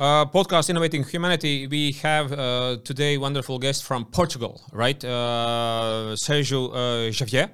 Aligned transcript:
Uh, 0.00 0.24
podcast 0.24 0.70
Innovating 0.70 1.04
Humanity. 1.04 1.66
We 1.66 1.92
have 2.02 2.32
uh, 2.32 2.78
today 2.84 3.18
wonderful 3.18 3.58
guest 3.58 3.84
from 3.84 4.06
Portugal, 4.06 4.62
right? 4.72 5.04
Uh, 5.04 6.16
Sergio 6.16 6.72
uh, 6.72 7.12
Xavier. 7.12 7.50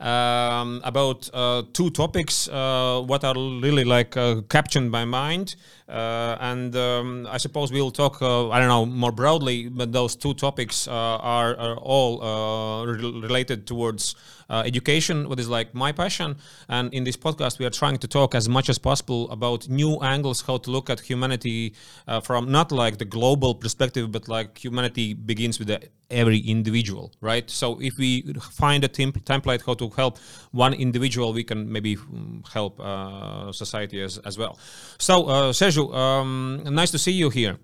Um, 0.00 0.80
about 0.82 1.30
uh, 1.32 1.62
two 1.72 1.90
topics 1.90 2.48
uh, 2.48 3.00
what 3.06 3.22
are 3.22 3.34
really 3.36 3.84
like 3.84 4.16
uh, 4.16 4.40
captured 4.48 4.90
my 4.90 5.04
mind 5.04 5.54
and 5.88 6.74
um, 6.76 7.26
I 7.30 7.38
suppose 7.38 7.70
we'll 7.70 7.90
talk 7.90 8.22
uh, 8.22 8.48
I 8.48 8.58
don't 8.58 8.68
know 8.68 8.86
more 8.86 9.12
broadly 9.12 9.68
but 9.68 9.92
those 9.92 10.16
two 10.16 10.34
topics 10.34 10.88
uh, 10.88 10.92
are, 10.92 11.56
are, 11.56 11.76
all 11.76 12.86
re- 12.86 13.20
related 13.20 13.66
towards 13.66 14.14
education 14.50 15.28
what 15.28 15.40
is 15.40 15.48
like 15.48 15.74
my 15.74 15.90
passion 15.92 16.36
and 16.68 16.92
in 16.94 17.04
this 17.04 17.16
podcast 17.16 17.58
we 17.58 17.66
are 17.66 17.70
trying 17.70 17.98
to 17.98 18.06
talk 18.06 18.34
as 18.34 18.48
much 18.48 18.68
as 18.68 18.78
possible 18.78 19.30
about 19.30 19.68
new 19.68 19.98
angles 20.00 20.42
how 20.42 20.56
to 20.56 20.70
look 20.70 20.88
at 20.88 21.00
humanity 21.00 21.74
from 22.22 22.50
not 22.50 22.70
like 22.70 22.98
the 22.98 23.04
global 23.04 23.54
perspective 23.54 24.12
but 24.12 24.28
like 24.28 24.56
humanity 24.58 25.12
begins 25.12 25.58
with 25.58 25.68
the 25.68 25.80
every 26.10 26.38
individual, 26.38 27.12
right? 27.20 27.48
So 27.50 27.80
if 27.80 27.96
we 27.98 28.22
find 28.52 28.84
a 28.84 28.88
temp- 28.88 29.24
template 29.24 29.64
how 29.66 29.74
to 29.74 29.88
help 29.90 30.18
one 30.52 30.74
individual, 30.74 31.32
we 31.32 31.44
can 31.44 31.70
maybe 31.70 31.96
mm, 31.96 32.46
help 32.52 32.80
uh, 32.80 33.52
society 33.52 34.00
as, 34.00 34.18
as 34.18 34.38
well. 34.38 34.58
So 34.98 35.26
uh, 35.28 35.52
um, 35.78 36.62
nice 36.64 36.90
to 36.90 36.98
see 36.98 37.12
you 37.12 37.30
here. 37.30 37.58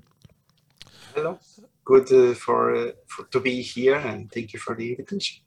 Hello, 1.14 1.38
good 1.84 2.12
uh, 2.12 2.34
for, 2.34 2.74
uh, 2.74 2.92
for 3.06 3.24
to 3.27 3.41
be 3.41 3.62
here, 3.62 3.96
and 3.96 4.30
thank 4.30 4.52
you 4.52 4.59
for 4.59 4.74
the 4.74 4.91
invitation. 4.91 5.42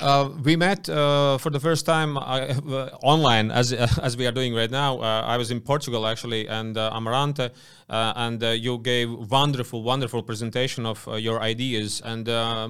Uh, 0.00 0.30
we 0.44 0.54
met 0.54 0.88
uh, 0.88 1.38
for 1.38 1.50
the 1.50 1.58
first 1.58 1.84
time 1.84 2.16
uh, 2.16 2.20
online, 3.02 3.50
as 3.50 3.72
as 4.02 4.16
we 4.16 4.26
are 4.26 4.32
doing 4.32 4.54
right 4.54 4.70
now. 4.70 5.00
Uh, 5.00 5.22
I 5.26 5.36
was 5.36 5.50
in 5.50 5.60
Portugal 5.60 6.06
actually, 6.06 6.46
and 6.48 6.76
uh, 6.76 6.92
Amarante, 6.94 7.50
uh, 7.88 8.12
and 8.14 8.40
you 8.42 8.78
gave 8.78 9.10
wonderful, 9.10 9.82
wonderful 9.82 10.22
presentation 10.22 10.86
of 10.86 11.08
your 11.18 11.40
ideas. 11.40 12.00
And 12.04 12.26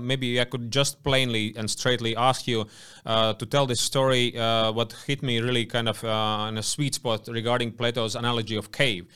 maybe 0.07 0.41
I 0.41 0.45
could 0.45 0.71
just 0.71 1.03
plainly 1.03 1.55
and 1.57 1.71
straightly 1.71 2.17
ask 2.17 2.47
you 2.47 2.67
to 3.05 3.47
tell 3.51 3.67
this 3.67 3.81
story. 3.81 4.33
what 4.73 4.95
hit 5.07 5.23
me 5.23 5.41
really 5.41 5.67
kind 5.67 5.89
of 5.89 6.03
in 6.49 6.57
a 6.57 6.63
sweet 6.63 6.95
spot 6.95 7.29
regarding 7.29 7.73
Plato's 7.73 8.15
analogy 8.15 8.57
of 8.57 8.73
cave. 8.73 9.07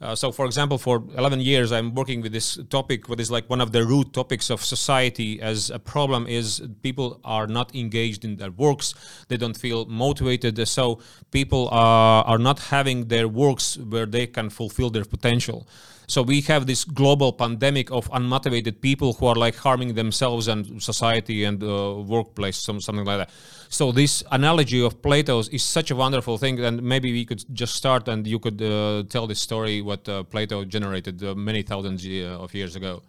Uh, 0.00 0.14
so, 0.14 0.30
for 0.32 0.46
example, 0.46 0.78
for 0.78 1.02
11 1.16 1.40
years, 1.40 1.72
I'm 1.72 1.94
working 1.94 2.20
with 2.20 2.32
this 2.32 2.58
topic, 2.68 3.08
what 3.08 3.20
is 3.20 3.30
like 3.30 3.48
one 3.48 3.60
of 3.60 3.72
the 3.72 3.84
root 3.84 4.12
topics 4.12 4.50
of 4.50 4.64
society 4.64 5.40
as 5.40 5.70
a 5.70 5.78
problem 5.78 6.26
is 6.26 6.62
people 6.82 7.20
are 7.24 7.46
not 7.46 7.74
engaged 7.74 8.24
in 8.24 8.36
their 8.36 8.50
works. 8.50 8.94
They 9.28 9.36
don't 9.36 9.56
feel 9.56 9.86
motivated. 9.86 10.66
So, 10.68 11.00
people 11.30 11.68
are, 11.70 12.24
are 12.24 12.38
not 12.38 12.58
having 12.58 13.08
their 13.08 13.28
works 13.28 13.78
where 13.78 14.06
they 14.06 14.26
can 14.26 14.50
fulfill 14.50 14.90
their 14.90 15.04
potential. 15.04 15.66
So 16.08 16.22
we 16.22 16.40
have 16.42 16.66
this 16.66 16.84
global 16.84 17.32
pandemic 17.32 17.90
of 17.90 18.08
unmotivated 18.10 18.80
people 18.80 19.14
who 19.14 19.26
are 19.26 19.34
like 19.34 19.56
harming 19.56 19.94
themselves 19.94 20.46
and 20.46 20.80
society 20.82 21.44
and 21.44 21.62
uh, 21.62 21.94
workplace, 22.06 22.56
some, 22.56 22.80
something 22.80 23.04
like 23.04 23.18
that. 23.18 23.30
So 23.68 23.90
this 23.90 24.22
analogy 24.30 24.82
of 24.82 25.02
Plato's 25.02 25.48
is 25.48 25.62
such 25.62 25.90
a 25.90 25.96
wonderful 25.96 26.38
thing, 26.38 26.60
and 26.60 26.82
maybe 26.82 27.12
we 27.12 27.24
could 27.24 27.44
just 27.52 27.74
start 27.74 28.06
and 28.08 28.26
you 28.26 28.38
could 28.38 28.62
uh, 28.62 29.02
tell 29.08 29.26
this 29.26 29.40
story 29.40 29.82
what 29.82 30.08
uh, 30.08 30.22
Plato 30.22 30.64
generated 30.64 31.22
uh, 31.24 31.34
many 31.34 31.62
thousands 31.62 32.06
uh, 32.06 32.38
of 32.40 32.54
years 32.54 32.76
ago. 32.76 33.02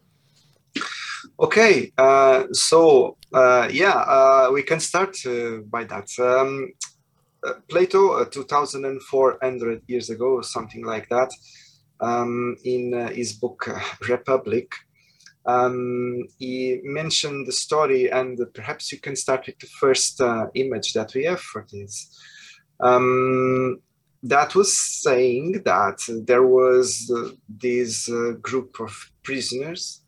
Okay, 1.40 1.92
uh, 1.98 2.46
so 2.52 3.18
yeah, 3.34 4.50
we 4.50 4.64
can 4.64 4.80
start 4.80 5.16
by 5.70 5.84
that. 5.84 6.10
Um, 6.20 6.74
Plato, 7.70 8.26
2,400 8.26 9.82
years 9.88 10.10
ago, 10.10 10.42
something 10.42 10.84
like 10.84 11.08
that, 11.10 11.32
um, 12.00 12.56
in 12.64 12.94
uh, 12.94 13.10
his 13.10 13.34
book 13.34 13.68
uh, 13.68 13.80
Republic. 14.08 14.74
Um, 15.46 16.26
he 16.38 16.82
mentioned 16.84 17.48
the 17.48 17.54
story, 17.54 18.12
and 18.12 18.38
perhaps 18.54 18.92
you 18.92 19.00
can 19.00 19.16
start 19.16 19.46
with 19.48 19.60
the 19.60 19.68
first 19.80 20.20
uh, 20.20 20.48
image 20.56 20.94
that 20.94 21.14
we 21.14 21.24
have 21.24 21.40
for 21.40 21.66
this. 21.72 22.20
Um, 22.82 23.80
that 24.24 24.56
was 24.56 24.78
saying 24.78 25.62
that 25.64 26.00
there 26.26 26.46
was 26.46 27.10
uh, 27.16 27.30
this 27.48 28.10
uh, 28.10 28.34
group 28.42 28.80
of 28.82 28.92
prisoners, 29.24 30.02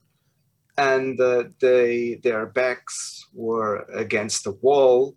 and 0.78 1.20
uh, 1.22 1.44
they 1.62 2.20
their 2.24 2.48
backs 2.48 3.26
were 3.34 3.86
against 3.94 4.44
the 4.44 4.58
wall, 4.62 5.16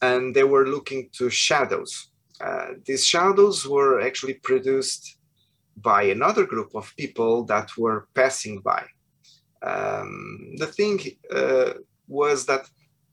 and 0.00 0.34
they 0.34 0.44
were 0.44 0.66
looking 0.66 1.08
to 1.18 1.30
shadows. 1.30 2.08
these 2.86 3.06
shadows 3.06 3.64
were 3.68 4.00
actually 4.00 4.34
produced 4.42 5.21
by 5.76 6.02
another 6.04 6.46
group 6.46 6.74
of 6.74 6.92
people 6.96 7.44
that 7.44 7.76
were 7.76 8.08
passing 8.14 8.60
by. 8.60 8.84
Um, 9.62 10.54
the 10.56 10.66
thing 10.66 11.00
uh, 11.34 11.74
was 12.08 12.46
that 12.46 12.68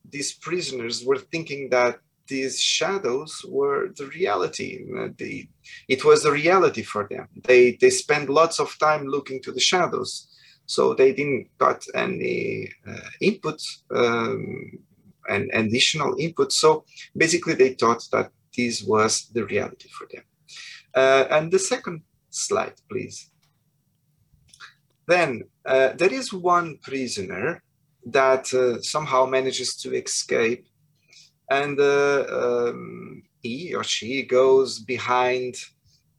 these 0.10 0.34
prisoners 0.34 1.06
were 1.06 1.20
thinking 1.20 1.70
that 1.70 2.00
these 2.28 2.60
shadows 2.60 3.44
were 3.48 3.90
the 3.98 4.06
reality. 4.08 4.86
The, 5.18 5.48
it 5.88 6.06
was 6.06 6.24
the 6.24 6.32
reality 6.32 6.84
for 6.84 7.08
them. 7.10 7.28
They 7.44 7.78
they 7.82 7.90
spent 7.90 8.30
lots 8.30 8.60
of 8.60 8.78
time 8.80 9.06
looking 9.06 9.42
to 9.44 9.52
the 9.52 9.60
shadows, 9.60 10.30
so 10.66 10.94
they 10.94 11.12
didn't 11.14 11.48
got 11.58 11.84
any 11.96 12.70
uh, 12.88 13.10
input 13.20 13.60
um, 13.94 14.72
and 15.28 15.50
additional 15.54 16.16
input. 16.20 16.52
So 16.52 16.86
basically, 17.18 17.56
they 17.56 17.74
thought 17.74 18.04
that 18.12 18.32
this 18.56 18.84
was 18.84 19.30
the 19.34 19.46
reality 19.46 19.90
for 19.90 20.08
them. 20.12 20.24
Uh, 20.96 21.26
and 21.32 21.52
the 21.52 21.60
second 21.60 22.02
slide, 22.30 22.76
please. 22.90 23.30
Then 25.08 25.44
uh, 25.66 25.94
there 25.98 26.14
is 26.14 26.32
one 26.32 26.78
prisoner 26.84 27.64
that 28.06 28.54
uh, 28.54 28.80
somehow 28.82 29.26
manages 29.26 29.76
to 29.78 29.96
escape, 29.96 30.68
and 31.50 31.80
uh, 31.80 32.26
um, 32.30 33.24
he 33.42 33.74
or 33.74 33.84
she 33.84 34.24
goes 34.24 34.80
behind 34.80 35.56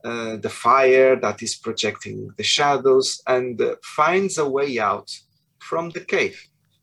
uh, 0.04 0.36
the 0.36 0.48
fire 0.48 1.14
that 1.20 1.42
is 1.42 1.54
projecting 1.54 2.32
the 2.36 2.42
shadows 2.42 3.22
and 3.26 3.60
uh, 3.60 3.76
finds 3.84 4.38
a 4.38 4.48
way 4.48 4.78
out 4.78 5.10
from 5.58 5.90
the 5.90 6.00
cave. 6.00 6.38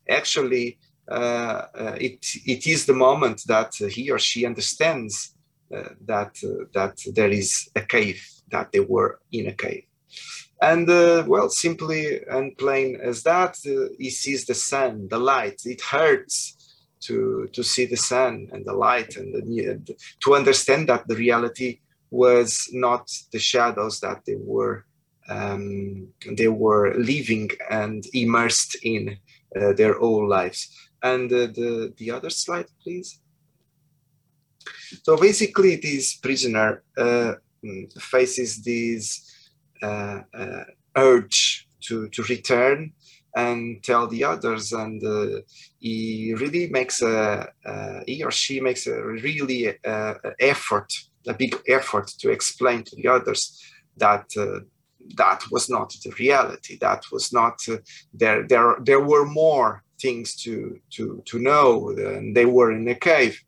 Actually, 0.10 0.78
uh, 1.10 1.64
it, 2.00 2.26
it 2.46 2.68
is 2.68 2.86
the 2.86 2.94
moment 2.94 3.42
that 3.48 3.74
he 3.76 4.12
or 4.12 4.20
she 4.20 4.46
understands 4.46 5.34
that, 5.70 6.34
that 6.74 6.98
there 7.14 7.30
is 7.30 7.70
a 7.76 7.82
cave 7.82 8.24
that 8.52 8.72
they 8.72 8.80
were 8.80 9.20
in 9.32 9.48
a 9.48 9.54
cave. 9.54 9.84
And 10.62 10.90
uh, 10.90 11.24
well, 11.28 11.50
simply 11.50 12.24
and 12.26 12.58
plain 12.58 13.00
as 13.02 13.24
that, 13.24 13.58
uh, 13.68 13.94
he 14.00 14.10
sees 14.10 14.46
the 14.46 14.56
sun, 14.56 15.08
the 15.10 15.20
light. 15.20 15.62
It 15.66 15.82
hurts 15.82 16.56
to 17.02 17.48
to 17.54 17.64
see 17.64 17.86
the 17.86 17.98
sun 17.98 18.50
and 18.52 18.66
the 18.66 18.74
light, 18.74 19.18
and 19.18 19.34
the, 19.34 19.98
to 20.24 20.36
understand 20.36 20.90
that 20.90 21.08
the 21.08 21.16
reality 21.16 21.80
was 22.10 22.70
not 22.72 23.12
the 23.32 23.40
shadows 23.40 24.00
that 24.00 24.22
they 24.26 24.38
were 24.40 24.86
um, 25.30 26.08
they 26.32 26.48
were 26.48 26.96
living 26.96 27.50
and 27.70 28.04
immersed 28.14 28.78
in 28.84 29.18
uh, 29.60 29.74
their 29.74 30.00
whole 30.00 30.28
lives. 30.28 30.90
And 31.04 31.32
uh, 31.32 31.48
the 31.48 31.94
the 31.98 32.10
other 32.12 32.32
slide, 32.32 32.68
please. 32.82 33.20
So 35.04 35.18
basically, 35.18 35.76
this 35.76 36.16
prisoner 36.16 36.84
uh, 36.98 37.34
faces 38.00 38.64
this 38.64 39.50
uh, 39.82 40.22
uh, 40.34 40.64
urge 40.96 41.68
to, 41.82 42.10
to 42.10 42.24
return 42.24 42.92
and 43.36 43.84
tell 43.84 44.08
the 44.08 44.24
others. 44.24 44.72
And 44.72 45.04
uh, 45.04 45.42
he 45.80 46.34
really 46.36 46.68
makes 46.70 47.02
a 47.02 47.48
uh, 47.66 48.00
he 48.08 48.24
or 48.24 48.32
she 48.32 48.60
makes 48.60 48.88
a 48.88 49.02
really 49.02 49.78
uh, 49.86 50.14
effort 50.40 50.92
a 51.28 51.34
big 51.34 51.56
effort 51.68 52.08
to 52.20 52.32
explain 52.32 52.84
to 52.84 52.96
the 52.96 53.08
others 53.08 53.62
that 53.98 54.26
uh, 54.38 54.60
that 55.16 55.44
was 55.52 55.70
not 55.70 55.94
the 56.04 56.12
reality 56.20 56.78
that 56.82 57.04
was 57.12 57.32
not 57.32 57.60
there 58.14 58.48
there 58.48 58.76
there 58.84 59.02
were 59.02 59.26
more 59.26 59.84
things 60.02 60.36
to 60.36 60.80
to 60.90 61.22
to 61.26 61.40
know 61.40 61.90
and 61.90 62.36
they 62.36 62.46
were 62.46 62.72
in 62.72 62.88
a 62.88 62.96
cave. 62.96 63.40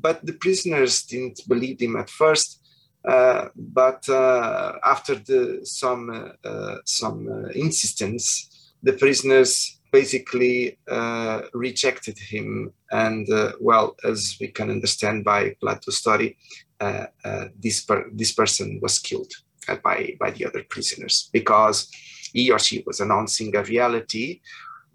But 0.00 0.26
the 0.26 0.32
prisoners 0.32 1.04
didn't 1.04 1.40
believe 1.46 1.80
him 1.80 1.96
at 1.96 2.10
first. 2.10 2.48
uh, 2.48 2.61
but 3.04 4.08
uh, 4.08 4.78
after 4.84 5.16
the, 5.16 5.60
some 5.64 6.34
uh, 6.44 6.76
some 6.84 7.50
insistence, 7.54 8.74
the 8.82 8.92
prisoners 8.92 9.80
basically 9.92 10.78
rejected 11.52 12.18
him, 12.18 12.72
and 12.90 13.28
well, 13.60 13.96
as 14.04 14.36
we 14.40 14.48
can 14.48 14.70
understand 14.70 15.24
by 15.24 15.54
Plato's 15.60 15.98
story, 15.98 16.36
this 17.60 17.84
per- 17.84 18.10
this 18.12 18.32
person 18.32 18.78
was 18.82 18.98
killed 18.98 19.32
by 19.82 20.16
by 20.18 20.30
the 20.30 20.46
other 20.46 20.64
prisoners 20.68 21.28
because 21.32 21.90
he 22.32 22.50
or 22.50 22.58
she 22.58 22.82
was 22.86 23.00
announcing 23.00 23.54
a 23.54 23.62
reality 23.64 24.40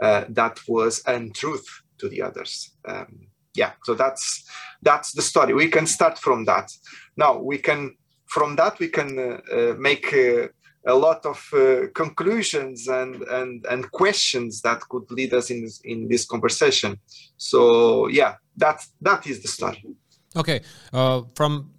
uh, 0.01 0.25
that 0.29 0.59
was 0.67 1.01
untruth 1.07 1.67
to 1.97 2.09
the 2.09 2.21
others. 2.21 2.71
Um, 2.87 3.27
yeah, 3.57 3.71
so 3.83 3.93
that's 3.95 4.45
that's 4.81 5.11
the 5.13 5.21
story. 5.21 5.53
We 5.53 5.69
can 5.69 5.87
start 5.87 6.17
from 6.17 6.45
that. 6.45 6.71
Now 7.15 7.39
we 7.39 7.57
can 7.57 7.95
from 8.27 8.55
that 8.57 8.79
we 8.79 8.89
can 8.89 9.17
uh, 9.17 9.55
uh, 9.55 9.75
make 9.77 10.13
uh, 10.13 10.47
a 10.85 10.95
lot 10.95 11.25
of 11.25 11.39
uh, 11.53 11.87
conclusions 11.93 12.87
and, 12.87 13.21
and 13.23 13.65
and 13.69 13.91
questions 13.91 14.61
that 14.61 14.81
could 14.89 15.09
lead 15.11 15.33
us 15.33 15.49
in 15.49 15.63
this, 15.63 15.81
in 15.83 16.07
this 16.07 16.25
conversation. 16.25 16.99
So 17.37 18.07
yeah, 18.07 18.35
that 18.57 18.85
that 19.01 19.27
is 19.27 19.41
the 19.41 19.47
story. 19.47 19.83
Okay, 20.35 20.61
uh, 20.93 21.21
from 21.35 21.71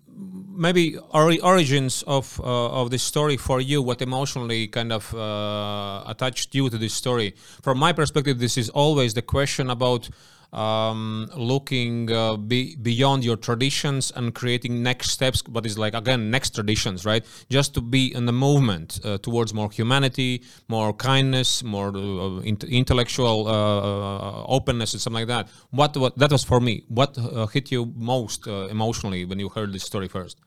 maybe 0.57 0.97
origins 1.13 2.03
of 2.07 2.41
uh, 2.41 2.81
of 2.81 2.91
this 2.91 3.03
story 3.03 3.37
for 3.37 3.61
you 3.61 3.81
what 3.81 4.03
emotionally 4.03 4.67
kind 4.67 4.93
of 4.93 5.15
uh, 5.15 6.03
attached 6.07 6.55
you 6.55 6.69
to 6.69 6.77
this 6.77 6.93
story 6.93 7.35
from 7.63 7.79
my 7.79 7.93
perspective 7.93 8.39
this 8.39 8.57
is 8.59 8.69
always 8.71 9.15
the 9.15 9.23
question 9.23 9.71
about 9.71 10.11
um, 10.53 11.29
looking 11.37 12.11
uh, 12.11 12.37
be, 12.37 12.77
beyond 12.77 13.25
your 13.25 13.37
traditions 13.37 14.11
and 14.17 14.35
creating 14.35 14.83
next 14.83 15.11
steps 15.11 15.43
but 15.43 15.67
it's 15.67 15.77
like 15.77 15.95
again 15.95 16.31
next 16.31 16.55
traditions 16.55 17.05
right? 17.05 17.25
Just 17.51 17.75
to 17.75 17.81
be 17.81 18.15
in 18.15 18.27
the 18.27 18.33
movement 18.33 19.01
uh, 19.05 19.19
towards 19.19 19.53
more 19.53 19.71
humanity 19.71 20.43
more 20.69 20.93
kindness 20.93 21.63
more 21.63 21.95
uh, 21.97 22.41
intellectual 22.41 23.47
uh, 23.47 23.53
uh, 23.53 24.45
openness 24.49 24.95
and 24.95 25.03
something 25.03 25.27
like 25.27 25.29
that. 25.29 25.49
What, 25.71 25.97
what 25.97 26.17
that 26.19 26.33
was 26.33 26.45
for 26.45 26.61
me. 26.61 26.85
What 26.89 27.19
uh, 27.19 27.47
hit 27.47 27.71
you 27.71 27.93
most 27.97 28.47
emotionally 28.47 29.25
when 29.25 29.39
you 29.39 29.49
heard 29.51 29.73
this 29.73 29.85
story 29.85 30.09
first? 30.09 30.39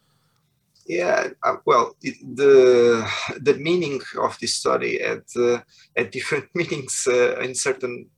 Yeah 0.88 1.28
well 1.66 1.96
it, 2.02 2.16
the 2.36 3.08
the 3.40 3.54
meaning 3.54 4.02
of 4.20 4.38
this 4.40 4.56
story 4.56 5.00
had 5.00 5.24
at 5.96 6.12
different 6.18 6.48
meanings 6.56 7.08
in 7.08 7.54
certain 7.54 8.10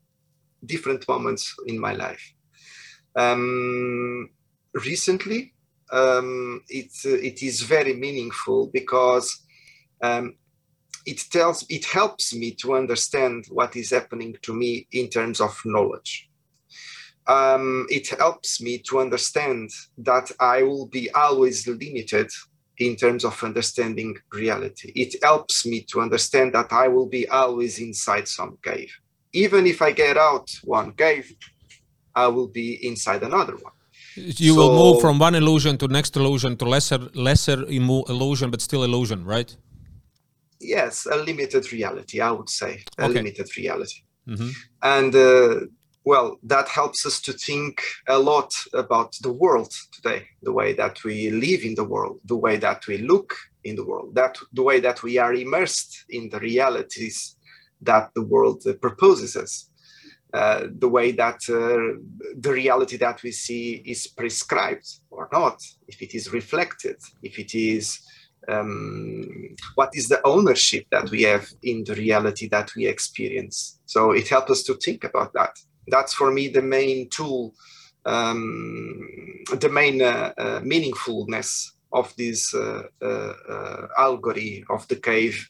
different 0.66 1.08
moments 1.08 1.56
in 1.66 1.80
my 1.80 1.94
life. 1.94 2.34
Um, 3.16 4.30
recently, 4.74 5.54
um, 5.92 6.62
it, 6.70 6.92
it 7.06 7.44
is 7.44 7.62
very 7.62 7.94
meaningful 7.94 8.68
because 8.74 9.46
um, 10.02 10.36
it 11.06 11.24
tells 11.32 11.66
it 11.70 11.86
helps 11.86 12.34
me 12.34 12.52
to 12.52 12.76
understand 12.76 13.46
what 13.50 13.76
is 13.76 13.92
happening 13.92 14.36
to 14.42 14.54
me 14.54 14.88
in 14.92 15.10
terms 15.10 15.40
of 15.40 15.60
knowledge. 15.66 16.30
Um, 17.28 17.86
it 17.90 18.10
helps 18.10 18.62
me 18.62 18.80
to 18.90 19.00
understand 19.00 19.70
that 20.00 20.32
I 20.40 20.64
will 20.64 20.88
be 20.88 21.10
always 21.12 21.68
limited 21.68 22.30
in 22.80 22.96
terms 22.96 23.24
of 23.24 23.42
understanding 23.44 24.18
reality. 24.34 24.92
It 24.96 25.24
helps 25.24 25.66
me 25.66 25.86
to 25.92 26.02
understand 26.02 26.54
that 26.54 26.74
I 26.74 26.88
will 26.88 27.08
be 27.08 27.28
always 27.30 27.80
inside 27.80 28.28
some 28.28 28.58
cave 28.62 28.92
even 29.34 29.66
if 29.66 29.82
I 29.82 29.92
get 29.92 30.18
out 30.18 30.50
one 30.64 30.94
cave, 30.94 31.36
I 32.16 32.28
will 32.28 32.48
be 32.48 32.86
inside 32.88 33.24
another 33.24 33.56
one. 33.56 33.74
You 34.16 34.54
so, 34.54 34.60
will 34.60 34.76
move 34.76 35.02
from 35.02 35.18
one 35.18 35.34
illusion 35.34 35.78
to 35.80 35.88
next 35.88 36.16
illusion 36.16 36.56
to 36.58 36.66
lesser 36.66 37.00
lesser 37.16 37.64
illusion, 37.64 38.52
but 38.52 38.62
still 38.62 38.84
illusion, 38.84 39.26
right? 39.26 39.56
Yes, 40.60 41.08
a 41.12 41.18
limited 41.18 41.74
reality, 41.74 42.22
I 42.22 42.32
would 42.32 42.50
say, 42.50 42.84
a 43.00 43.06
okay. 43.06 43.14
limited 43.14 43.48
reality, 43.58 44.02
mm-hmm. 44.28 44.50
and 44.84 45.16
uh, 45.16 45.66
well, 46.06 46.38
that 46.44 46.68
helps 46.68 47.06
us 47.06 47.20
to 47.22 47.34
think 47.34 47.82
a 48.08 48.20
lot 48.20 48.54
about 48.74 49.16
the 49.22 49.32
world 49.32 49.74
today, 49.92 50.28
the 50.44 50.52
way 50.52 50.74
that 50.74 51.04
we 51.04 51.32
live 51.32 51.64
in 51.64 51.76
the 51.76 51.84
world, 51.84 52.20
the 52.26 52.36
way 52.36 52.58
that 52.58 52.86
we 52.88 52.98
look 53.00 53.36
in 53.64 53.76
the 53.76 53.86
world, 53.86 54.14
that 54.14 54.38
the 54.54 54.62
way 54.62 54.80
that 54.80 55.02
we 55.02 55.18
are 55.18 55.34
immersed 55.34 56.06
in 56.10 56.30
the 56.30 56.40
realities 56.40 57.36
that 57.86 58.12
the 58.16 58.24
world 58.24 58.64
uh, 58.68 58.74
proposes 58.74 59.36
us. 59.36 59.70
Uh, 60.34 60.68
the 60.80 60.90
way 60.90 61.12
that 61.12 61.40
uh, 61.48 62.02
the 62.40 62.52
reality 62.52 62.98
that 62.98 63.22
we 63.22 63.32
see 63.32 63.84
is 63.86 64.08
prescribed 64.08 64.88
or 65.12 65.30
not, 65.32 65.62
if 65.88 66.02
it 66.02 66.16
is 66.16 66.34
reflected, 66.34 66.96
if 67.22 67.38
it 67.38 67.54
is 67.54 68.00
um, 68.48 69.56
what 69.76 69.90
is 69.94 70.10
the 70.10 70.26
ownership 70.26 70.88
that 70.90 71.10
we 71.12 71.22
have 71.22 71.48
in 71.62 71.84
the 71.84 71.94
reality 71.94 72.48
that 72.48 72.72
we 72.76 72.88
experience. 72.88 73.80
So 73.86 74.12
it 74.12 74.28
helps 74.28 74.50
us 74.50 74.64
to 74.64 74.74
think 74.76 75.04
about 75.04 75.34
that. 75.34 75.56
That's 75.88 76.14
for 76.14 76.32
me 76.32 76.48
the 76.48 76.64
main 76.64 77.10
tool, 77.10 77.54
um, 78.06 79.08
the 79.60 79.70
main 79.70 80.02
uh, 80.02 80.34
uh, 80.36 80.60
meaningfulness 80.62 81.74
of 81.92 82.12
this 82.18 82.56
uh, 82.56 82.84
allegory 83.98 84.66
of 84.70 84.88
the 84.88 84.96
cave 84.96 85.48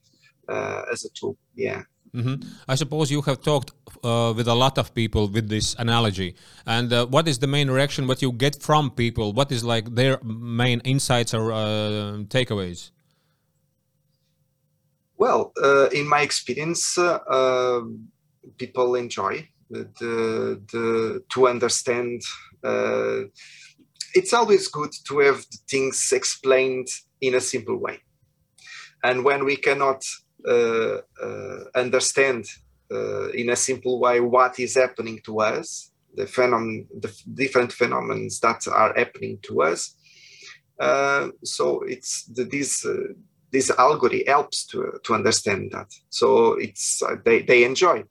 as 0.49 1.05
a 1.05 1.09
tool. 1.17 1.37
Yeah. 1.55 1.83
Mm-hmm. 2.15 2.47
I 2.67 2.75
suppose 2.75 3.09
you 3.09 3.21
have 3.23 3.41
talked 3.41 3.71
uh, 4.03 4.33
with 4.35 4.47
a 4.47 4.53
lot 4.53 4.77
of 4.77 4.93
people 4.93 5.27
with 5.27 5.49
this 5.49 5.75
analogy. 5.79 6.35
And 6.65 6.93
uh, 6.93 7.07
what 7.07 7.27
is 7.27 7.39
the 7.39 7.47
main 7.47 7.71
reaction? 7.71 8.05
What 8.07 8.21
you 8.21 8.31
get 8.31 8.61
from 8.61 8.91
people? 8.91 9.33
What 9.33 9.51
is 9.51 9.63
like 9.63 9.95
their 9.95 10.19
main 10.23 10.79
insights 10.81 11.33
or 11.33 11.51
uh, 11.51 11.57
takeaways? 12.27 12.91
Well, 15.17 15.53
uh, 15.63 15.89
in 15.89 16.07
my 16.07 16.21
experience, 16.21 16.97
uh, 16.97 17.19
um, 17.31 18.09
people 18.57 18.95
enjoy 18.95 19.47
the, 19.69 20.61
the 20.71 21.23
to 21.29 21.47
understand. 21.47 22.21
Uh, 22.63 23.21
it's 24.13 24.33
always 24.33 24.67
good 24.67 24.91
to 25.07 25.19
have 25.19 25.43
things 25.67 26.11
explained 26.11 26.87
in 27.21 27.33
a 27.35 27.41
simple 27.41 27.77
way. 27.77 27.99
And 29.03 29.25
when 29.25 29.45
we 29.45 29.55
cannot 29.55 30.03
understand 31.75 32.45
uh, 32.91 33.29
in 33.29 33.49
a 33.49 33.55
simple 33.55 33.99
way 33.99 34.19
what 34.19 34.59
is 34.59 34.75
happening 34.75 35.19
to 35.25 35.39
us, 35.39 35.91
the 36.15 36.27
the 36.99 37.11
different 37.33 37.71
phenomena 37.71 38.29
that 38.41 38.67
are 38.67 38.93
happening 38.95 39.39
to 39.41 39.61
us. 39.61 39.95
so 41.43 41.81
it's 41.83 42.25
the, 42.25 42.43
this 42.43 42.85
this 43.53 43.71
allegory 43.77 44.23
helps 44.27 44.65
to, 44.65 44.99
to 45.03 45.13
understand 45.13 45.71
that. 45.71 45.89
So 46.09 46.53
it's 46.53 47.01
uh, 47.01 47.15
they, 47.23 47.43
they 47.43 47.63
enjoy. 47.63 48.03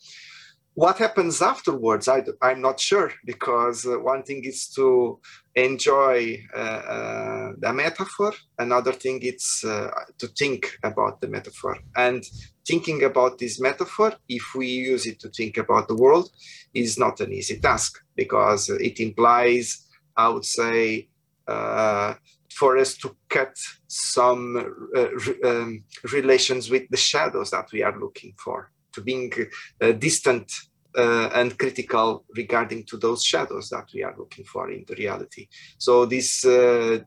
What 0.75 0.99
happens 0.99 1.43
afterwards, 1.43 2.09
I, 2.09 2.23
I'm 2.41 2.63
not 2.63 2.81
sure 2.81 3.13
because 3.27 3.85
uh, 3.85 3.99
one 3.99 4.23
thing 4.23 4.45
is 4.45 4.69
to 4.77 5.21
enjoy 5.55 6.43
uh, 6.55 7.53
the 7.59 7.73
metaphor. 7.73 8.33
Another 8.59 8.93
thing 8.93 9.21
is 9.23 9.61
to 9.63 10.27
think 10.39 10.79
about 10.83 11.21
the 11.21 11.29
metaphor. 11.29 11.79
And 11.97 12.25
thinking 12.67 13.05
about 13.05 13.39
this 13.39 13.61
metaphor, 13.61 14.15
if 14.29 14.55
we 14.55 14.67
use 14.67 15.07
it 15.07 15.21
to 15.21 15.29
think 15.29 15.59
about 15.59 15.89
the 15.89 15.97
world, 15.97 16.31
is 16.75 16.99
not 16.99 17.21
an 17.21 17.33
easy 17.33 17.59
task 17.59 18.03
because 18.17 18.71
it 18.71 19.01
implies, 19.01 19.87
I 20.17 20.29
would 20.29 20.45
say, 20.45 21.09
uh, 21.47 22.15
for 22.51 22.77
us 22.77 22.97
to 22.99 23.17
cut 23.29 23.57
some 23.89 24.89
uh, 24.95 25.09
um, 25.45 25.85
relations 26.13 26.71
with 26.71 26.89
the 26.91 26.97
shadows 26.97 27.51
that 27.51 27.67
we 27.73 27.83
are 27.83 27.99
looking 27.99 28.35
for 28.37 28.71
to 28.93 29.01
being 29.01 29.33
uh, 29.81 29.93
distant 29.93 30.53
uh, 30.97 31.31
and 31.35 31.59
critical 31.59 32.25
regarding 32.37 32.85
to 32.85 32.97
those 32.97 33.25
shadows 33.25 33.69
that 33.71 33.89
we 33.95 34.03
are 34.03 34.15
looking 34.19 34.45
for 34.45 34.71
in 34.71 34.85
the 34.87 34.95
reality. 34.95 35.49
So 35.79 36.07
this 36.07 36.45
uh, 36.45 36.99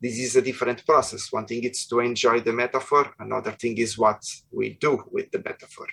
this 0.00 0.18
is 0.18 0.36
a 0.36 0.42
different 0.42 0.84
process. 0.84 1.32
One 1.32 1.46
thing 1.46 1.62
is 1.62 1.86
to 1.86 2.00
enjoy 2.00 2.40
the 2.40 2.52
metaphor. 2.52 3.14
Another 3.20 3.52
thing 3.52 3.78
is 3.78 3.96
what 3.96 4.22
we 4.50 4.70
do 4.80 5.04
with 5.10 5.30
the 5.30 5.38
metaphor. 5.38 5.86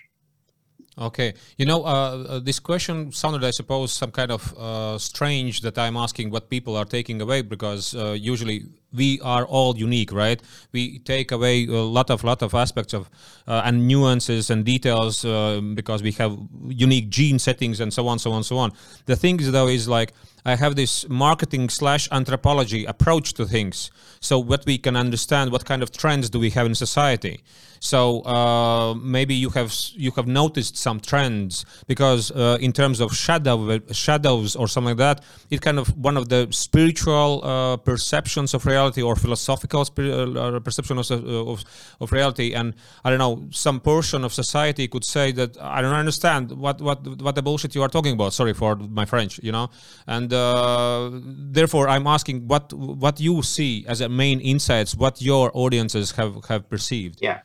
Okay, 0.98 1.32
you 1.56 1.64
know, 1.64 1.84
uh, 1.84 1.88
uh, 1.88 2.38
this 2.40 2.58
question 2.58 3.12
sounded, 3.12 3.44
I 3.44 3.52
suppose, 3.52 3.92
some 3.92 4.10
kind 4.10 4.32
of 4.32 4.52
uh, 4.58 4.98
strange 4.98 5.60
that 5.60 5.78
I'm 5.78 5.96
asking 5.96 6.30
what 6.30 6.50
people 6.50 6.76
are 6.76 6.84
taking 6.84 7.22
away 7.22 7.42
because 7.42 7.94
uh, 7.94 8.16
usually 8.20 8.64
we 8.92 9.20
are 9.20 9.44
all 9.46 9.76
unique, 9.76 10.12
right? 10.12 10.40
We 10.72 10.98
take 11.00 11.32
away 11.32 11.66
a 11.66 11.72
lot 11.72 12.10
of 12.10 12.24
lot 12.24 12.42
of 12.42 12.54
aspects 12.54 12.92
of 12.92 13.10
uh, 13.46 13.62
and 13.64 13.86
nuances 13.86 14.50
and 14.50 14.64
details 14.64 15.24
uh, 15.24 15.60
because 15.74 16.02
we 16.02 16.12
have 16.12 16.38
unique 16.68 17.08
gene 17.08 17.38
settings 17.38 17.80
and 17.80 17.92
so 17.92 18.08
on, 18.08 18.18
so 18.18 18.32
on, 18.32 18.44
so 18.44 18.56
on. 18.58 18.72
The 19.06 19.16
thing 19.16 19.40
is, 19.40 19.52
though, 19.52 19.68
is 19.68 19.88
like 19.88 20.12
I 20.44 20.56
have 20.56 20.76
this 20.76 21.08
marketing 21.08 21.68
slash 21.68 22.08
anthropology 22.10 22.84
approach 22.84 23.34
to 23.34 23.46
things. 23.46 23.90
So 24.20 24.38
what 24.38 24.64
we 24.66 24.78
can 24.78 24.96
understand, 24.96 25.52
what 25.52 25.64
kind 25.64 25.82
of 25.82 25.90
trends 25.90 26.30
do 26.30 26.38
we 26.38 26.50
have 26.50 26.66
in 26.66 26.74
society? 26.74 27.40
So 27.80 28.20
uh, 28.24 28.94
maybe 28.94 29.34
you 29.34 29.48
have 29.50 29.74
you 29.94 30.10
have 30.12 30.26
noticed 30.26 30.76
some 30.76 31.00
trends 31.00 31.64
because 31.86 32.30
uh, 32.30 32.58
in 32.60 32.72
terms 32.72 33.00
of 33.00 33.16
shadow 33.16 33.80
shadows 33.90 34.54
or 34.54 34.68
something 34.68 34.96
like 34.96 34.98
that, 34.98 35.24
it 35.50 35.62
kind 35.62 35.78
of 35.78 35.96
one 35.96 36.18
of 36.18 36.28
the 36.28 36.48
spiritual 36.50 37.40
uh, 37.42 37.76
perceptions 37.78 38.52
of 38.52 38.66
reality 38.66 38.79
or 39.02 39.16
philosophical 39.16 39.82
uh, 39.82 40.60
perception 40.60 40.98
of, 40.98 41.10
of, 41.10 41.64
of 42.00 42.12
reality. 42.12 42.54
And 42.54 42.74
I 43.04 43.10
don't 43.10 43.18
know, 43.18 43.34
some 43.50 43.80
portion 43.80 44.24
of 44.24 44.32
society 44.32 44.88
could 44.88 45.04
say 45.04 45.32
that 45.32 45.60
I 45.60 45.82
don't 45.82 45.94
understand 45.94 46.52
what 46.52 46.80
what 46.80 46.98
what 47.20 47.34
the 47.34 47.42
bullshit 47.42 47.74
you 47.74 47.82
are 47.82 47.92
talking 47.96 48.14
about. 48.14 48.32
Sorry 48.32 48.54
for 48.54 48.76
my 48.76 49.04
French, 49.04 49.40
you 49.42 49.52
know, 49.52 49.70
and 50.06 50.20
and 50.20 50.32
uh, 50.32 51.10
therefore 51.56 51.88
i'm 51.88 52.06
asking 52.06 52.46
what 52.46 52.72
what 52.72 53.20
you 53.20 53.42
see 53.42 53.84
as 53.88 54.00
a 54.00 54.08
main 54.08 54.40
insights 54.40 54.94
what 54.94 55.20
your 55.22 55.50
audiences 55.54 56.12
have 56.12 56.44
have 56.46 56.68
perceived 56.68 57.18
yeah 57.20 57.40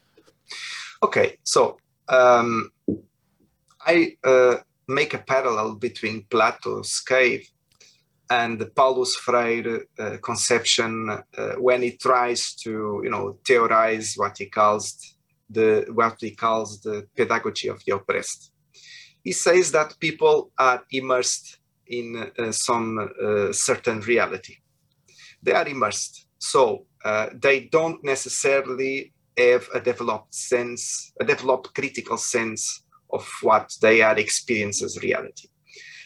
okay 1.04 1.38
so 1.44 1.77
um, 2.10 2.72
i 3.86 4.15
uh, 4.24 4.56
make 4.88 5.13
a 5.13 5.20
parallel 5.20 5.75
between 5.75 6.24
plato's 6.30 7.00
cave 7.00 7.50
and 8.29 8.65
Paulus 8.75 9.15
Freire 9.15 9.82
uh, 10.00 10.17
conception 10.24 11.10
uh, 11.10 11.53
when 11.58 11.82
he 11.82 11.91
tries 11.98 12.55
to, 12.55 13.01
you 13.03 13.10
know, 13.10 13.38
theorize 13.46 14.13
what 14.15 14.38
he 14.38 14.48
calls 14.48 15.15
the 15.50 15.86
what 15.94 16.17
he 16.20 16.32
calls 16.32 16.82
the 16.82 17.08
pedagogy 17.15 17.67
of 17.67 17.84
the 17.86 17.94
oppressed. 17.94 18.51
He 19.24 19.32
says 19.32 19.72
that 19.72 20.00
people 20.00 20.51
are 20.58 20.84
immersed 20.91 21.60
in 21.88 22.32
uh, 22.39 22.51
some 22.51 22.98
uh, 22.98 23.51
certain 23.51 24.01
reality. 24.01 24.55
They 25.44 25.53
are 25.53 25.67
immersed, 25.67 26.27
so 26.39 26.86
uh, 27.03 27.29
they 27.34 27.65
don't 27.72 28.03
necessarily 28.03 29.13
have 29.38 29.67
a 29.74 29.79
developed 29.79 30.34
sense, 30.34 31.12
a 31.20 31.25
developed 31.25 31.75
critical 31.75 32.17
sense 32.17 32.84
of 33.12 33.29
what 33.41 33.72
they 33.82 34.01
are 34.01 34.17
experiencing 34.17 34.86
as 34.86 35.01
reality. 35.03 35.48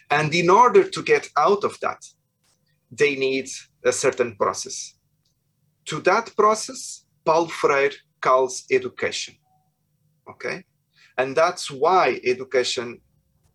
And 0.10 0.34
in 0.34 0.50
order 0.50 0.90
to 0.90 1.04
get 1.04 1.30
out 1.38 1.64
of 1.64 1.80
that, 1.82 2.04
they 2.92 3.16
need 3.16 3.48
a 3.86 3.92
certain 3.92 4.36
process. 4.36 4.96
To 5.86 6.00
that 6.02 6.36
process, 6.36 7.06
Paulo 7.26 7.48
Freire 7.48 7.92
calls 8.22 8.66
education. 8.72 9.36
Okay? 10.30 10.64
And 11.18 11.36
that's 11.36 11.70
why 11.70 12.20
education 12.26 13.02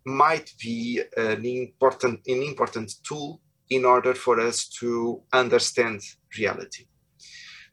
might 0.05 0.53
be 0.61 1.01
an 1.17 1.45
important, 1.45 2.21
an 2.27 2.43
important 2.43 2.93
tool 3.05 3.41
in 3.71 3.85
order 3.85 4.15
for 4.15 4.39
us 4.39 4.69
to 4.69 5.23
understand 5.33 6.01
reality. 6.39 6.87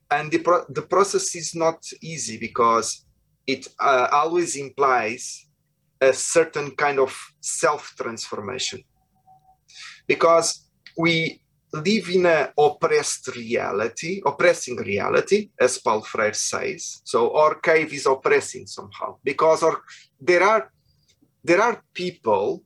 And 0.09 0.31
the, 0.31 0.39
pro- 0.39 0.65
the 0.69 0.81
process 0.81 1.35
is 1.35 1.53
not 1.55 1.83
easy 2.01 2.37
because 2.37 3.05
it 3.47 3.67
uh, 3.79 4.07
always 4.11 4.55
implies 4.55 5.47
a 6.01 6.11
certain 6.13 6.71
kind 6.75 6.99
of 6.99 7.15
self 7.39 7.93
transformation. 7.95 8.83
Because 10.07 10.67
we 10.97 11.41
live 11.73 12.09
in 12.09 12.25
an 12.25 12.49
oppressed 12.57 13.27
reality, 13.35 14.21
oppressing 14.25 14.77
reality, 14.77 15.51
as 15.59 15.77
Paul 15.77 16.01
Freire 16.01 16.33
says. 16.33 17.01
So 17.05 17.33
our 17.35 17.55
cave 17.55 17.93
is 17.93 18.05
oppressing 18.05 18.67
somehow 18.67 19.17
because 19.23 19.63
our, 19.63 19.81
there 20.19 20.43
are 20.43 20.71
there 21.43 21.61
are 21.61 21.83
people 21.93 22.63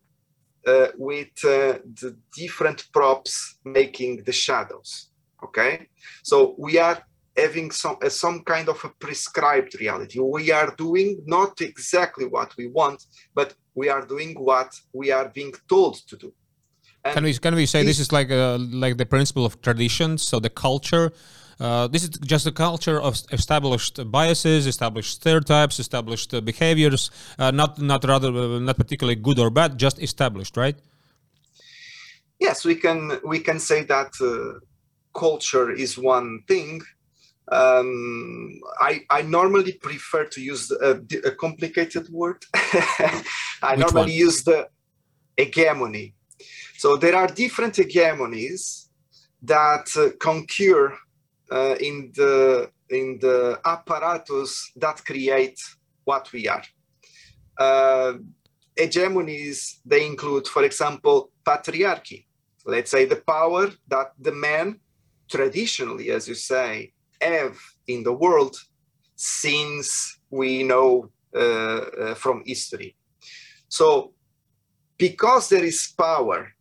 uh, 0.68 0.88
with 0.98 1.30
uh, 1.46 1.80
the 2.01 2.18
different 2.36 2.88
props 2.92 3.60
making 3.63 4.24
the 4.25 4.32
shadows. 4.32 5.10
Okay, 5.44 5.88
so 6.24 6.56
we 6.58 6.80
are 6.80 7.04
having 7.38 7.72
some 7.72 7.98
uh, 8.01 8.10
some 8.10 8.44
kind 8.44 8.70
of 8.70 8.84
a 8.84 8.89
prescribed 9.00 9.80
reality. 9.80 10.20
We 10.20 10.51
are 10.51 10.74
doing 10.77 11.22
not 11.25 11.62
exactly 11.62 12.25
what 12.25 12.56
we 12.58 12.68
want, 12.68 13.04
but 13.34 13.54
we 13.74 13.89
are 13.89 14.06
doing 14.06 14.36
what 14.36 14.74
we 14.94 15.12
are 15.12 15.30
being 15.30 15.54
told 15.68 15.96
to 16.08 16.15
do. 16.18 16.34
And 17.04 17.13
can 17.13 17.24
we 17.24 17.34
can 17.34 17.56
we 17.56 17.65
say 17.65 17.80
this, 17.84 17.98
this 17.98 18.08
is 18.08 18.12
like 18.12 18.32
a, 18.32 18.58
like 18.60 18.98
the 18.98 19.06
principle 19.06 19.46
of 19.46 19.62
traditions? 19.62 20.24
So 20.24 20.39
the 20.39 20.50
culture. 20.50 21.12
Uh, 21.58 21.88
this 21.88 22.04
is 22.04 22.10
just 22.10 22.46
a 22.46 22.51
culture 22.51 23.00
of 23.01 23.18
established 23.32 23.98
biases, 24.12 24.68
established 24.68 25.13
stereotypes, 25.22 25.80
established 25.80 26.34
uh, 26.34 26.42
behaviors, 26.42 27.10
uh, 27.39 27.50
not 27.50 27.80
not 27.80 28.04
rather 28.04 28.27
uh, 28.27 28.60
not 28.60 28.75
particularly 28.75 29.15
good 29.15 29.39
or 29.39 29.50
bad, 29.50 29.77
just 29.77 29.98
established, 30.01 30.58
right? 30.58 30.75
Yes, 32.39 32.65
we 32.65 32.75
can 32.75 33.22
we 33.24 33.39
can 33.39 33.60
say 33.60 33.84
that 33.84 34.12
uh, 34.20 34.60
culture 35.18 35.72
is 35.72 35.98
one 35.98 36.42
thing, 36.48 36.82
um, 37.52 38.60
I, 38.80 39.02
I 39.10 39.22
normally 39.22 39.74
prefer 39.74 40.25
to 40.25 40.42
use 40.42 40.72
a, 40.72 41.00
a 41.24 41.32
complicated 41.32 42.10
word. 42.10 42.44
I 42.54 43.75
Which 43.75 43.80
normally 43.80 44.12
one? 44.14 44.25
use 44.28 44.44
the 44.44 44.68
hegemony. 45.38 46.16
So 46.78 46.98
there 46.98 47.16
are 47.16 47.28
different 47.28 47.75
hegemonies 47.75 48.88
that 49.44 49.88
uh, 49.96 50.10
concur 50.20 50.98
uh, 51.52 51.75
in 51.80 52.12
the 52.16 52.72
in 52.90 53.18
the 53.20 53.60
apparatus 53.66 54.72
that 54.75 55.04
create 55.06 55.60
what 56.04 56.32
we 56.32 56.48
are. 56.48 56.64
Uh, 57.58 58.14
hegemonies 58.78 59.80
they 59.86 60.06
include, 60.06 60.48
for 60.48 60.64
example, 60.64 61.32
patriarchy. 61.46 62.25
Let's 62.66 62.92
say 62.92 63.06
the 63.06 63.22
power 63.28 63.70
that 63.88 64.12
the 64.20 64.32
man 64.32 64.80
traditionally, 65.30 66.10
as 66.12 66.28
you 66.28 66.36
say, 66.36 66.94
have 67.25 67.58
in 67.88 68.03
the 68.03 68.13
world 68.13 68.55
since 69.15 70.20
we 70.29 70.63
know 70.63 71.10
uh, 71.36 71.39
uh, 71.39 72.15
from 72.15 72.44
history. 72.46 72.96
So, 73.67 74.13
because 74.98 75.50
there 75.50 75.63
is 75.63 75.94
power, 75.98 76.53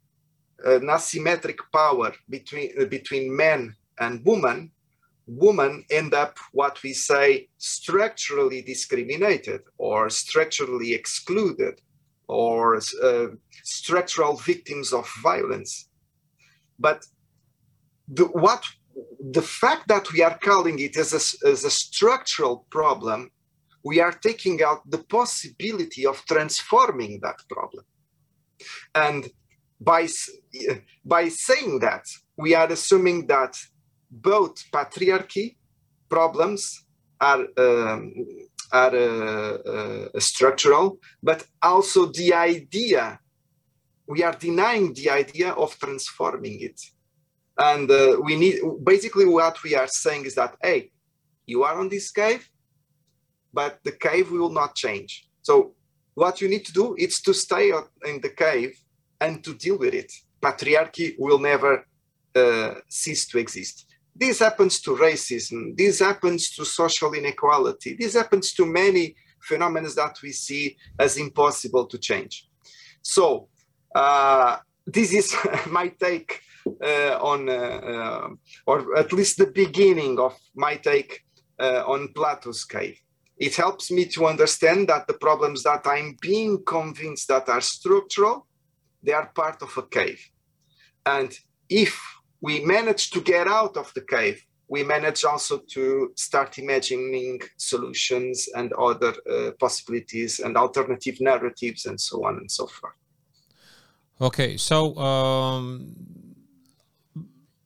an 0.65 0.89
asymmetric 0.89 1.59
power 1.73 2.13
between 2.29 2.71
uh, 2.81 2.87
between 2.87 3.37
men 3.37 3.77
and 4.01 4.25
women, 4.25 4.71
women 5.27 5.85
end 5.91 6.15
up 6.15 6.39
what 6.53 6.83
we 6.83 6.93
say 6.93 7.49
structurally 7.59 8.63
discriminated 8.63 9.63
or 9.79 10.11
structurally 10.11 10.93
excluded 10.93 11.81
or 12.27 12.81
uh, 13.03 13.27
structural 13.63 14.37
victims 14.37 14.93
of 14.93 15.09
violence. 15.23 15.89
But 16.79 17.05
the, 18.09 18.25
what 18.25 18.65
the 19.31 19.43
fact 19.43 19.89
that 19.89 20.13
we 20.13 20.23
are 20.23 20.39
calling 20.39 20.79
it 20.79 20.97
as 20.97 21.13
a, 21.13 21.49
as 21.49 21.65
a 21.65 21.71
structural 21.71 22.67
problem, 22.71 23.31
we 23.83 24.01
are 24.01 24.13
taking 24.13 24.63
out 24.63 24.89
the 24.91 25.03
possibility 25.05 26.07
of 26.07 26.25
transforming 26.27 27.21
that 27.23 27.37
problem. 27.49 27.85
And 28.95 29.29
by, 29.81 30.09
by 31.05 31.29
saying 31.29 31.81
that, 31.81 32.07
we 32.37 32.55
are 32.55 32.71
assuming 32.71 33.27
that 33.27 33.57
both 34.11 34.65
patriarchy 34.71 35.57
problems 36.09 36.85
are, 37.21 37.47
um, 37.59 38.15
are 38.73 38.95
uh, 38.95 39.55
uh, 39.57 40.21
structural, 40.21 40.99
but 41.23 41.47
also 41.63 42.07
the 42.07 42.33
idea, 42.33 43.19
we 44.07 44.23
are 44.23 44.35
denying 44.35 44.95
the 44.95 45.11
idea 45.11 45.51
of 45.53 45.79
transforming 45.79 46.61
it 46.61 46.81
and 47.59 47.91
uh, 47.91 48.17
we 48.23 48.37
need 48.37 48.57
basically 48.83 49.27
what 49.27 49.63
we 49.63 49.75
are 49.75 49.87
saying 49.87 50.25
is 50.25 50.35
that 50.35 50.57
hey 50.63 50.91
you 51.47 51.63
are 51.63 51.79
on 51.79 51.89
this 51.89 52.11
cave 52.11 52.49
but 53.55 53.79
the 53.85 53.93
cave 53.93 54.31
will 54.31 54.51
not 54.51 54.75
change. 54.75 55.29
So 55.43 55.75
what 56.15 56.41
you 56.41 56.49
need 56.49 56.65
to 56.67 56.73
do 56.73 56.97
is 56.99 57.21
to 57.23 57.33
stay 57.33 57.73
in 58.05 58.21
the 58.21 58.31
cave 58.31 58.77
and 59.21 59.43
to 59.45 59.55
deal 59.55 59.79
with 59.79 59.95
it. 59.95 60.13
Patriarchy 60.43 61.15
will 61.19 61.39
never 61.39 61.87
uh, 62.35 62.75
cease 62.89 63.27
to 63.29 63.39
exist. 63.39 63.87
This 64.15 64.41
happens 64.41 64.81
to 64.83 64.91
racism. 64.97 65.77
This 65.77 66.01
happens 66.01 66.51
to 66.57 66.65
social 66.65 67.15
inequality. 67.15 67.97
This 67.99 68.15
happens 68.15 68.53
to 68.55 68.67
many 68.67 69.17
phenomena 69.41 69.89
that 69.97 70.17
we 70.23 70.33
see 70.33 70.77
as 70.99 71.17
impossible 71.17 71.87
to 71.87 71.99
change. 71.99 72.49
So 73.03 73.49
uh, 73.95 74.59
this 74.87 75.13
is 75.13 75.35
my 75.71 75.89
take 75.89 76.41
uh, 76.83 77.19
on, 77.21 77.49
uh, 77.49 77.53
uh, 77.53 78.29
or 78.67 78.97
at 78.97 79.13
least 79.13 79.39
the 79.39 79.47
beginning 79.47 80.19
of 80.19 80.35
my 80.55 80.77
take 80.77 81.25
on 81.59 82.09
Plato's 82.15 82.65
cave. 82.65 82.99
It 83.37 83.55
helps 83.55 83.91
me 83.91 84.07
to 84.07 84.27
understand 84.27 84.89
that 84.89 85.07
the 85.07 85.15
problems 85.15 85.63
that 85.65 85.83
I'm 85.87 86.17
being 86.21 86.65
convinced 86.65 87.29
that 87.29 87.49
are 87.49 87.61
structural, 87.61 88.47
they 89.03 89.13
are 89.13 89.31
part 89.35 89.61
of 89.63 89.77
a 89.77 89.83
cave. 89.83 90.21
And 91.05 91.37
if 91.69 92.01
we 92.41 92.65
manage 92.65 93.11
to 93.11 93.21
get 93.21 93.47
out 93.47 93.77
of 93.77 93.93
the 93.95 94.01
cave, 94.01 94.43
we 94.69 94.83
manage 94.83 95.25
also 95.25 95.59
to 95.59 96.13
start 96.17 96.59
imagining 96.59 97.41
solutions 97.59 98.49
and 98.55 98.73
other 98.73 99.15
uh, 99.31 99.51
possibilities 99.61 100.41
and 100.41 100.57
alternative 100.57 101.21
narratives 101.21 101.85
and 101.85 102.01
so 102.01 102.25
on 102.25 102.39
and 102.39 102.51
so 102.51 102.67
forth. 102.67 102.95
Okay, 104.25 104.57
so 104.57 104.97
um, 104.97 105.95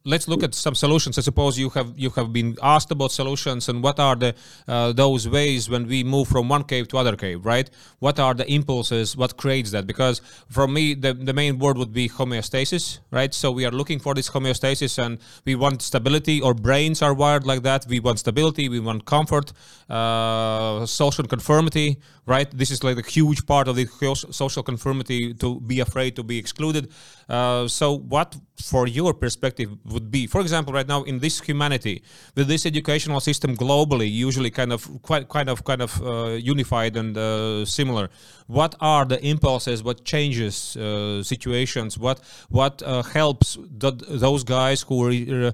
let's 0.05 0.27
look 0.27 0.43
at 0.43 0.55
some 0.57 0.75
solutions. 0.75 1.17
I 1.17 1.21
suppose 1.21 1.57
you 1.57 1.69
have 1.71 1.93
you 1.97 2.11
have 2.11 2.33
been 2.33 2.57
asked 2.61 2.91
about 2.91 3.13
solutions 3.13 3.69
and 3.69 3.81
what 3.81 4.01
are 4.01 4.17
the 4.17 4.35
uh, 4.67 4.93
those 4.93 5.29
ways 5.29 5.71
when 5.71 5.87
we 5.87 6.03
move 6.03 6.27
from 6.27 6.49
one 6.49 6.65
cave 6.65 6.89
to 6.89 6.99
other 6.99 7.15
cave, 7.15 7.47
right? 7.47 7.71
What 8.01 8.19
are 8.19 8.35
the 8.35 8.51
impulses? 8.53 9.17
What 9.17 9.37
creates 9.37 9.71
that? 9.71 9.87
Because 9.87 10.21
for 10.49 10.67
me, 10.67 10.95
the 10.95 11.15
the 11.15 11.33
main 11.33 11.61
word 11.61 11.79
would 11.79 11.93
be 11.93 12.09
homeostasis, 12.09 12.99
right? 13.13 13.33
So 13.33 13.53
we 13.53 13.65
are 13.65 13.71
looking 13.71 14.01
for 14.01 14.15
this 14.15 14.29
homeostasis 14.31 14.99
and 14.99 15.19
we 15.45 15.55
want 15.55 15.81
stability. 15.83 16.43
Our 16.43 16.55
brains 16.55 17.03
are 17.03 17.15
wired 17.15 17.47
like 17.47 17.63
that. 17.63 17.87
We 17.87 18.01
want 18.01 18.19
stability. 18.19 18.69
We 18.69 18.81
want 18.81 19.05
comfort, 19.05 19.53
uh, 19.89 20.87
social 20.87 21.27
conformity, 21.29 21.99
right? 22.29 22.49
This 22.57 22.71
is 22.71 22.85
like 22.85 22.99
a 22.99 23.11
huge 23.11 23.47
part 23.47 23.67
of 23.69 23.75
the 23.77 23.87
social 24.31 24.63
conformity 24.63 25.33
to 25.35 25.61
be 25.61 25.81
afraid 25.81 26.15
to 26.17 26.23
be 26.23 26.37
excluded. 26.39 26.93
Uh, 27.29 27.67
so 27.67 27.87
what, 28.15 28.37
for 28.71 28.87
your 28.87 29.15
perspective, 29.15 29.71
would 29.87 30.11
be, 30.11 30.27
for 30.27 30.41
example, 30.43 30.73
right 30.75 30.87
now 30.87 31.03
in 31.05 31.19
this 31.21 31.41
humanity, 31.41 32.03
with 32.37 32.47
this 32.47 32.67
educational 32.67 33.21
system 33.21 33.57
globally, 33.57 34.11
usually 34.11 34.51
kind 34.51 34.73
of 34.73 34.81
quite 35.03 35.29
kind 35.29 35.49
of 35.49 35.65
kind 35.65 35.83
of 35.83 36.03
uh, 36.03 36.37
unified 36.55 36.97
and 36.97 37.17
uh, 37.17 37.65
similar. 37.65 38.11
What 38.49 38.75
are 38.81 39.05
the 39.05 39.23
impulses? 39.23 39.83
What 39.83 40.05
changes 40.05 40.75
uh, 40.77 41.23
situations? 41.23 41.99
What 41.99 42.21
what 42.49 42.83
uh, 42.83 43.03
helps 43.03 43.59
th- 43.79 44.03
those 44.09 44.43
guys 44.43 44.83
who 44.83 45.53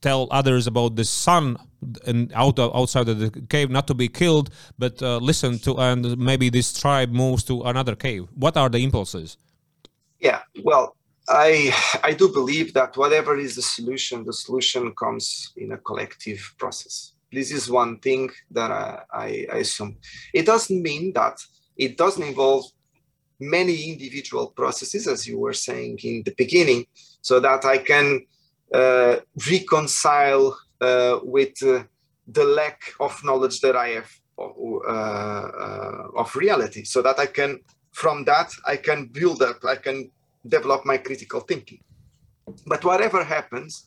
tell 0.00 0.26
others 0.30 0.66
about 0.66 0.96
the 0.96 1.04
sun 1.04 1.56
and 2.04 2.32
out 2.34 2.58
of, 2.58 2.74
outside 2.74 3.08
of 3.08 3.20
the 3.20 3.30
cave, 3.48 3.70
not 3.70 3.86
to 3.86 3.94
be 3.94 4.08
killed, 4.08 4.50
but 4.76 5.00
uh, 5.02 5.18
listen 5.18 5.58
to, 5.60 5.78
and 5.78 6.18
maybe 6.18 6.50
this 6.50 6.72
tribe 6.80 7.12
moves 7.12 7.44
to 7.44 7.62
another 7.62 7.94
cave. 7.94 8.26
What 8.34 8.56
are 8.56 8.68
the 8.68 8.82
impulses? 8.82 9.36
Yeah, 10.18 10.40
well, 10.64 10.96
I 11.28 11.72
I 12.02 12.12
do 12.12 12.28
believe 12.28 12.74
that 12.74 12.96
whatever 12.96 13.38
is 13.38 13.54
the 13.54 13.62
solution, 13.62 14.24
the 14.24 14.32
solution 14.32 14.92
comes 14.94 15.52
in 15.56 15.70
a 15.72 15.78
collective 15.78 16.54
process. 16.58 17.12
This 17.30 17.52
is 17.52 17.70
one 17.70 17.98
thing 18.00 18.30
that 18.50 18.70
I, 18.70 19.00
I, 19.12 19.46
I 19.54 19.56
assume. 19.58 19.96
It 20.34 20.44
doesn't 20.44 20.82
mean 20.82 21.12
that 21.14 21.38
it 21.76 21.96
doesn't 21.96 22.22
involve 22.22 22.64
many 23.38 23.90
individual 23.90 24.48
processes, 24.48 25.06
as 25.06 25.26
you 25.26 25.38
were 25.38 25.52
saying 25.52 25.98
in 26.04 26.22
the 26.24 26.34
beginning, 26.36 26.86
so 27.20 27.40
that 27.40 27.64
I 27.64 27.78
can 27.78 28.26
uh, 28.72 29.16
reconcile 29.50 30.58
uh, 30.80 31.18
with 31.22 31.62
uh, 31.62 31.84
the 32.28 32.44
lack 32.44 32.80
of 33.00 33.22
knowledge 33.24 33.60
that 33.60 33.76
I 33.76 33.88
have 33.88 34.10
uh, 34.38 34.42
uh, 34.42 36.08
of 36.16 36.34
reality, 36.36 36.84
so 36.84 37.02
that 37.02 37.18
I 37.18 37.26
can, 37.26 37.60
from 37.92 38.24
that, 38.24 38.52
I 38.66 38.76
can 38.76 39.06
build 39.06 39.42
up, 39.42 39.64
I 39.64 39.76
can 39.76 40.10
develop 40.46 40.84
my 40.84 40.98
critical 40.98 41.40
thinking. 41.40 41.80
But 42.66 42.84
whatever 42.84 43.22
happens, 43.24 43.86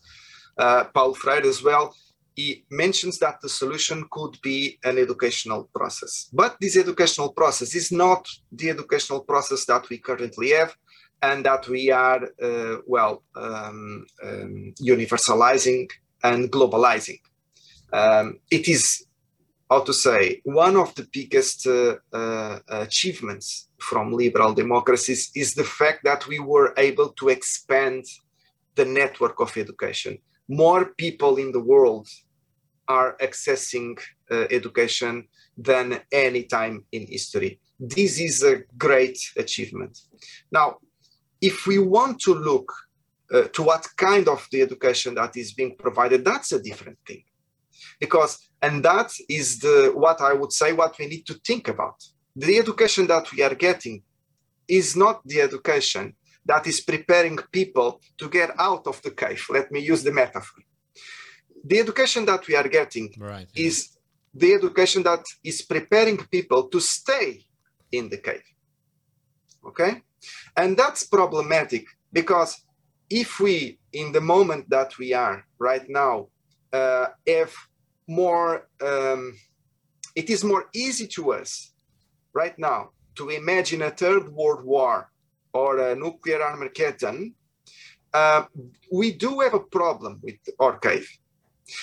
uh, 0.57 0.85
Paulo 0.85 1.13
Freire 1.13 1.45
as 1.45 1.61
well, 1.63 1.95
he 2.35 2.65
mentions 2.69 3.17
that 3.19 3.39
the 3.41 3.49
solution 3.49 4.05
could 4.11 4.37
be 4.41 4.77
an 4.83 4.97
educational 4.97 5.69
process. 5.73 6.29
But 6.33 6.57
this 6.59 6.77
educational 6.77 7.31
process 7.31 7.73
is 7.75 7.91
not 7.91 8.27
the 8.51 8.69
educational 8.69 9.21
process 9.21 9.65
that 9.65 9.89
we 9.89 9.99
currently 9.99 10.51
have 10.51 10.75
and 11.21 11.45
that 11.45 11.67
we 11.67 11.91
are, 11.91 12.21
uh, 12.41 12.77
well, 12.85 13.23
um, 13.35 14.05
um, 14.21 14.73
universalizing 14.81 15.89
and 16.23 16.51
globalizing. 16.51 17.19
Um, 17.93 18.39
it 18.51 18.67
is, 18.67 19.05
how 19.69 19.81
to 19.81 19.93
say, 19.93 20.41
one 20.43 20.75
of 20.75 20.93
the 20.95 21.07
biggest 21.11 21.65
uh, 21.65 21.95
uh, 22.11 22.59
achievements 22.67 23.69
from 23.79 24.11
liberal 24.11 24.53
democracies 24.53 25.31
is 25.35 25.53
the 25.53 25.63
fact 25.63 26.03
that 26.03 26.27
we 26.27 26.39
were 26.39 26.73
able 26.77 27.09
to 27.19 27.29
expand 27.29 28.03
the 28.75 28.85
network 28.85 29.39
of 29.39 29.55
education. 29.55 30.17
More 30.49 30.85
people 30.97 31.37
in 31.37 31.51
the 31.53 31.63
world 31.63 32.07
are 32.87 33.17
accessing 33.21 33.99
uh, 34.31 34.45
education 34.51 35.27
than 35.57 35.99
any 36.11 36.43
time 36.43 36.83
in 36.91 37.07
history. 37.07 37.59
This 37.79 38.19
is 38.19 38.43
a 38.43 38.63
great 38.77 39.17
achievement. 39.37 39.97
Now, 40.51 40.77
if 41.41 41.67
we 41.67 41.79
want 41.79 42.19
to 42.21 42.33
look 42.33 42.71
uh, 43.33 43.43
to 43.53 43.63
what 43.63 43.87
kind 43.97 44.27
of 44.27 44.47
the 44.51 44.61
education 44.61 45.15
that 45.15 45.35
is 45.37 45.53
being 45.53 45.75
provided, 45.77 46.23
that's 46.23 46.51
a 46.51 46.61
different 46.61 46.97
thing. 47.07 47.23
Because, 47.99 48.49
and 48.61 48.83
that 48.83 49.11
is 49.29 49.59
the 49.59 49.91
what 49.95 50.21
I 50.21 50.33
would 50.33 50.51
say 50.51 50.73
what 50.73 50.97
we 50.99 51.07
need 51.07 51.25
to 51.27 51.35
think 51.45 51.67
about. 51.67 51.95
The 52.35 52.57
education 52.57 53.07
that 53.07 53.31
we 53.31 53.43
are 53.43 53.55
getting 53.55 54.03
is 54.67 54.95
not 54.95 55.21
the 55.25 55.41
education 55.41 56.15
that 56.45 56.67
is 56.67 56.81
preparing 56.81 57.37
people 57.51 58.01
to 58.17 58.29
get 58.29 58.51
out 58.59 58.85
of 58.87 59.01
the 59.01 59.11
cave. 59.11 59.43
Let 59.49 59.71
me 59.71 59.79
use 59.79 60.03
the 60.03 60.11
metaphor 60.11 60.63
the 61.65 61.79
education 61.79 62.25
that 62.25 62.47
we 62.47 62.55
are 62.55 62.67
getting 62.67 63.11
right. 63.17 63.47
is 63.55 63.97
the 64.33 64.53
education 64.53 65.01
that 65.03 65.23
is 65.43 65.63
preparing 65.63 66.17
people 66.17 66.67
to 66.67 66.79
stay 66.79 67.43
in 67.91 68.07
the 68.09 68.17
cave. 68.17 68.43
Okay? 69.67 70.03
And 70.55 70.77
that's 70.77 71.03
problematic 71.07 71.85
because 72.13 72.61
if 73.09 73.39
we, 73.39 73.79
in 73.93 74.11
the 74.11 74.21
moment 74.21 74.69
that 74.69 74.97
we 74.99 75.13
are 75.13 75.43
right 75.57 75.87
now, 75.89 76.27
uh, 76.71 77.07
have 77.27 77.53
more, 78.07 78.67
um, 78.81 79.33
it 80.15 80.29
is 80.29 80.43
more 80.43 80.65
easy 80.73 81.07
to 81.07 81.33
us 81.33 81.73
right 82.33 82.57
now 82.59 82.89
to 83.15 83.29
imagine 83.29 83.81
a 83.81 83.89
third 83.89 84.29
world 84.29 84.63
war 84.63 85.09
or 85.53 85.79
a 85.79 85.95
nuclear 85.95 86.41
Armageddon, 86.43 87.33
uh, 88.13 88.43
we 88.91 89.13
do 89.13 89.39
have 89.39 89.53
a 89.53 89.59
problem 89.59 90.19
with 90.21 90.37
our 90.59 90.77
cave 90.77 91.07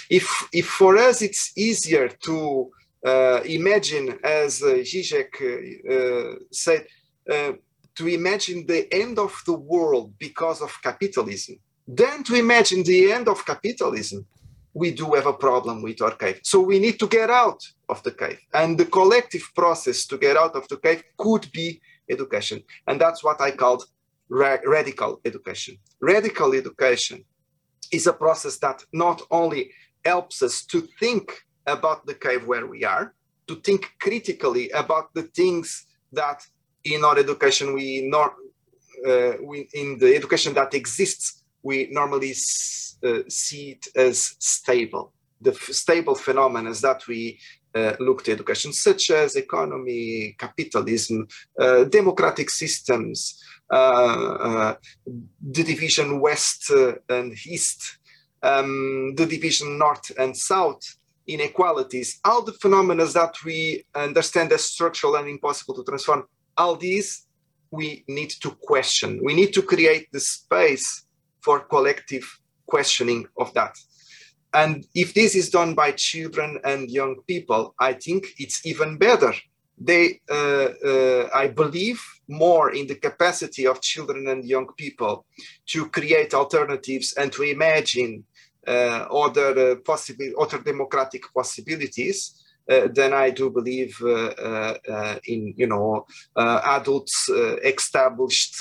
if, 0.09 0.49
if 0.53 0.66
for 0.66 0.97
us 0.97 1.23
it's 1.23 1.53
easier 1.57 2.09
to 2.09 2.71
uh, 3.05 3.40
imagine, 3.45 4.18
as 4.23 4.62
uh, 4.62 4.77
Zizek 4.90 5.33
uh, 5.40 5.92
uh, 5.95 6.37
said, 6.51 6.87
uh, 7.31 7.53
to 7.95 8.07
imagine 8.07 8.64
the 8.66 8.92
end 8.92 9.18
of 9.18 9.35
the 9.47 9.55
world 9.55 10.14
because 10.18 10.62
of 10.62 10.73
capitalism, 10.83 11.57
than 11.87 12.23
to 12.25 12.35
imagine 12.35 12.83
the 12.83 13.12
end 13.12 13.29
of 13.29 13.45
capitalism, 13.45 14.25
we 14.75 14.90
do 14.90 15.12
have 15.12 15.27
a 15.27 15.33
problem 15.33 15.83
with 15.83 16.01
our 16.01 16.14
cave. 16.14 16.40
So 16.45 16.61
we 16.61 16.79
need 16.79 16.99
to 17.01 17.07
get 17.07 17.29
out 17.29 17.61
of 17.88 18.03
the 18.03 18.12
cave. 18.12 18.38
And 18.55 18.79
the 18.79 18.87
collective 18.87 19.42
process 19.55 20.07
to 20.07 20.16
get 20.16 20.37
out 20.37 20.57
of 20.57 20.66
the 20.68 20.79
cave 20.79 21.03
could 21.18 21.51
be 21.53 21.81
education. 22.09 22.62
And 22.87 23.01
that's 23.01 23.23
what 23.23 23.40
I 23.40 23.51
called 23.51 23.85
ra 24.29 24.57
radical 24.64 25.21
education. 25.25 25.77
Radical 26.01 26.55
education 26.55 27.25
is 27.92 28.07
a 28.07 28.12
process 28.12 28.59
that 28.59 28.83
not 28.92 29.22
only 29.31 29.70
helps 30.05 30.42
us 30.42 30.64
to 30.64 30.81
think 30.98 31.44
about 31.66 32.07
the 32.07 32.14
cave 32.14 32.46
where 32.46 32.66
we 32.66 32.85
are, 32.85 33.14
to 33.46 33.57
think 33.57 33.92
critically 34.00 34.70
about 34.70 35.14
the 35.14 35.22
things 35.22 35.87
that 36.12 36.42
in 36.85 37.05
our 37.05 37.18
education 37.18 37.72
we 37.74 38.02
not 38.02 38.35
uh, 39.07 39.33
we, 39.42 39.68
in 39.74 39.98
the 39.98 40.14
education 40.14 40.55
that 40.55 40.74
exists 40.74 41.42
we 41.62 41.88
normally 41.90 42.33
uh, 43.05 43.20
see 43.28 43.70
it 43.70 43.87
as 43.96 44.35
stable. 44.38 45.12
The 45.40 45.55
stable 45.55 46.14
phenomena 46.14 46.72
that 46.74 47.07
we 47.07 47.38
uh, 47.74 47.94
look 48.00 48.24
to 48.24 48.33
education 48.33 48.72
such 48.72 49.11
as 49.11 49.37
economy 49.37 50.35
capitalism 50.38 51.26
uh, 51.59 51.85
democratic 51.85 52.50
systems 52.50 53.42
the 53.73 54.77
division 55.65 56.21
west 56.21 56.71
and 57.09 57.35
east 57.47 57.99
um, 58.43 59.15
the 59.17 59.27
division 59.27 59.79
north 59.79 60.11
and 60.19 60.37
south, 60.37 60.83
inequalities, 61.27 62.21
all 62.25 62.43
the 62.43 62.53
phenomena 62.53 63.07
that 63.07 63.35
we 63.45 63.85
understand 63.95 64.53
as 64.53 64.65
structural 64.65 65.17
and 65.17 65.29
impossible 65.29 65.75
to 65.75 65.85
transform, 65.85 66.25
all 66.57 66.77
these 66.77 67.27
we 67.71 68.05
need 68.09 68.31
to 68.31 68.51
question. 68.51 69.21
We 69.25 69.35
need 69.35 69.53
to 69.55 69.63
create 69.63 70.09
the 70.13 70.21
space 70.21 71.07
for 71.41 71.61
collective 71.61 72.25
questioning 72.67 73.27
of 73.39 73.55
that. 73.55 73.77
And 74.55 74.85
if 74.95 75.15
this 75.15 75.35
is 75.35 75.49
done 75.49 75.75
by 75.75 75.93
children 75.93 76.61
and 76.65 76.91
young 76.91 77.17
people, 77.27 77.75
I 77.79 77.95
think 77.95 78.27
it's 78.37 78.67
even 78.67 78.99
better. 78.99 79.33
They, 79.79 80.21
uh, 80.31 80.69
uh, 80.85 81.29
I 81.35 81.49
believe 81.49 82.01
more 82.29 82.73
in 82.73 82.87
the 82.87 82.95
capacity 82.95 83.67
of 83.67 83.81
children 83.81 84.29
and 84.29 84.45
young 84.45 84.69
people 84.77 85.27
to 85.67 85.89
create 85.89 86.35
alternatives 86.35 87.15
and 87.15 87.33
to 87.33 87.43
imagine 87.43 88.25
uh, 88.67 89.07
other 89.11 89.73
uh, 89.73 89.77
possible 89.85 90.31
other 90.39 90.59
democratic 90.59 91.25
possibilities 91.35 92.45
uh, 92.71 92.87
then 92.93 93.13
I 93.13 93.31
do 93.31 93.51
believe 93.51 93.97
in 94.01 95.55
you 95.57 95.67
know 95.67 96.07
adults 96.37 97.29
established 97.65 98.55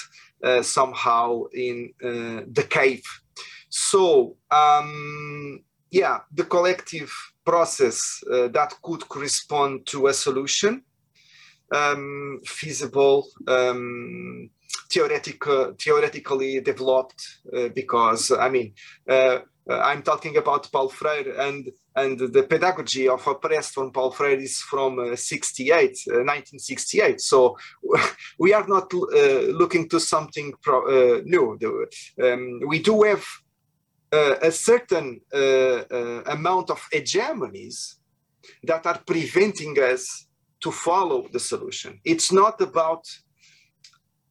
somehow 0.63 1.43
in 1.53 1.93
the 1.99 2.65
cave. 2.67 3.03
So 3.69 4.37
um, 4.49 5.63
yeah, 5.91 6.21
the 6.33 6.45
collective 6.45 7.13
process 7.45 8.23
that 8.27 8.73
could 8.81 9.07
correspond 9.07 9.85
to 9.85 10.07
a 10.07 10.13
solution 10.13 10.83
um, 11.71 12.39
feasible, 12.45 13.27
um, 13.47 14.49
theoretic, 14.91 15.45
uh, 15.47 15.71
theoretically 15.79 16.59
developed, 16.61 17.39
uh, 17.55 17.69
because 17.69 18.31
I 18.31 18.49
mean, 18.49 18.73
uh, 19.09 19.39
uh, 19.69 19.79
I'm 19.79 20.01
talking 20.01 20.37
about 20.37 20.71
Paul 20.71 20.89
Freire 20.89 21.39
and 21.39 21.71
and 21.95 22.17
the 22.17 22.43
pedagogy 22.43 23.07
of 23.07 23.25
oppressed 23.27 23.73
from 23.73 23.91
Paul 23.91 24.11
Freire 24.11 24.39
is 24.39 24.59
from 24.59 24.97
uh, 24.99 25.15
68, 25.15 25.99
1968. 26.07 27.15
Uh, 27.15 27.17
so 27.17 27.57
we 28.39 28.53
are 28.53 28.65
not 28.67 28.91
looking 28.93 29.87
to 29.89 29.99
something 29.99 30.53
pro, 30.61 31.21
new. 31.25 31.57
Um, 32.23 32.61
we 32.65 32.79
do 32.79 33.03
have 33.03 33.25
a 34.13 34.51
certain 34.51 35.21
amount 36.25 36.69
of 36.69 36.79
hegemonies 36.93 37.95
that 38.63 38.85
are 38.85 38.99
preventing 39.05 39.77
us 39.77 40.27
to 40.61 40.71
follow 40.71 41.27
the 41.31 41.39
solution. 41.39 41.99
It's 42.03 42.31
not 42.31 42.61
about 42.61 43.05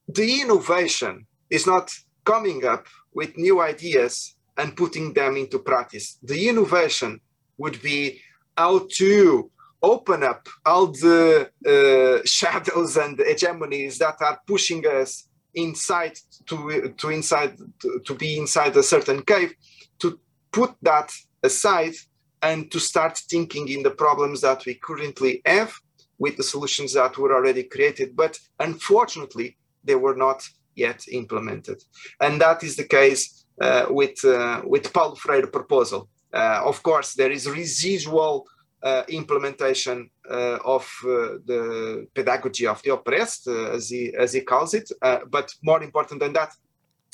the 0.08 0.40
innovation 0.40 1.26
is 1.50 1.66
not 1.66 1.90
coming 2.24 2.64
up 2.64 2.86
with 3.12 3.36
new 3.36 3.60
ideas 3.60 4.36
and 4.56 4.76
putting 4.76 5.12
them 5.12 5.36
into 5.36 5.58
practice. 5.58 6.18
The 6.22 6.48
innovation 6.48 7.20
would 7.58 7.80
be 7.82 8.20
how 8.56 8.86
to 8.98 9.50
open 9.82 10.22
up 10.22 10.46
all 10.66 10.88
the 10.88 11.50
uh, 11.66 12.20
shadows 12.24 12.96
and 12.96 13.18
hegemonies 13.18 13.98
that 13.98 14.16
are 14.20 14.40
pushing 14.46 14.86
us 14.86 15.28
inside 15.54 16.16
to 16.46 16.94
to 16.96 17.08
inside 17.10 17.56
to, 17.80 18.00
to, 18.06 18.14
be 18.14 18.38
inside 18.38 18.76
a 18.76 18.82
certain 18.82 19.20
cave 19.22 19.52
to 19.98 20.20
put 20.52 20.72
that 20.82 21.10
aside 21.42 21.94
and 22.42 22.70
to 22.70 22.78
start 22.78 23.18
thinking 23.28 23.66
in 23.68 23.82
the 23.82 23.90
problems 23.90 24.40
that 24.42 24.64
we 24.64 24.74
currently 24.74 25.42
have 25.44 25.72
with 26.20 26.36
the 26.36 26.48
solutions 26.54 26.92
that 26.92 27.18
were 27.18 27.34
already 27.34 27.64
created, 27.64 28.14
but 28.14 28.38
unfortunately, 28.60 29.56
they 29.82 29.96
were 30.04 30.14
not 30.26 30.46
yet 30.76 31.00
implemented. 31.10 31.78
And 32.20 32.40
that 32.40 32.62
is 32.62 32.76
the 32.76 32.88
case 32.98 33.22
uh, 33.60 33.86
with, 33.88 34.24
uh, 34.24 34.62
with 34.64 34.92
Paulo 34.92 35.16
Freire 35.16 35.48
proposal. 35.48 36.08
Uh, 36.32 36.60
of 36.64 36.82
course, 36.82 37.14
there 37.14 37.32
is 37.32 37.48
residual 37.48 38.46
uh, 38.82 39.02
implementation 39.08 40.10
uh, 40.30 40.58
of 40.64 40.84
uh, 41.04 41.40
the 41.50 42.06
pedagogy 42.14 42.66
of 42.66 42.82
the 42.82 42.92
oppressed, 42.92 43.48
as, 43.48 43.90
he, 43.90 44.14
as 44.16 44.32
he 44.32 44.42
calls 44.42 44.74
it, 44.74 44.90
but 45.28 45.52
more 45.62 45.82
important 45.82 46.20
than 46.20 46.32
that, 46.32 46.52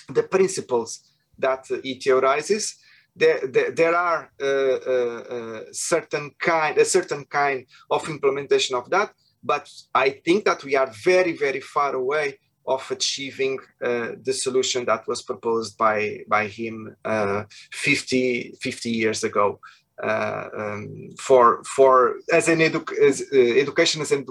the 0.08 0.22
principles 0.22 1.12
that 1.38 1.64
he 1.82 1.98
theorizes 1.98 2.76
there, 3.16 3.40
there, 3.48 3.70
there 3.70 3.96
are 3.96 4.30
uh, 4.40 4.46
uh, 4.46 5.22
uh, 5.36 5.60
certain 5.72 6.30
kind 6.38 6.76
a 6.78 6.84
certain 6.84 7.24
kind 7.24 7.66
of 7.90 8.08
implementation 8.08 8.76
of 8.76 8.88
that 8.90 9.10
but 9.42 9.68
i 9.94 10.10
think 10.10 10.44
that 10.44 10.62
we 10.64 10.76
are 10.76 10.90
very 11.04 11.36
very 11.36 11.60
far 11.60 11.94
away 11.94 12.38
of 12.66 12.90
achieving 12.90 13.58
uh, 13.84 14.12
the 14.22 14.32
solution 14.32 14.84
that 14.84 15.06
was 15.06 15.22
proposed 15.22 15.78
by 15.78 16.18
by 16.28 16.46
him 16.48 16.96
uh, 17.04 17.44
50 17.72 18.54
50 18.60 18.90
years 18.90 19.24
ago. 19.24 19.60
Uh, 20.02 20.48
um, 20.58 21.08
for 21.18 21.62
for 21.64 22.16
as 22.30 22.48
an 22.48 22.58
edu- 22.58 22.98
as, 22.98 23.24
education 23.32 24.02
as, 24.02 24.12
an, 24.12 24.26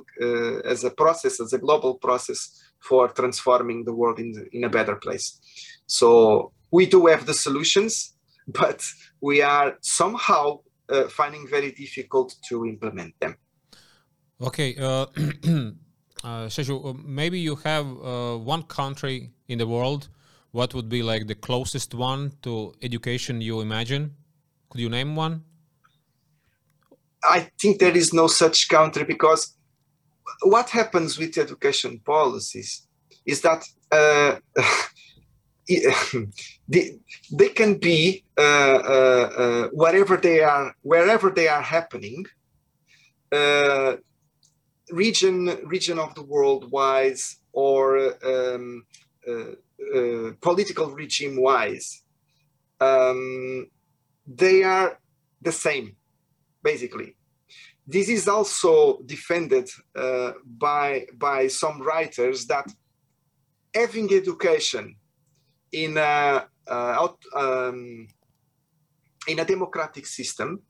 as 0.64 0.84
a 0.84 0.92
process 0.92 1.42
as 1.42 1.54
a 1.54 1.58
global 1.58 1.96
process 1.96 2.52
for 2.80 3.08
transforming 3.08 3.84
the 3.84 3.92
world 3.92 4.20
in, 4.20 4.48
in 4.52 4.64
a 4.64 4.70
better 4.70 4.96
place. 4.96 5.40
So 5.88 6.52
we 6.70 6.86
do 6.86 7.08
have 7.08 7.26
the 7.26 7.34
solutions 7.34 8.15
but 8.60 8.84
we 9.22 9.42
are 9.42 9.78
somehow 9.82 10.60
uh, 10.90 11.08
finding 11.08 11.48
very 11.48 11.72
difficult 11.72 12.36
to 12.50 12.66
implement 12.66 13.14
them. 13.20 13.36
Okay, 14.42 14.76
uh, 14.78 15.06
uh, 16.24 16.50
uh 16.50 16.94
maybe 17.04 17.40
you 17.40 17.56
have 17.56 17.86
uh, 17.86 18.38
one 18.38 18.64
country 18.64 19.32
in 19.48 19.58
the 19.58 19.68
world. 19.68 20.10
What 20.52 20.74
would 20.74 20.90
be 20.90 21.04
like 21.04 21.28
the 21.28 21.36
closest 21.36 21.94
one 21.94 22.32
to 22.44 22.74
education 22.82 23.42
you 23.42 23.62
imagine? 23.62 24.16
Could 24.70 24.82
you 24.82 24.90
name 24.90 25.16
one? 25.16 25.44
I 27.24 27.50
think 27.60 27.80
there 27.80 27.96
is 27.96 28.14
no 28.14 28.28
such 28.28 28.70
country 28.70 29.04
because 29.04 29.56
what 30.44 30.70
happens 30.70 31.18
with 31.18 31.38
education 31.38 32.00
policies 32.06 32.88
is 33.26 33.42
that 33.42 33.64
uh, 33.92 34.36
they, 36.68 37.00
they 37.32 37.50
can 37.50 37.76
be 37.78 38.24
uh, 38.38 38.42
uh, 38.42 39.30
uh, 39.38 39.68
wherever 39.70 40.16
they 40.18 40.42
are 40.42 40.76
wherever 40.84 41.32
they 41.32 41.48
are 41.48 41.62
happening 41.62 42.24
uh, 43.32 43.96
region 44.92 45.48
region 45.66 45.98
of 45.98 46.14
the 46.14 46.22
world 46.22 46.72
wise 46.72 47.38
or 47.52 48.14
um, 48.24 48.86
uh, 49.28 49.54
uh, 49.96 50.32
political 50.42 50.92
regime 50.92 51.42
wise 51.42 52.04
um, 52.80 53.68
they 54.28 54.64
are 54.64 55.00
the 55.42 55.52
same 55.52 55.96
basically. 56.64 57.16
This 57.88 58.10
is 58.10 58.28
also 58.28 59.00
defended 59.06 59.70
by 60.58 61.06
by 61.16 61.48
some 61.48 61.80
writers 61.82 62.48
that 62.48 62.68
having 63.76 64.12
education 64.12 64.96
in 65.84 65.98
a, 65.98 66.48
uh, 66.68 67.08
um, 67.36 68.08
in 69.28 69.40
a 69.40 69.46
democratic 69.46 70.06
system 70.06 70.62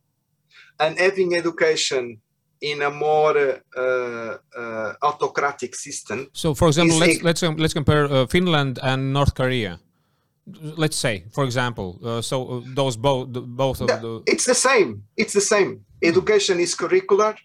and 0.79 0.97
having 0.97 1.35
education 1.35 2.21
in 2.61 2.81
a 2.81 2.89
more 2.89 3.61
uh, 3.77 4.37
uh, 4.57 4.93
autocratic 5.01 5.75
system. 5.75 6.27
So, 6.33 6.53
for 6.55 6.67
example, 6.67 6.97
let's 6.97 7.21
let's 7.21 7.43
um, 7.43 7.55
let's 7.57 7.73
compare 7.73 8.05
uh, 8.05 8.25
Finland 8.27 8.79
and 8.81 9.13
North 9.13 9.33
Korea. 9.35 9.79
Let's 10.77 10.97
say, 10.97 11.25
for 11.31 11.43
example, 11.43 11.99
uh, 12.03 12.21
so 12.21 12.37
uh, 12.47 12.61
those 12.75 12.97
both 12.97 13.27
both 13.31 13.81
of 13.81 13.87
the. 13.87 14.23
It's 14.25 14.45
the 14.45 14.55
same. 14.55 15.03
It's 15.17 15.33
the 15.33 15.41
same. 15.41 15.85
Education 16.01 16.59
is 16.59 16.75
curricular. 16.75 17.35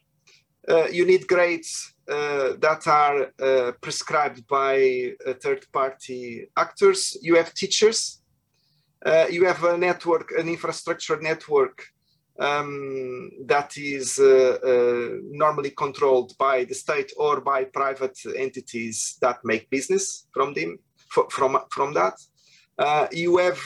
you 0.93 1.05
need 1.05 1.27
grades 1.27 1.73
uh, 1.73 2.00
that 2.11 2.83
are 2.87 3.33
uh, 3.41 3.73
prescribed 3.81 4.47
by 4.49 5.13
uh, 5.27 5.35
third-party 5.35 6.49
actors. 6.57 7.17
You 7.23 7.37
have 7.37 7.55
teachers. 7.55 8.21
Uh, 9.05 9.27
you 9.31 9.47
have 9.47 9.63
a 9.65 9.79
network, 9.79 10.33
an 10.33 10.49
infrastructure 10.49 11.19
network 11.21 11.87
um, 12.39 13.31
that 13.47 13.77
is 13.77 14.19
uh, 14.19 14.59
uh, 14.63 15.17
normally 15.31 15.71
controlled 15.71 16.37
by 16.39 16.65
the 16.65 16.75
state 16.75 17.13
or 17.17 17.41
by 17.41 17.65
private 17.65 18.19
entities 18.37 19.17
that 19.21 19.39
make 19.45 19.71
business 19.71 20.27
from 20.33 20.53
them 20.55 20.79
from 21.09 21.59
from 21.71 21.95
that. 21.95 22.17
you 23.13 23.37
have 23.39 23.61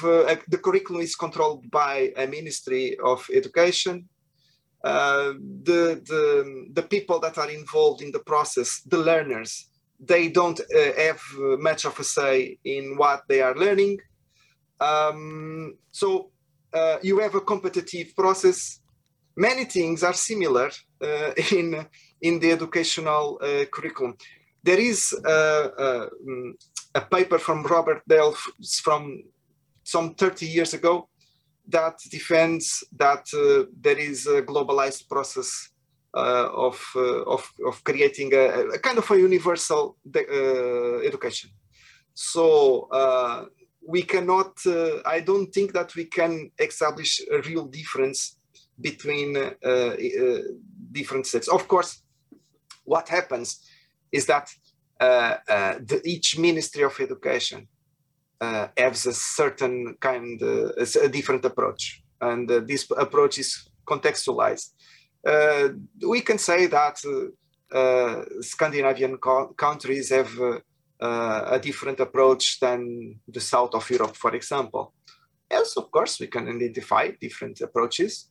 the 0.48 0.59
curriculum 0.59 1.02
is 1.02 1.14
controlled 1.16 1.70
by 1.70 2.12
a 2.16 2.26
ministry 2.26 2.96
of 3.04 3.26
education 3.33 4.09
uh, 4.85 5.33
the, 5.62 6.03
the, 6.05 6.68
the 6.75 6.83
people 6.83 7.18
that 7.18 7.38
are 7.38 7.51
involved 7.51 8.03
in 8.03 8.12
the 8.12 8.18
process, 8.18 8.83
the 8.83 8.99
learners, 8.99 9.70
they 9.99 10.29
don't 10.29 10.61
uh, 10.61 10.92
have 10.99 11.20
much 11.59 11.87
of 11.87 11.99
a 11.99 12.05
say 12.05 12.59
in 12.64 12.94
what 12.99 13.23
they 13.27 13.40
are 13.40 13.57
learning. 13.57 13.99
Um, 14.79 15.79
so 15.90 16.31
uh, 16.75 16.99
you 17.03 17.18
have 17.20 17.35
a 17.35 17.40
competitive 17.40 18.14
process. 18.14 18.81
Many 19.37 19.64
things 19.64 20.03
are 20.03 20.12
similar 20.12 20.70
uh, 21.01 21.33
in, 21.53 21.87
in 22.20 22.38
the 22.38 22.53
educational 22.53 23.40
uh, 23.42 23.64
curriculum. 23.73 24.16
There 24.62 24.81
is 24.81 25.14
a, 25.25 26.09
a 26.94 27.01
paper 27.01 27.38
from 27.38 27.64
Robert 27.64 28.03
Dahl 28.07 28.35
from 28.83 29.23
some 29.83 30.14
30 30.14 30.47
years 30.47 30.75
ago 30.75 31.09
that 31.68 31.98
defends 32.11 32.85
that 32.96 33.27
uh, 33.35 33.64
there 33.81 33.98
is 33.98 34.27
a 34.27 34.42
globalized 34.42 35.09
process 35.09 35.70
uh, 36.14 36.48
of, 36.55 36.81
uh, 36.94 37.22
of, 37.22 37.50
of 37.66 37.83
creating 37.83 38.33
a, 38.35 38.74
a, 38.74 38.79
kind 38.79 38.98
of 38.98 39.11
a 39.11 39.18
universal 39.18 39.96
uh, 40.14 40.98
education. 41.00 41.50
So 42.12 42.88
uh, 42.92 43.46
we 43.87 44.03
cannot, 44.03 44.59
I 45.05 45.20
don't 45.20 45.53
think 45.53 45.72
that 45.72 45.94
we 45.96 46.05
can 46.05 46.50
establish 46.59 47.20
a 47.31 47.40
real 47.42 47.66
difference 47.66 48.37
between 48.81 49.35
different 50.92 51.27
states. 51.27 51.48
Of 51.48 51.66
course, 51.68 52.03
what 52.85 53.09
happens 53.09 53.61
is 54.12 54.27
that 54.27 54.48
the, 55.00 56.00
each 56.05 56.38
Ministry 56.38 56.85
of 56.85 56.98
Education 57.00 57.66
uh, 58.40 58.68
has 58.77 59.07
a 59.07 59.12
certain 59.12 59.97
kind, 60.01 60.42
uh, 60.42 60.68
a 61.03 61.09
different 61.09 61.44
approach, 61.44 62.03
and 62.20 62.51
uh, 62.51 62.61
this 62.61 62.90
approach 62.97 63.38
is 63.38 63.70
contextualized. 63.87 64.70
Uh, 65.27 65.68
we 66.07 66.20
can 66.20 66.38
say 66.38 66.66
that 66.66 66.99
uh, 67.07 67.77
uh, 67.77 68.25
Scandinavian 68.40 69.16
co- 69.18 69.55
countries 69.57 70.11
have 70.11 70.31
a 71.01 71.59
different 71.61 72.01
approach 72.01 72.61
than 72.61 73.20
the 73.29 73.40
south 73.40 73.75
of 73.75 73.88
Europe, 73.90 74.16
for 74.16 74.35
example. 74.35 74.94
Yes, 75.51 75.77
of 75.77 75.90
course, 75.90 76.20
we 76.20 76.27
can 76.27 76.49
identify 76.49 77.11
different 77.20 77.61
approaches, 77.61 78.31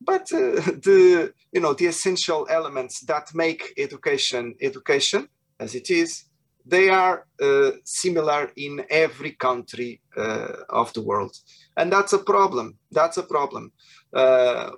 but 0.00 0.26
the 0.28 1.32
you 1.52 1.60
know 1.60 1.74
the 1.74 1.86
essential 1.86 2.46
elements 2.50 3.00
that 3.00 3.34
make 3.34 3.72
education 3.76 4.54
education 4.60 5.28
as 5.60 5.74
it 5.74 5.90
is 5.90 6.24
they 6.64 6.88
are 6.88 7.26
uh, 7.42 7.72
similar 7.84 8.50
in 8.56 8.84
every 8.88 9.32
country 9.32 10.00
uh, 10.16 10.52
of 10.68 10.92
the 10.94 11.02
world. 11.02 11.36
And 11.76 11.92
that's 11.92 12.12
a 12.12 12.18
problem. 12.18 12.78
That's 12.90 13.18
a 13.18 13.22
problem. 13.22 13.72
Uh, 14.12 14.70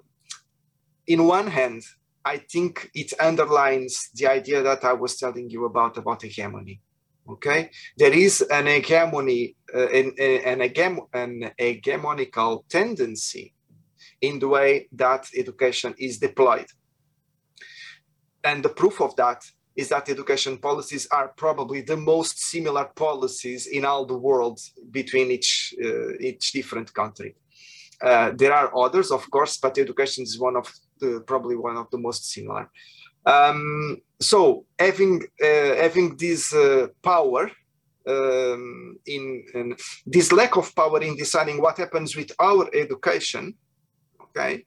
in 1.06 1.24
one 1.26 1.46
hand, 1.46 1.82
I 2.24 2.38
think 2.38 2.90
it 2.94 3.12
underlines 3.20 4.10
the 4.14 4.26
idea 4.26 4.62
that 4.62 4.84
I 4.84 4.94
was 4.94 5.16
telling 5.16 5.48
you 5.48 5.64
about, 5.64 5.96
about 5.96 6.22
hegemony. 6.22 6.80
Okay, 7.28 7.70
there 7.96 8.12
is 8.12 8.40
an 8.40 8.66
hegemony, 8.66 9.56
uh, 9.74 9.88
an, 9.88 10.12
an, 10.18 10.60
hegem- 10.60 11.08
an 11.12 11.50
hegemonical 11.58 12.68
tendency 12.68 13.52
in 14.20 14.38
the 14.38 14.46
way 14.46 14.88
that 14.92 15.28
education 15.36 15.92
is 15.98 16.18
deployed. 16.18 16.66
And 18.44 18.64
the 18.64 18.68
proof 18.68 19.00
of 19.00 19.16
that 19.16 19.42
is 19.76 19.88
that 19.90 20.08
education 20.08 20.56
policies 20.58 21.06
are 21.10 21.28
probably 21.36 21.82
the 21.82 21.96
most 21.96 22.38
similar 22.38 22.86
policies 22.96 23.66
in 23.66 23.84
all 23.84 24.06
the 24.06 24.16
world 24.16 24.58
between 24.90 25.30
each 25.30 25.74
uh, 25.84 26.12
each 26.18 26.52
different 26.52 26.92
country. 26.94 27.36
Uh, 28.02 28.30
there 28.36 28.52
are 28.52 28.76
others, 28.76 29.10
of 29.10 29.30
course, 29.30 29.58
but 29.58 29.78
education 29.78 30.24
is 30.24 30.38
one 30.38 30.56
of 30.56 30.72
the 31.00 31.22
probably 31.26 31.56
one 31.56 31.76
of 31.76 31.90
the 31.90 31.98
most 31.98 32.30
similar. 32.30 32.70
Um, 33.26 33.98
so 34.20 34.64
having 34.78 35.22
uh, 35.42 35.74
having 35.84 36.16
this 36.16 36.54
uh, 36.54 36.88
power 37.02 37.50
um, 38.06 38.98
in, 39.06 39.44
in, 39.54 39.76
this 40.06 40.30
lack 40.30 40.56
of 40.56 40.74
power 40.76 41.02
in 41.02 41.16
deciding 41.16 41.60
what 41.60 41.78
happens 41.78 42.14
with 42.14 42.30
our 42.38 42.68
education, 42.72 43.54
okay, 44.22 44.64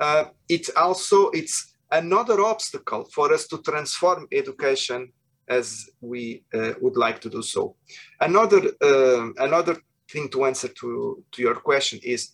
uh, 0.00 0.24
it 0.48 0.70
also 0.76 1.28
it's 1.30 1.67
another 1.90 2.40
obstacle 2.40 3.04
for 3.12 3.32
us 3.32 3.46
to 3.48 3.58
transform 3.62 4.26
education 4.32 5.12
as 5.48 5.88
we 6.00 6.44
uh, 6.54 6.72
would 6.80 6.96
like 6.96 7.20
to 7.20 7.30
do 7.30 7.42
so. 7.42 7.74
Another 8.20 8.70
uh, 8.82 9.28
another 9.38 9.76
thing 10.10 10.28
to 10.30 10.44
answer 10.44 10.68
to, 10.68 11.22
to 11.32 11.42
your 11.42 11.54
question 11.54 11.98
is 12.02 12.30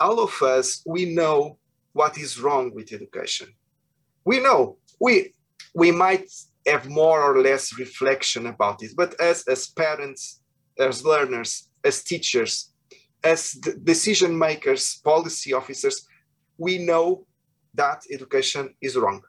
all 0.00 0.20
of 0.20 0.42
us 0.42 0.82
we 0.86 1.14
know 1.14 1.58
what 1.92 2.18
is 2.18 2.40
wrong 2.40 2.72
with 2.74 2.92
education. 2.92 3.48
We 4.24 4.40
know 4.40 4.78
we 5.00 5.34
we 5.74 5.90
might 5.90 6.28
have 6.66 6.88
more 6.88 7.22
or 7.22 7.40
less 7.40 7.78
reflection 7.78 8.46
about 8.46 8.82
it, 8.82 8.92
but 8.96 9.18
as 9.20 9.44
as 9.46 9.68
parents, 9.68 10.40
as 10.78 11.04
learners, 11.04 11.70
as 11.84 12.02
teachers, 12.02 12.72
as 13.22 13.52
decision 13.84 14.36
makers, 14.38 15.00
policy 15.04 15.52
officers, 15.52 16.06
we 16.58 16.78
know 16.78 17.25
that 17.76 18.02
education 18.10 18.74
is 18.80 18.96
wrong. 18.96 19.22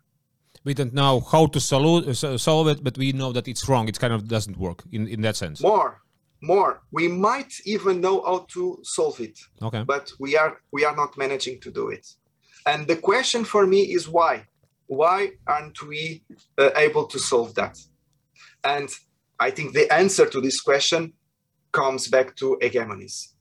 We 0.64 0.74
don't 0.74 0.94
know 0.94 1.20
how 1.20 1.48
to 1.48 1.60
solve, 1.60 2.18
solve 2.18 2.68
it, 2.68 2.84
but 2.84 2.98
we 2.98 3.12
know 3.14 3.32
that 3.32 3.48
it's 3.48 3.68
wrong. 3.70 3.88
It 3.88 4.00
kind 4.00 4.14
of 4.14 4.28
doesn't 4.28 4.58
work 4.58 4.84
in, 4.92 5.08
in 5.08 5.22
that 5.22 5.36
sense. 5.36 5.62
More, 5.62 6.02
more. 6.42 6.82
We 6.92 7.08
might 7.08 7.54
even 7.66 8.02
know 8.02 8.22
how 8.24 8.48
to 8.50 8.80
solve 8.84 9.20
it. 9.22 9.40
Okay. 9.62 9.84
But 9.84 10.12
we 10.20 10.36
are 10.38 10.60
we 10.72 10.84
are 10.84 10.96
not 10.96 11.18
managing 11.18 11.62
to 11.62 11.72
do 11.72 11.90
it. 11.90 12.06
And 12.66 12.88
the 12.88 12.98
question 12.98 13.46
for 13.46 13.66
me 13.66 13.82
is 13.94 14.10
why? 14.10 14.48
Why 14.88 15.32
aren't 15.46 15.82
we 15.84 16.24
uh, 16.58 16.72
able 16.76 17.06
to 17.08 17.20
solve 17.20 17.56
that? 17.56 17.78
And 18.64 18.90
I 19.40 19.52
think 19.52 19.74
the 19.74 19.92
answer 19.94 20.26
to 20.26 20.42
this 20.42 20.60
question 20.62 21.14
comes 21.72 22.08
back 22.08 22.36
to 22.38 22.58
hegemonies. 22.62 23.34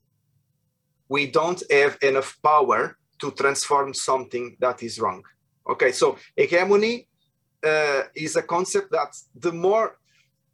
We 1.09 1.27
don't 1.31 1.63
have 1.71 1.99
enough 2.03 2.39
power 2.43 2.97
to 3.21 3.31
transform 3.33 3.95
something 3.95 4.57
that 4.61 4.83
is 4.83 5.01
wrong. 5.01 5.23
Okay, 5.69 5.93
so 5.93 6.17
hegemony 6.37 7.09
uh, 7.65 8.03
is 8.15 8.37
a 8.37 8.43
concept 8.43 8.93
that 8.93 9.15
the 9.35 9.53
more 9.53 9.99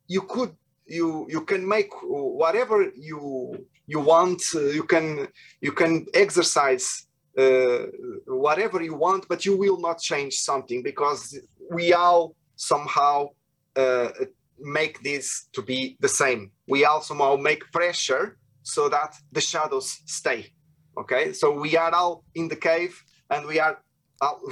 you 0.08 0.22
could 0.22 0.54
you 0.86 1.26
you 1.28 1.42
can 1.42 1.66
make 1.66 1.90
whatever 2.02 2.90
you 2.96 3.66
you 3.86 4.00
want 4.00 4.42
uh, 4.54 4.60
you 4.78 4.84
can 4.84 5.28
you 5.60 5.72
can 5.72 6.06
exercise 6.14 7.06
uh, 7.38 7.86
whatever 8.26 8.82
you 8.82 8.94
want 8.94 9.26
but 9.28 9.44
you 9.46 9.56
will 9.56 9.80
not 9.80 9.98
change 10.00 10.34
something 10.34 10.82
because 10.82 11.38
we 11.70 11.92
all 11.92 12.34
somehow 12.56 13.28
uh, 13.76 14.08
make 14.58 15.02
this 15.02 15.48
to 15.52 15.62
be 15.62 15.96
the 16.00 16.08
same 16.08 16.50
we 16.68 16.84
all 16.84 17.00
somehow 17.00 17.36
make 17.36 17.62
pressure 17.72 18.36
so 18.62 18.88
that 18.88 19.14
the 19.32 19.40
shadows 19.40 20.00
stay 20.06 20.52
Okay, 20.96 21.32
so 21.32 21.58
we 21.58 21.76
are 21.76 21.94
all 21.94 22.24
in 22.34 22.48
the 22.48 22.56
cave 22.56 23.02
and 23.30 23.46
we 23.46 23.58
are 23.58 23.78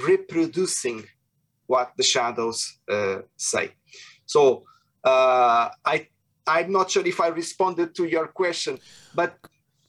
reproducing 0.05 1.03
what 1.67 1.91
the 1.97 2.03
shadows 2.03 2.79
uh, 2.89 3.19
say. 3.37 3.71
So 4.25 4.63
uh, 5.03 5.69
I 5.85 6.07
I'm 6.47 6.71
not 6.71 6.89
sure 6.91 7.05
if 7.05 7.19
I 7.21 7.27
responded 7.27 7.95
to 7.95 8.05
your 8.05 8.27
question, 8.27 8.79
but 9.13 9.37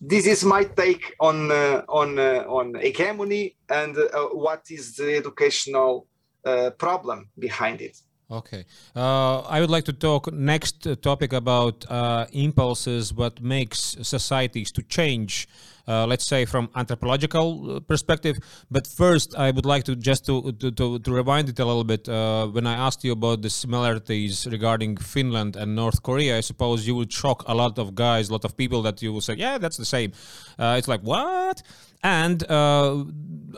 this 0.01 0.27
is 0.27 0.45
my 0.45 0.65
take 0.65 1.15
on 1.21 1.51
uh, 1.51 1.83
on 1.89 2.19
uh, 2.19 2.45
on 2.49 2.75
hegemony 2.75 3.57
and 3.69 3.97
uh, 3.97 4.27
what 4.47 4.63
is 4.71 4.97
the 4.97 5.17
educational 5.17 6.07
uh, 6.45 6.71
problem 6.71 7.31
behind 7.39 7.81
it. 7.81 7.97
Okay. 8.33 8.65
Uh, 8.97 9.41
I 9.41 9.61
would 9.61 9.69
like 9.69 9.85
to 9.85 9.93
talk 9.93 10.33
next 10.33 10.87
topic 11.03 11.35
about 11.35 11.85
uh, 11.91 12.25
impulses, 12.33 13.13
what 13.13 13.43
makes 13.43 13.79
societies 14.01 14.73
to 14.73 14.83
change, 14.85 15.47
uh, 15.87 16.07
let's 16.07 16.27
say 16.27 16.47
from 16.47 16.71
anthropological 16.75 17.77
uh, 17.77 17.81
perspective. 17.81 18.39
But 18.71 18.87
first, 18.87 19.37
I 19.37 19.51
would 19.51 19.67
like 19.67 19.85
to 19.85 19.97
just 19.97 20.25
to, 20.27 20.51
to, 20.53 20.71
to, 20.71 20.99
to 20.99 21.13
rewind 21.13 21.51
it 21.51 21.59
a 21.59 21.65
little 21.67 21.85
bit. 21.85 22.09
Uh, 22.09 22.47
when 22.47 22.67
I 22.67 22.73
asked 22.73 23.05
you 23.05 23.13
about 23.13 23.43
the 23.43 23.51
similarities 23.51 24.47
regarding 24.51 24.97
Finland 24.97 25.55
and 25.55 25.77
North 25.77 26.03
Korea, 26.03 26.39
I 26.39 26.41
suppose 26.41 26.87
you 26.87 26.95
would 26.95 27.13
shock 27.13 27.45
a 27.47 27.55
lot 27.55 27.79
of 27.79 27.95
guys, 27.95 28.31
a 28.31 28.33
lot 28.33 28.47
of 28.47 28.57
people 28.57 28.81
that 28.83 29.03
you 29.03 29.13
will 29.13 29.21
say, 29.21 29.35
yeah, 29.35 29.59
that's 29.59 29.77
the 29.77 29.85
same. 29.85 30.13
Uh, 30.59 30.77
it's 30.79 30.89
like, 30.89 31.03
what? 31.03 31.63
And 32.03 32.51
uh, 32.51 33.05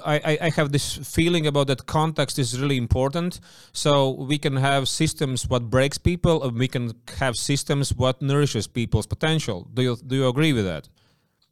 I, 0.04 0.38
I, 0.40 0.50
have 0.50 0.72
this 0.72 0.96
feeling 0.96 1.46
about 1.46 1.68
that 1.68 1.86
context 1.86 2.38
is 2.38 2.60
really 2.60 2.76
important. 2.76 3.40
So 3.72 4.10
we 4.10 4.38
can 4.38 4.56
have 4.56 4.88
systems 4.88 5.48
what 5.48 5.70
breaks 5.70 5.98
people 5.98 6.42
and 6.44 6.58
we 6.58 6.68
can 6.68 6.92
have 7.18 7.36
systems 7.36 7.94
what 7.94 8.20
nourishes 8.20 8.66
people's 8.66 9.06
potential. 9.06 9.68
Do 9.72 9.82
you 9.82 9.96
do 9.96 10.16
you 10.16 10.28
agree 10.28 10.52
with 10.52 10.64
that? 10.64 10.88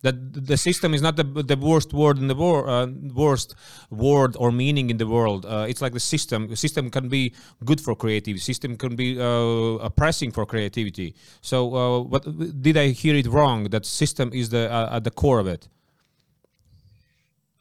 That 0.02 0.46
the 0.46 0.57
system 0.57 0.94
is 0.94 1.00
not 1.00 1.14
the, 1.14 1.22
the 1.22 1.57
worst 1.57 1.92
word 1.94 2.18
in 2.18 2.26
the 2.26 2.35
world 2.35 2.68
uh, 2.68 2.88
worst 3.14 3.55
word 3.88 4.37
or 4.37 4.50
meaning 4.50 4.90
in 4.90 4.96
the 4.98 5.07
world. 5.07 5.46
Uh, 5.46 5.64
it's 5.68 5.81
like 5.81 5.92
the 5.92 6.00
system. 6.00 6.48
The 6.48 6.57
system 6.57 6.90
can 6.90 7.09
be 7.09 7.35
good 7.64 7.81
for 7.81 7.94
creativity. 7.94 8.40
System 8.40 8.76
can 8.76 8.96
be 8.96 9.18
uh, 9.18 9.78
oppressing 9.88 10.33
for 10.33 10.44
creativity. 10.44 11.14
So 11.40 11.74
uh, 11.74 12.00
what 12.00 12.24
did 12.61 12.76
i 12.76 12.88
hear 12.88 13.14
it 13.14 13.28
wrong? 13.28 13.70
That 13.70 13.87
system 13.87 14.31
is 14.35 14.50
the 14.50 14.70
uh, 14.70 14.96
at 14.96 15.05
the 15.05 15.11
core 15.12 15.38
of 15.38 15.46
it 15.46 15.68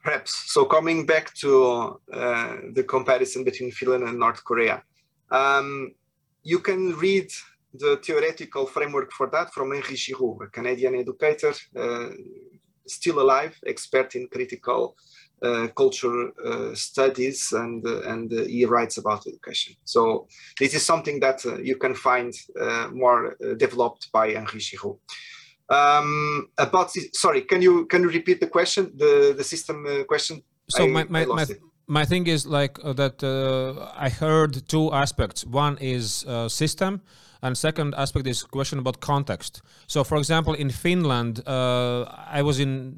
Perhaps. 0.03 0.51
So 0.53 0.65
coming 0.65 1.05
back 1.05 1.33
to 1.35 1.99
uh, 2.11 2.55
the 2.73 2.83
comparison 2.83 3.43
between 3.43 3.71
Finland 3.71 4.03
and 4.07 4.17
North 4.17 4.43
Korea, 4.43 4.83
um, 5.29 5.91
you 6.43 6.59
can 6.59 6.95
read 6.97 7.29
the 7.73 7.97
theoretical 8.03 8.65
framework 8.65 9.11
for 9.13 9.29
that 9.29 9.53
from 9.53 9.71
Henry 9.71 9.95
Giroux, 9.95 10.39
a 10.43 10.47
Canadian 10.47 10.95
educator, 10.95 11.53
uh, 11.77 12.09
still 12.87 13.21
alive, 13.21 13.55
expert 13.65 14.15
in 14.15 14.27
critical 14.27 14.95
uh, 15.43 15.67
culture 15.75 16.31
uh, 16.45 16.75
studies, 16.75 17.51
and 17.51 17.83
uh, 17.83 18.01
and 18.01 18.31
uh, 18.31 18.43
he 18.43 18.63
writes 18.65 18.99
about 18.99 19.25
education. 19.25 19.75
So 19.83 20.27
this 20.59 20.75
is 20.75 20.85
something 20.85 21.19
that 21.21 21.43
you 21.63 21.77
can 21.77 21.95
find 21.95 22.31
more 22.91 23.35
developed 23.57 24.11
by 24.11 24.33
Henry 24.33 24.59
Giroux. 24.59 24.99
Um, 25.71 26.49
about 26.57 26.91
sorry, 27.13 27.41
can 27.41 27.61
you 27.61 27.85
can 27.85 28.01
you 28.01 28.09
repeat 28.09 28.39
the 28.41 28.47
question, 28.47 28.91
the 28.95 29.33
the 29.37 29.43
system 29.43 29.85
uh, 29.85 30.03
question? 30.03 30.43
So 30.69 30.83
I, 30.83 30.87
my 30.87 31.03
my, 31.09 31.25
my, 31.25 31.45
my, 31.87 32.05
thing 32.05 32.27
is 32.27 32.45
like 32.45 32.77
uh, 32.83 32.91
that. 32.93 33.23
Uh, 33.23 33.89
I 33.95 34.09
heard 34.09 34.67
two 34.67 34.91
aspects. 34.91 35.45
One 35.45 35.77
is 35.79 36.25
uh, 36.27 36.49
system, 36.49 37.01
and 37.41 37.57
second 37.57 37.95
aspect 37.97 38.27
is 38.27 38.43
question 38.43 38.79
about 38.79 38.99
context. 38.99 39.61
So, 39.87 40.03
for 40.03 40.17
example, 40.17 40.53
in 40.53 40.69
Finland, 40.69 41.41
uh, 41.47 42.03
I 42.27 42.41
was 42.43 42.59
in 42.59 42.95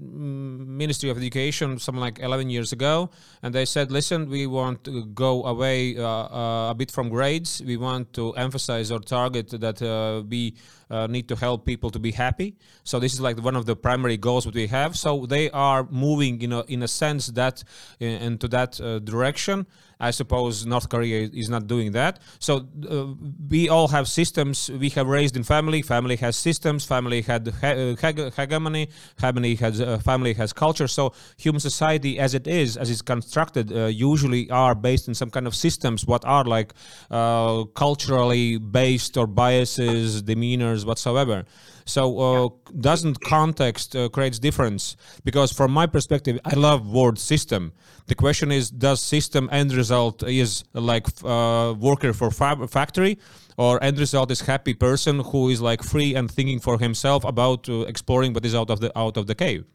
Ministry 0.77 1.09
of 1.09 1.17
Education 1.17 1.79
something 1.79 2.01
like 2.01 2.19
11 2.19 2.49
years 2.49 2.73
ago, 2.73 3.09
and 3.41 3.53
they 3.55 3.65
said, 3.65 3.91
"Listen, 3.91 4.29
we 4.29 4.47
want 4.47 4.83
to 4.83 5.05
go 5.05 5.43
away 5.45 5.97
uh, 5.97 6.03
uh, 6.03 6.71
a 6.71 6.75
bit 6.75 6.91
from 6.91 7.09
grades. 7.09 7.61
We 7.65 7.77
want 7.77 8.13
to 8.13 8.33
emphasize 8.33 8.91
our 8.91 8.99
target 8.99 9.49
that 9.61 9.81
uh, 9.81 10.23
we 10.27 10.55
uh, 10.93 11.07
need 11.07 11.27
to 11.27 11.35
help 11.35 11.65
people 11.65 11.89
to 11.89 11.99
be 11.99 12.11
happy. 12.11 12.55
So 12.83 12.99
this 12.99 13.13
is 13.13 13.21
like 13.21 13.41
one 13.43 13.55
of 13.55 13.65
the 13.65 13.75
primary 13.75 14.17
goals 14.17 14.45
that 14.45 14.53
we 14.53 14.67
have. 14.67 14.95
So 14.95 15.25
they 15.25 15.49
are 15.51 15.87
moving, 15.89 16.39
you 16.41 16.47
know, 16.47 16.63
in 16.67 16.83
a 16.83 16.87
sense 16.87 17.27
that 17.27 17.63
in, 17.99 18.21
into 18.21 18.47
that 18.49 18.79
uh, 18.79 18.99
direction. 18.99 19.65
I 19.99 20.11
suppose 20.11 20.65
North 20.65 20.89
Korea 20.89 21.29
is 21.33 21.49
not 21.49 21.67
doing 21.67 21.91
that. 21.93 22.19
So 22.39 22.67
uh, 22.89 23.07
we 23.49 23.69
all 23.69 23.87
have 23.89 24.07
systems. 24.07 24.69
We 24.69 24.89
have 24.89 25.07
raised 25.07 25.35
in 25.35 25.43
family. 25.43 25.81
Family 25.81 26.15
has 26.17 26.35
systems. 26.35 26.85
Family 26.85 27.21
had 27.21 27.47
hegemony. 27.61 28.89
Family 29.17 29.55
has 29.55 29.81
uh, 29.81 29.99
family 29.99 30.33
has 30.33 30.53
culture. 30.53 30.87
So 30.87 31.13
human 31.37 31.59
society, 31.59 32.19
as 32.19 32.33
it 32.33 32.47
is, 32.47 32.77
as 32.77 32.89
it's 32.89 33.01
constructed, 33.01 33.71
uh, 33.71 33.85
usually 33.85 34.49
are 34.49 34.75
based 34.75 35.07
in 35.07 35.13
some 35.13 35.29
kind 35.29 35.47
of 35.47 35.55
systems. 35.55 36.05
What 36.05 36.25
are 36.25 36.43
like 36.43 36.73
uh, 37.09 37.63
culturally 37.75 38.57
based 38.57 39.17
or 39.17 39.27
biases, 39.27 40.23
demeanors, 40.23 40.85
whatsoever. 40.85 41.45
So 41.85 42.19
uh, 42.19 42.49
doesn't 42.79 43.21
context 43.21 43.95
uh, 43.95 44.09
creates 44.09 44.39
difference? 44.39 44.95
Because 45.23 45.51
from 45.51 45.71
my 45.71 45.85
perspective, 45.85 46.39
I 46.45 46.55
love 46.55 46.91
word 46.91 47.19
system. 47.19 47.73
The 48.07 48.15
question 48.15 48.51
is, 48.51 48.69
does 48.69 49.01
system 49.01 49.49
end 49.51 49.73
result 49.73 50.23
is 50.23 50.63
like 50.73 51.07
uh, 51.23 51.73
worker 51.77 52.13
for 52.13 52.31
fa- 52.31 52.67
factory, 52.67 53.17
or 53.57 53.83
end 53.83 53.99
result 53.99 54.31
is 54.31 54.41
happy 54.41 54.73
person 54.73 55.19
who 55.19 55.49
is 55.49 55.61
like 55.61 55.83
free 55.83 56.15
and 56.15 56.29
thinking 56.29 56.59
for 56.59 56.79
himself 56.79 57.23
about 57.23 57.69
uh, 57.69 57.81
exploring 57.81 58.33
what 58.33 58.45
is 58.45 58.55
out 58.55 58.69
of 58.69 58.79
the 58.79 58.97
out 58.97 59.17
of 59.17 59.27
the 59.27 59.35
cave? 59.35 59.65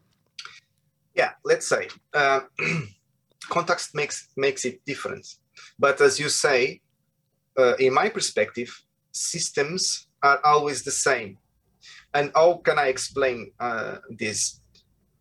Yeah, 1.14 1.32
let's 1.44 1.66
say 1.66 1.88
uh, 2.14 2.40
context 3.48 3.94
makes 3.94 4.28
makes 4.36 4.64
it 4.64 4.84
different. 4.84 5.26
But 5.78 6.00
as 6.00 6.18
you 6.18 6.28
say, 6.28 6.80
uh, 7.56 7.74
in 7.76 7.94
my 7.94 8.08
perspective, 8.08 8.82
systems 9.12 10.06
are 10.22 10.40
always 10.44 10.82
the 10.82 10.90
same 10.90 11.38
and 12.18 12.32
how 12.34 12.60
can 12.66 12.78
I 12.78 12.88
explain 12.88 13.52
uh, 13.60 13.96
this? 14.18 14.60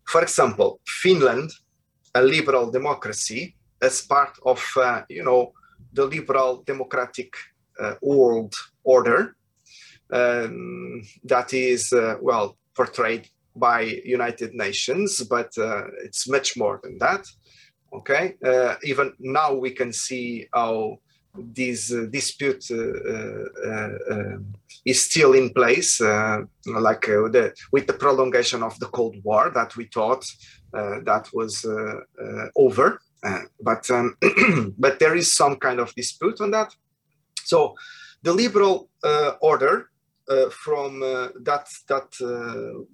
For 0.04 0.22
example, 0.22 0.80
Finland, 1.02 1.50
a 2.14 2.22
liberal 2.22 2.70
democracy, 2.70 3.54
as 3.80 4.02
part 4.02 4.34
of 4.44 4.60
uh, 4.76 5.02
you 5.08 5.22
know 5.22 5.52
the 5.92 6.04
liberal 6.04 6.62
democratic 6.66 7.30
uh, 7.80 7.94
world 8.02 8.54
order 8.82 9.36
um, 10.12 11.02
that 11.24 11.52
is 11.52 11.92
uh, 11.92 12.16
well 12.20 12.56
portrayed 12.74 13.28
by 13.54 13.80
United 14.04 14.54
Nations, 14.54 15.22
but 15.22 15.50
uh, 15.58 15.84
it's 16.04 16.28
much 16.28 16.56
more 16.56 16.80
than 16.82 16.98
that. 16.98 17.26
Okay, 17.92 18.34
uh, 18.44 18.74
even 18.82 19.12
now 19.18 19.54
we 19.54 19.70
can 19.70 19.92
see 19.92 20.46
how 20.52 20.98
this 21.34 21.92
uh, 21.92 22.06
dispute 22.10 22.64
uh, 22.70 22.76
uh, 22.76 23.90
uh 24.10 24.38
is 24.84 25.04
still 25.04 25.34
in 25.34 25.50
place, 25.50 26.00
like 26.00 27.02
the, 27.02 27.52
with 27.72 27.86
the 27.86 27.92
prolongation 27.92 28.62
of 28.62 28.78
the 28.78 28.86
Cold 28.86 29.16
War 29.22 29.50
that 29.50 29.76
we 29.76 29.84
thought 29.86 30.24
that 30.72 31.28
was 31.34 31.66
over. 32.56 32.98
but 33.60 33.90
um, 33.90 34.16
but 34.78 34.98
there 34.98 35.16
is 35.16 35.34
some 35.34 35.56
kind 35.56 35.80
of 35.80 35.94
dispute 35.94 36.40
on 36.40 36.50
that. 36.52 36.74
So 37.44 37.74
the 38.22 38.32
liberal 38.32 38.88
order 39.40 39.90
from 40.50 41.00
that 41.00 41.68
that 41.88 42.08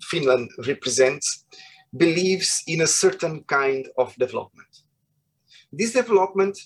Finland 0.03 0.51
represents 0.66 1.44
believes 1.97 2.62
in 2.66 2.81
a 2.81 2.87
certain 2.87 3.44
kind 3.44 3.87
of 3.99 4.14
development. 4.16 4.68
This 5.73 5.92
development 5.92 6.59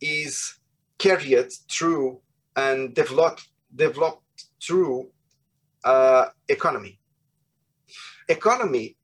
is 0.00 0.58
carried 0.98 1.52
through 1.70 2.20
and 2.56 2.94
developed, 2.94 3.48
developed 3.74 4.22
through 4.62 5.10
uh, 5.84 6.26
economy. 6.48 6.98
Economy, 8.28 8.96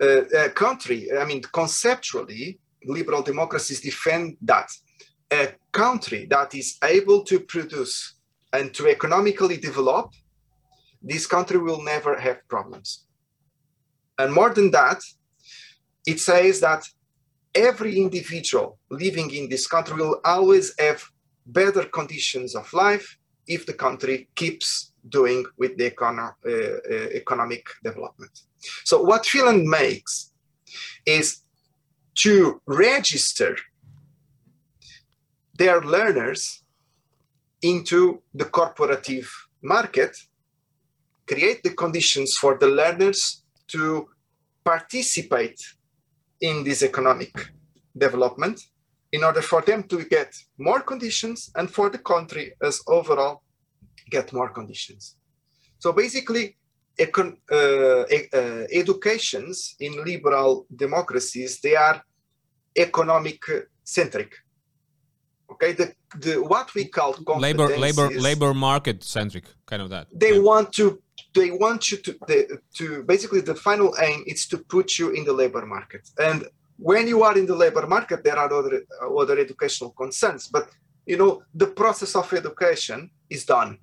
uh, 0.00 0.24
a 0.28 0.50
country, 0.50 1.08
I 1.18 1.24
mean, 1.24 1.42
conceptually, 1.42 2.60
liberal 2.84 3.22
democracies 3.22 3.80
defend 3.80 4.36
that 4.42 4.70
a 5.30 5.54
country 5.72 6.26
that 6.30 6.54
is 6.54 6.78
able 6.82 7.22
to 7.24 7.40
produce 7.40 8.14
and 8.52 8.72
to 8.74 8.88
economically 8.88 9.56
develop, 9.56 10.12
this 11.02 11.26
country 11.26 11.58
will 11.58 11.82
never 11.82 12.18
have 12.18 12.46
problems. 12.48 13.04
And 14.18 14.32
more 14.32 14.50
than 14.50 14.70
that, 14.72 15.00
it 16.06 16.20
says 16.20 16.60
that 16.60 16.84
every 17.54 17.98
individual 17.98 18.78
living 18.90 19.30
in 19.34 19.48
this 19.48 19.66
country 19.66 19.96
will 19.96 20.20
always 20.24 20.72
have 20.78 21.04
better 21.48 21.84
conditions 21.84 22.54
of 22.54 22.72
life 22.72 23.18
if 23.46 23.64
the 23.66 23.72
country 23.72 24.28
keeps 24.34 24.92
doing 25.08 25.44
with 25.56 25.76
the 25.78 25.90
econo 25.90 26.34
uh, 26.44 26.50
uh, 26.50 27.08
economic 27.14 27.64
development. 27.82 28.32
So 28.84 29.02
what 29.02 29.24
Finland 29.24 29.66
makes 29.68 30.32
is 31.06 31.42
to 32.16 32.60
register 32.66 33.56
their 35.54 35.80
learners 35.80 36.62
into 37.62 38.22
the 38.34 38.44
corporative 38.44 39.28
market, 39.62 40.16
create 41.26 41.62
the 41.62 41.74
conditions 41.74 42.36
for 42.36 42.58
the 42.58 42.68
learners 42.68 43.42
to 43.68 44.08
participate 44.64 45.60
in 46.40 46.64
this 46.64 46.82
economic 46.82 47.32
development 47.96 48.60
in 49.12 49.24
order 49.24 49.42
for 49.42 49.62
them 49.62 49.82
to 49.84 50.04
get 50.04 50.34
more 50.58 50.80
conditions 50.80 51.50
and 51.56 51.70
for 51.70 51.88
the 51.90 51.98
country 51.98 52.52
as 52.62 52.80
overall 52.86 53.42
get 54.10 54.32
more 54.32 54.50
conditions. 54.50 55.16
So 55.78 55.92
basically, 55.92 56.56
econ, 56.98 57.36
uh, 57.50 58.04
uh, 58.36 58.66
educations 58.72 59.76
in 59.80 60.04
liberal 60.04 60.66
democracies, 60.74 61.60
they 61.60 61.76
are 61.76 62.02
economic 62.76 63.40
centric. 63.84 64.34
Okay, 65.50 65.72
the, 65.72 65.94
the 66.16 66.34
what 66.42 66.74
we 66.74 66.84
call 66.86 67.14
labor 67.38 67.68
labor 67.78 68.10
labor 68.10 68.52
market 68.52 69.02
centric, 69.02 69.46
kind 69.64 69.80
of 69.80 69.88
that. 69.88 70.06
They 70.12 70.34
yeah. 70.34 70.40
want 70.40 70.72
to 70.74 71.02
they 71.34 71.50
want 71.50 71.90
you 71.90 71.98
to 71.98 72.12
the, 72.26 72.58
to 72.74 73.02
basically 73.04 73.40
the 73.40 73.54
final 73.54 73.94
aim 74.00 74.24
is 74.26 74.46
to 74.48 74.58
put 74.58 74.98
you 74.98 75.10
in 75.10 75.24
the 75.24 75.32
labor 75.32 75.64
market 75.64 76.08
and 76.18 76.46
when 76.78 77.08
you 77.08 77.22
are 77.22 77.36
in 77.36 77.46
the 77.46 77.54
labor 77.54 77.86
market, 77.86 78.22
there 78.22 78.38
are 78.38 78.52
other, 78.52 78.82
other 79.18 79.38
educational 79.38 79.90
concerns, 79.90 80.46
but 80.46 80.68
you 81.06 81.16
know, 81.16 81.42
the 81.54 81.66
process 81.66 82.14
of 82.14 82.32
education 82.32 83.10
is 83.30 83.44
done. 83.44 83.78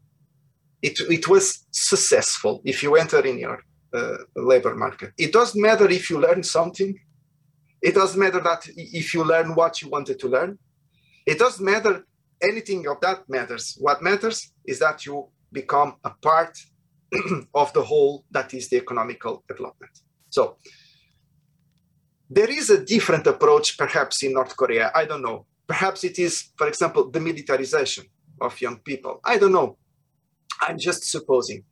It, 0.82 1.00
it 1.10 1.28
was 1.28 1.66
successful 1.72 2.62
if 2.64 2.84
you 2.84 2.96
enter 2.96 3.26
in 3.26 3.40
your 3.40 3.60
uh, 3.94 4.18
labor 4.36 4.76
market. 4.76 5.14
It 5.18 5.34
doesn't 5.34 5.60
matter 5.60 5.90
if 5.90 6.10
you 6.10 6.20
learn 6.20 6.44
something. 6.44 6.98
It 7.82 7.96
doesn't 7.96 8.20
matter 8.20 8.40
that 8.42 8.68
if 8.76 9.14
you 9.14 9.24
learn 9.24 9.56
what 9.56 9.82
you 9.82 9.90
wanted 9.90 10.20
to 10.20 10.28
learn. 10.28 10.60
It 11.26 11.40
doesn't 11.40 11.66
matter 11.66 12.06
anything 12.42 12.88
of 12.88 13.02
that 13.02 13.28
matters. 13.28 13.76
What 13.80 14.04
matters 14.04 14.52
is 14.66 14.80
that 14.80 15.06
you 15.06 15.28
become 15.52 15.96
a 16.04 16.12
part 16.22 16.58
of 17.54 17.74
the 17.74 17.84
whole 17.84 18.24
that 18.32 18.54
is 18.54 18.70
the 18.70 18.78
economical 18.78 19.44
development. 19.48 19.92
So 20.30 20.58
there 22.30 22.50
is 22.50 22.70
a 22.70 22.84
different 22.84 23.28
approach, 23.28 23.78
perhaps, 23.78 24.24
in 24.24 24.34
North 24.34 24.56
Korea. 24.58 24.92
I 24.96 25.06
don't 25.06 25.22
know. 25.22 25.46
Perhaps 25.68 26.04
it 26.04 26.20
is, 26.20 26.52
for 26.58 26.68
example, 26.68 27.10
the 27.10 27.20
militarization 27.20 28.06
of 28.42 28.60
young 28.60 28.80
people. 28.80 29.20
I 29.24 29.38
don't 29.38 29.52
know. 29.52 29.78
I'm 30.62 30.78
just 30.78 31.04
supposing. 31.10 31.64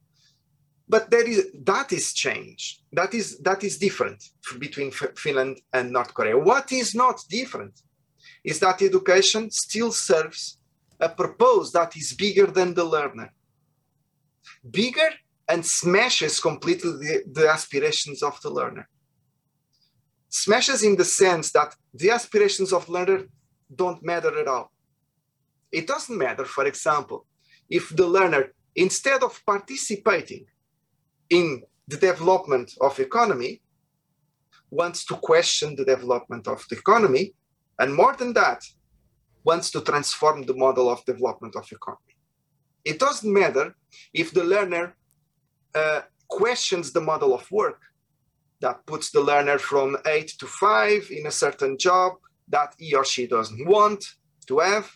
But 0.88 1.10
there 1.10 1.28
is 1.28 1.48
that 1.64 1.92
is 1.92 2.14
change. 2.14 2.82
That 2.92 3.14
is 3.14 3.40
that 3.40 3.64
is 3.64 3.78
different 3.78 4.24
between 4.60 4.92
Finland 4.92 5.62
and 5.72 5.92
North 5.92 6.14
Korea. 6.14 6.38
What 6.38 6.72
is 6.72 6.94
not 6.94 7.22
different 7.30 7.82
is 8.44 8.60
that 8.60 8.82
education 8.82 9.50
still 9.50 9.92
serves 9.92 10.60
a 11.00 11.10
purpose 11.10 11.72
that 11.72 11.96
is 11.96 12.14
bigger 12.14 12.48
than 12.48 12.74
the 12.74 12.84
learner, 12.84 13.32
bigger 14.70 15.10
and 15.48 15.66
smashes 15.66 16.40
completely 16.40 16.92
the, 16.92 17.24
the 17.32 17.50
aspirations 17.50 18.22
of 18.22 18.40
the 18.42 18.50
learner 18.50 18.88
smashes 20.34 20.82
in 20.82 20.96
the 20.96 21.06
sense 21.06 21.52
that 21.52 21.76
the 21.94 22.10
aspirations 22.10 22.74
of 22.74 22.90
learner 22.90 23.20
don't 23.76 24.04
matter 24.04 24.34
at 24.40 24.48
all. 24.48 24.72
It 25.72 25.86
doesn't 25.86 26.18
matter, 26.18 26.46
for 26.46 26.66
example, 26.66 27.28
if 27.70 27.96
the 27.96 28.08
learner, 28.08 28.52
instead 28.76 29.22
of 29.22 29.40
participating 29.46 30.46
in 31.30 31.62
the 31.88 31.98
development 31.98 32.74
of 32.82 33.00
economy, 33.00 33.62
wants 34.72 35.06
to 35.06 35.16
question 35.18 35.76
the 35.76 35.86
development 35.86 36.48
of 36.48 36.66
the 36.68 36.78
economy, 36.78 37.36
and 37.78 37.94
more 37.94 38.16
than 38.16 38.34
that, 38.34 38.62
wants 39.44 39.70
to 39.70 39.82
transform 39.82 40.42
the 40.44 40.56
model 40.56 40.90
of 40.90 41.06
development 41.06 41.56
of 41.56 41.66
economy. 41.72 42.16
It 42.84 42.98
doesn't 42.98 43.32
matter 43.32 43.76
if 44.14 44.34
the 44.34 44.44
learner 44.44 44.96
uh, 45.76 46.02
questions 46.28 46.92
the 46.92 47.02
model 47.02 47.36
of 47.36 47.46
work 47.52 47.80
that 48.64 48.86
puts 48.86 49.12
the 49.12 49.20
learner 49.20 49.60
from 49.60 49.98
eight 50.08 50.30
to 50.40 50.48
five 50.48 51.04
in 51.12 51.28
a 51.28 51.38
certain 51.44 51.78
job 51.78 52.14
that 52.48 52.74
he 52.78 52.96
or 52.96 53.04
she 53.04 53.28
doesn't 53.28 53.66
want 53.68 54.02
to 54.48 54.60
have. 54.60 54.88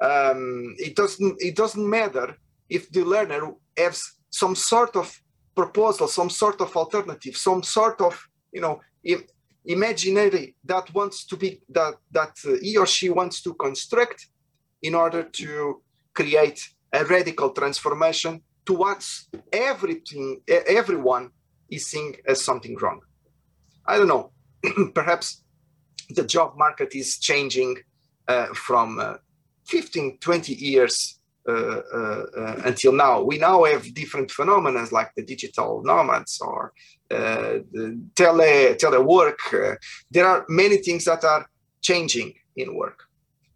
Um, 0.00 0.76
it 0.78 0.94
doesn't 0.94 1.34
it 1.48 1.56
doesn't 1.56 1.88
matter 1.98 2.28
if 2.76 2.82
the 2.90 3.04
learner 3.04 3.42
has 3.76 3.96
some 4.30 4.54
sort 4.54 4.94
of 4.96 5.06
proposal, 5.54 6.06
some 6.06 6.30
sort 6.30 6.60
of 6.60 6.74
alternative, 6.76 7.36
some 7.36 7.62
sort 7.62 8.00
of 8.00 8.14
you 8.52 8.62
know 8.64 8.80
imaginary 9.64 10.54
that 10.64 10.86
wants 10.94 11.26
to 11.26 11.36
be 11.36 11.60
that 11.68 11.94
that 12.12 12.34
uh, 12.46 12.52
he 12.62 12.76
or 12.76 12.86
she 12.86 13.08
wants 13.10 13.42
to 13.42 13.52
construct 13.54 14.20
in 14.80 14.94
order 14.94 15.22
to 15.40 15.82
create 16.14 16.60
a 16.92 17.04
radical 17.04 17.50
transformation 17.50 18.42
towards 18.64 19.28
everything 19.52 20.40
everyone 20.80 21.30
is 21.70 21.86
seen 21.86 22.14
as 22.26 22.42
something 22.42 22.76
wrong. 22.80 23.00
I 23.86 23.96
don't 23.96 24.08
know. 24.08 24.32
Perhaps 24.94 25.42
the 26.10 26.24
job 26.24 26.54
market 26.56 26.94
is 26.94 27.18
changing 27.18 27.76
uh, 28.28 28.46
from 28.54 28.98
uh, 28.98 29.14
15, 29.66 30.18
20 30.18 30.54
years 30.54 31.20
uh, 31.48 31.52
uh, 31.52 32.26
uh, 32.36 32.62
until 32.64 32.92
now. 32.92 33.22
We 33.22 33.38
now 33.38 33.64
have 33.64 33.94
different 33.94 34.30
phenomena 34.30 34.84
like 34.92 35.10
the 35.16 35.24
digital 35.24 35.82
nomads 35.82 36.40
or 36.40 36.72
uh, 37.10 37.60
the 37.72 38.00
tele 38.14 38.74
telework. 38.74 39.78
there 40.10 40.26
are 40.26 40.44
many 40.48 40.76
things 40.76 41.06
that 41.06 41.24
are 41.24 41.46
changing 41.80 42.34
in 42.56 42.76
work, 42.76 43.04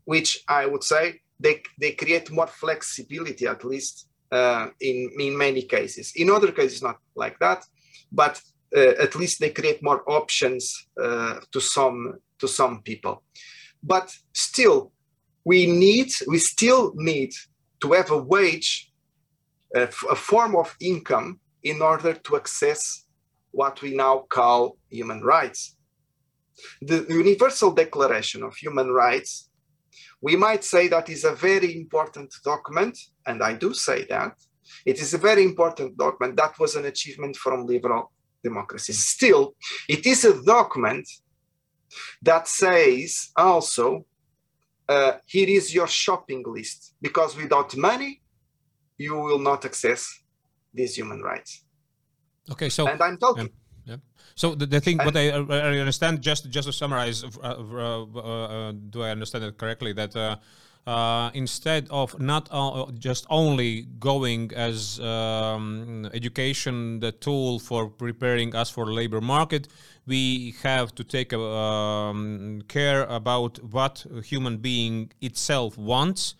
which 0.06 0.42
I 0.48 0.66
would 0.66 0.82
say 0.82 1.20
they, 1.38 1.62
they 1.78 1.92
create 1.92 2.30
more 2.30 2.46
flexibility, 2.46 3.46
at 3.46 3.64
least 3.64 4.08
in, 4.32 5.10
in 5.20 5.36
many 5.36 5.62
cases. 5.62 6.12
In 6.16 6.30
other 6.30 6.52
cases, 6.52 6.82
not 6.82 6.98
like 7.14 7.38
that 7.40 7.64
but 8.10 8.40
uh, 8.76 8.94
at 9.00 9.14
least 9.14 9.40
they 9.40 9.50
create 9.50 9.82
more 9.82 10.02
options 10.10 10.88
uh, 11.00 11.40
to 11.52 11.60
some 11.60 12.14
to 12.38 12.48
some 12.48 12.82
people. 12.82 13.22
But 13.82 14.12
still, 14.32 14.92
we 15.44 15.66
need 15.66 16.12
we 16.26 16.38
still 16.38 16.92
need 16.96 17.32
to 17.80 17.92
have 17.92 18.10
a 18.10 18.22
wage, 18.22 18.92
a, 19.74 19.82
a 19.82 20.16
form 20.16 20.56
of 20.56 20.74
income 20.80 21.40
in 21.62 21.82
order 21.82 22.14
to 22.14 22.36
access 22.36 23.04
what 23.50 23.80
we 23.82 23.94
now 23.94 24.24
call 24.28 24.76
human 24.90 25.22
rights. 25.22 25.76
The 26.82 27.06
Universal 27.08 27.72
Declaration 27.72 28.42
of 28.42 28.54
Human 28.56 28.90
Rights, 28.90 29.50
we 30.20 30.36
might 30.36 30.64
say 30.64 30.88
that 30.88 31.08
is 31.08 31.24
a 31.24 31.34
very 31.34 31.76
important 31.76 32.32
document, 32.44 32.98
and 33.26 33.42
I 33.42 33.54
do 33.54 33.74
say 33.74 34.04
that, 34.06 34.34
it 34.84 35.00
is 35.00 35.14
a 35.14 35.18
very 35.18 35.44
important 35.44 35.96
document. 35.96 36.36
That 36.36 36.58
was 36.58 36.76
an 36.76 36.84
achievement 36.86 37.36
from 37.36 37.66
liberal 37.66 38.12
democracies. 38.42 38.98
Still, 38.98 39.54
it 39.88 40.06
is 40.06 40.24
a 40.24 40.42
document 40.42 41.06
that 42.22 42.48
says 42.48 43.30
also 43.36 44.04
uh, 44.88 45.12
here 45.26 45.48
is 45.48 45.74
your 45.74 45.86
shopping 45.86 46.44
list 46.46 46.94
because 47.00 47.36
without 47.36 47.76
money 47.76 48.20
you 48.98 49.14
will 49.16 49.38
not 49.38 49.64
access 49.64 50.22
these 50.72 50.94
human 50.94 51.20
rights 51.20 51.64
okay 52.50 52.68
so 52.68 52.86
and 52.86 53.00
i'm 53.02 53.16
talking 53.16 53.48
yeah, 53.84 53.94
yeah. 53.94 53.96
so 54.34 54.54
the, 54.54 54.66
the 54.66 54.80
thing 54.80 54.98
and, 55.00 55.06
what 55.06 55.16
I, 55.16 55.28
I, 55.30 55.78
understand 55.78 56.20
just 56.20 56.50
just 56.50 56.66
to 56.66 56.72
summarize 56.72 57.24
uh, 57.24 57.28
uh, 57.42 58.04
uh 58.04 58.72
do 58.90 59.02
i 59.02 59.10
understand 59.10 59.44
it 59.44 59.56
correctly 59.56 59.92
that 59.94 60.14
uh, 60.86 61.30
instead 61.34 61.86
of 61.90 62.18
not 62.20 62.48
just 62.98 63.26
only 63.30 63.82
going 63.98 64.52
as 64.54 65.00
um, 65.00 66.08
education 66.12 67.00
the 67.00 67.12
tool 67.12 67.58
for 67.58 67.88
preparing 67.88 68.54
us 68.54 68.70
for 68.70 68.86
labor 68.86 69.20
market 69.20 69.68
we 70.06 70.54
have 70.62 70.94
to 70.94 71.02
take 71.02 71.32
um, 71.32 72.62
care 72.68 73.04
about 73.04 73.62
what 73.64 74.04
human 74.24 74.58
being 74.58 75.10
itself 75.20 75.78
wants 75.78 76.34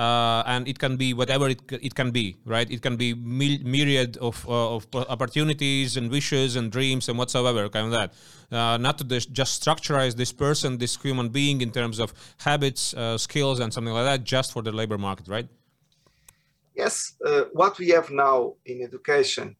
uh, 0.00 0.42
and 0.46 0.66
it 0.66 0.78
can 0.78 0.96
be 0.96 1.12
whatever 1.12 1.46
it, 1.48 1.60
it 1.88 1.94
can 1.94 2.10
be, 2.10 2.36
right? 2.46 2.70
It 2.70 2.80
can 2.80 2.96
be 2.96 3.12
myriad 3.12 4.16
of, 4.16 4.48
uh, 4.48 4.76
of 4.76 4.86
opportunities 4.94 5.98
and 5.98 6.10
wishes 6.10 6.56
and 6.56 6.72
dreams 6.72 7.08
and 7.10 7.18
whatsoever, 7.18 7.68
kind 7.68 7.86
of 7.88 7.92
that. 7.92 8.10
Uh, 8.50 8.78
not 8.78 8.96
to 8.98 9.04
just 9.04 9.62
structureize 9.62 10.16
this 10.16 10.32
person, 10.32 10.78
this 10.78 10.96
human 10.96 11.28
being 11.28 11.60
in 11.60 11.70
terms 11.70 11.98
of 11.98 12.14
habits, 12.38 12.94
uh, 12.94 13.18
skills, 13.18 13.60
and 13.60 13.74
something 13.74 13.92
like 13.92 14.06
that, 14.06 14.24
just 14.24 14.52
for 14.54 14.62
the 14.62 14.72
labor 14.72 14.96
market, 14.96 15.28
right? 15.28 15.48
Yes. 16.74 17.14
Uh, 17.24 17.42
what 17.52 17.78
we 17.78 17.88
have 17.90 18.10
now 18.10 18.54
in 18.64 18.82
education 18.82 19.54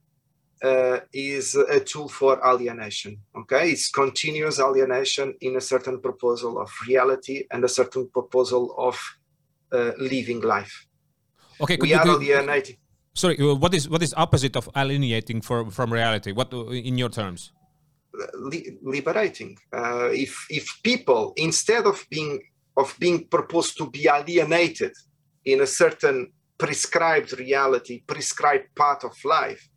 uh, 0.63 1.01
is 1.13 1.55
a 1.55 1.81
tool 1.81 2.09
for 2.09 2.41
alienation. 2.47 3.19
Okay, 3.37 3.73
it's 3.73 3.91
continuous 3.91 4.59
alienation 4.59 5.35
in 5.43 5.57
a 5.57 5.61
certain 5.61 6.01
proposal 6.01 6.59
of 6.59 6.71
reality 6.89 7.45
and 7.51 7.63
a 7.63 7.69
certain 7.69 8.09
proposal 8.09 8.75
of 8.79 8.97
living 9.99 10.41
life. 10.41 10.87
Okay, 11.61 11.77
we 11.81 11.93
are 11.95 12.07
alienating. 12.07 12.77
Sorry, 13.15 13.39
uh, 13.39 13.55
what 13.55 13.75
is 13.75 13.89
what 13.89 14.03
is 14.03 14.15
opposite 14.17 14.57
of 14.57 14.69
alienating 14.77 15.41
for, 15.41 15.71
from 15.71 15.93
reality? 15.93 16.33
What 16.33 16.53
uh, 16.55 16.69
in 16.71 16.97
your 16.97 17.11
terms? 17.11 17.53
liberating. 18.83 19.57
Uh, 19.73 20.09
if 20.13 20.47
if 20.51 20.67
people 20.83 21.33
instead 21.37 21.87
of 21.87 22.05
being 22.11 22.41
of 22.77 22.97
being 22.99 23.27
proposed 23.29 23.77
to 23.79 23.91
be 23.91 24.09
alienated 24.09 24.93
in 25.45 25.61
a 25.61 25.67
certain 25.67 26.33
prescribed 26.59 27.39
reality, 27.39 28.03
prescribed 28.07 28.69
path 28.75 29.05
of 29.05 29.17
life, 29.25 29.69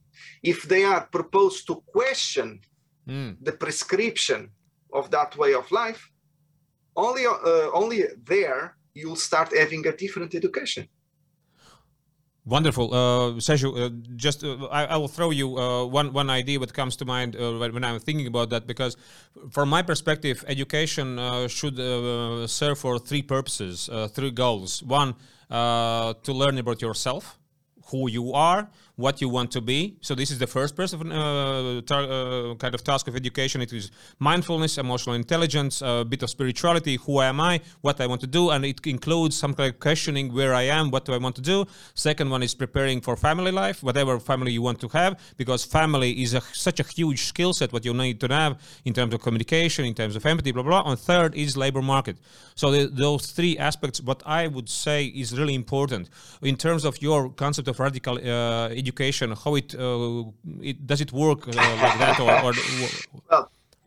if 0.42 0.64
they 0.64 0.84
are 0.84 1.08
proposed 1.12 1.68
to 1.68 1.76
question 1.88 2.60
mm. 3.08 3.36
the 3.42 3.52
prescription 3.52 4.50
of 4.94 5.10
that 5.12 5.36
way 5.38 5.54
of 5.54 5.72
life, 5.72 6.10
only 6.96 7.26
uh, 7.26 7.70
only 7.74 8.04
there 8.24 8.76
you'll 8.94 9.16
start 9.16 9.56
having 9.58 9.86
a 9.88 9.96
different 9.96 10.34
education. 10.36 10.88
Wonderful, 12.46 12.94
uh, 12.94 13.40
Sergio. 13.40 13.72
Uh, 13.74 13.90
just 14.18 14.44
uh, 14.44 14.66
I, 14.66 14.86
I, 14.86 14.98
will 14.98 15.08
throw 15.08 15.32
you 15.32 15.58
uh, 15.58 15.86
one 15.86 16.12
one 16.12 16.30
idea 16.30 16.60
that 16.60 16.74
comes 16.74 16.98
to 16.98 17.06
mind 17.06 17.38
uh, 17.38 17.54
when 17.58 17.86
I'm 17.86 18.00
thinking 18.00 18.28
about 18.28 18.50
that 18.50 18.68
because, 18.68 18.98
from 19.50 19.70
my 19.70 19.82
perspective, 19.82 20.44
education 20.50 21.20
uh, 21.20 21.48
should 21.48 21.80
uh, 21.80 22.46
serve 22.48 22.80
for 22.80 23.00
three 23.00 23.22
purposes, 23.22 23.90
three 24.12 24.32
goals. 24.32 24.84
One, 24.84 25.16
to 25.50 26.34
learn 26.34 26.58
about 26.58 26.82
yourself, 26.82 27.40
who 27.92 28.10
you 28.10 28.34
are, 28.34 28.70
what 28.96 29.22
you 29.22 29.30
want 29.30 29.52
to 29.52 29.62
be. 29.62 29.98
So 30.02 30.14
this 30.14 30.30
is 30.30 30.38
the 30.38 30.48
first 30.48 30.76
person 30.76 31.12
uh, 31.12 31.82
uh, 31.82 32.56
kind 32.56 32.76
of 32.76 32.84
task 32.84 33.08
of 33.08 33.16
education. 33.16 33.62
It 33.62 33.74
is 33.74 33.90
mindfulness, 34.20 34.78
emotional 34.78 35.16
intelligence, 35.16 35.82
a 35.82 36.06
bit 36.08 36.22
of 36.22 36.30
spirituality. 36.30 36.98
Who 36.98 37.20
am 37.22 37.42
I? 37.42 37.62
What 37.82 38.00
I 38.00 38.08
want 38.08 38.22
to 38.22 38.28
do, 38.28 38.52
and 38.52 38.64
it 38.64 38.86
includes 38.86 39.36
some 39.36 39.56
kind 39.56 39.74
of 39.74 39.80
questioning 39.80 40.32
where 40.32 40.54
I 40.54 40.64
am, 40.64 40.92
what 40.92 41.06
do 41.06 41.14
I 41.14 41.18
want 41.18 41.36
to 41.38 41.42
do. 41.42 41.66
Second 41.96 42.30
one 42.30 42.44
is 42.44 42.54
preparing 42.54 43.02
for 43.02 43.18
family 43.18 43.52
life, 43.52 43.82
whatever 43.82 44.20
family 44.20 44.52
you 44.52 44.62
want 44.62 44.80
to 44.82 44.88
have, 44.90 45.20
because 45.38 45.66
family 45.66 46.22
is 46.22 46.36
a, 46.36 46.42
such 46.42 46.80
a 46.80 46.84
huge 46.84 47.24
skill 47.24 47.54
set. 47.54 47.74
What 47.74 47.86
you 47.86 47.94
need 47.94 48.20
to 48.20 48.28
have 48.28 48.60
in 48.86 48.94
terms 48.94 49.14
of 49.14 49.22
communication, 49.22 49.86
in 49.86 49.96
terms 49.96 50.16
of 50.16 50.24
empathy, 50.26 50.52
blah 50.52 50.64
blah. 50.64 50.84
And 50.86 51.00
third 51.00 51.34
is 51.34 51.58
labor 51.58 51.82
market. 51.82 52.18
So 52.56 52.70
the, 52.70 52.86
those 52.88 53.32
three 53.32 53.58
aspects, 53.58 54.02
what 54.02 54.22
I 54.26 54.46
would 54.48 54.70
say 54.70 55.06
is 55.06 55.38
really 55.38 55.56
important 55.56 56.10
in 56.44 56.58
terms 56.58 56.86
of 56.86 57.02
your 57.02 57.30
concept 57.30 57.68
of 57.68 57.80
radical 57.80 58.18
uh, 58.18 58.70
education 58.84 59.28
how 59.44 59.54
it, 59.62 59.70
uh, 59.76 60.24
it 60.72 60.78
does 60.90 61.02
it 61.06 61.12
work 61.24 61.42
uh, 61.48 61.52
like 61.86 61.98
that 62.04 62.18
or, 62.26 62.32
or 62.46 62.54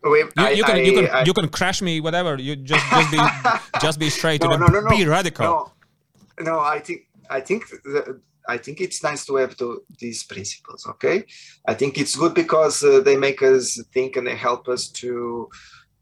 well, 0.03 0.13
you, 0.13 0.25
I, 0.37 0.49
you, 0.59 0.63
can 0.69 0.75
I, 0.75 0.81
you 0.87 0.93
can 0.97 1.05
I, 1.17 1.23
you 1.27 1.33
can 1.39 1.47
crash 1.57 1.79
me 1.87 1.93
whatever 2.07 2.31
you 2.47 2.53
just 2.71 2.85
just 2.95 3.09
be 3.15 3.19
just 3.85 3.97
be 4.03 4.09
straight 4.09 4.41
no, 4.41 4.55
no, 4.55 4.67
no, 4.75 4.79
no, 4.81 4.89
be 4.89 5.05
radical 5.17 5.45
no, 5.45 6.43
no 6.49 6.55
i 6.75 6.79
think 6.85 6.99
i 7.37 7.39
think 7.47 7.61
the, 7.83 8.19
I 8.47 8.57
think 8.57 8.79
it's 8.79 9.03
nice 9.03 9.25
to 9.25 9.35
have 9.35 9.57
to, 9.57 9.83
these 9.99 10.23
principles. 10.23 10.87
Okay, 10.87 11.25
I 11.67 11.73
think 11.73 11.97
it's 11.97 12.15
good 12.15 12.33
because 12.33 12.81
uh, 12.83 13.01
they 13.01 13.17
make 13.17 13.41
us 13.43 13.79
think 13.93 14.15
and 14.15 14.25
they 14.25 14.35
help 14.35 14.67
us 14.69 14.87
to 15.01 15.49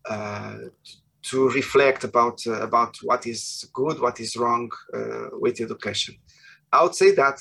uh, 0.08 0.58
to 1.24 1.50
reflect 1.50 2.04
about 2.04 2.46
uh, 2.46 2.62
about 2.62 2.98
what 3.02 3.26
is 3.26 3.68
good, 3.74 4.00
what 4.00 4.20
is 4.20 4.38
wrong 4.38 4.70
uh, 4.93 5.30
with 5.34 5.60
education. 5.60 6.16
I 6.72 6.84
would 6.84 6.96
say 6.96 7.12
that 7.12 7.39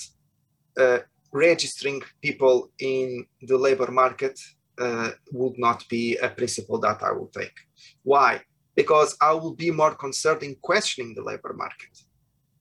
uh, 0.78 0.98
registering 1.34 2.00
people 2.22 2.70
in 2.78 3.26
the 3.42 3.58
labor 3.58 3.90
market 3.90 4.38
uh, 4.78 5.10
would 5.32 5.58
not 5.58 5.84
be 5.88 6.16
a 6.16 6.28
principle 6.28 6.78
that 6.78 7.02
I 7.02 7.10
will 7.12 7.26
take. 7.26 7.56
Why? 8.04 8.40
Because 8.76 9.16
I 9.20 9.32
will 9.32 9.54
be 9.54 9.70
more 9.70 9.94
concerned 9.94 10.42
in 10.44 10.56
questioning 10.62 11.14
the 11.14 11.22
labor 11.22 11.52
market. 11.52 11.94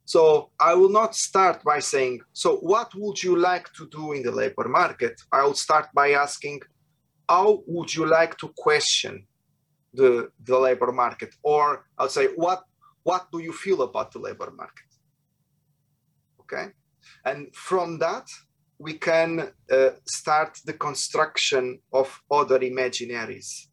So 0.06 0.50
I 0.60 0.74
will 0.74 0.90
not 0.90 1.16
start 1.16 1.64
by 1.64 1.80
saying, 1.80 2.22
so 2.34 2.58
what 2.58 2.92
would 2.96 3.22
you 3.24 3.38
like 3.38 3.72
to 3.78 3.88
do 3.88 4.14
in 4.14 4.24
the 4.24 4.32
labor 4.32 4.68
market? 4.68 5.22
I 5.32 5.44
will 5.44 5.54
start 5.54 5.88
by 5.94 6.12
asking, 6.12 6.62
how 7.30 7.64
would 7.68 7.94
you 7.96 8.06
like 8.06 8.38
to 8.40 8.52
question 8.58 9.26
the, 9.94 10.30
the 10.44 10.58
labor 10.58 10.92
market? 10.92 11.34
Or 11.42 11.86
I'll 11.98 12.10
say, 12.10 12.28
what, 12.36 12.64
what 13.04 13.32
do 13.32 13.40
you 13.40 13.54
feel 13.54 13.84
about 13.84 14.12
the 14.12 14.20
labor 14.20 14.52
market? 14.52 14.90
Okay. 16.42 16.66
And 17.26 17.56
from 17.56 18.00
that, 18.00 18.28
we 18.80 18.94
can 18.94 19.52
uh, 19.72 19.90
start 20.06 20.60
the 20.66 20.74
construction 20.74 21.80
of 21.92 22.22
other 22.30 22.60
imaginaries. 22.60 23.68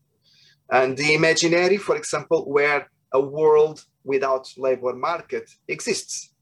And 0.71 0.97
the 0.97 1.15
imaginary, 1.15 1.79
for 1.79 1.97
example, 1.97 2.45
where 2.51 2.89
a 3.13 3.21
world 3.21 3.85
without 4.05 4.49
labor 4.57 4.95
market 4.95 5.51
exists. 5.69 6.33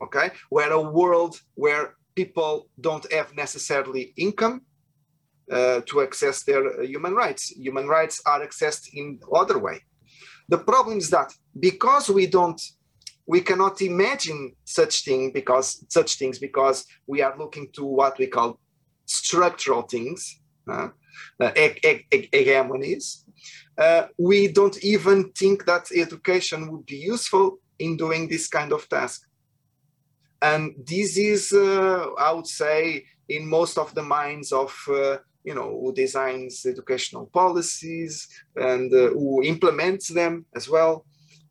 Okay, 0.00 0.30
where 0.50 0.72
a 0.72 0.80
world 0.80 1.40
where 1.54 1.94
people 2.14 2.68
don't 2.80 3.10
have 3.12 3.34
necessarily 3.34 4.12
income 4.16 4.62
uh, 5.50 5.80
to 5.86 6.02
access 6.02 6.44
their 6.44 6.64
uh, 6.66 6.82
human 6.82 7.14
rights. 7.14 7.50
Human 7.56 7.88
rights 7.88 8.20
are 8.26 8.40
accessed 8.46 8.90
in 8.92 9.18
other 9.34 9.58
way. 9.58 9.80
The 10.48 10.58
problem 10.58 10.98
is 10.98 11.10
that 11.10 11.32
because 11.58 12.08
we 12.08 12.26
don't 12.26 12.60
we 13.28 13.42
cannot 13.42 13.82
imagine 13.82 14.52
such 14.64 15.04
thing 15.04 15.30
because 15.30 15.84
such 15.88 16.16
things 16.16 16.38
because 16.38 16.86
we 17.06 17.20
are 17.20 17.36
looking 17.38 17.68
to 17.74 17.84
what 17.84 18.18
we 18.18 18.26
call 18.26 18.58
structural 19.04 19.82
things, 19.82 20.40
uh, 20.66 20.88
uh, 21.38 21.50
hegemonies. 21.50 23.24
Uh, 23.76 24.06
we 24.16 24.48
don't 24.48 24.82
even 24.82 25.30
think 25.32 25.66
that 25.66 25.92
education 25.94 26.72
would 26.72 26.86
be 26.86 26.96
useful 26.96 27.58
in 27.78 27.98
doing 27.98 28.28
this 28.28 28.48
kind 28.48 28.72
of 28.72 28.88
task. 28.88 29.20
And 30.40 30.74
this 30.86 31.18
is, 31.18 31.52
uh, 31.52 32.06
I 32.18 32.32
would 32.32 32.46
say, 32.46 33.04
in 33.28 33.46
most 33.46 33.76
of 33.76 33.94
the 33.94 34.02
minds 34.02 34.52
of 34.52 34.74
uh, 34.88 35.18
you 35.44 35.54
know 35.54 35.68
who 35.80 35.92
designs 35.92 36.64
educational 36.64 37.26
policies 37.26 38.26
and 38.56 38.92
uh, 38.92 39.08
who 39.10 39.42
implements 39.42 40.08
them 40.08 40.46
as 40.56 40.66
well 40.68 41.04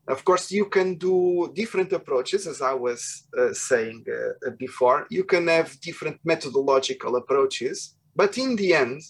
of 0.08 0.24
course, 0.24 0.50
you 0.50 0.66
can 0.66 0.96
do 0.96 1.52
different 1.54 1.92
approaches, 1.92 2.46
as 2.46 2.62
I 2.62 2.72
was 2.72 3.24
uh, 3.38 3.52
saying 3.52 4.04
uh, 4.08 4.50
before. 4.58 5.06
You 5.10 5.24
can 5.24 5.48
have 5.48 5.78
different 5.80 6.18
methodological 6.24 7.16
approaches, 7.16 7.94
but 8.16 8.38
in 8.38 8.56
the 8.56 8.74
end, 8.74 9.02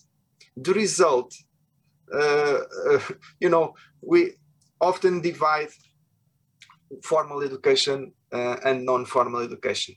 the 0.56 0.74
result, 0.74 1.34
uh, 2.12 2.58
uh 2.90 3.00
you 3.40 3.48
know, 3.48 3.74
we 4.02 4.32
often 4.80 5.20
divide 5.20 5.72
formal 7.02 7.42
education 7.42 8.12
uh, 8.32 8.56
and 8.64 8.84
non-formal 8.84 9.42
education. 9.42 9.94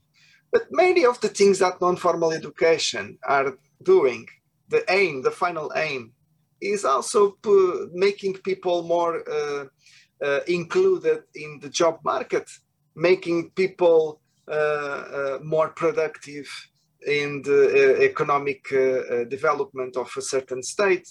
But 0.52 0.64
many 0.72 1.06
of 1.06 1.20
the 1.22 1.30
things 1.30 1.60
that 1.60 1.82
non-formal 1.82 2.32
education 2.32 3.18
are 3.28 3.58
doing, 3.82 4.28
the 4.68 4.84
aim, 4.90 5.24
the 5.24 5.32
final 5.32 5.72
aim, 5.76 6.14
is 6.62 6.86
also 6.86 7.38
making 7.94 8.34
people 8.44 8.84
more 8.84 9.24
uh, 9.28 9.64
uh, 9.64 9.66
included 10.48 11.24
in 11.36 11.60
the 11.62 11.70
job 11.70 12.00
market, 12.04 12.50
making 12.96 13.52
people 13.52 14.22
uh, 14.48 14.54
uh, 14.54 15.40
more 15.44 15.70
productive 15.70 16.48
in 17.06 17.42
the 17.44 18.04
economic 18.04 18.64
development 19.30 19.96
of 19.98 20.10
a 20.18 20.22
certain 20.22 20.62
state. 20.62 21.08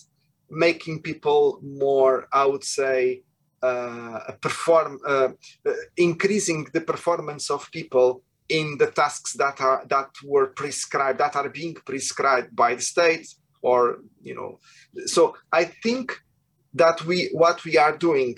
making 0.51 1.01
people 1.01 1.61
more, 1.63 2.27
I 2.33 2.45
would 2.45 2.65
say, 2.65 3.23
uh, 3.63 4.33
perform, 4.41 4.99
uh, 5.07 5.29
uh, 5.67 5.73
increasing 5.97 6.67
the 6.73 6.81
performance 6.81 7.51
of 7.51 7.71
people 7.71 8.23
in 8.49 8.77
the 8.79 8.89
tasks 8.89 9.35
that 9.35 9.61
are 9.61 9.85
that 9.89 10.09
were 10.25 10.49
prescribed, 10.49 11.21
that 11.21 11.37
are 11.37 11.49
being 11.49 11.75
prescribed 11.87 12.55
by 12.57 12.75
the 12.75 12.83
state, 12.83 13.29
or 13.63 13.99
you 14.23 14.35
know. 14.35 14.59
So 15.07 15.37
I 15.53 15.65
think 15.65 16.19
that 16.75 17.05
we 17.05 17.31
what 17.33 17.65
we 17.65 17.77
are 17.77 17.97
doing 17.97 18.35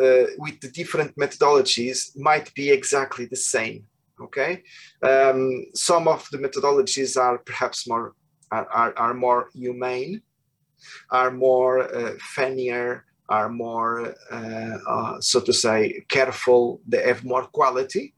uh, 0.00 0.26
with 0.38 0.60
the 0.60 0.70
different 0.70 1.14
methodologies 1.16 2.16
might 2.16 2.52
be 2.54 2.70
exactly 2.70 3.26
the 3.26 3.36
same. 3.36 3.84
Okay, 4.20 4.62
um, 5.02 5.66
some 5.74 6.06
of 6.06 6.28
the 6.30 6.38
methodologies 6.38 7.16
are 7.16 7.38
perhaps 7.38 7.88
more 7.88 8.14
are, 8.50 8.92
are, 8.96 9.14
more 9.14 9.48
humane, 9.54 10.22
are 11.10 11.30
more 11.30 11.94
uh, 11.94 12.14
funnier, 12.34 13.04
are 13.28 13.48
more, 13.48 14.14
uh, 14.30 14.78
uh, 14.88 15.20
so 15.20 15.40
to 15.40 15.52
say, 15.52 16.04
careful. 16.08 16.80
They 16.86 17.02
have 17.06 17.24
more 17.24 17.44
quality, 17.44 18.14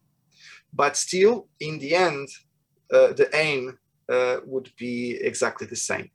but 0.72 0.96
still, 0.96 1.48
in 1.60 1.78
the 1.78 1.94
end, 1.94 2.28
uh, 2.92 3.12
the 3.12 3.28
aim 3.34 3.78
uh, 4.08 4.38
would 4.44 4.70
be 4.78 5.18
exactly 5.20 5.66
the 5.66 5.76
same. 5.76 6.10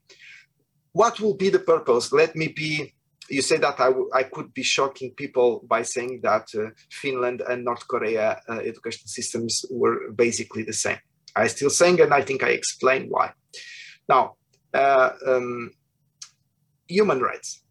What 0.93 1.19
will 1.19 1.35
be 1.35 1.49
the 1.49 1.59
purpose? 1.59 2.11
Let 2.11 2.35
me 2.35 2.47
be 2.47 2.95
you 3.29 3.41
say 3.41 3.57
that 3.57 3.79
I, 3.79 3.91
I 4.13 4.23
could 4.23 4.53
be 4.53 4.63
shocking 4.63 5.11
people 5.15 5.63
by 5.67 5.81
saying 5.81 6.21
that 6.23 6.47
uh, 6.55 6.69
Finland 6.91 7.41
and 7.41 7.63
North 7.63 7.87
Korea 7.87 8.41
uh, 8.49 8.59
education 8.59 9.07
systems 9.07 9.65
were 9.69 10.11
basically 10.11 10.63
the 10.63 10.73
same. 10.73 10.97
I 11.35 11.47
still 11.47 11.69
saying, 11.69 12.01
and 12.01 12.13
I 12.13 12.21
think 12.21 12.43
I 12.43 12.49
explained 12.49 13.07
why. 13.09 13.33
Now, 14.09 14.35
uh, 14.73 15.11
um, 15.25 15.71
human 16.87 17.19
rights. 17.19 17.63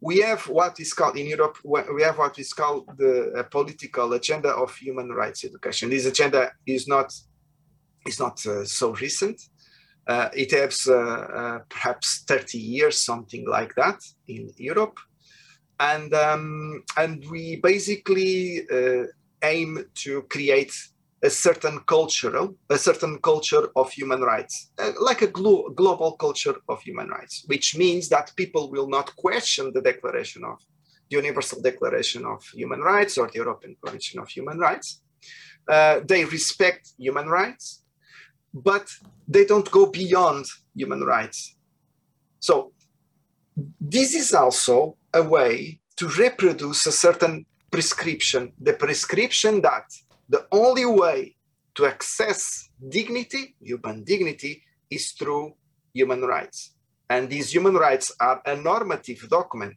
We 0.00 0.20
have 0.20 0.46
what 0.48 0.78
is 0.78 0.92
called 0.92 1.16
in 1.16 1.26
Europe. 1.26 1.58
We 1.64 2.02
have 2.02 2.18
what 2.18 2.38
is 2.38 2.52
called 2.52 2.86
the 2.96 3.46
political 3.50 4.12
agenda 4.12 4.50
of 4.50 4.74
human 4.76 5.08
rights 5.08 5.44
education. 5.44 5.90
This 5.90 6.06
agenda 6.06 6.52
is 6.66 6.86
not 6.86 7.12
is 8.06 8.20
not 8.20 8.44
uh, 8.46 8.64
so 8.64 8.94
recent. 8.94 9.40
Uh, 10.08 10.30
it 10.32 10.50
has 10.52 10.86
uh, 10.88 10.96
uh, 10.96 11.58
perhaps 11.68 12.24
30 12.26 12.56
years, 12.56 12.98
something 12.98 13.46
like 13.46 13.74
that, 13.74 14.00
in 14.26 14.50
Europe, 14.56 14.98
and 15.80 16.14
um, 16.14 16.82
and 16.96 17.24
we 17.30 17.56
basically 17.56 18.62
aim 19.42 19.84
to 19.94 20.22
create 20.22 20.72
a 21.22 21.28
certain 21.28 21.80
cultural, 21.80 22.56
a 22.70 22.78
certain 22.78 23.18
culture 23.18 23.68
of 23.76 23.90
human 23.92 24.22
rights, 24.22 24.70
like 25.00 25.20
a 25.22 25.26
glo- 25.26 25.68
global 25.70 26.12
culture 26.12 26.56
of 26.68 26.80
human 26.80 27.08
rights, 27.08 27.44
which 27.46 27.76
means 27.76 28.08
that 28.08 28.32
people 28.36 28.70
will 28.70 28.88
not 28.88 29.14
question 29.16 29.70
the 29.74 29.82
declaration 29.82 30.42
of 30.44 30.58
the 31.10 31.16
Universal 31.16 31.60
Declaration 31.60 32.24
of 32.24 32.42
Human 32.54 32.80
Rights 32.80 33.18
or 33.18 33.26
the 33.28 33.34
European 33.34 33.76
Convention 33.82 34.20
of 34.20 34.28
Human 34.28 34.58
Rights. 34.58 35.02
Uh, 35.68 36.00
they 36.06 36.24
respect 36.24 36.92
human 36.98 37.28
rights 37.28 37.82
but 38.54 38.88
they 39.28 39.44
don't 39.44 39.70
go 39.70 39.86
beyond 39.86 40.46
human 40.74 41.02
rights. 41.02 41.56
So 42.40 42.72
this 43.80 44.14
is 44.14 44.32
also 44.32 44.96
a 45.12 45.22
way 45.22 45.80
to 45.96 46.08
reproduce 46.08 46.86
a 46.86 46.92
certain 46.92 47.44
prescription, 47.70 48.52
the 48.60 48.72
prescription 48.72 49.60
that 49.62 49.84
the 50.28 50.46
only 50.52 50.86
way 50.86 51.36
to 51.74 51.86
access 51.86 52.70
dignity, 52.88 53.54
human 53.60 54.04
dignity, 54.04 54.62
is 54.90 55.12
through 55.12 55.52
human 55.92 56.22
rights. 56.22 56.74
And 57.10 57.28
these 57.28 57.52
human 57.52 57.74
rights 57.74 58.12
are 58.20 58.40
a 58.46 58.56
normative 58.56 59.28
document 59.28 59.76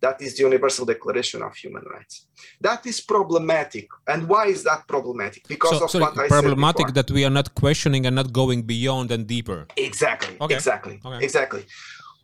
that 0.00 0.20
is 0.22 0.36
the 0.36 0.42
Universal 0.44 0.86
Declaration 0.86 1.42
of 1.42 1.54
Human 1.56 1.84
Rights. 1.94 2.26
That 2.60 2.86
is 2.86 3.00
problematic. 3.00 3.88
And 4.08 4.28
why 4.28 4.46
is 4.46 4.64
that 4.64 4.88
problematic? 4.88 5.46
Because 5.46 5.78
so, 5.78 5.84
of 5.84 5.90
so 5.90 6.00
what 6.00 6.18
I 6.18 6.28
problematic 6.28 6.88
said 6.88 6.94
that 6.94 7.10
we 7.10 7.24
are 7.24 7.30
not 7.30 7.54
questioning 7.54 8.06
and 8.06 8.16
not 8.16 8.32
going 8.32 8.62
beyond 8.62 9.10
and 9.10 9.26
deeper. 9.26 9.66
Exactly. 9.76 10.36
Okay. 10.40 10.54
Exactly. 10.54 11.00
Okay. 11.04 11.24
Exactly. 11.24 11.64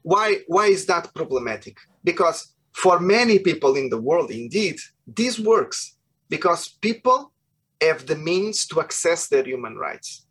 Why 0.03 0.39
why 0.47 0.67
is 0.67 0.87
that 0.87 1.13
problematic? 1.15 1.77
Because 2.03 2.55
for 2.73 3.01
many 3.01 3.39
people 3.39 3.77
in 3.77 3.89
the 3.91 4.01
world, 4.01 4.31
indeed, 4.31 4.77
this 5.07 5.39
works 5.39 5.97
because 6.29 6.69
people 6.81 7.33
have 7.81 8.07
the 8.07 8.17
means 8.17 8.67
to 8.67 8.81
access 8.81 9.29
their 9.29 9.45
human 9.45 9.77
rights. 9.77 10.27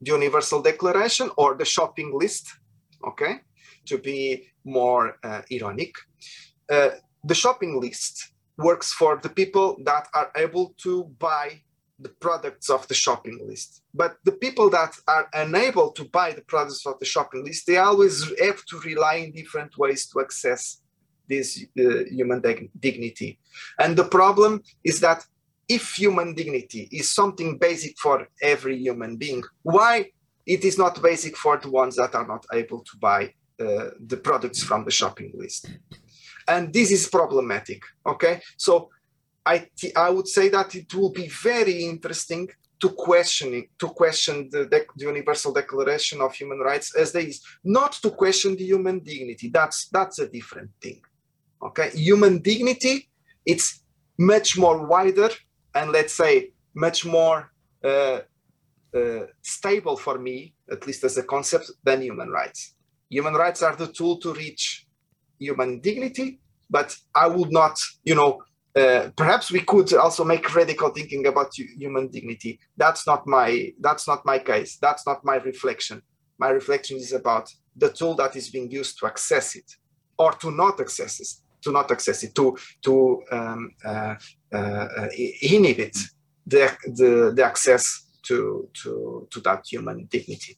The 0.00 0.12
Universal 0.12 0.62
Declaration 0.62 1.30
or 1.36 1.54
the 1.54 1.64
shopping 1.64 2.12
list, 2.14 2.48
okay, 3.06 3.40
to 3.86 3.98
be 3.98 4.48
more 4.64 5.16
uh, 5.22 5.42
ironic, 5.52 5.94
uh, 6.70 6.90
the 7.24 7.34
shopping 7.34 7.80
list 7.80 8.32
works 8.56 8.92
for 8.92 9.18
the 9.22 9.28
people 9.28 9.76
that 9.84 10.08
are 10.14 10.30
able 10.36 10.74
to 10.78 11.04
buy 11.18 11.60
the 11.98 12.08
products 12.08 12.70
of 12.70 12.86
the 12.88 12.94
shopping 12.94 13.38
list. 13.46 13.82
But 13.92 14.16
the 14.24 14.32
people 14.32 14.68
that 14.70 14.96
are 15.06 15.28
unable 15.32 15.92
to 15.92 16.04
buy 16.04 16.32
the 16.32 16.42
products 16.42 16.86
of 16.86 16.98
the 16.98 17.06
shopping 17.06 17.44
list, 17.44 17.66
they 17.66 17.78
always 17.78 18.24
have 18.40 18.64
to 18.66 18.80
rely 18.80 19.14
in 19.16 19.32
different 19.32 19.76
ways 19.78 20.06
to 20.08 20.20
access 20.20 20.80
this 21.28 21.64
uh, 21.78 22.04
human 22.10 22.42
dignity. 22.80 23.38
And 23.78 23.96
the 23.96 24.04
problem 24.04 24.62
is 24.82 25.00
that 25.00 25.24
if 25.68 25.94
human 25.94 26.34
dignity 26.34 26.88
is 26.92 27.08
something 27.08 27.58
basic 27.58 27.98
for 27.98 28.28
every 28.42 28.76
human 28.76 29.16
being, 29.16 29.42
why 29.62 30.10
it 30.46 30.64
is 30.64 30.76
not 30.76 31.02
basic 31.02 31.36
for 31.36 31.56
the 31.56 31.70
ones 31.70 31.96
that 31.96 32.14
are 32.14 32.26
not 32.26 32.44
able 32.52 32.80
to 32.80 32.96
buy 32.98 33.32
uh, 33.58 33.90
the 34.06 34.16
products 34.22 34.62
from 34.62 34.84
the 34.84 34.90
shopping 34.90 35.32
list? 35.34 35.70
And 36.48 36.72
this 36.72 36.90
is 36.90 37.08
problematic 37.08 37.82
okay? 38.06 38.40
So 38.56 38.90
i 39.46 39.66
i 39.96 40.08
would 40.10 40.28
say 40.28 40.48
that 40.48 40.74
it 40.74 40.92
will 40.94 41.12
be 41.12 41.28
very 41.28 41.84
interesting 41.84 42.48
to 42.80 42.88
questioning 42.90 43.68
to 43.78 43.88
question 43.88 44.48
the, 44.50 44.64
the, 44.64 44.84
universal 44.96 45.52
declaration 45.52 46.20
of 46.20 46.34
human 46.34 46.58
rights 46.58 46.94
as 46.96 47.12
there 47.12 47.22
is. 47.22 47.40
Not 47.62 47.92
to 48.02 48.10
question 48.10 48.56
the 48.56 48.64
human 48.64 48.98
dignity 49.00 49.48
that's 49.48 49.88
that's 49.88 50.18
a 50.18 50.28
different 50.28 50.70
thing 50.80 51.00
okay? 51.62 51.90
Human 51.94 52.38
dignity 52.38 53.08
it's 53.44 53.82
much 54.18 54.56
more 54.56 54.86
wider 54.86 55.30
and 55.74 55.92
let's 55.92 56.14
say 56.14 56.50
much 56.74 57.04
more 57.04 57.52
uh, 57.82 58.20
uh, 58.94 59.26
stable 59.42 59.96
for 59.96 60.18
me 60.18 60.54
at 60.70 60.86
least 60.86 61.04
as 61.04 61.18
a 61.18 61.22
concept 61.22 61.70
than 61.82 62.02
human 62.02 62.30
rights. 62.30 62.74
Human 63.10 63.34
rights 63.34 63.62
are 63.62 63.76
the 63.76 63.88
tool 63.88 64.18
to 64.18 64.32
reach 64.32 64.83
human 65.44 65.80
dignity, 65.80 66.40
but 66.70 66.96
I 67.14 67.26
would 67.26 67.52
not, 67.52 67.76
you 68.04 68.14
know, 68.14 68.42
uh, 68.76 69.10
perhaps 69.16 69.52
we 69.52 69.60
could 69.60 69.92
also 69.94 70.24
make 70.24 70.54
radical 70.54 70.90
thinking 70.90 71.26
about 71.26 71.52
human 71.54 72.08
dignity. 72.08 72.58
That's 72.76 73.06
not 73.06 73.26
my 73.26 73.72
that's 73.80 74.08
not 74.08 74.26
my 74.26 74.38
case. 74.38 74.78
That's 74.84 75.06
not 75.06 75.24
my 75.24 75.36
reflection. 75.36 76.02
My 76.38 76.48
reflection 76.48 76.96
is 76.96 77.12
about 77.12 77.48
the 77.76 77.90
tool 77.90 78.14
that 78.16 78.34
is 78.34 78.50
being 78.50 78.70
used 78.70 78.98
to 78.98 79.06
access 79.06 79.54
it, 79.54 79.70
or 80.18 80.32
to 80.32 80.50
not 80.50 80.80
access 80.80 81.20
it, 81.20 81.28
to 81.62 81.70
not 81.70 81.90
access 81.92 82.24
it, 82.24 82.34
to 82.34 82.56
to 82.82 83.22
um, 83.30 83.70
uh, 83.84 84.14
uh, 84.52 85.08
inhibit 85.42 85.96
the, 86.46 86.76
the 86.86 87.32
the 87.36 87.44
access 87.44 88.04
to 88.22 88.68
to 88.82 89.28
to 89.30 89.40
that 89.40 89.62
human 89.70 90.06
dignity 90.06 90.56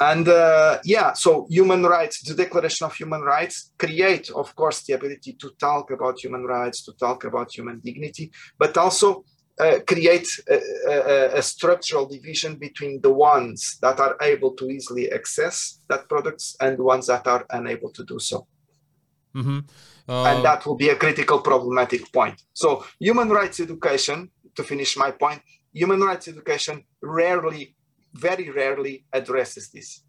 and 0.00 0.28
uh, 0.28 0.78
yeah 0.84 1.12
so 1.12 1.46
human 1.48 1.82
rights 1.82 2.22
the 2.22 2.34
declaration 2.34 2.84
of 2.84 2.94
human 2.94 3.22
rights 3.22 3.72
create 3.78 4.30
of 4.30 4.54
course 4.54 4.82
the 4.82 4.92
ability 4.92 5.32
to 5.34 5.50
talk 5.58 5.90
about 5.90 6.18
human 6.18 6.44
rights 6.44 6.84
to 6.84 6.92
talk 6.92 7.24
about 7.24 7.50
human 7.54 7.80
dignity 7.80 8.30
but 8.58 8.76
also 8.76 9.24
uh, 9.58 9.78
create 9.86 10.28
a, 10.50 10.60
a, 10.86 11.38
a, 11.38 11.42
structural 11.42 12.06
division 12.06 12.56
between 12.56 13.00
the 13.00 13.10
ones 13.10 13.78
that 13.80 13.98
are 13.98 14.14
able 14.20 14.50
to 14.50 14.68
easily 14.68 15.10
access 15.10 15.80
that 15.88 16.06
products 16.10 16.56
and 16.60 16.76
the 16.76 16.82
ones 16.82 17.06
that 17.06 17.26
are 17.26 17.46
unable 17.48 17.90
to 17.90 18.04
do 18.04 18.18
so 18.18 18.46
mm-hmm. 19.34 19.60
uh... 20.10 20.24
and 20.24 20.44
that 20.44 20.66
will 20.66 20.76
be 20.76 20.90
a 20.90 20.96
critical 20.96 21.40
problematic 21.40 22.12
point 22.12 22.42
so 22.52 22.84
human 23.00 23.30
rights 23.30 23.58
education 23.60 24.30
to 24.54 24.62
finish 24.62 24.94
my 24.94 25.10
point 25.10 25.40
human 25.72 26.00
rights 26.00 26.28
education 26.28 26.84
rarely 27.00 27.75
very 28.18 28.50
rarely 28.50 29.04
addresses 29.12 29.70
this. 29.70 30.02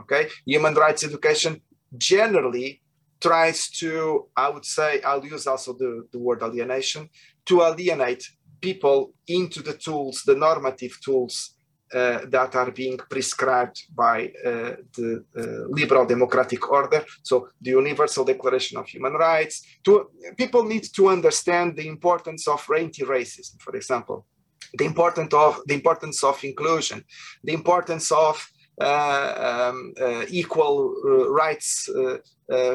Okay, 0.00 0.28
human 0.44 0.74
rights 0.74 1.04
education 1.04 1.60
generally 1.96 2.80
tries 3.20 3.70
to, 3.70 4.26
I 4.36 4.48
would 4.48 4.64
say, 4.64 5.00
I'll 5.02 5.24
use 5.24 5.46
also 5.46 5.74
the, 5.74 6.06
the 6.12 6.18
word 6.18 6.42
alienation, 6.42 7.08
to 7.46 7.62
alienate 7.62 8.28
people 8.60 9.14
into 9.28 9.62
the 9.62 9.74
tools, 9.74 10.22
the 10.26 10.34
normative 10.34 10.98
tools 11.04 11.54
uh, 11.94 12.20
that 12.28 12.56
are 12.56 12.70
being 12.70 12.98
prescribed 13.10 13.84
by 13.94 14.32
uh, 14.44 14.72
the 14.96 15.24
uh, 15.36 15.42
liberal 15.68 16.06
democratic 16.06 16.70
order. 16.70 17.04
So 17.22 17.48
the 17.60 17.70
Universal 17.70 18.24
Declaration 18.24 18.78
of 18.78 18.88
Human 18.88 19.12
Rights. 19.12 19.62
To, 19.84 20.08
people 20.36 20.64
need 20.64 20.84
to 20.96 21.08
understand 21.08 21.76
the 21.76 21.86
importance 21.86 22.48
of 22.48 22.66
anti-racism, 22.76 23.60
for 23.60 23.76
example 23.76 24.26
the 24.74 24.84
importance 24.84 25.34
of 25.34 25.60
the 25.66 25.74
importance 25.74 26.24
of 26.24 26.42
inclusion, 26.44 27.04
the 27.44 27.52
importance 27.52 28.10
of 28.10 28.46
uh, 28.80 29.70
um, 29.70 29.92
uh, 30.00 30.24
equal 30.30 30.94
uh, 31.04 31.30
rights 31.30 31.88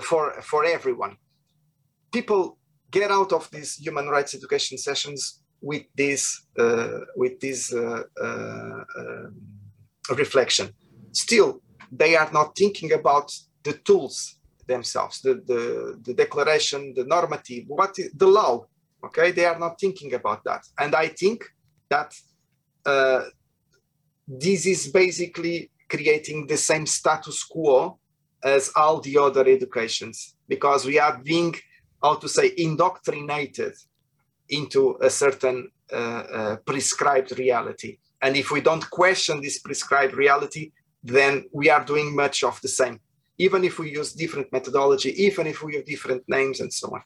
for 0.02 0.42
for 0.42 0.66
everyone. 0.66 1.18
People 2.12 2.58
get 2.92 3.12
out 3.12 3.34
of 3.34 3.50
these 3.52 3.76
human 3.76 4.08
rights 4.08 4.36
education 4.36 4.78
sessions 4.78 5.44
with 5.62 5.84
this 5.96 6.46
with 7.16 7.40
this 7.40 7.74
um, 7.74 8.86
reflection. 10.16 10.70
Still, 11.12 11.62
they 11.92 12.16
are 12.16 12.32
not 12.32 12.56
thinking 12.56 12.94
about 12.94 13.32
the 13.64 13.74
tools 13.74 14.36
themselves, 14.68 15.22
the, 15.22 15.36
the, 15.46 16.00
the 16.04 16.14
declaration, 16.14 16.94
the 16.96 17.06
normative, 17.06 17.64
what 17.68 17.98
is 17.98 18.12
the 18.14 18.28
law. 18.28 18.66
Okay, 19.04 19.32
they 19.32 19.46
are 19.46 19.60
not 19.60 19.80
thinking 19.80 20.14
about 20.14 20.44
that. 20.44 20.64
And 20.78 20.96
I 20.96 21.08
think 21.08 21.44
that 21.90 22.14
uh, 22.86 23.24
this 24.28 24.66
is 24.66 24.88
basically 24.88 25.72
creating 25.90 26.48
the 26.48 26.58
same 26.58 26.86
status 26.86 27.44
quo 27.44 27.98
as 28.44 28.72
all 28.76 29.00
the 29.00 29.18
other 29.18 29.48
educations 29.48 30.36
because 30.48 30.86
we 30.86 31.00
are 31.00 31.20
being 31.24 31.56
how 32.04 32.16
to 32.16 32.28
say 32.28 32.54
indoctrinated 32.58 33.74
into 34.50 34.98
a 35.02 35.10
certain 35.10 35.70
uh, 35.92 35.96
uh, 35.96 36.56
prescribed 36.58 37.38
reality. 37.40 37.98
And 38.22 38.36
if 38.36 38.52
we 38.52 38.62
don't 38.62 38.88
question 38.90 39.42
this 39.42 39.60
prescribed 39.60 40.14
reality 40.14 40.72
then 41.04 41.46
we 41.54 41.70
are 41.70 41.86
doing 41.86 42.16
much 42.16 42.44
of 42.44 42.60
the 42.62 42.68
same. 42.68 43.00
Even 43.38 43.64
if 43.64 43.80
we 43.80 43.92
use 43.92 44.14
different 44.14 44.52
methodology 44.52 45.12
even 45.24 45.48
if 45.48 45.64
we 45.64 45.76
have 45.76 45.86
different 45.86 46.24
names 46.28 46.60
and 46.60 46.72
so 46.72 46.88
on. 46.90 47.02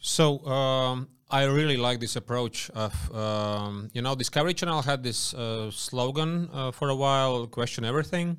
So 0.00 0.44
um, 0.46 1.08
I 1.34 1.44
really 1.44 1.78
like 1.78 1.98
this 1.98 2.14
approach 2.14 2.68
of, 2.74 2.92
um, 3.14 3.90
you 3.94 4.02
know, 4.02 4.14
Discovery 4.14 4.52
Channel 4.52 4.82
had 4.82 5.02
this 5.02 5.32
uh, 5.32 5.70
slogan 5.70 6.50
uh, 6.52 6.72
for 6.72 6.90
a 6.90 6.94
while, 6.94 7.46
question 7.46 7.86
everything. 7.86 8.36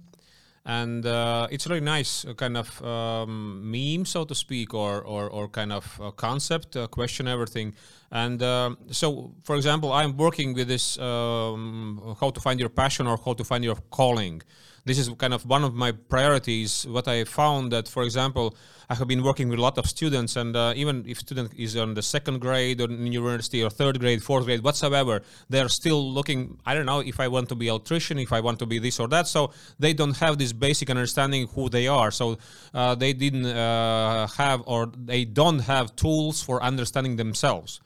And 0.63 1.03
uh, 1.03 1.47
it's 1.49 1.65
really 1.65 1.81
nice 1.81 2.23
uh, 2.23 2.35
kind 2.35 2.55
of 2.55 2.85
um, 2.85 3.71
meme, 3.71 4.05
so 4.05 4.25
to 4.25 4.35
speak, 4.35 4.75
or, 4.75 5.01
or, 5.01 5.27
or 5.27 5.47
kind 5.47 5.73
of 5.73 5.99
concept, 6.17 6.77
uh, 6.77 6.85
question 6.85 7.27
everything. 7.27 7.73
And 8.13 8.43
um, 8.43 8.77
so, 8.91 9.33
for 9.43 9.55
example, 9.55 9.91
I'm 9.91 10.15
working 10.15 10.53
with 10.53 10.67
this 10.67 10.99
um, 10.99 12.15
how 12.19 12.29
to 12.29 12.39
find 12.39 12.59
your 12.59 12.69
passion 12.69 13.07
or 13.07 13.17
how 13.17 13.33
to 13.33 13.43
find 13.43 13.63
your 13.63 13.77
calling 13.89 14.43
this 14.85 14.97
is 14.97 15.09
kind 15.17 15.33
of 15.33 15.45
one 15.45 15.63
of 15.63 15.73
my 15.73 15.91
priorities. 15.91 16.85
What 16.85 17.07
I 17.07 17.23
found 17.23 17.71
that, 17.71 17.87
for 17.87 18.03
example, 18.03 18.55
I 18.89 18.95
have 18.95 19.07
been 19.07 19.23
working 19.23 19.47
with 19.47 19.59
a 19.59 19.61
lot 19.61 19.77
of 19.77 19.85
students, 19.85 20.35
and 20.35 20.55
uh, 20.55 20.73
even 20.75 21.05
if 21.07 21.19
student 21.19 21.53
is 21.55 21.77
on 21.77 21.93
the 21.93 22.01
second 22.01 22.41
grade 22.41 22.81
or 22.81 22.89
in 22.89 23.11
university 23.11 23.63
or 23.63 23.69
third 23.69 23.99
grade, 23.99 24.21
fourth 24.21 24.43
grade, 24.43 24.61
whatsoever, 24.61 25.21
they 25.49 25.61
are 25.61 25.69
still 25.69 26.13
looking. 26.13 26.59
I 26.65 26.73
don't 26.73 26.85
know 26.85 26.99
if 26.99 27.19
I 27.19 27.29
want 27.29 27.47
to 27.49 27.55
be 27.55 27.69
electrician, 27.69 28.19
if 28.19 28.33
I 28.33 28.41
want 28.41 28.59
to 28.59 28.65
be 28.65 28.77
this 28.77 28.99
or 28.99 29.07
that. 29.07 29.27
So 29.27 29.51
they 29.79 29.93
don't 29.93 30.17
have 30.17 30.37
this 30.37 30.51
basic 30.51 30.89
understanding 30.89 31.47
who 31.47 31.69
they 31.69 31.87
are. 31.87 32.11
So 32.11 32.37
uh, 32.73 32.95
they 32.95 33.13
didn't 33.13 33.45
uh, 33.45 34.27
have 34.27 34.63
or 34.65 34.91
they 34.97 35.23
don't 35.23 35.59
have 35.59 35.95
tools 35.95 36.43
for 36.43 36.61
understanding 36.61 37.15
themselves. 37.15 37.79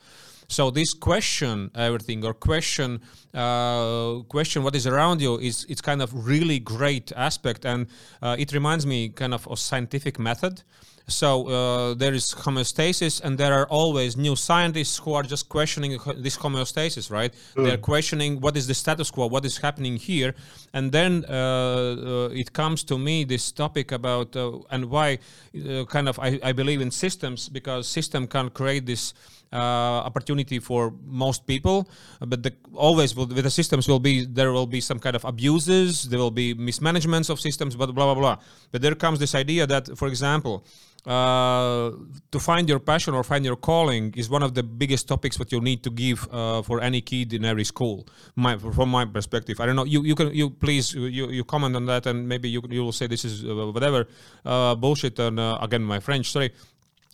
So 0.49 0.71
this 0.71 0.93
question 0.93 1.71
everything 1.75 2.23
or 2.23 2.33
question 2.33 3.01
uh, 3.33 4.19
question 4.29 4.63
what 4.63 4.75
is 4.75 4.87
around 4.87 5.21
you 5.21 5.37
is 5.37 5.65
it's 5.67 5.81
kind 5.81 6.01
of 6.01 6.09
really 6.27 6.59
great 6.59 7.11
aspect 7.15 7.65
and 7.65 7.87
uh, 8.21 8.35
it 8.39 8.53
reminds 8.53 8.85
me 8.85 9.09
kind 9.09 9.33
of 9.33 9.45
a 9.47 9.57
scientific 9.57 10.19
method. 10.19 10.63
So 11.09 11.47
uh, 11.47 11.93
there 11.93 12.13
is 12.13 12.33
homeostasis, 12.33 13.21
and 13.21 13.37
there 13.37 13.53
are 13.53 13.65
always 13.67 14.17
new 14.17 14.35
scientists 14.35 14.97
who 14.97 15.13
are 15.13 15.23
just 15.23 15.47
questioning 15.47 15.97
this 16.17 16.37
homeostasis, 16.37 17.09
right? 17.09 17.33
Mm. 17.55 17.63
They're 17.63 17.77
questioning 17.77 18.41
what 18.41 18.57
is 18.57 18.67
the 18.67 18.73
status 18.73 19.09
quo, 19.09 19.27
what 19.27 19.45
is 19.45 19.57
happening 19.57 19.95
here, 19.95 20.35
and 20.73 20.91
then 20.91 21.23
uh, 21.29 21.31
uh, 21.31 22.29
it 22.33 22.51
comes 22.51 22.83
to 22.85 22.97
me 22.97 23.23
this 23.23 23.53
topic 23.53 23.93
about 23.93 24.35
uh, 24.35 24.59
and 24.69 24.89
why 24.89 25.19
uh, 25.55 25.85
kind 25.85 26.09
of 26.09 26.19
I, 26.19 26.39
I, 26.43 26.51
believe 26.51 26.81
in 26.81 26.91
systems 26.91 27.47
because 27.47 27.87
system 27.87 28.27
can 28.27 28.49
create 28.49 28.85
this 28.85 29.13
opportunity 29.53 30.59
for 30.59 30.93
most 31.05 31.47
people 31.47 31.89
but 32.19 32.43
the, 32.43 32.53
always 32.73 33.15
will, 33.15 33.27
with 33.27 33.43
the 33.43 33.49
systems 33.49 33.87
will 33.87 33.99
be 33.99 34.25
there 34.25 34.51
will 34.51 34.67
be 34.67 34.81
some 34.81 34.99
kind 34.99 35.15
of 35.15 35.23
abuses 35.25 36.09
there 36.09 36.19
will 36.19 36.31
be 36.31 36.53
mismanagements 36.53 37.29
of 37.29 37.39
systems 37.39 37.75
but 37.75 37.87
blah 37.93 38.05
blah 38.05 38.15
blah 38.15 38.37
but 38.71 38.81
there 38.81 38.95
comes 38.95 39.19
this 39.19 39.35
idea 39.35 39.65
that 39.65 39.97
for 39.97 40.07
example 40.07 40.65
uh, 41.07 41.91
to 42.31 42.39
find 42.39 42.67
your 42.67 42.79
passion 42.79 43.13
or 43.13 43.23
find 43.23 43.45
your 43.45 43.55
calling 43.55 44.13
is 44.17 44.29
one 44.29 44.43
of 44.43 44.53
the 44.55 44.61
biggest 44.63 45.07
topics 45.07 45.37
that 45.37 45.53
you 45.53 45.61
need 45.61 45.81
to 45.81 45.89
give 45.89 46.27
uh, 46.33 46.61
for 46.61 46.81
any 46.81 46.99
kid 46.99 47.31
in 47.31 47.45
every 47.45 47.63
school. 47.63 48.05
My, 48.35 48.57
from 48.57 48.89
my 48.89 49.05
perspective, 49.05 49.61
I 49.61 49.65
don't 49.65 49.77
know. 49.77 49.85
You 49.85 50.03
you 50.03 50.15
can 50.15 50.33
you 50.33 50.49
please 50.49 50.93
you, 50.93 51.29
you 51.29 51.45
comment 51.45 51.77
on 51.77 51.85
that 51.85 52.05
and 52.07 52.27
maybe 52.27 52.49
you 52.49 52.61
you 52.69 52.83
will 52.83 52.91
say 52.91 53.07
this 53.07 53.23
is 53.23 53.45
uh, 53.45 53.71
whatever 53.71 54.07
uh, 54.45 54.75
bullshit. 54.75 55.17
And 55.19 55.39
uh, 55.39 55.59
again, 55.61 55.83
my 55.83 56.01
French. 56.01 56.31
Sorry. 56.31 56.51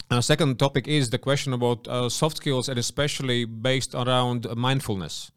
Uh, 0.09 0.21
second 0.21 0.59
topic 0.59 0.87
is 0.87 1.09
the 1.09 1.17
question 1.17 1.53
about 1.53 1.87
uh, 1.87 2.07
soft 2.09 2.37
skills 2.37 2.69
and 2.69 2.77
especially 2.77 3.45
based 3.45 3.95
around 3.95 4.47
mindfulness. 4.55 5.31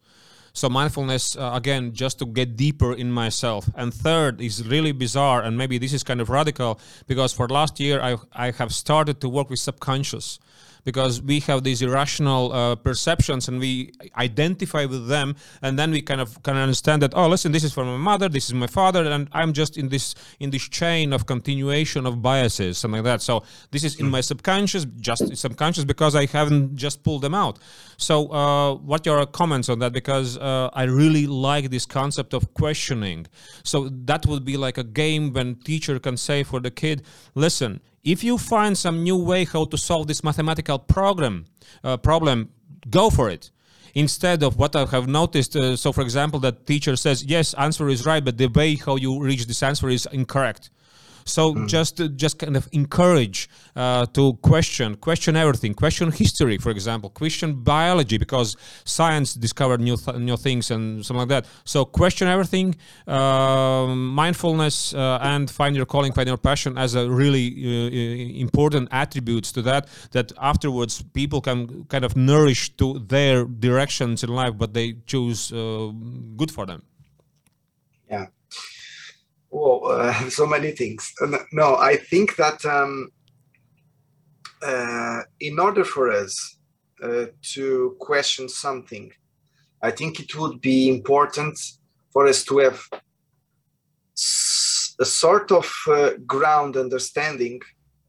So 0.53 0.69
mindfulness, 0.69 1.35
uh, 1.35 1.51
again, 1.53 1.93
just 1.93 2.17
to 2.19 2.25
get 2.25 2.55
deeper 2.55 2.93
in 2.93 3.11
myself. 3.11 3.69
And 3.75 3.93
third 3.93 4.41
is 4.41 4.67
really 4.67 4.91
bizarre, 4.91 5.43
and 5.43 5.55
maybe 5.55 5.77
this 5.77 5.93
is 5.93 6.03
kind 6.03 6.19
of 6.19 6.29
radical 6.29 6.79
because 7.05 7.31
for 7.31 7.47
last 7.47 7.79
year 7.79 8.01
I 8.01 8.17
I 8.33 8.51
have 8.51 8.73
started 8.73 9.21
to 9.21 9.29
work 9.29 9.49
with 9.51 9.59
subconscious 9.59 10.39
because 10.89 11.13
we 11.31 11.37
have 11.49 11.59
these 11.67 11.79
irrational 11.87 12.43
uh, 12.53 12.75
perceptions 12.87 13.47
and 13.49 13.59
we 13.59 13.91
identify 14.27 14.83
with 14.93 15.03
them 15.07 15.35
and 15.61 15.77
then 15.79 15.89
we 15.91 16.01
kind 16.01 16.21
of 16.25 16.29
can 16.43 16.55
understand 16.55 17.01
that 17.03 17.11
oh 17.19 17.27
listen 17.27 17.51
this 17.51 17.65
is 17.67 17.73
from 17.73 17.87
my 17.95 18.01
mother 18.11 18.27
this 18.37 18.45
is 18.49 18.53
my 18.53 18.71
father 18.79 19.01
and 19.05 19.27
i'm 19.39 19.51
just 19.61 19.77
in 19.81 19.89
this 19.89 20.15
in 20.39 20.49
this 20.49 20.65
chain 20.79 21.07
of 21.11 21.25
continuation 21.25 22.05
of 22.05 22.21
biases 22.21 22.77
something 22.77 23.03
like 23.03 23.11
that. 23.11 23.21
So 23.21 23.43
this 23.71 23.83
is 23.83 23.99
in 23.99 24.09
my 24.09 24.21
subconscious 24.21 24.85
just 24.99 25.23
subconscious 25.35 25.85
because 25.93 26.15
i 26.15 26.25
haven't 26.25 26.75
just 26.75 27.03
pulled 27.03 27.21
them 27.21 27.35
out. 27.35 27.59
So 27.97 28.31
uh, 28.31 28.75
what 28.75 29.05
are 29.07 29.17
your 29.17 29.25
comments 29.25 29.69
on 29.69 29.79
that? 29.79 29.91
Because 29.91 30.37
uh, 30.37 30.69
i 30.73 30.83
really 30.83 31.27
like 31.27 31.69
this 31.69 31.85
concept 31.85 32.33
of 32.33 32.53
questioning. 32.53 33.27
So 33.63 33.89
that 34.09 34.25
would 34.25 34.45
be 34.45 34.57
like 34.57 34.77
a 34.77 34.83
game 34.83 35.33
when 35.33 35.55
teacher 35.55 35.99
can 35.99 36.17
say 36.17 36.43
for 36.43 36.59
the 36.59 36.71
kid 36.71 37.03
listen 37.35 37.81
if 38.07 38.23
you 38.23 38.37
find 38.37 38.77
some 38.77 39.03
new 39.03 39.17
way 39.17 39.43
how 39.43 39.65
to 39.65 39.77
solve 39.77 40.07
this 40.07 40.23
mathematical 40.23 40.79
program 40.79 41.45
uh, 41.83 41.97
problem, 41.97 42.49
go 42.89 43.09
for 43.09 43.29
it. 43.29 43.51
Instead 43.93 44.43
of 44.43 44.57
what 44.57 44.75
I 44.75 44.85
have 44.85 45.07
noticed, 45.07 45.55
uh, 45.55 45.75
so 45.75 45.91
for 45.91 46.01
example, 46.01 46.39
that 46.41 46.65
teacher 46.65 46.95
says 46.95 47.25
yes, 47.25 47.53
answer 47.55 47.89
is 47.89 48.05
right, 48.05 48.23
but 48.23 48.37
the 48.37 48.47
way 48.47 48.75
how 48.75 48.95
you 48.95 49.21
reach 49.21 49.45
this 49.45 49.61
answer 49.61 49.89
is 49.89 50.07
incorrect. 50.11 50.69
So 51.27 51.53
mm. 51.53 51.67
just 51.67 52.01
just 52.15 52.39
kind 52.39 52.55
of 52.57 52.67
encourage 52.71 53.49
uh, 53.75 54.05
to 54.07 54.33
question, 54.41 54.95
question 54.95 55.35
everything, 55.35 55.73
question 55.73 56.11
history, 56.11 56.57
for 56.57 56.71
example, 56.71 57.09
question 57.09 57.53
biology 57.63 58.17
because 58.17 58.55
science 58.85 59.33
discovered 59.33 59.81
new 59.81 59.97
th- 59.97 60.17
new 60.17 60.37
things 60.37 60.71
and 60.71 61.05
something 61.05 61.19
like 61.19 61.29
that. 61.29 61.45
So 61.63 61.85
question 61.85 62.27
everything, 62.27 62.75
uh, 63.07 63.87
mindfulness, 63.87 64.93
uh, 64.93 65.19
and 65.21 65.49
find 65.49 65.75
your 65.75 65.85
calling, 65.85 66.13
find 66.13 66.27
your 66.27 66.37
passion 66.37 66.77
as 66.77 66.95
a 66.95 67.09
really 67.09 67.47
uh, 67.57 68.39
important 68.39 68.87
attributes 68.91 69.51
to 69.53 69.61
that. 69.63 69.87
That 70.11 70.31
afterwards 70.41 71.01
people 71.01 71.41
can 71.41 71.85
kind 71.85 72.05
of 72.05 72.15
nourish 72.15 72.75
to 72.77 72.99
their 72.99 73.45
directions 73.45 74.23
in 74.23 74.29
life, 74.29 74.57
but 74.57 74.73
they 74.73 74.95
choose 75.05 75.51
uh, 75.51 75.91
good 76.35 76.51
for 76.51 76.65
them. 76.65 76.83
Yeah. 78.09 78.27
Well, 79.57 79.81
uh, 79.85 80.29
so 80.29 80.45
many 80.45 80.71
things. 80.71 81.13
No, 81.51 81.77
I 81.77 81.97
think 81.97 82.35
that 82.35 82.63
um, 82.65 83.09
uh, 84.61 85.21
in 85.39 85.59
order 85.59 85.83
for 85.83 86.11
us 86.11 86.57
uh, 87.01 87.25
to 87.53 87.95
question 87.99 88.49
something, 88.49 89.11
I 89.81 89.91
think 89.91 90.19
it 90.19 90.35
would 90.35 90.61
be 90.61 90.89
important 90.89 91.57
for 92.11 92.27
us 92.27 92.43
to 92.45 92.59
have 92.59 92.79
a 94.99 95.05
sort 95.05 95.51
of 95.51 95.71
uh, 95.87 96.11
ground 96.25 96.77
understanding 96.77 97.59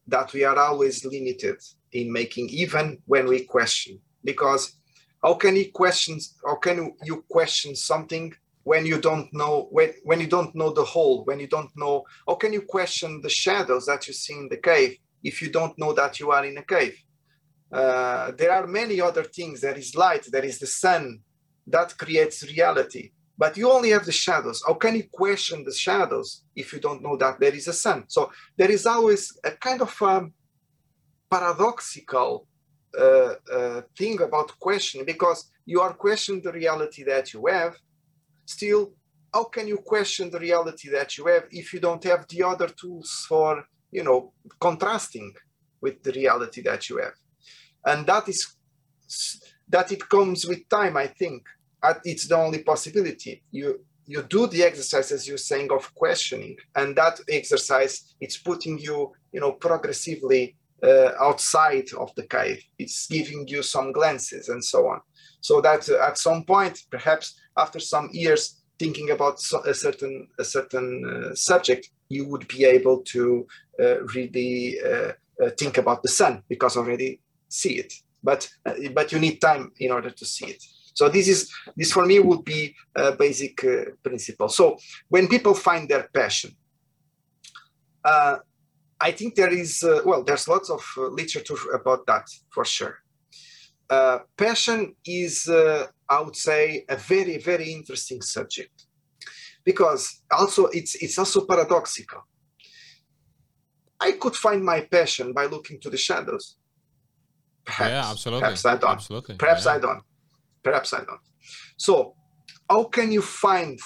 that 0.07 0.33
we 0.33 0.45
are 0.45 0.59
always 0.59 1.05
limited 1.05 1.57
in 1.93 2.13
making, 2.13 2.49
even 2.51 2.99
when 3.07 3.27
we 3.27 3.45
question. 3.45 3.99
Because 4.25 4.75
how 5.23 5.35
can 5.35 5.57
you 5.57 5.71
question? 5.73 6.19
How 6.45 6.57
can 6.57 6.95
you 7.05 7.25
question 7.29 7.75
something 7.75 8.35
when 8.71 8.85
you 8.91 8.99
don't 9.09 9.29
know 9.41 9.55
when, 9.77 9.91
when 10.09 10.21
you 10.21 10.31
don't 10.37 10.55
know 10.61 10.71
the 10.81 10.89
whole 10.93 11.19
when 11.29 11.39
you 11.43 11.51
don't 11.57 11.73
know 11.83 11.95
how 12.27 12.35
can 12.43 12.53
you 12.57 12.63
question 12.77 13.11
the 13.23 13.35
shadows 13.45 13.85
that 13.87 14.03
you 14.07 14.15
see 14.23 14.37
in 14.43 14.49
the 14.51 14.61
cave 14.71 14.93
if 15.31 15.35
you 15.43 15.51
don't 15.59 15.77
know 15.83 15.93
that 16.01 16.13
you 16.21 16.31
are 16.37 16.45
in 16.51 16.57
a 16.59 16.67
cave? 16.75 16.97
Uh, 17.79 18.31
there 18.41 18.53
are 18.59 18.67
many 18.81 18.97
other 19.09 19.25
things. 19.37 19.61
There 19.61 19.79
is 19.83 19.95
light 20.05 20.25
there 20.35 20.49
is 20.51 20.59
the 20.59 20.73
sun 20.85 21.21
that 21.75 21.89
creates 22.03 22.39
reality 22.55 23.05
but 23.43 23.57
you 23.57 23.71
only 23.71 23.91
have 23.91 24.05
the 24.05 24.21
shadows. 24.27 24.59
How 24.67 24.75
can 24.75 24.97
you 24.97 25.05
question 25.23 25.59
the 25.65 25.77
shadows 25.87 26.29
if 26.57 26.73
you 26.73 26.81
don't 26.87 27.03
know 27.07 27.17
that 27.23 27.39
there 27.39 27.55
is 27.55 27.69
a 27.69 27.73
sun? 27.85 28.05
So 28.09 28.21
there 28.59 28.73
is 28.79 28.85
always 28.85 29.23
a 29.45 29.53
kind 29.53 29.81
of 29.81 29.93
um, 30.03 30.33
paradoxical 31.31 32.49
uh, 32.99 33.35
uh, 33.57 33.83
thing 33.97 34.21
about 34.29 34.59
questioning 34.59 35.07
because 35.07 35.41
you 35.67 35.81
are 35.81 35.95
questioning 36.07 36.43
the 36.43 36.53
reality 36.63 37.05
that 37.05 37.33
you 37.33 37.47
have 37.47 37.75
still 38.49 38.93
how 39.35 39.45
can 39.45 39.69
you 39.69 39.77
question 39.77 40.31
the 40.31 40.39
reality 40.39 40.89
that 40.89 41.19
you 41.19 41.27
have 41.27 41.45
if 41.51 41.73
you 41.73 41.81
don't 41.81 42.03
have 42.05 42.27
the 42.29 42.43
other 42.43 42.69
tools 42.69 43.27
for 43.29 43.65
you 43.91 44.03
know 44.03 44.33
contrasting 44.59 45.33
with 45.81 46.03
the 46.03 46.13
reality 46.13 46.63
that 46.63 46.89
you 46.89 46.97
have? 46.99 47.17
And 47.85 48.07
that 48.07 48.29
is 48.29 48.41
that 49.69 49.93
it 49.93 50.09
comes 50.09 50.47
with 50.47 50.69
time 50.69 50.97
i 50.97 51.07
think. 51.07 51.43
It's 52.05 52.27
the 52.27 52.37
only 52.37 52.63
possibility. 52.65 53.43
You 53.53 53.69
you 54.05 54.23
do 54.23 54.47
the 54.49 54.63
exercise 54.65 55.13
as 55.13 55.29
you're 55.29 55.47
saying 55.51 55.71
of 55.71 55.95
questioning 55.95 56.57
and 56.75 56.97
that 56.97 57.21
exercise 57.29 57.95
it's 58.21 58.39
putting 58.39 58.79
you 58.79 59.13
you 59.35 59.41
know 59.41 59.53
progressively 59.53 60.57
uh, 60.83 61.11
outside 61.21 61.89
of 62.03 62.15
the 62.17 62.27
cave. 62.37 62.63
It's 62.79 63.07
giving 63.07 63.47
you 63.49 63.63
some 63.63 63.93
glances 63.93 64.49
and 64.49 64.65
so 64.65 64.89
on. 64.89 65.01
So 65.41 65.61
that 65.61 65.89
uh, 65.89 66.09
at 66.09 66.19
some 66.19 66.45
point 66.45 66.79
perhaps 66.91 67.27
after 67.59 67.81
some 67.81 68.09
years 68.13 68.63
thinking 68.79 69.11
about 69.11 69.41
a 69.67 69.75
certain 69.75 70.29
a 70.39 70.45
certain 70.45 70.89
uh, 71.05 71.35
subject 71.35 71.91
you 72.09 72.27
would 72.27 72.47
be 72.49 72.65
able 72.65 72.99
to 73.03 73.47
uh, 73.83 74.03
really 74.15 74.79
uh, 74.81 75.13
uh, 75.43 75.51
think 75.59 75.77
about 75.79 76.03
the 76.03 76.09
sun 76.09 76.43
because 76.49 76.77
already 76.77 77.21
see 77.49 77.75
it. 77.75 77.93
But 78.23 78.49
but 78.95 79.13
you 79.13 79.19
need 79.19 79.41
time 79.41 79.73
in 79.79 79.91
order 79.93 80.11
to 80.11 80.25
see 80.25 80.47
it. 80.47 80.63
So 80.95 81.09
this 81.09 81.29
is 81.29 81.51
this 81.77 81.93
for 81.93 82.05
me 82.07 82.19
would 82.19 82.45
be 82.45 82.75
a 82.97 83.13
basic 83.13 83.65
principle. 84.03 84.49
So 84.49 84.79
when 85.09 85.29
people 85.29 85.55
find 85.55 85.89
their 85.89 86.09
passion 86.13 86.57
I 89.01 89.13
think 89.13 89.35
there 89.35 89.53
is, 89.53 89.83
uh, 89.83 90.01
well, 90.05 90.25
there's 90.25 90.49
lots 90.49 90.71
of 90.71 90.85
uh, 90.97 91.03
literature 91.03 91.55
about 91.73 92.07
that 92.07 92.29
for 92.51 92.65
sure. 92.65 92.99
Uh, 93.91 94.19
passion 94.37 94.95
is, 95.05 95.49
uh, 95.49 95.87
I 96.09 96.21
would 96.21 96.37
say, 96.37 96.85
a 96.89 96.97
very, 96.97 97.39
very 97.39 97.73
interesting 97.73 98.21
subject 98.21 98.87
because 99.65 100.23
also 100.31 100.67
it's 100.67 100.95
it's 100.97 101.19
also 101.19 101.45
paradoxical. 101.47 102.21
I 104.01 104.13
could 104.13 104.37
find 104.37 104.65
my 104.65 104.81
passion 104.97 105.33
by 105.33 105.47
looking 105.47 105.81
to 105.81 105.91
the 105.91 105.97
shadows. 105.97 106.57
Perhaps, 107.65 107.91
yeah, 107.91 108.11
absolutely. 108.11 108.41
Perhaps 108.41 108.65
I 108.65 108.77
don't. 108.77 108.91
Absolutely. 108.91 109.35
Perhaps 109.37 109.65
yeah. 109.65 109.75
I 109.75 109.79
don't. 109.79 110.03
Perhaps 110.63 110.93
I 110.95 110.99
don't. 111.09 111.25
So, 111.77 112.15
how 112.71 112.85
can 112.85 113.11
you 113.13 113.23
find 113.23 113.79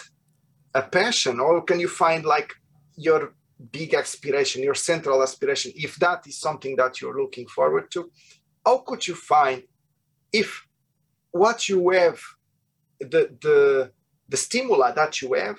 a 0.74 0.82
passion, 0.82 1.40
or 1.40 1.62
can 1.62 1.78
you 1.80 1.88
find 1.88 2.24
like 2.24 2.54
your 2.96 3.34
big 3.70 3.94
aspiration, 3.94 4.62
your 4.62 4.74
central 4.74 5.22
aspiration, 5.22 5.72
if 5.76 5.96
that 5.96 6.26
is 6.26 6.38
something 6.38 6.74
that 6.76 7.00
you're 7.00 7.20
looking 7.20 7.46
forward 7.46 7.90
to, 7.92 8.10
how 8.64 8.78
could 8.78 9.06
you 9.06 9.14
find 9.14 9.62
if 10.32 10.66
what 11.30 11.68
you 11.68 11.90
have, 11.90 12.20
the 13.00 13.36
the 13.40 13.90
the 14.28 14.36
stimuli 14.36 14.92
that 14.92 15.20
you 15.20 15.34
have 15.34 15.58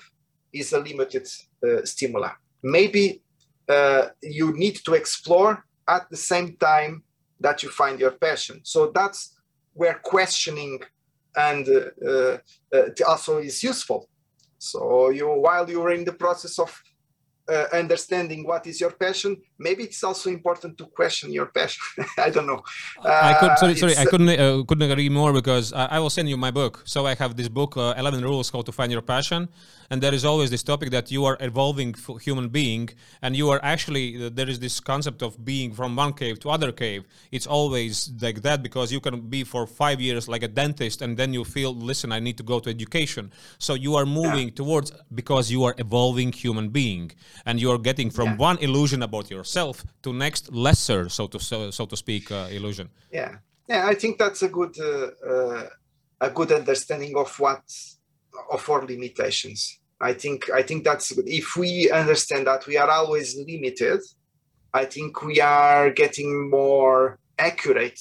is 0.52 0.72
a 0.72 0.80
limited 0.80 1.28
uh, 1.66 1.84
stimuli? 1.84 2.30
Maybe 2.62 3.22
uh, 3.68 4.08
you 4.22 4.52
need 4.52 4.76
to 4.84 4.94
explore 4.94 5.64
at 5.88 6.08
the 6.10 6.16
same 6.16 6.56
time 6.56 7.02
that 7.40 7.62
you 7.62 7.68
find 7.68 8.00
your 8.00 8.12
passion. 8.12 8.60
So 8.62 8.90
that's 8.94 9.36
where 9.74 10.00
questioning 10.02 10.80
and 11.36 11.68
uh, 11.68 12.38
uh 12.72 12.88
also 13.06 13.38
is 13.38 13.62
useful. 13.62 14.08
So 14.58 15.10
you 15.10 15.26
while 15.28 15.68
you're 15.68 15.92
in 15.92 16.04
the 16.04 16.12
process 16.12 16.58
of 16.58 16.70
uh, 17.48 17.66
understanding 17.72 18.46
what 18.46 18.66
is 18.66 18.80
your 18.80 18.92
passion 18.92 19.36
maybe 19.58 19.84
it's 19.84 20.02
also 20.02 20.30
important 20.30 20.76
to 20.78 20.86
question 20.86 21.32
your 21.32 21.46
passion. 21.46 21.82
I 22.18 22.30
don't 22.30 22.46
know. 22.46 22.62
Uh, 23.04 23.30
i 23.30 23.34
could 23.40 23.58
sorry 23.58 23.74
sorry 23.76 23.96
i 23.96 24.04
couldn't 24.04 24.28
uh, 24.28 24.62
couldn't 24.68 24.90
agree 24.90 25.08
more 25.08 25.32
because 25.32 25.72
I, 25.72 25.86
I, 25.96 25.98
will 26.00 26.10
send 26.10 26.28
you 26.28 26.36
my 26.36 26.50
book. 26.50 26.82
So 26.84 27.06
i 27.06 27.14
have 27.14 27.36
this 27.36 27.48
book 27.48 27.76
uh, 27.76 27.94
11 27.96 28.24
rules 28.24 28.50
how 28.50 28.62
to 28.62 28.72
find 28.72 28.90
your 28.90 29.02
passion. 29.02 29.48
And 29.90 30.02
there 30.02 30.14
is 30.14 30.24
always 30.24 30.50
this 30.50 30.62
topic 30.62 30.90
that 30.90 31.10
you 31.10 31.24
are 31.24 31.36
evolving 31.40 31.94
human 32.20 32.48
being 32.48 32.88
and 33.22 33.36
you 33.36 33.50
are 33.50 33.60
actually 33.62 34.28
there 34.28 34.48
is 34.48 34.58
this 34.58 34.80
concept 34.80 35.22
of 35.22 35.44
being 35.44 35.72
from 35.72 35.94
one 35.94 36.12
cave 36.14 36.40
to 36.40 36.50
other 36.50 36.72
cave. 36.72 37.04
It's 37.30 37.46
always 37.46 38.10
like 38.20 38.42
that 38.42 38.62
because 38.62 38.90
you 38.90 39.00
can 39.00 39.20
be 39.20 39.44
for 39.44 39.66
five 39.66 40.00
years 40.00 40.28
like 40.28 40.42
a 40.42 40.48
dentist 40.48 41.02
and 41.02 41.16
then 41.16 41.32
you 41.32 41.44
feel 41.44 41.74
listen 41.74 42.12
i 42.12 42.18
need 42.18 42.36
to 42.38 42.42
go 42.42 42.58
to 42.60 42.70
education. 42.70 43.30
So 43.58 43.74
you 43.74 43.94
are 43.94 44.06
moving 44.06 44.48
yeah. 44.48 44.60
towards 44.60 44.92
because 45.14 45.50
you 45.50 45.64
are 45.64 45.74
evolving 45.78 46.32
human 46.32 46.70
being 46.70 47.12
and 47.46 47.60
you 47.60 47.70
are 47.70 47.78
getting 47.78 48.10
from 48.10 48.28
yeah. 48.30 48.48
one 48.48 48.58
illusion 48.58 49.02
about 49.02 49.30
yourself 49.44 49.76
to 50.02 50.12
next 50.12 50.44
lesser 50.52 51.08
so 51.08 51.26
to 51.26 51.38
so, 51.38 51.70
so 51.70 51.86
to 51.86 51.96
speak 51.96 52.24
uh, 52.30 52.56
illusion 52.56 52.88
yeah 53.12 53.32
yeah 53.68 53.82
i 53.92 53.94
think 54.00 54.18
that's 54.18 54.42
a 54.42 54.50
good 54.58 54.74
uh, 54.80 55.08
uh, 55.30 55.64
a 56.20 56.30
good 56.30 56.50
understanding 56.52 57.16
of 57.16 57.30
what 57.38 57.62
of 58.50 58.68
our 58.68 58.84
limitations. 58.86 59.80
I 60.00 60.12
think 60.12 60.50
I 60.50 60.62
think 60.62 60.84
that's 60.84 61.12
good. 61.12 61.28
If 61.28 61.56
we 61.56 61.90
understand 61.90 62.46
that 62.46 62.66
we 62.66 62.76
are 62.76 62.90
always 62.90 63.36
limited, 63.36 64.00
I 64.72 64.84
think 64.84 65.22
we 65.22 65.40
are 65.40 65.90
getting 65.90 66.50
more 66.50 67.18
accurate 67.38 68.00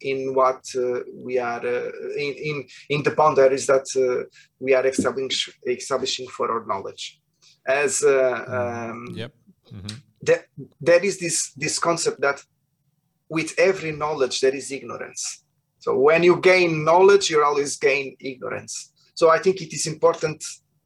in 0.00 0.34
what 0.34 0.64
uh, 0.76 1.00
we 1.14 1.38
are 1.38 1.64
uh, 1.64 1.90
in, 2.16 2.34
in 2.34 2.66
in 2.88 3.02
the 3.02 3.10
boundaries 3.10 3.66
that 3.66 3.86
uh, 3.96 4.24
we 4.58 4.74
are 4.74 4.86
establishing 4.86 5.54
establishing 5.66 6.26
for 6.28 6.50
our 6.50 6.64
knowledge. 6.66 7.20
As 7.66 8.02
uh, 8.02 8.08
mm-hmm. 8.08 8.90
um, 8.90 9.06
yep. 9.14 9.32
Mm-hmm. 9.72 9.96
That, 10.22 10.44
there 10.80 11.04
is 11.04 11.18
this 11.18 11.52
this 11.56 11.78
concept 11.78 12.20
that 12.20 12.42
with 13.28 13.54
every 13.58 13.92
knowledge 13.92 14.40
there 14.40 14.54
is 14.54 14.70
ignorance. 14.70 15.44
So 15.78 15.98
when 15.98 16.22
you 16.22 16.40
gain 16.40 16.84
knowledge, 16.84 17.30
you 17.30 17.42
always 17.42 17.78
gain 17.78 18.16
ignorance. 18.20 18.92
So 19.14 19.30
I 19.30 19.38
think 19.38 19.62
it 19.62 19.72
is 19.72 19.86
important 19.86 20.44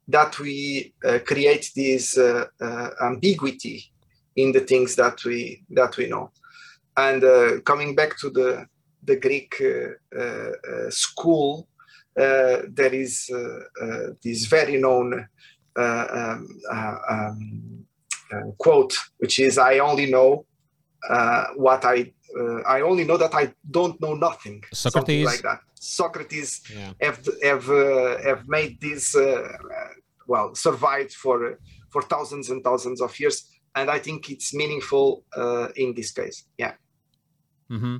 that 0.08 0.38
we 0.38 0.94
uh, 1.04 1.18
create 1.24 1.70
this 1.74 2.16
uh, 2.16 2.44
uh, 2.60 2.90
ambiguity 3.02 3.90
in 4.36 4.52
the 4.52 4.60
things 4.60 4.94
that 4.96 5.24
we 5.24 5.64
that 5.70 5.96
we 5.96 6.06
know. 6.08 6.30
And 6.96 7.24
uh, 7.24 7.60
coming 7.62 7.94
back 7.94 8.18
to 8.18 8.30
the 8.30 8.66
the 9.02 9.16
Greek 9.16 9.60
uh, 9.60 10.18
uh, 10.18 10.90
school, 10.90 11.68
there 12.16 12.94
is 12.94 13.30
this 14.22 14.46
very 14.46 14.78
known 14.78 15.28
um, 15.76 16.60
um, 17.10 17.86
quote, 18.58 18.94
which 19.18 19.38
is, 19.38 19.58
"I 19.58 19.78
only 19.78 20.06
know 20.10 20.46
what 21.56 21.84
I 21.84 22.12
I 22.66 22.80
only 22.80 23.04
know 23.04 23.16
that 23.16 23.34
I 23.34 23.52
don't 23.70 24.00
know 24.00 24.14
nothing." 24.14 24.62
Socrates, 24.72 24.92
something 24.92 25.24
like 25.24 25.42
that. 25.42 25.60
Socrates 25.74 26.62
yeah. 26.74 26.92
have 27.00 27.28
have 27.42 27.70
uh, 27.70 28.18
have 28.22 28.48
made 28.48 28.80
this 28.80 29.14
uh, 29.14 29.48
well 30.26 30.54
survived 30.54 31.12
for 31.12 31.58
for 31.90 32.02
thousands 32.02 32.50
and 32.50 32.62
thousands 32.64 33.00
of 33.00 33.18
years, 33.20 33.36
and 33.74 33.90
I 33.90 33.98
think 33.98 34.30
it's 34.30 34.54
meaningful 34.54 35.24
uh, 35.36 35.68
in 35.76 35.94
this 35.94 36.10
case. 36.12 36.44
Yeah. 36.58 36.74
Mm-hmm. 37.70 37.96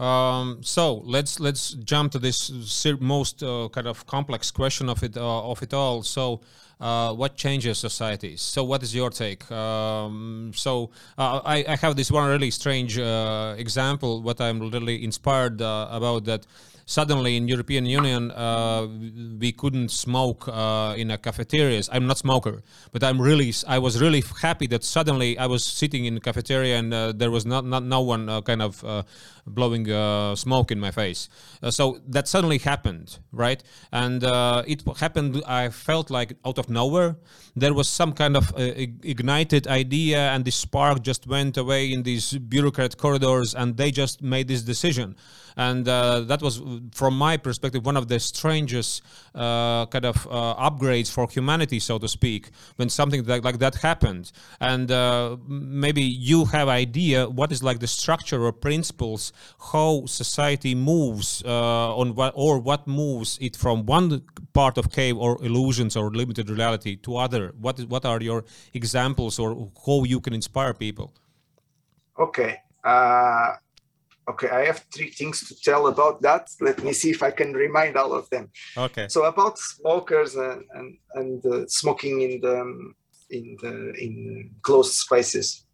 Um, 0.00 0.60
so 0.62 1.02
let's 1.04 1.38
let's 1.40 1.72
jump 1.72 2.12
to 2.12 2.18
this 2.18 2.50
most 3.00 3.42
uh, 3.42 3.68
kind 3.70 3.86
of 3.86 4.06
complex 4.06 4.50
question 4.50 4.88
of 4.88 5.02
it 5.02 5.16
uh, 5.16 5.50
of 5.50 5.62
it 5.62 5.74
all. 5.74 6.02
So, 6.02 6.40
uh, 6.80 7.12
what 7.12 7.36
changes 7.36 7.78
societies? 7.78 8.40
So, 8.40 8.64
what 8.64 8.82
is 8.82 8.94
your 8.94 9.10
take? 9.10 9.50
Um, 9.52 10.52
so, 10.54 10.90
uh, 11.18 11.42
I, 11.44 11.64
I, 11.68 11.76
have 11.76 11.96
this 11.96 12.10
one 12.10 12.26
really 12.30 12.50
strange 12.50 12.98
uh, 12.98 13.54
example. 13.58 14.22
What 14.22 14.40
I'm 14.40 14.70
really 14.70 15.04
inspired 15.04 15.60
uh, 15.60 15.88
about 15.90 16.24
that 16.24 16.46
suddenly 16.86 17.36
in 17.36 17.46
European 17.46 17.86
Union 17.86 18.32
uh, 18.32 18.84
we 19.38 19.52
couldn't 19.52 19.90
smoke 19.90 20.48
uh, 20.48 20.94
in 20.96 21.10
a 21.10 21.18
cafeterias. 21.18 21.88
I'm 21.92 22.06
not 22.06 22.18
smoker, 22.18 22.62
but 22.90 23.04
I'm 23.04 23.20
really 23.20 23.52
I 23.68 23.78
was 23.78 24.00
really 24.00 24.24
happy 24.40 24.66
that 24.68 24.82
suddenly 24.82 25.38
I 25.38 25.46
was 25.46 25.62
sitting 25.62 26.06
in 26.06 26.16
a 26.16 26.20
cafeteria 26.20 26.78
and 26.78 26.92
uh, 26.92 27.12
there 27.12 27.30
was 27.30 27.44
not, 27.46 27.64
not 27.64 27.84
no 27.84 28.00
one 28.00 28.42
kind 28.42 28.62
of 28.62 28.82
blowing 29.54 29.90
uh, 29.90 30.34
smoke 30.36 30.70
in 30.70 30.80
my 30.80 30.90
face. 30.90 31.28
so 31.70 32.00
that 32.08 32.28
suddenly 32.28 32.58
happened, 32.58 33.18
right? 33.32 33.62
And 33.92 34.22
it 34.66 34.82
happened. 34.98 35.42
I 35.46 35.68
felt 35.70 36.10
like 36.10 36.36
out 36.44 36.58
of 36.58 36.68
nowhere 36.68 37.16
there 37.56 37.74
was 37.74 37.88
some 37.88 38.12
kind 38.12 38.36
of 38.36 38.52
ignited 38.56 39.66
idea, 39.66 40.30
and 40.30 40.44
the 40.44 40.50
spark 40.50 41.02
just 41.02 41.26
went 41.26 41.56
away 41.56 41.92
in 41.92 42.02
these 42.02 42.32
bureaucrat 42.38 42.96
corridors, 42.96 43.54
and 43.54 43.76
they 43.76 43.90
just 43.90 44.22
made 44.22 44.48
this 44.48 44.62
decision 44.62 45.16
and 45.56 45.88
uh, 45.88 46.20
that 46.20 46.42
was 46.42 46.62
from 46.92 47.16
my 47.16 47.36
perspective 47.36 47.84
one 47.84 47.96
of 47.96 48.08
the 48.08 48.18
strangest 48.18 49.02
uh, 49.34 49.86
kind 49.86 50.04
of 50.04 50.26
uh, 50.30 50.70
upgrades 50.70 51.10
for 51.10 51.28
humanity 51.28 51.78
so 51.78 51.98
to 51.98 52.08
speak 52.08 52.50
when 52.76 52.88
something 52.88 53.24
like, 53.24 53.44
like 53.44 53.58
that 53.58 53.74
happened 53.76 54.32
and 54.60 54.90
uh, 54.90 55.36
maybe 55.46 56.02
you 56.02 56.44
have 56.46 56.68
idea 56.68 57.28
what 57.28 57.52
is 57.52 57.62
like 57.62 57.78
the 57.80 57.86
structure 57.86 58.44
or 58.44 58.52
principles 58.52 59.32
how 59.72 60.04
society 60.06 60.74
moves 60.74 61.42
uh, 61.44 61.96
on 61.96 62.14
what 62.14 62.32
or 62.36 62.58
what 62.58 62.86
moves 62.86 63.38
it 63.40 63.56
from 63.56 63.86
one 63.86 64.22
part 64.52 64.78
of 64.78 64.90
cave 64.90 65.16
or 65.16 65.42
illusions 65.44 65.96
or 65.96 66.10
limited 66.10 66.48
reality 66.50 66.96
to 66.96 67.16
other 67.16 67.52
what 67.60 67.78
is 67.78 67.86
what 67.86 68.04
are 68.04 68.20
your 68.20 68.44
examples 68.74 69.38
or 69.38 69.70
how 69.86 70.04
you 70.04 70.20
can 70.20 70.34
inspire 70.34 70.74
people 70.74 71.12
okay 72.18 72.58
uh, 72.84 73.52
Okay, 74.30 74.48
I 74.48 74.64
have 74.66 74.84
three 74.94 75.10
things 75.10 75.46
to 75.48 75.54
tell 75.60 75.88
about 75.88 76.22
that. 76.22 76.48
Let 76.60 76.84
me 76.84 76.92
see 76.92 77.10
if 77.10 77.20
I 77.22 77.32
can 77.32 77.52
remind 77.52 77.96
all 77.96 78.12
of 78.12 78.30
them. 78.30 78.48
Okay. 78.76 79.08
So 79.08 79.24
about 79.24 79.58
smokers 79.58 80.36
and 80.36 80.62
and, 80.76 80.88
and 81.14 81.46
uh, 81.46 81.66
smoking 81.66 82.20
in 82.20 82.40
the 82.40 82.56
in 83.30 83.56
the 83.62 83.74
in 84.04 84.50
closed 84.62 84.94
spaces, 85.04 85.66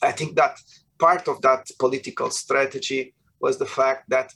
I 0.00 0.12
think 0.12 0.36
that 0.36 0.54
part 1.00 1.26
of 1.28 1.40
that 1.42 1.62
political 1.78 2.30
strategy 2.30 3.14
was 3.40 3.58
the 3.58 3.66
fact 3.66 4.08
that 4.10 4.32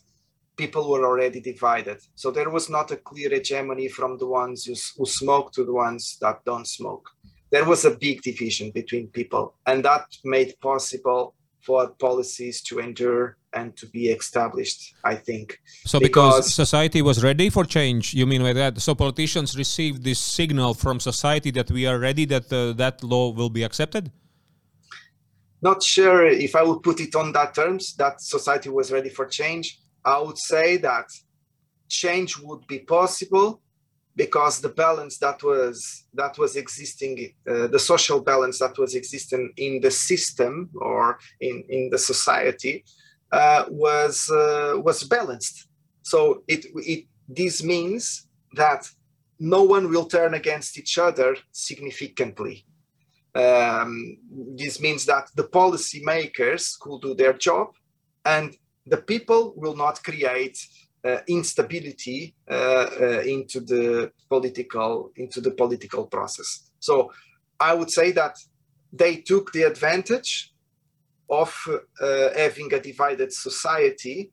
people 0.56 0.90
were 0.90 1.04
already 1.04 1.40
divided. 1.40 1.98
So 2.14 2.30
there 2.30 2.50
was 2.50 2.70
not 2.70 2.90
a 2.90 2.96
clear 2.96 3.30
hegemony 3.30 3.88
from 3.88 4.18
the 4.18 4.26
ones 4.26 4.64
who, 4.64 4.74
who 4.96 5.06
smoke 5.06 5.52
to 5.52 5.64
the 5.64 5.72
ones 5.72 6.16
that 6.20 6.44
don't 6.44 6.66
smoke. 6.66 7.06
There 7.50 7.64
was 7.64 7.84
a 7.84 7.96
big 8.06 8.22
division 8.22 8.70
between 8.72 9.08
people, 9.08 9.54
and 9.66 9.84
that 9.84 10.06
made 10.24 10.54
possible 10.60 11.34
for 11.60 11.88
policies 12.08 12.60
to 12.62 12.78
endure 12.78 13.36
and 13.54 13.76
to 13.76 13.86
be 13.86 14.08
established, 14.08 14.94
I 15.04 15.14
think. 15.14 15.58
So 15.86 15.98
because, 15.98 16.36
because, 16.36 16.54
society 16.54 17.00
was 17.00 17.22
ready 17.24 17.48
for 17.50 17.64
change, 17.64 18.12
you 18.12 18.26
mean 18.26 18.42
by 18.42 18.52
that? 18.52 18.80
So 18.80 18.94
politicians 18.94 19.56
received 19.56 20.04
this 20.04 20.18
signal 20.18 20.74
from 20.74 21.00
society 21.00 21.50
that 21.52 21.70
we 21.70 21.86
are 21.86 21.98
ready, 21.98 22.24
that 22.26 22.52
uh, 22.52 22.72
that 22.74 23.02
law 23.02 23.32
will 23.32 23.50
be 23.50 23.62
accepted? 23.62 24.10
Not 25.64 25.82
sure 25.82 26.26
if 26.26 26.54
I 26.54 26.62
would 26.62 26.82
put 26.82 27.00
it 27.00 27.14
on 27.14 27.32
that 27.32 27.54
terms, 27.54 27.94
that 27.96 28.20
society 28.20 28.68
was 28.68 28.92
ready 28.92 29.08
for 29.08 29.24
change. 29.24 29.80
I 30.04 30.18
would 30.20 30.36
say 30.36 30.76
that 30.88 31.06
change 31.88 32.38
would 32.38 32.66
be 32.66 32.80
possible 32.80 33.62
because 34.14 34.60
the 34.60 34.68
balance 34.68 35.16
that 35.18 35.42
was 35.42 36.04
that 36.12 36.36
was 36.38 36.56
existing 36.56 37.16
uh, 37.50 37.66
the 37.68 37.78
social 37.78 38.20
balance 38.20 38.58
that 38.58 38.76
was 38.78 38.94
existing 38.94 39.52
in 39.56 39.80
the 39.80 39.90
system 39.90 40.70
or 40.90 41.18
in 41.40 41.64
in 41.68 41.88
the 41.90 41.98
society 41.98 42.84
uh, 43.32 43.64
was 43.68 44.30
uh, 44.30 44.74
was 44.86 45.02
balanced 45.16 45.56
so 46.02 46.44
it 46.46 46.62
it 46.76 47.06
this 47.40 47.64
means 47.64 48.28
that 48.52 48.82
no 49.40 49.62
one 49.74 49.90
will 49.90 50.06
turn 50.06 50.34
against 50.34 50.78
each 50.78 50.96
other 50.96 51.36
significantly 51.50 52.64
um, 53.34 54.18
this 54.56 54.80
means 54.80 55.04
that 55.06 55.28
the 55.34 55.44
policy 55.44 56.00
makers 56.04 56.76
could 56.80 57.00
do 57.00 57.14
their 57.14 57.32
job 57.32 57.68
and 58.24 58.56
the 58.86 58.98
people 58.98 59.54
will 59.56 59.76
not 59.76 60.02
create 60.02 60.58
uh, 61.04 61.18
instability 61.28 62.34
uh, 62.50 62.86
uh, 63.00 63.22
into 63.26 63.60
the 63.60 64.10
political 64.28 65.10
into 65.16 65.40
the 65.40 65.50
political 65.50 66.06
process. 66.06 66.70
So 66.80 67.12
I 67.60 67.74
would 67.74 67.90
say 67.90 68.12
that 68.12 68.38
they 68.92 69.16
took 69.16 69.52
the 69.52 69.64
advantage 69.64 70.52
of 71.28 71.54
uh, 72.00 72.30
having 72.36 72.72
a 72.72 72.80
divided 72.80 73.32
society 73.32 74.32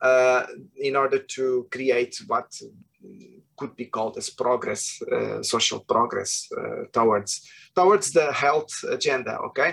uh, 0.00 0.46
in 0.76 0.96
order 0.96 1.18
to 1.18 1.68
create 1.70 2.16
what 2.26 2.50
could 3.62 3.76
be 3.82 3.88
called 3.96 4.14
as 4.22 4.28
progress, 4.44 4.82
uh, 5.16 5.42
social 5.54 5.80
progress 5.94 6.30
towards 6.92 7.32
towards 7.78 8.06
the 8.18 8.26
health 8.44 8.74
agenda. 8.96 9.34
Okay, 9.48 9.70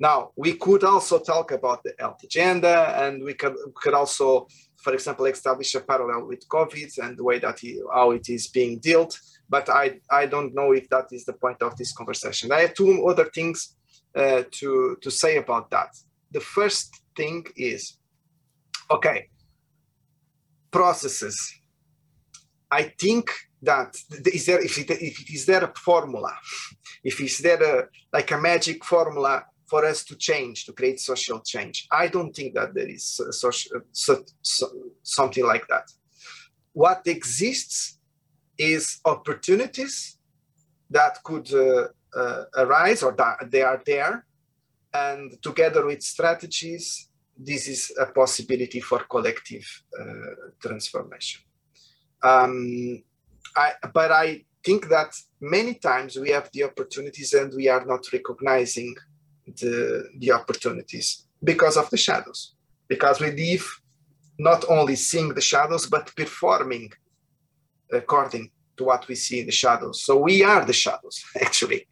now, 0.00 0.30
we 0.36 0.52
could 0.54 0.84
also 0.84 1.18
talk 1.18 1.50
about 1.50 1.82
the 1.82 1.92
health 1.98 2.22
agenda, 2.22 3.04
and 3.04 3.22
we 3.22 3.34
could, 3.34 3.56
could 3.74 3.94
also, 3.94 4.46
for 4.76 4.94
example, 4.94 5.26
establish 5.26 5.74
a 5.74 5.80
parallel 5.80 6.26
with 6.26 6.48
COVID 6.48 6.98
and 6.98 7.16
the 7.16 7.24
way 7.24 7.38
that 7.40 7.58
he, 7.58 7.80
how 7.92 8.12
it 8.12 8.28
is 8.28 8.46
being 8.46 8.78
dealt. 8.78 9.18
But 9.48 9.68
I, 9.68 9.98
I 10.10 10.26
don't 10.26 10.54
know 10.54 10.72
if 10.72 10.88
that 10.90 11.06
is 11.10 11.24
the 11.24 11.32
point 11.32 11.62
of 11.62 11.76
this 11.76 11.92
conversation. 11.92 12.52
I 12.52 12.60
have 12.60 12.74
two 12.74 13.08
other 13.08 13.24
things 13.24 13.74
uh, 14.14 14.44
to, 14.52 14.96
to 15.02 15.10
say 15.10 15.36
about 15.38 15.70
that. 15.70 15.96
The 16.30 16.40
first 16.40 17.02
thing 17.16 17.44
is, 17.56 17.98
okay, 18.90 19.28
processes. 20.70 21.57
I 22.70 22.94
think 23.00 23.30
that 23.62 23.96
is 24.32 24.46
there 24.46 24.62
if 24.62 24.78
it, 24.78 24.90
if 24.90 25.20
it 25.20 25.34
is 25.34 25.46
there 25.46 25.64
a 25.64 25.72
formula, 25.74 26.34
if 27.02 27.20
is 27.20 27.38
there 27.38 27.62
a, 27.62 27.88
like 28.12 28.30
a 28.30 28.38
magic 28.38 28.84
formula 28.84 29.44
for 29.68 29.84
us 29.84 30.04
to 30.04 30.16
change, 30.16 30.64
to 30.64 30.72
create 30.72 30.98
social 30.98 31.40
change. 31.40 31.86
I 31.92 32.08
don't 32.08 32.34
think 32.34 32.54
that 32.54 32.74
there 32.74 32.88
is 32.88 33.20
social, 33.30 33.82
so, 33.92 34.24
so, 34.40 34.68
something 35.02 35.44
like 35.44 35.66
that. 35.68 35.84
What 36.72 37.02
exists 37.06 37.98
is 38.56 38.98
opportunities 39.04 40.18
that 40.90 41.22
could 41.22 41.52
uh, 41.52 41.88
uh, 42.16 42.44
arise 42.56 43.02
or 43.02 43.12
that 43.12 43.50
they 43.50 43.62
are 43.62 43.82
there. 43.84 44.24
And 44.94 45.40
together 45.42 45.84
with 45.84 46.02
strategies, 46.02 47.08
this 47.36 47.68
is 47.68 47.92
a 48.00 48.06
possibility 48.06 48.80
for 48.80 49.00
collective 49.00 49.66
uh, 50.00 50.04
transformation. 50.60 51.42
Um, 52.22 53.02
I, 53.56 53.72
but 53.92 54.12
I 54.12 54.44
think 54.64 54.88
that 54.88 55.14
many 55.40 55.74
times 55.74 56.16
we 56.16 56.30
have 56.30 56.50
the 56.52 56.64
opportunities 56.64 57.32
and 57.32 57.52
we 57.54 57.68
are 57.68 57.84
not 57.84 58.04
recognizing 58.12 58.94
the, 59.46 60.08
the 60.18 60.32
opportunities 60.32 61.26
because 61.42 61.76
of 61.76 61.88
the 61.90 61.96
shadows. 61.96 62.54
Because 62.88 63.20
we 63.20 63.30
live 63.30 63.66
not 64.38 64.64
only 64.68 64.96
seeing 64.96 65.34
the 65.34 65.40
shadows, 65.40 65.86
but 65.86 66.14
performing 66.16 66.90
according 67.92 68.50
to 68.76 68.84
what 68.84 69.06
we 69.08 69.14
see 69.14 69.40
in 69.40 69.46
the 69.46 69.52
shadows. 69.52 70.04
So 70.04 70.16
we 70.16 70.42
are 70.42 70.64
the 70.64 70.72
shadows, 70.72 71.22
actually. 71.40 71.86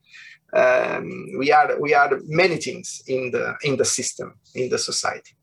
Um, 0.53 1.27
we 1.39 1.51
are 1.53 1.79
we 1.81 1.93
are 1.93 2.21
many 2.25 2.57
things 2.57 3.03
in 3.09 3.31
the 3.33 3.57
in 3.63 3.77
the 3.77 3.85
system 3.85 4.39
in 4.55 4.71
the 4.71 4.79
society. 4.79 5.37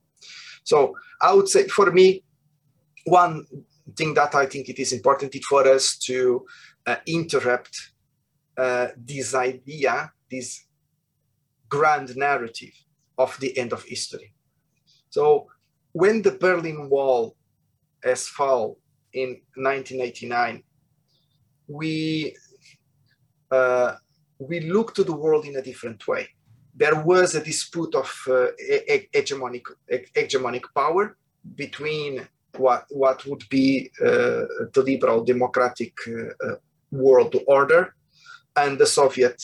So 0.64 0.96
I 1.22 1.34
would 1.34 1.50
say 1.50 1.68
for 1.68 1.92
me, 1.92 2.24
one 3.06 3.46
thing 3.96 4.14
that 4.14 4.36
I 4.36 4.46
think 4.46 4.70
it 4.70 4.80
is 4.80 4.94
important 4.94 5.36
for 5.48 5.68
us 5.68 5.98
to 6.00 6.46
uh, 6.86 6.96
interrupt 7.06 7.76
uh, 8.58 8.88
this 8.98 9.34
idea, 9.34 10.12
this 10.30 10.66
grand 11.70 12.16
narrative 12.16 12.74
of 13.18 13.38
the 13.40 13.58
end 13.58 13.74
of 13.74 13.84
history. 13.84 14.34
So 15.10 15.48
when 15.92 16.22
the 16.22 16.32
Berlin 16.32 16.90
Wall 16.90 17.36
has 18.04 18.28
fall 18.28 18.80
in 19.14 19.42
1989, 19.56 20.64
we 21.68 22.36
uh, 23.52 23.96
we 24.40 24.60
look 24.62 24.94
to 24.96 25.04
the 25.04 25.16
world 25.16 25.46
in 25.46 25.56
a 25.56 25.62
different 25.62 26.08
way. 26.08 26.28
There 26.76 27.00
was 27.04 27.36
a 27.36 27.44
dispute 27.44 27.94
of 27.96 28.10
uh, 28.28 28.48
hegemonic 29.14 29.66
hegemonic 30.16 30.66
power 30.76 31.18
between 31.56 32.28
what 32.58 32.86
what 32.89 33.26
would 33.26 33.43
be 33.49 33.91
uh, 34.01 34.45
the 34.74 34.84
liberal 34.86 35.24
democratic 35.24 35.93
uh, 36.08 36.47
uh, 36.47 36.56
world 36.91 37.36
order 37.47 37.95
and 38.56 38.78
the 38.78 38.86
Soviet 38.86 39.41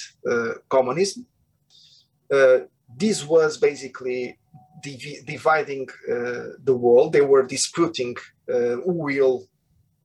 communism 0.70 1.26
this 2.98 3.26
was 3.26 3.58
basically 3.58 4.38
div- 4.84 5.26
dividing 5.26 5.88
the 6.64 6.76
world. 6.76 7.14
They 7.14 7.22
were 7.22 7.44
disputing 7.44 8.16
who 8.48 8.94
will 9.08 9.46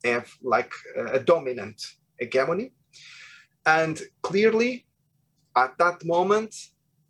have 0.05 0.31
like 0.43 0.73
a 0.97 1.21
dominant 1.21 1.83
hegemony. 2.19 2.73
And 3.67 4.01
clearly, 4.23 4.87
at 5.57 5.77
that 5.79 6.05
moment, 6.05 6.55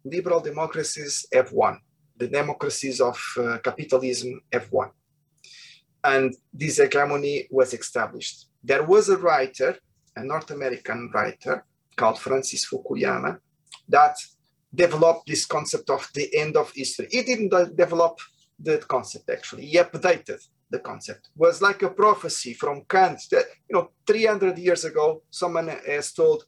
liberal 0.04 0.40
democracies 0.40 1.26
have 1.32 1.52
won. 1.52 1.80
The 2.16 2.28
democracies 2.28 3.00
of 3.00 3.18
uh, 3.38 3.58
capitalism 3.58 4.40
have 4.52 4.70
won. 4.70 4.90
And 6.04 6.34
this 6.52 6.76
hegemony 6.78 7.48
was 7.50 7.72
established. 7.74 8.46
There 8.62 8.82
was 8.82 9.08
a 9.08 9.16
writer, 9.16 9.76
a 10.16 10.22
North 10.22 10.50
American 10.50 11.10
writer 11.14 11.64
called 11.96 12.18
Francis 12.18 12.68
Fukuyama, 12.68 13.38
that 13.88 14.16
developed 14.74 15.26
this 15.26 15.46
concept 15.46 15.88
of 15.90 16.08
the 16.14 16.28
end 16.36 16.56
of 16.56 16.72
history. 16.74 17.08
He 17.10 17.22
didn't 17.22 17.76
develop 17.76 18.18
the 18.58 18.78
concept 18.78 19.30
actually. 19.30 19.66
He 19.66 19.78
updated 19.78 20.40
the 20.70 20.78
concept. 20.78 21.28
It 21.34 21.40
was 21.40 21.62
like 21.62 21.82
a 21.82 21.90
prophecy 21.90 22.54
from 22.54 22.84
Kant 22.88 23.20
that 23.30 23.46
you 23.68 23.74
know 23.74 23.90
300 24.06 24.58
years 24.58 24.84
ago 24.84 25.22
someone 25.30 25.68
has 25.68 26.12
told 26.12 26.44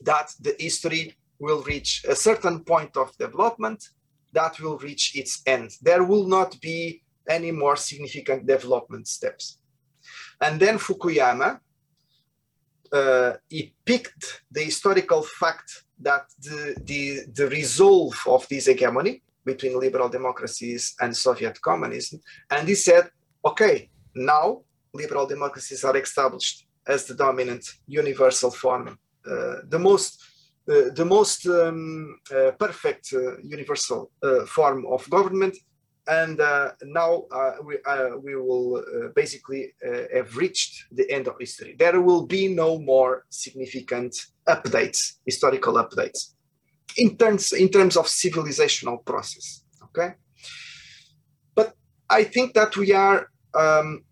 that 0.00 0.32
the 0.40 0.54
history 0.58 1.14
will 1.38 1.62
reach 1.62 2.04
a 2.08 2.14
certain 2.14 2.64
point 2.64 2.96
of 2.96 3.16
development 3.18 3.80
that 4.32 4.60
will 4.60 4.78
reach 4.78 5.16
its 5.16 5.42
end. 5.46 5.70
There 5.80 6.04
will 6.04 6.26
not 6.26 6.60
be 6.60 7.02
any 7.28 7.50
more 7.50 7.76
significant 7.76 8.46
development 8.46 9.06
steps. 9.08 9.58
And 10.40 10.60
then 10.60 10.78
Fukuyama, 10.78 11.60
uh, 12.92 13.32
he 13.48 13.74
picked 13.84 14.42
the 14.50 14.62
historical 14.62 15.22
fact 15.22 15.84
that 16.00 16.26
the, 16.38 16.76
the, 16.84 17.20
the 17.32 17.48
resolve 17.48 18.16
of 18.26 18.46
this 18.48 18.66
hegemony 18.66 19.22
between 19.44 19.78
liberal 19.78 20.08
democracies 20.08 20.94
and 21.00 21.16
Soviet 21.16 21.60
communism. 21.62 22.20
And 22.50 22.68
he 22.68 22.74
said, 22.74 23.10
okay, 23.44 23.90
now 24.14 24.62
liberal 24.92 25.26
democracies 25.26 25.84
are 25.84 25.96
established 25.96 26.66
as 26.86 27.06
the 27.06 27.14
dominant 27.14 27.64
universal 27.86 28.50
form, 28.50 28.98
uh, 29.28 29.56
the 29.68 29.78
most 29.78 30.22
uh, 30.68 30.90
the 30.94 31.04
most 31.04 31.46
um, 31.46 32.18
uh, 32.34 32.50
perfect 32.58 33.12
uh, 33.12 33.38
universal 33.38 34.10
uh, 34.22 34.44
form 34.46 34.84
of 34.86 35.08
government 35.08 35.56
and 36.08 36.40
uh, 36.40 36.70
now 36.84 37.24
uh, 37.32 37.52
we, 37.64 37.78
uh, 37.84 38.10
we 38.22 38.36
will 38.36 38.76
uh, 38.76 39.08
basically 39.14 39.74
uh, 39.86 40.02
have 40.14 40.36
reached 40.36 40.84
the 40.92 41.10
end 41.10 41.26
of 41.26 41.34
history. 41.38 41.74
There 41.78 42.00
will 42.00 42.26
be 42.26 42.48
no 42.48 42.78
more 42.78 43.24
significant 43.30 44.14
updates, 44.48 45.14
historical 45.24 45.74
updates, 45.74 46.34
in 46.96 47.16
terms 47.16 47.52
in 47.52 47.68
terms 47.68 47.96
of 47.96 48.06
civilizational 48.06 49.04
process. 49.04 49.64
Okay, 49.84 50.14
but 51.54 51.74
I 52.08 52.24
think 52.24 52.54
that 52.54 52.76
we 52.76 52.92
are 52.92 53.28
um, 53.54 54.04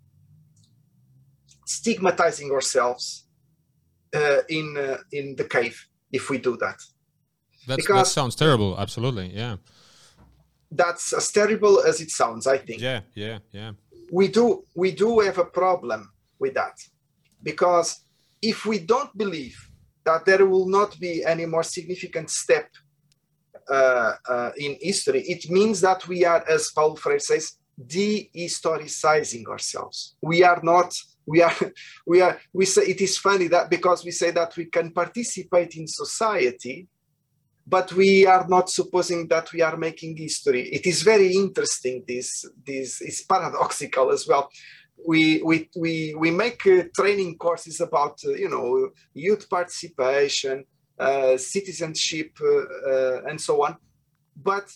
stigmatizing 1.66 2.51
ourselves 2.51 3.26
uh, 4.14 4.40
in 4.49 4.99
in 5.12 5.36
the 5.36 5.45
cave 5.45 5.86
if 6.12 6.28
we 6.28 6.38
do 6.38 6.57
that. 6.57 6.78
That's, 7.66 7.76
because 7.76 8.09
that 8.09 8.12
sounds 8.12 8.34
terrible. 8.34 8.78
Absolutely, 8.78 9.32
yeah 9.32 9.57
that's 10.76 11.12
as 11.12 11.30
terrible 11.30 11.80
as 11.80 12.00
it 12.00 12.10
sounds 12.10 12.46
i 12.46 12.58
think. 12.58 12.80
Yeah 12.80 13.00
yeah 13.14 13.38
yeah. 13.52 13.72
We 14.10 14.28
do 14.28 14.64
we 14.74 14.90
do 14.92 15.20
have 15.20 15.38
a 15.38 15.44
problem 15.44 16.12
with 16.38 16.54
that. 16.54 16.76
Because 17.42 18.04
if 18.42 18.66
we 18.66 18.78
don't 18.78 19.16
believe 19.16 19.56
that 20.04 20.24
there 20.26 20.44
will 20.46 20.68
not 20.68 20.98
be 21.00 21.24
any 21.24 21.46
more 21.46 21.62
significant 21.62 22.30
step 22.30 22.68
uh, 23.70 24.12
uh, 24.28 24.50
in 24.58 24.76
history 24.80 25.22
it 25.22 25.50
means 25.50 25.80
that 25.80 26.06
we 26.06 26.24
are 26.24 26.44
as 26.48 26.70
Paulo 26.76 26.96
Freire 26.96 27.18
says 27.18 27.52
de-historicizing 27.86 29.46
ourselves. 29.46 30.16
We 30.22 30.44
are 30.44 30.60
not 30.62 30.94
we 31.26 31.42
are 31.42 31.56
we 32.06 32.20
are 32.20 32.38
we 32.52 32.66
say 32.66 32.82
it 32.82 33.00
is 33.00 33.16
funny 33.18 33.48
that 33.48 33.70
because 33.70 34.04
we 34.04 34.10
say 34.10 34.30
that 34.32 34.56
we 34.56 34.66
can 34.66 34.90
participate 34.90 35.76
in 35.76 35.86
society 35.86 36.88
but 37.66 37.92
we 37.92 38.26
are 38.26 38.46
not 38.48 38.68
supposing 38.68 39.26
that 39.28 39.52
we 39.52 39.62
are 39.62 39.76
making 39.76 40.16
history. 40.16 40.68
It 40.68 40.86
is 40.86 41.02
very 41.02 41.34
interesting. 41.34 42.04
This 42.06 42.44
this 42.66 43.00
is 43.00 43.22
paradoxical 43.22 44.10
as 44.10 44.26
well. 44.28 44.50
We 45.06 45.42
we 45.42 45.70
we 45.76 46.14
we 46.18 46.30
make 46.30 46.66
uh, 46.66 46.84
training 46.94 47.38
courses 47.38 47.80
about 47.80 48.20
uh, 48.24 48.32
you 48.32 48.48
know 48.48 48.90
youth 49.14 49.48
participation, 49.48 50.64
uh, 50.98 51.36
citizenship, 51.36 52.30
uh, 52.40 52.90
uh, 52.90 53.22
and 53.28 53.40
so 53.40 53.64
on, 53.64 53.76
but 54.36 54.70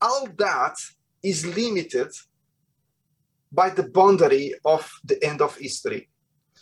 all 0.00 0.28
that 0.38 0.76
is 1.22 1.46
limited 1.56 2.12
by 3.50 3.70
the 3.70 3.88
boundary 3.88 4.54
of 4.64 4.90
the 5.04 5.22
end 5.24 5.40
of 5.40 5.56
history. 5.56 6.08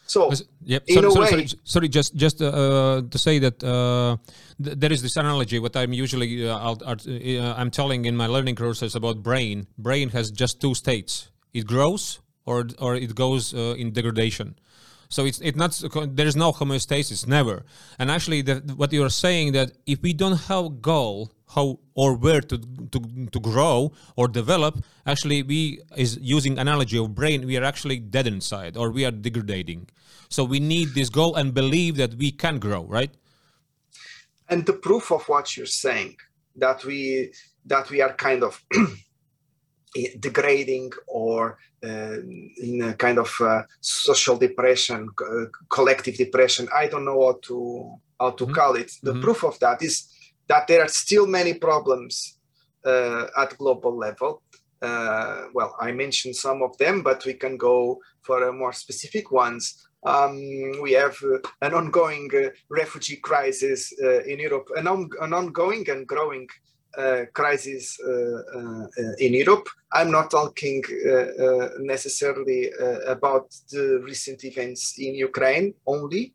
So, 0.06 0.32
yep. 0.64 0.82
sorry, 0.88 1.10
sorry, 1.10 1.24
way, 1.24 1.30
sorry, 1.30 1.46
sorry, 1.64 1.88
just 1.88 2.14
just 2.14 2.42
uh, 2.42 3.02
to 3.10 3.18
say 3.18 3.38
that 3.38 3.64
uh, 3.64 4.16
th- 4.62 4.76
there 4.76 4.92
is 4.92 5.00
this 5.00 5.16
analogy. 5.16 5.58
What 5.58 5.76
I'm 5.76 5.92
usually 5.92 6.48
uh, 6.48 6.56
uh, 6.56 7.54
I'm 7.56 7.70
telling 7.70 8.04
in 8.04 8.16
my 8.16 8.26
learning 8.26 8.56
courses 8.56 8.94
about 8.94 9.22
brain. 9.22 9.66
Brain 9.78 10.10
has 10.10 10.30
just 10.30 10.60
two 10.60 10.74
states: 10.74 11.30
it 11.54 11.66
grows 11.66 12.20
or 12.44 12.68
or 12.78 12.96
it 12.96 13.14
goes 13.14 13.54
uh, 13.54 13.74
in 13.78 13.92
degradation. 13.92 14.56
So 15.14 15.24
it's 15.24 15.40
it's 15.40 15.56
not 15.56 15.72
there 16.16 16.26
is 16.26 16.34
no 16.34 16.50
homeostasis, 16.52 17.20
never. 17.28 17.64
And 18.00 18.10
actually, 18.10 18.42
the, 18.42 18.56
what 18.80 18.92
you 18.92 19.04
are 19.04 19.16
saying 19.26 19.52
that 19.52 19.68
if 19.86 20.02
we 20.02 20.12
don't 20.12 20.40
have 20.50 20.82
goal 20.82 21.30
how 21.54 21.78
or 21.94 22.14
where 22.14 22.40
to, 22.40 22.58
to 22.92 22.98
to 23.34 23.40
grow 23.40 23.92
or 24.16 24.26
develop 24.26 24.82
actually 25.06 25.42
we 25.42 25.80
is 25.96 26.18
using 26.20 26.58
analogy 26.58 26.98
of 26.98 27.14
brain 27.14 27.46
we 27.46 27.56
are 27.56 27.62
actually 27.72 27.98
dead 27.98 28.26
inside 28.26 28.76
or 28.76 28.90
we 28.90 29.04
are 29.04 29.10
degrading 29.10 29.86
so 30.28 30.42
we 30.42 30.58
need 30.58 30.88
this 30.94 31.10
goal 31.10 31.36
and 31.36 31.54
believe 31.54 31.96
that 31.96 32.14
we 32.14 32.30
can 32.32 32.58
grow 32.58 32.82
right 32.84 33.12
and 34.48 34.66
the 34.66 34.72
proof 34.72 35.12
of 35.12 35.22
what 35.28 35.56
you're 35.56 35.74
saying 35.84 36.16
that 36.56 36.84
we 36.84 37.30
that 37.66 37.88
we 37.90 38.00
are 38.00 38.14
kind 38.14 38.42
of 38.42 38.64
degrading 40.18 40.90
or 41.06 41.58
uh, 41.84 42.16
in 42.62 42.82
a 42.82 42.94
kind 42.94 43.18
of 43.18 43.34
uh, 43.40 43.62
social 43.80 44.36
depression 44.36 45.08
uh, 45.20 45.44
collective 45.68 46.16
depression 46.16 46.68
i 46.74 46.86
don't 46.86 47.04
know 47.04 47.20
how 47.26 47.38
to 47.42 47.56
how 48.20 48.30
to 48.30 48.44
mm-hmm. 48.44 48.54
call 48.54 48.74
it 48.74 48.90
the 49.02 49.12
mm-hmm. 49.12 49.22
proof 49.22 49.44
of 49.44 49.58
that 49.60 49.82
is 49.82 50.08
that 50.48 50.66
there 50.66 50.82
are 50.82 50.88
still 50.88 51.26
many 51.26 51.54
problems 51.54 52.38
uh, 52.84 53.26
at 53.36 53.56
global 53.58 53.96
level. 53.96 54.42
Uh, 54.82 55.44
well, 55.54 55.74
I 55.80 55.92
mentioned 55.92 56.36
some 56.36 56.62
of 56.62 56.76
them, 56.78 57.02
but 57.02 57.24
we 57.24 57.34
can 57.34 57.56
go 57.56 58.00
for 58.22 58.52
more 58.52 58.72
specific 58.72 59.30
ones. 59.30 59.86
Um, 60.04 60.36
we 60.82 60.92
have 60.92 61.16
uh, 61.24 61.38
an 61.62 61.72
ongoing 61.72 62.30
uh, 62.34 62.50
refugee 62.68 63.16
crisis 63.16 63.92
uh, 64.02 64.22
in 64.24 64.38
Europe, 64.38 64.68
an, 64.76 64.86
on- 64.86 65.08
an, 65.22 65.32
ongoing 65.32 65.88
and 65.88 66.06
growing 66.06 66.46
uh, 66.98 67.24
crisis 67.32 67.98
in 69.18 69.34
Europe. 69.34 69.68
I'm 69.92 70.10
not 70.10 70.30
talking 70.30 70.82
necessarily 71.78 72.70
about 73.06 73.50
the 73.70 74.00
recent 74.04 74.44
events 74.44 74.94
in 74.98 75.14
Ukraine 75.14 75.74
only, 75.86 76.34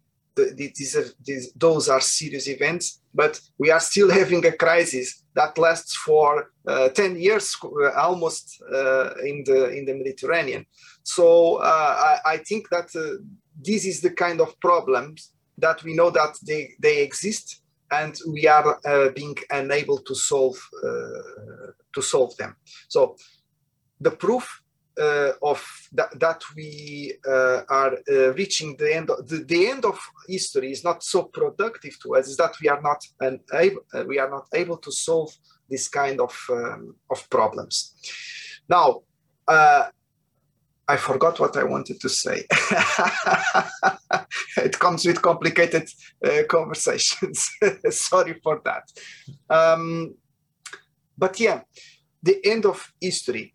these 0.55 0.95
are, 0.95 1.05
these, 1.25 1.51
those 1.53 1.89
are 1.89 2.01
serious 2.01 2.47
events, 2.47 3.01
but 3.13 3.39
we 3.57 3.71
are 3.71 3.79
still 3.79 4.09
having 4.19 4.45
a 4.45 4.51
crisis 4.51 5.23
that 5.35 5.57
lasts 5.57 5.95
for 5.95 6.51
uh, 6.67 6.89
10 6.89 7.19
years 7.19 7.55
uh, 7.63 7.91
almost 7.91 8.61
uh, 8.73 9.11
in 9.25 9.43
the 9.45 9.69
in 9.69 9.85
the 9.85 9.93
Mediterranean. 9.93 10.65
So 11.03 11.55
uh, 11.55 12.19
I, 12.25 12.33
I, 12.33 12.37
think 12.37 12.69
that 12.69 12.89
uh, 12.95 13.21
this 13.55 13.85
is 13.85 14.01
the 14.01 14.11
kind 14.11 14.41
of 14.41 14.59
problems 14.59 15.31
that 15.57 15.83
we 15.83 15.95
know 15.95 16.09
that 16.11 16.35
they, 16.45 16.73
they 16.79 17.01
exist 17.01 17.61
and 17.91 18.15
we 18.27 18.47
are 18.47 18.79
uh, 18.85 19.09
being 19.09 19.35
unable 19.49 19.97
to 19.99 20.15
solve 20.15 20.57
to 21.93 22.01
solve 22.01 22.35
them. 22.37 22.55
So 22.87 23.15
the 23.99 24.11
proof 24.11 24.61
uh, 24.99 25.31
of 25.41 25.65
that, 25.93 26.19
that 26.19 26.43
we 26.55 27.13
uh, 27.25 27.61
are 27.69 27.93
uh, 28.11 28.33
reaching 28.33 28.75
the 28.77 28.93
end 28.95 29.09
of 29.09 29.27
the, 29.27 29.37
the, 29.45 29.67
end 29.67 29.85
of 29.85 29.97
history 30.27 30.71
is 30.71 30.83
not 30.83 31.03
so 31.03 31.23
productive 31.23 31.97
to 32.01 32.15
us 32.15 32.27
is 32.27 32.37
that 32.37 32.53
we 32.61 32.67
are 32.67 32.81
not 32.81 33.01
an 33.21 33.39
able, 33.53 33.81
we 34.07 34.19
are 34.19 34.29
not 34.29 34.47
able 34.53 34.77
to 34.77 34.91
solve 34.91 35.31
this 35.69 35.87
kind 35.87 36.19
of 36.19 36.37
um, 36.49 36.95
of 37.09 37.29
problems 37.29 37.93
now 38.67 39.01
I 40.89 40.97
forgot 40.97 41.39
what 41.39 41.55
I 41.55 41.63
wanted 41.63 42.01
to 42.01 42.09
say. 42.09 42.43
it 44.57 44.77
comes 44.79 45.05
with 45.05 45.21
complicated 45.21 45.87
uh, 46.25 46.43
conversations. 46.49 47.49
Sorry 47.89 48.33
for 48.43 48.61
that. 48.65 48.91
Um, 49.49 50.15
but 51.17 51.39
yeah, 51.39 51.61
the 52.23 52.39
end 52.43 52.65
of 52.65 52.91
history 52.99 53.53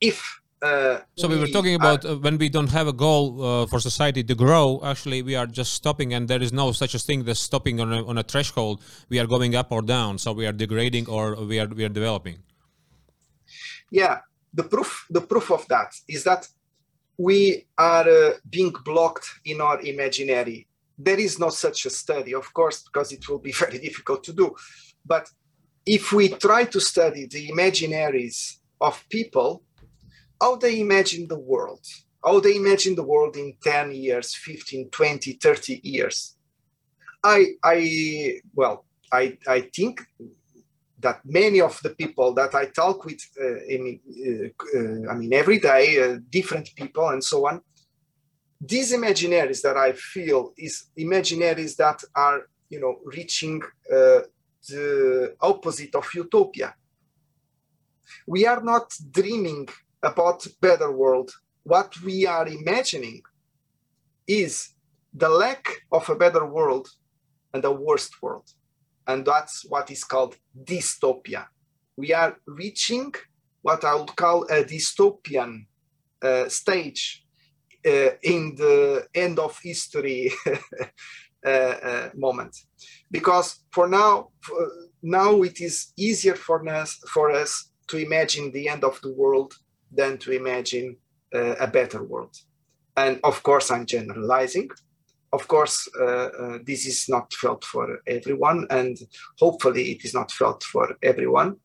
if 0.00 0.40
uh, 0.62 1.00
so 1.16 1.28
we, 1.28 1.34
we, 1.34 1.40
were 1.42 1.46
talking 1.48 1.74
about 1.74 2.04
uh, 2.04 2.16
when 2.16 2.38
we 2.38 2.48
don't 2.48 2.70
have 2.70 2.86
a 2.86 2.92
goal 2.92 3.42
uh, 3.42 3.66
for 3.66 3.78
society 3.78 4.24
to 4.24 4.34
grow 4.34 4.80
actually 4.82 5.20
we 5.20 5.34
are 5.34 5.46
just 5.46 5.74
stopping 5.74 6.14
and 6.14 6.28
there 6.28 6.42
is 6.42 6.52
no 6.52 6.72
such 6.72 6.94
a 6.94 6.98
thing 6.98 7.28
as 7.28 7.38
stopping 7.38 7.78
on 7.78 7.92
a, 7.92 8.04
on 8.06 8.16
a 8.16 8.22
threshold 8.22 8.82
we 9.10 9.18
are 9.18 9.26
going 9.26 9.54
up 9.54 9.70
or 9.70 9.82
down 9.82 10.16
so 10.16 10.32
we 10.32 10.46
are 10.46 10.52
degrading 10.52 11.06
or 11.08 11.34
we 11.44 11.60
are 11.60 11.66
we 11.66 11.84
are 11.84 11.90
developing 11.90 12.38
yeah 13.90 14.20
the 14.58 14.64
proof 14.72 14.90
the 15.16 15.24
proof 15.32 15.48
of 15.50 15.62
that 15.68 15.90
is 16.08 16.22
that 16.24 16.42
we 17.28 17.40
are 17.78 18.08
uh, 18.08 18.32
being 18.56 18.72
blocked 18.84 19.26
in 19.44 19.60
our 19.60 19.78
imaginary 19.92 20.58
there 20.98 21.20
is 21.26 21.38
no 21.38 21.50
such 21.64 21.86
a 21.86 21.90
study 22.02 22.32
of 22.34 22.46
course 22.52 22.78
because 22.86 23.08
it 23.16 23.22
will 23.28 23.42
be 23.48 23.52
very 23.64 23.78
difficult 23.78 24.20
to 24.24 24.32
do 24.32 24.46
but 25.04 25.24
if 25.86 26.12
we 26.12 26.28
try 26.28 26.62
to 26.64 26.80
study 26.80 27.26
the 27.26 27.42
imaginaries 27.54 28.38
of 28.80 29.04
people 29.08 29.62
how 30.40 30.56
they 30.56 30.80
imagine 30.80 31.26
the 31.28 31.38
world, 31.38 31.84
how 32.24 32.40
they 32.40 32.56
imagine 32.56 32.94
the 32.94 33.02
world 33.02 33.36
in 33.36 33.54
10 33.62 33.92
years, 33.92 34.34
15, 34.34 34.90
20, 34.90 35.32
30 35.32 35.80
years. 35.82 36.36
I, 37.22 37.46
I 37.62 38.40
well, 38.54 38.84
I, 39.12 39.38
I 39.48 39.60
think 39.74 40.02
that 41.06 41.18
many 41.40 41.60
of 41.68 41.74
the 41.84 41.92
people 42.02 42.28
that 42.40 42.52
I 42.62 42.64
talk 42.82 42.98
with, 43.08 43.22
uh, 43.46 43.74
in, 43.74 43.82
uh, 44.28 44.78
uh, 44.78 45.12
I 45.12 45.14
mean, 45.20 45.32
every 45.42 45.60
day, 45.70 45.84
uh, 46.02 46.18
different 46.38 46.68
people 46.80 47.06
and 47.14 47.22
so 47.32 47.38
on, 47.48 47.56
these 48.72 48.90
imaginaries 49.00 49.60
that 49.66 49.76
I 49.76 49.90
feel 50.14 50.40
is 50.66 50.74
imaginaries 51.06 51.74
that 51.76 51.98
are, 52.26 52.38
you 52.72 52.80
know, 52.82 52.94
reaching 53.16 53.58
uh, 53.96 54.20
the 54.70 54.86
opposite 55.50 55.94
of 56.00 56.06
utopia. 56.22 56.70
We 58.34 58.40
are 58.52 58.62
not 58.72 58.86
dreaming 59.18 59.68
about 60.02 60.46
better 60.60 60.90
world, 61.02 61.30
what 61.74 61.90
we 62.08 62.16
are 62.36 62.46
imagining 62.60 63.20
is 64.42 64.52
the 65.22 65.28
lack 65.28 65.64
of 65.98 66.08
a 66.08 66.16
better 66.24 66.44
world 66.46 66.86
and 67.52 67.62
a 67.64 67.76
worst 67.86 68.12
world. 68.22 68.48
And 69.06 69.24
that's 69.24 69.64
what 69.68 69.90
is 69.90 70.04
called 70.04 70.36
dystopia. 70.64 71.46
We 71.96 72.12
are 72.12 72.36
reaching 72.46 73.14
what 73.62 73.84
I 73.84 73.94
would 73.94 74.14
call 74.16 74.44
a 74.44 74.64
dystopian 74.64 75.66
uh, 76.22 76.48
stage 76.48 77.24
uh, 77.86 78.10
in 78.22 78.54
the 78.56 79.06
end 79.14 79.38
of 79.38 79.58
history 79.62 80.32
uh, 81.46 81.48
uh, 81.48 82.10
moment. 82.14 82.56
Because 83.10 83.64
for 83.72 83.88
now, 83.88 84.30
for 84.40 84.68
now 85.02 85.42
it 85.42 85.60
is 85.60 85.92
easier 85.96 86.34
for 86.34 86.68
us, 86.68 86.98
for 87.12 87.30
us 87.30 87.70
to 87.88 87.98
imagine 87.98 88.50
the 88.50 88.68
end 88.68 88.84
of 88.84 89.00
the 89.02 89.12
world 89.12 89.54
than 89.92 90.18
to 90.18 90.32
imagine 90.32 90.96
uh, 91.34 91.54
a 91.60 91.66
better 91.66 92.02
world. 92.02 92.34
And 92.96 93.20
of 93.22 93.42
course, 93.42 93.70
I'm 93.70 93.86
generalizing. 93.86 94.70
Of 95.36 95.48
course, 95.48 95.86
uh, 96.00 96.28
uh, 96.42 96.58
this 96.64 96.86
is 96.86 97.10
not 97.10 97.26
felt 97.34 97.62
for 97.62 97.86
everyone, 98.06 98.66
and 98.70 98.96
hopefully, 99.38 99.84
it 99.92 100.02
is 100.06 100.14
not 100.14 100.32
felt 100.32 100.62
for 100.62 100.86
everyone. 101.02 101.56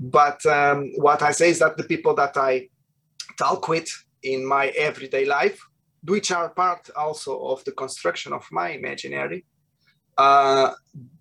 But 0.00 0.44
um, 0.46 0.90
what 0.96 1.22
I 1.22 1.30
say 1.30 1.50
is 1.50 1.60
that 1.60 1.76
the 1.76 1.84
people 1.92 2.14
that 2.16 2.36
I 2.36 2.68
talk 3.38 3.68
with 3.68 3.88
in 4.24 4.44
my 4.44 4.66
everyday 4.88 5.24
life, 5.24 5.58
which 6.04 6.32
are 6.32 6.48
part 6.48 6.90
also 6.96 7.32
of 7.52 7.62
the 7.62 7.74
construction 7.82 8.32
of 8.32 8.44
my 8.50 8.70
imaginary, 8.70 9.44
uh, 10.18 10.72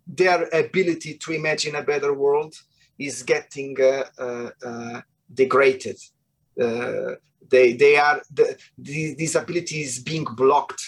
their 0.07 0.49
ability 0.63 1.19
to 1.23 1.33
imagine 1.33 1.75
a 1.75 1.83
better 1.83 2.13
world 2.15 2.55
is 2.97 3.21
getting 3.21 3.77
uh, 3.79 4.05
uh, 4.17 4.49
uh 4.69 5.01
degraded. 5.41 5.99
They, 7.51 7.73
they 7.73 7.97
are 7.97 8.21
the, 8.33 8.57
the, 8.77 9.15
this 9.15 9.35
ability 9.35 9.81
is 9.81 9.99
being 9.99 10.25
blocked, 10.41 10.81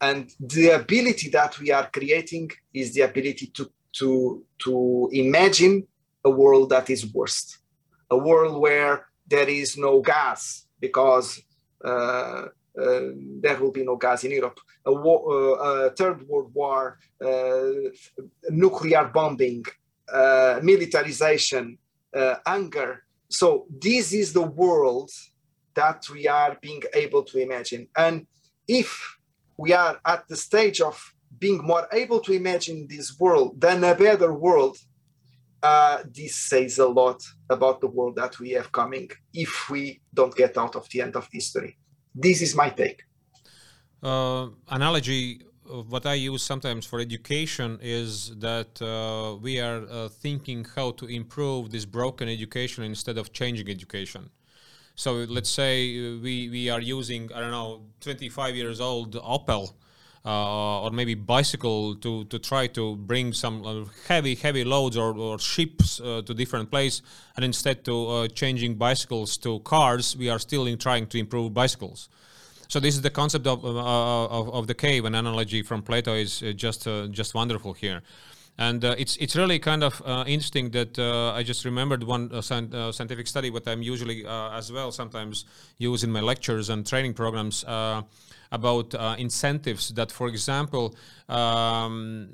and 0.00 0.30
the 0.38 0.70
ability 0.70 1.30
that 1.30 1.58
we 1.58 1.70
are 1.70 1.88
creating 1.90 2.50
is 2.74 2.94
the 2.94 3.02
ability 3.02 3.46
to 3.48 3.70
to 3.98 4.44
to 4.58 5.08
imagine 5.12 5.86
a 6.24 6.30
world 6.30 6.70
that 6.70 6.90
is 6.90 7.12
worst, 7.14 7.58
a 8.10 8.16
world 8.16 8.60
where 8.60 9.06
there 9.26 9.48
is 9.48 9.76
no 9.76 10.00
gas 10.00 10.66
because 10.80 11.42
uh, 11.84 12.46
uh, 12.80 13.00
there 13.40 13.56
will 13.58 13.72
be 13.72 13.84
no 13.84 13.96
gas 13.96 14.24
in 14.24 14.32
Europe. 14.32 14.60
A, 14.84 14.92
war, 14.92 15.20
uh, 15.30 15.86
a 15.86 15.90
third 15.90 16.28
world 16.28 16.52
war, 16.52 16.98
uh, 17.24 17.88
nuclear 18.50 19.04
bombing, 19.12 19.64
militarization, 20.62 21.78
anger. 22.46 23.04
So 23.28 23.66
this 23.70 24.12
is 24.12 24.32
the 24.32 24.42
world 24.42 25.10
that 25.74 26.08
we 26.10 26.28
are 26.28 26.56
being 26.60 26.82
able 26.94 27.22
to 27.24 27.38
imagine. 27.38 27.88
And 27.96 28.26
if 28.68 29.15
we 29.56 29.72
are 29.72 29.98
at 30.04 30.26
the 30.28 30.36
stage 30.36 30.80
of 30.80 31.00
being 31.38 31.58
more 31.58 31.86
able 31.92 32.20
to 32.20 32.32
imagine 32.32 32.86
this 32.88 33.18
world 33.18 33.60
than 33.60 33.84
a 33.84 33.94
better 33.94 34.32
world, 34.32 34.76
uh, 35.62 35.98
this 36.14 36.36
says 36.36 36.78
a 36.78 36.86
lot 36.86 37.22
about 37.50 37.80
the 37.80 37.86
world 37.86 38.16
that 38.16 38.38
we 38.38 38.50
have 38.50 38.70
coming 38.72 39.08
if 39.34 39.68
we 39.70 40.00
don't 40.14 40.34
get 40.36 40.56
out 40.56 40.76
of 40.76 40.88
the 40.90 41.00
end 41.00 41.16
of 41.16 41.28
history. 41.32 41.76
This 42.14 42.40
is 42.40 42.54
my 42.54 42.70
take. 42.70 43.02
Uh, 44.02 44.48
analogy 44.68 45.46
what 45.68 46.06
I 46.06 46.14
use 46.14 46.42
sometimes 46.42 46.86
for 46.86 47.00
education 47.00 47.78
is 47.82 48.34
that 48.36 48.80
uh, 48.80 49.36
we 49.36 49.60
are 49.60 49.84
uh, 49.90 50.08
thinking 50.08 50.66
how 50.76 50.92
to 50.92 51.06
improve 51.06 51.70
this 51.70 51.84
broken 51.84 52.28
education 52.28 52.84
instead 52.84 53.18
of 53.18 53.32
changing 53.32 53.68
education. 53.68 54.30
So 54.96 55.26
let's 55.28 55.50
say 55.50 56.16
we, 56.16 56.48
we 56.48 56.70
are 56.70 56.80
using, 56.80 57.30
I 57.34 57.40
don't 57.40 57.50
know, 57.50 57.82
25 58.00 58.56
years 58.56 58.80
old 58.80 59.12
Opel 59.14 59.74
uh, 60.24 60.82
or 60.82 60.90
maybe 60.90 61.14
bicycle 61.14 61.94
to, 61.96 62.24
to 62.24 62.38
try 62.38 62.66
to 62.68 62.96
bring 62.96 63.34
some 63.34 63.64
uh, 63.64 63.84
heavy 64.08 64.34
heavy 64.34 64.64
loads 64.64 64.96
or, 64.96 65.16
or 65.16 65.38
ships 65.38 66.00
uh, 66.00 66.22
to 66.24 66.32
different 66.34 66.70
place. 66.70 67.02
And 67.36 67.44
instead 67.44 67.84
to 67.84 68.08
uh, 68.08 68.28
changing 68.28 68.76
bicycles 68.76 69.36
to 69.38 69.60
cars 69.60 70.16
we 70.16 70.30
are 70.30 70.38
still 70.38 70.66
in 70.66 70.78
trying 70.78 71.06
to 71.08 71.18
improve 71.18 71.52
bicycles. 71.52 72.08
So 72.68 72.80
this 72.80 72.96
is 72.96 73.02
the 73.02 73.10
concept 73.10 73.46
of, 73.46 73.64
uh, 73.64 73.68
of, 73.68 74.52
of, 74.52 74.66
the 74.66 74.74
cave. 74.74 75.04
An 75.04 75.14
analogy 75.14 75.62
from 75.62 75.82
plato 75.82 76.14
is 76.14 76.42
uh, 76.42 76.52
just 76.52 76.88
just 77.10 77.34
wonderful 77.34 77.74
here 77.74 78.02
and 78.58 78.84
uh, 78.84 78.94
it's 78.98 79.16
it's 79.16 79.36
really 79.36 79.58
kind 79.58 79.84
of 79.84 80.02
uh, 80.04 80.24
interesting 80.26 80.70
that 80.70 80.98
uh, 80.98 81.32
I 81.32 81.42
just 81.42 81.64
remembered 81.64 82.02
one 82.02 82.42
scientific 82.42 83.26
study, 83.26 83.50
what 83.50 83.68
I'm 83.68 83.82
usually 83.82 84.26
as 84.26 84.72
well 84.72 84.92
sometimes 84.92 85.44
use 85.78 86.04
in 86.04 86.10
my 86.10 86.20
lectures 86.20 86.70
and 86.70 86.86
training 86.86 87.14
programs 87.14 87.64
about 88.52 88.94
uh, 88.94 89.16
incentives 89.18 89.90
that, 89.94 90.12
for 90.12 90.28
example, 90.28 90.94
um, 91.28 92.28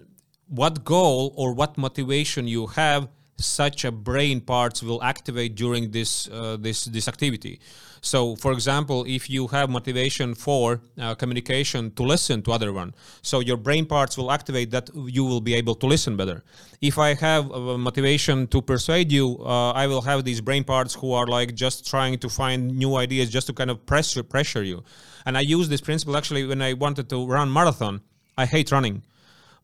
what 0.48 0.84
goal 0.84 1.32
or 1.36 1.52
what 1.54 1.78
motivation 1.78 2.46
you 2.46 2.66
have 2.68 3.08
such 3.38 3.84
a 3.84 3.92
brain 3.92 4.40
parts 4.40 4.82
will 4.82 5.02
activate 5.02 5.54
during 5.54 5.90
this 5.90 6.28
uh, 6.28 6.56
this 6.58 6.84
this 6.84 7.08
activity. 7.08 7.60
So, 8.04 8.34
for 8.34 8.52
example, 8.52 9.04
if 9.06 9.30
you 9.30 9.46
have 9.48 9.70
motivation 9.70 10.34
for 10.34 10.80
uh, 10.98 11.14
communication 11.14 11.92
to 11.92 12.02
listen 12.02 12.42
to 12.42 12.52
other 12.52 12.72
one, 12.72 12.94
so 13.22 13.38
your 13.38 13.56
brain 13.56 13.86
parts 13.86 14.18
will 14.18 14.32
activate 14.32 14.72
that 14.72 14.90
you 14.94 15.24
will 15.24 15.40
be 15.40 15.54
able 15.54 15.76
to 15.76 15.86
listen 15.86 16.16
better. 16.16 16.42
If 16.80 16.98
I 16.98 17.14
have 17.14 17.48
a 17.52 17.78
motivation 17.78 18.48
to 18.48 18.60
persuade 18.60 19.12
you, 19.12 19.38
uh, 19.44 19.70
I 19.70 19.86
will 19.86 20.02
have 20.02 20.24
these 20.24 20.40
brain 20.40 20.64
parts 20.64 20.94
who 20.94 21.12
are 21.12 21.28
like 21.28 21.54
just 21.54 21.88
trying 21.88 22.18
to 22.18 22.28
find 22.28 22.76
new 22.76 22.96
ideas, 22.96 23.30
just 23.30 23.46
to 23.46 23.52
kind 23.52 23.70
of 23.70 23.86
pressure 23.86 24.24
pressure 24.24 24.64
you. 24.64 24.82
And 25.24 25.38
I 25.38 25.42
use 25.42 25.68
this 25.68 25.80
principle 25.80 26.16
actually 26.16 26.44
when 26.44 26.60
I 26.60 26.72
wanted 26.72 27.08
to 27.10 27.24
run 27.24 27.52
marathon. 27.52 28.00
I 28.36 28.46
hate 28.46 28.72
running 28.72 29.02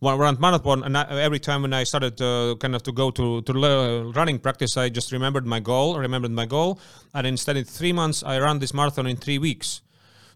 run 0.01 0.37
marathon, 0.41 0.85
and 0.85 0.97
I, 0.97 1.05
every 1.21 1.39
time 1.41 1.63
when 1.63 1.73
I 1.73 1.85
started 1.85 2.21
uh, 2.21 2.55
kind 2.61 2.75
of 2.75 2.83
to 2.85 2.93
go 2.93 3.11
to 3.11 3.43
to 3.43 4.13
running 4.15 4.39
practice, 4.39 4.77
I 4.77 4.89
just 4.89 5.13
remembered 5.13 5.47
my 5.47 5.61
goal, 5.61 5.99
remembered 5.99 6.31
my 6.31 6.47
goal, 6.47 6.79
and 7.15 7.27
instead 7.27 7.57
in 7.57 7.65
three 7.65 7.93
months 7.93 8.23
I 8.23 8.39
ran 8.39 8.59
this 8.59 8.73
marathon 8.73 9.07
in 9.07 9.17
three 9.17 9.39
weeks. 9.39 9.83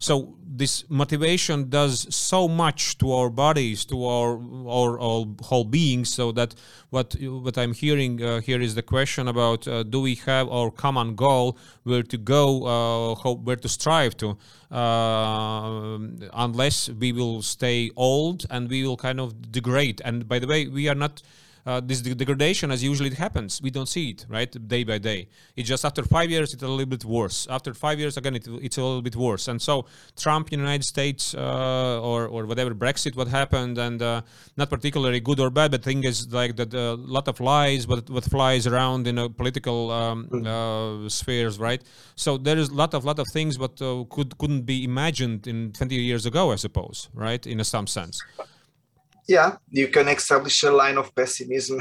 So 0.03 0.35
this 0.45 0.85
motivation 0.89 1.71
does 1.71 2.13
so 2.15 2.49
much 2.49 2.99
to 2.99 3.13
our 3.13 3.31
bodies, 3.31 3.85
to 3.85 4.05
our 4.05 4.33
our, 4.67 4.99
our 5.01 5.27
whole 5.43 5.65
being. 5.65 6.05
So 6.05 6.33
that 6.33 6.57
what 6.91 7.15
what 7.21 7.57
I'm 7.57 7.73
hearing 7.73 8.21
uh, 8.21 8.41
here 8.41 8.61
is 8.61 8.75
the 8.75 8.83
question 8.83 9.29
about 9.29 9.69
uh, 9.69 9.85
do 9.85 10.01
we 10.01 10.17
have 10.27 10.49
our 10.49 10.73
common 10.73 11.15
goal, 11.15 11.57
where 11.85 12.03
to 12.03 12.19
go, 12.19 12.67
uh, 12.67 13.35
where 13.35 13.57
to 13.57 13.69
strive 13.69 14.17
to, 14.17 14.37
uh, 14.73 15.99
unless 16.33 16.89
we 16.89 17.13
will 17.13 17.41
stay 17.41 17.93
old 17.95 18.45
and 18.51 18.69
we 18.69 18.83
will 18.85 18.97
kind 18.97 19.21
of 19.21 19.53
degrade. 19.53 20.03
And 20.05 20.27
by 20.27 20.41
the 20.41 20.49
way, 20.49 20.67
we 20.67 20.89
are 20.89 20.97
not 20.97 21.23
uh, 21.67 21.81
this 21.81 22.01
degradation 22.01 22.71
as 22.71 22.83
usually 22.83 23.11
it 23.11 23.19
happens. 23.19 23.61
We 23.63 23.71
don't 23.71 23.89
see 23.89 24.11
it 24.11 24.27
right 24.29 24.51
day 24.69 24.85
by 24.85 24.99
day. 24.99 25.29
It's 25.57 25.69
just 25.69 25.85
after 25.85 26.03
five 26.03 26.31
years 26.31 26.53
it's 26.55 26.63
a 26.63 26.69
little 26.69 26.87
bit 26.87 27.05
worse. 27.05 27.47
After 27.49 27.73
five 27.75 27.99
years 27.99 28.17
again 28.17 28.37
it, 28.37 28.47
it's 28.63 28.79
a 28.79 28.83
little 28.83 29.03
bit 29.03 29.17
worse. 29.17 29.49
And 29.49 29.61
so 29.61 29.87
trump 30.17 30.53
in 30.53 30.59
the 30.59 30.65
united 30.65 30.85
states 30.85 31.35
uh, 31.35 32.01
or, 32.01 32.27
or 32.27 32.47
whatever 32.47 32.75
brexit 32.75 33.17
what 33.17 33.29
happened 33.29 33.79
and 33.79 34.03
uh, 34.03 34.21
not 34.57 34.69
particularly 34.71 35.21
good 35.21 35.41
or 35.41 35.51
bad 35.51 35.71
but 35.71 35.83
thing 35.83 36.05
is 36.05 36.33
like 36.33 36.57
that 36.57 36.73
a 36.75 36.93
uh, 36.93 36.97
lot 36.97 37.29
of 37.29 37.41
lies 37.41 37.87
what, 37.87 38.09
what 38.11 38.25
flies 38.25 38.67
around 38.67 39.07
in 39.07 39.19
a 39.19 39.29
political 39.29 39.91
um, 39.91 40.25
hmm. 40.25 40.47
uh, 40.47 41.09
spheres 41.09 41.59
right? 41.59 41.83
So 42.17 42.39
there 42.39 42.59
is 42.59 42.69
a 42.69 42.75
lot 42.75 42.95
of 42.95 43.05
lot 43.05 43.19
of 43.19 43.27
things 43.33 43.57
but 43.57 43.81
uh, 43.81 44.05
could 44.11 44.37
couldn't 44.39 44.63
be 44.63 44.85
imagined 44.85 45.47
in 45.47 45.73
20 45.73 45.95
years 45.97 46.27
ago 46.27 46.53
i 46.53 46.57
suppose 46.57 47.09
right 47.15 47.47
in 47.47 47.61
a 47.61 47.65
some 47.65 47.87
sense 47.87 48.21
yeah, 49.27 49.57
you 49.71 49.89
can 49.89 50.09
establish 50.09 50.63
a 50.65 50.71
line 50.71 50.99
of 50.99 51.15
pessimism. 51.15 51.81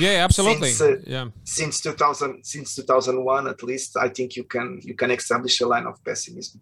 yeah, 0.00 0.24
absolutely. 0.24 0.70
since, 0.72 0.80
uh, 0.80 1.02
yeah. 1.06 1.28
Since 1.44 1.80
2000, 1.80 2.44
since 2.44 2.76
2001, 2.76 3.48
at 3.48 3.62
least, 3.62 3.96
I 3.96 4.08
think 4.08 4.36
you 4.36 4.44
can 4.44 4.80
you 4.82 4.94
can 4.94 5.10
establish 5.10 5.60
a 5.60 5.66
line 5.66 5.86
of 5.86 6.02
pessimism 6.04 6.60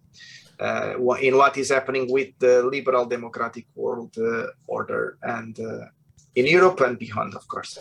uh, 0.59 0.95
in 1.21 1.37
what 1.37 1.57
is 1.57 1.69
happening 1.69 2.11
with 2.11 2.29
the 2.39 2.63
liberal 2.63 3.05
democratic 3.05 3.65
world 3.75 4.15
uh, 4.17 4.47
order 4.67 5.17
and 5.21 5.59
uh, 5.59 5.85
in 6.35 6.47
Europe 6.47 6.81
and 6.81 6.97
beyond, 6.97 7.35
of 7.35 7.47
course. 7.47 7.77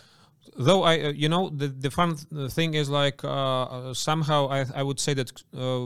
Though 0.57 0.83
I, 0.83 1.01
uh, 1.01 1.13
you 1.13 1.29
know, 1.29 1.49
the 1.49 1.69
the 1.69 1.91
fun 1.91 2.17
thing 2.51 2.75
is 2.75 2.91
like 2.91 3.25
uh, 3.25 3.95
somehow 3.95 4.49
I 4.51 4.67
I 4.75 4.83
would 4.83 5.01
say 5.01 5.15
that 5.15 5.31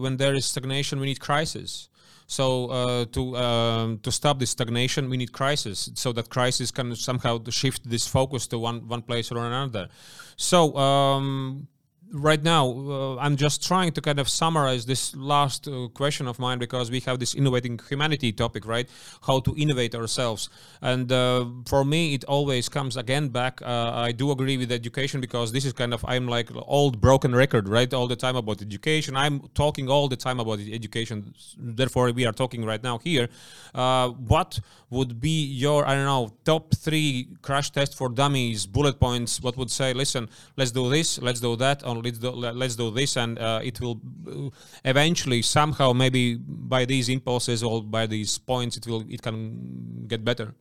when 0.02 0.16
there 0.16 0.34
is 0.34 0.46
stagnation, 0.46 0.98
we 1.00 1.06
need 1.06 1.20
crisis 1.20 1.88
so 2.26 2.66
uh, 2.70 3.04
to 3.12 3.36
um, 3.36 3.98
to 3.98 4.10
stop 4.10 4.38
this 4.38 4.50
stagnation, 4.50 5.10
we 5.10 5.16
need 5.16 5.32
crisis. 5.32 5.90
So 5.94 6.12
that 6.12 6.30
crisis 6.30 6.70
can 6.70 6.96
somehow 6.96 7.42
shift 7.50 7.88
this 7.88 8.06
focus 8.06 8.46
to 8.48 8.58
one 8.58 8.88
one 8.88 9.02
place 9.02 9.30
or 9.30 9.44
another. 9.44 9.88
So 10.36 10.76
um, 10.76 11.68
right 12.12 12.42
now 12.42 12.68
uh, 12.68 13.16
i'm 13.16 13.36
just 13.36 13.66
trying 13.66 13.90
to 13.92 14.00
kind 14.00 14.18
of 14.18 14.28
summarize 14.28 14.86
this 14.86 15.14
last 15.16 15.66
uh, 15.66 15.88
question 15.94 16.26
of 16.26 16.38
mine 16.38 16.58
because 16.58 16.90
we 16.90 17.00
have 17.00 17.18
this 17.18 17.34
innovating 17.34 17.80
humanity 17.88 18.32
topic 18.32 18.66
right? 18.66 18.88
How 19.26 19.40
to 19.40 19.54
innovate 19.56 19.94
ourselves. 19.94 20.48
And 20.82 21.10
uh, 21.10 21.46
for 21.66 21.84
me 21.84 22.14
it 22.14 22.24
always 22.24 22.68
comes 22.68 22.96
again 22.96 23.28
back 23.28 23.60
uh, 23.62 23.92
i 23.94 24.12
do 24.12 24.30
agree 24.30 24.56
with 24.56 24.70
education 24.70 25.20
because 25.20 25.52
this 25.52 25.64
is 25.64 25.72
kind 25.72 25.92
of 25.92 26.04
i'm 26.06 26.28
like 26.28 26.50
old 26.54 27.00
broken 27.00 27.34
record 27.34 27.68
right? 27.68 27.92
All 27.92 28.06
the 28.06 28.16
time 28.16 28.36
about 28.36 28.62
education. 28.62 29.16
I'm 29.16 29.40
talking 29.54 29.88
all 29.88 30.08
the 30.08 30.16
time 30.16 30.40
about 30.40 30.60
education. 30.60 31.34
Therefore 31.58 32.12
we 32.12 32.26
are 32.26 32.32
talking 32.32 32.64
right 32.64 32.82
now 32.82 32.98
here. 32.98 33.28
Uh, 33.74 34.08
what 34.10 34.60
would 34.90 35.20
be 35.20 35.44
your 35.44 35.84
i 35.88 35.94
don't 35.94 36.04
know 36.04 36.32
top 36.44 36.72
three 36.74 37.28
crash 37.42 37.70
test 37.70 37.96
for 37.96 38.08
dummies 38.08 38.66
bullet 38.66 39.00
points? 39.00 39.40
What 39.40 39.56
would 39.56 39.70
say 39.70 39.92
listen 39.92 40.28
let's 40.56 40.70
do 40.70 40.88
this 40.90 41.20
let's 41.20 41.40
do 41.40 41.56
that 41.56 41.82
let's 42.00 42.18
do, 42.18 42.30
let's 42.30 42.76
do 42.76 42.90
this 42.90 43.16
and 43.16 43.38
uh, 43.38 43.60
it 43.62 43.80
will 43.80 44.00
uh, 44.28 44.50
eventually 44.84 45.42
somehow 45.42 45.92
maybe 45.92 46.36
by 46.36 46.84
these 46.84 47.08
impulses 47.08 47.62
or 47.62 47.82
by 47.82 48.06
these 48.06 48.38
points 48.38 48.76
it 48.76 48.86
will 48.86 49.04
it 49.08 49.22
can 49.22 50.04
get 50.06 50.24
better 50.24 50.54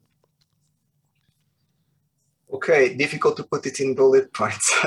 Okay, 2.53 2.93
difficult 2.93 3.35
to 3.37 3.43
put 3.43 3.65
it 3.65 3.79
in 3.79 3.95
bullet 3.95 4.31
points. 4.31 4.71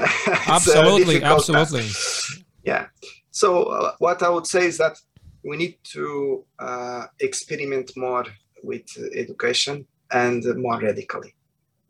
absolutely, 0.46 1.20
absolutely. 1.22 1.80
Task. 1.80 2.44
Yeah. 2.62 2.86
So 3.32 3.64
uh, 3.64 3.92
what 3.98 4.22
I 4.22 4.28
would 4.28 4.46
say 4.46 4.66
is 4.66 4.78
that 4.78 4.96
we 5.44 5.56
need 5.56 5.76
to 5.94 6.44
uh, 6.60 7.06
experiment 7.20 7.90
more 7.96 8.24
with 8.62 8.86
education 9.14 9.84
and 10.12 10.44
more 10.56 10.80
radically. 10.80 11.34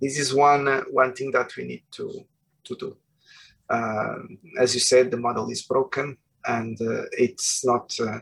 This 0.01 0.19
is 0.19 0.35
one 0.35 0.67
uh, 0.67 0.83
one 0.91 1.13
thing 1.15 1.31
that 1.33 1.55
we 1.57 1.65
need 1.65 1.83
to 1.93 2.25
to 2.65 2.77
do. 2.77 2.97
Um, 3.71 4.39
as 4.59 4.75
you 4.75 4.81
said, 4.81 5.11
the 5.11 5.17
model 5.17 5.51
is 5.51 5.63
broken, 5.63 6.17
and 6.45 6.81
uh, 6.81 7.05
it's 7.13 7.65
not 7.65 7.95
uh, 8.01 8.21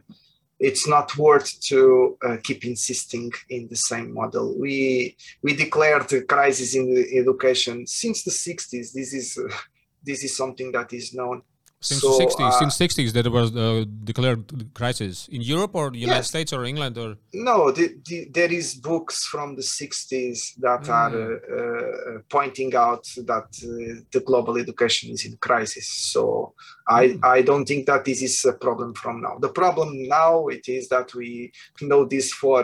it's 0.59 0.89
not 0.89 1.17
worth 1.19 1.61
to 1.61 2.17
uh, 2.27 2.37
keep 2.43 2.65
insisting 2.65 3.31
in 3.51 3.69
the 3.69 3.77
same 3.77 4.15
model. 4.15 4.59
We 4.59 5.17
we 5.43 5.55
declared 5.55 6.13
a 6.13 6.23
crisis 6.23 6.75
in 6.75 7.07
education 7.13 7.87
since 7.87 8.23
the 8.23 8.31
60s. 8.31 8.93
This 8.93 9.13
is 9.13 9.39
this 10.03 10.25
is 10.25 10.37
something 10.37 10.73
that 10.73 10.93
is 10.93 11.15
known 11.15 11.43
since 11.85 12.01
so, 12.01 12.19
60s, 12.19 12.41
uh, 12.41 12.51
since 12.51 12.79
60s 12.79 13.13
that 13.13 13.31
was 13.31 13.55
uh, 13.55 13.85
declared 14.05 14.43
crisis 14.75 15.29
in 15.29 15.43
Europe 15.43 15.75
or 15.75 15.93
United 15.93 16.25
yes. 16.25 16.29
States 16.29 16.53
or 16.53 16.65
England 16.65 16.97
or 16.97 17.17
no, 17.35 17.71
the, 17.71 17.95
the, 18.07 18.29
there 18.33 18.51
is 18.51 18.75
books 18.75 19.27
from 19.27 19.55
the 19.55 19.63
60s 19.63 20.55
that 20.59 20.83
mm. 20.83 20.89
are 20.89 21.15
uh, 21.25 22.17
uh, 22.17 22.19
pointing 22.31 22.75
out 22.75 23.05
that 23.31 23.49
uh, 23.63 24.01
the 24.13 24.23
global 24.25 24.57
education 24.57 25.11
is 25.11 25.25
in 25.27 25.37
crisis. 25.37 25.87
So 25.89 26.55
I 26.89 27.09
mm. 27.09 27.21
I 27.23 27.43
don't 27.43 27.67
think 27.67 27.87
that 27.87 28.05
this 28.05 28.23
is 28.23 28.45
a 28.45 28.55
problem 28.55 28.95
from 28.95 29.21
now. 29.21 29.37
The 29.39 29.51
problem 29.63 29.89
now 30.09 30.47
it 30.49 30.69
is 30.69 30.89
that 30.89 31.15
we 31.15 31.53
know 31.83 32.05
this 32.05 32.33
for 32.33 32.61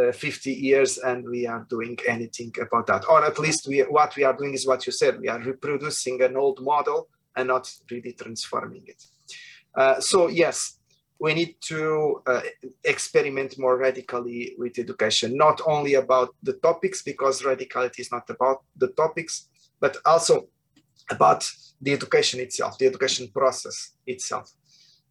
uh, 0.00 0.12
50 0.12 0.50
years 0.50 0.98
and 0.98 1.28
we 1.28 1.46
are 1.46 1.66
doing 1.68 1.98
anything 2.08 2.52
about 2.60 2.86
that, 2.86 3.04
or 3.08 3.24
at 3.24 3.38
least 3.38 3.68
we 3.68 3.80
what 3.80 4.16
we 4.16 4.24
are 4.24 4.36
doing 4.36 4.54
is 4.54 4.66
what 4.66 4.86
you 4.86 4.92
said. 4.92 5.20
We 5.20 5.28
are 5.28 5.40
reproducing 5.40 6.22
an 6.22 6.36
old 6.36 6.60
model 6.62 7.08
and 7.36 7.48
not 7.48 7.70
really 7.90 8.12
transforming 8.12 8.84
it. 8.86 9.02
Uh, 9.76 10.00
so 10.00 10.28
yes, 10.28 10.78
we 11.18 11.34
need 11.34 11.56
to 11.60 12.22
uh, 12.26 12.42
experiment 12.84 13.58
more 13.58 13.76
radically 13.76 14.54
with 14.58 14.78
education, 14.78 15.36
not 15.36 15.60
only 15.66 15.94
about 15.94 16.34
the 16.42 16.54
topics, 16.54 17.02
because 17.02 17.42
radicality 17.42 18.00
is 18.00 18.10
not 18.10 18.28
about 18.28 18.64
the 18.76 18.88
topics, 18.88 19.48
but 19.80 19.96
also 20.04 20.48
about 21.10 21.48
the 21.80 21.92
education 21.92 22.40
itself, 22.40 22.78
the 22.78 22.86
education 22.86 23.28
process 23.28 23.92
itself, 24.06 24.50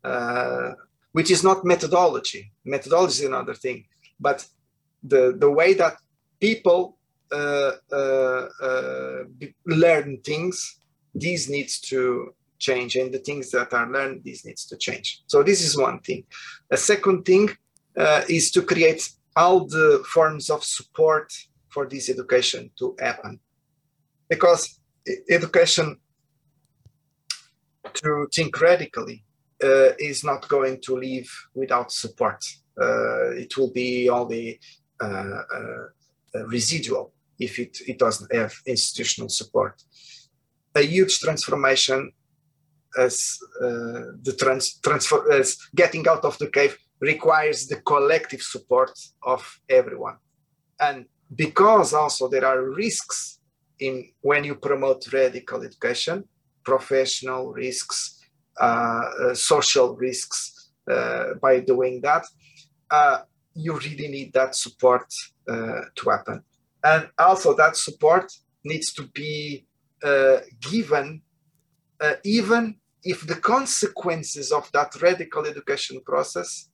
uh, 0.03 0.71
which 1.13 1.31
is 1.31 1.43
not 1.43 1.65
methodology. 1.65 2.51
Methodology 2.65 3.23
is 3.23 3.25
another 3.25 3.53
thing, 3.53 3.85
but 4.19 4.45
the, 5.03 5.35
the 5.37 5.49
way 5.49 5.73
that 5.73 5.97
people 6.39 6.97
uh, 7.31 7.71
uh, 7.91 8.47
uh 8.61 9.23
learn 9.65 10.19
things 10.21 10.79
this 11.13 11.49
needs 11.49 11.79
to 11.79 12.33
change 12.59 12.95
and 12.95 13.13
the 13.13 13.19
things 13.19 13.51
that 13.51 13.73
are 13.73 13.89
learned 13.89 14.23
this 14.23 14.45
needs 14.45 14.65
to 14.65 14.77
change. 14.77 15.23
So 15.27 15.43
this 15.43 15.61
is 15.61 15.77
one 15.77 15.99
thing. 15.99 16.23
A 16.71 16.77
second 16.77 17.23
thing 17.25 17.49
uh, 17.97 18.21
is 18.29 18.51
to 18.51 18.61
create 18.61 19.09
all 19.35 19.65
the 19.65 20.03
forms 20.13 20.49
of 20.49 20.63
support 20.63 21.31
for 21.69 21.85
this 21.87 22.09
education 22.09 22.71
to 22.79 22.95
happen. 22.99 23.39
Because 24.29 24.79
education 25.29 25.97
to 27.93 28.27
think 28.33 28.59
radically 28.61 29.23
uh, 29.63 29.91
is 29.99 30.23
not 30.23 30.47
going 30.47 30.79
to 30.81 30.95
live 30.97 31.29
without 31.53 31.91
support. 31.91 32.43
Uh, 32.81 33.31
it 33.31 33.55
will 33.57 33.71
be 33.71 34.09
only 34.09 34.59
uh, 35.01 35.41
uh, 35.55 36.45
residual 36.47 37.13
if 37.39 37.59
it, 37.59 37.77
it 37.87 37.99
doesn't 37.99 38.33
have 38.33 38.53
institutional 38.65 39.29
support 39.29 39.83
a 40.75 40.81
huge 40.81 41.19
transformation 41.19 42.11
as 42.97 43.37
uh, 43.61 44.13
the 44.21 44.35
trans- 44.39 44.79
transfer 44.79 45.31
as 45.31 45.57
getting 45.75 46.07
out 46.07 46.23
of 46.23 46.37
the 46.37 46.49
cave 46.49 46.77
requires 46.99 47.67
the 47.67 47.77
collective 47.77 48.41
support 48.41 48.91
of 49.23 49.59
everyone. 49.69 50.17
And 50.79 51.05
because 51.35 51.93
also 51.93 52.27
there 52.27 52.45
are 52.45 52.69
risks 52.69 53.39
in 53.79 54.11
when 54.21 54.43
you 54.43 54.55
promote 54.55 55.11
radical 55.11 55.63
education 55.63 56.23
professional 56.63 57.51
risks 57.51 58.21
uh, 58.61 58.65
uh, 58.65 59.33
social 59.33 59.95
risks 59.95 60.71
uh, 60.89 61.33
by 61.41 61.59
doing 61.59 61.99
that 62.01 62.23
uh, 62.91 63.19
you 63.55 63.77
really 63.79 64.07
need 64.07 64.33
that 64.33 64.55
support 64.55 65.05
uh, 65.47 65.81
to 65.95 66.09
happen. 66.09 66.43
And 66.83 67.09
also 67.17 67.55
that 67.55 67.75
support 67.75 68.31
needs 68.63 68.93
to 68.93 69.03
be 69.07 69.65
given 70.59 71.21
uh, 72.03 72.15
even 72.25 72.75
if 73.03 73.25
the 73.25 73.35
consequences 73.35 74.51
of 74.51 74.69
that 74.73 74.93
radical 75.01 75.45
education 75.45 76.01
process 76.05 76.69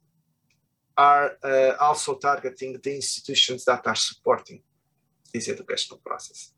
are 0.98 1.32
uh, 1.44 1.74
also 1.80 2.16
targeting 2.16 2.78
the 2.84 2.96
institutions 2.96 3.64
that 3.66 3.86
are 3.86 3.96
supporting 3.96 4.62
this 5.34 5.48
educational 5.48 6.00
process. 6.06 6.54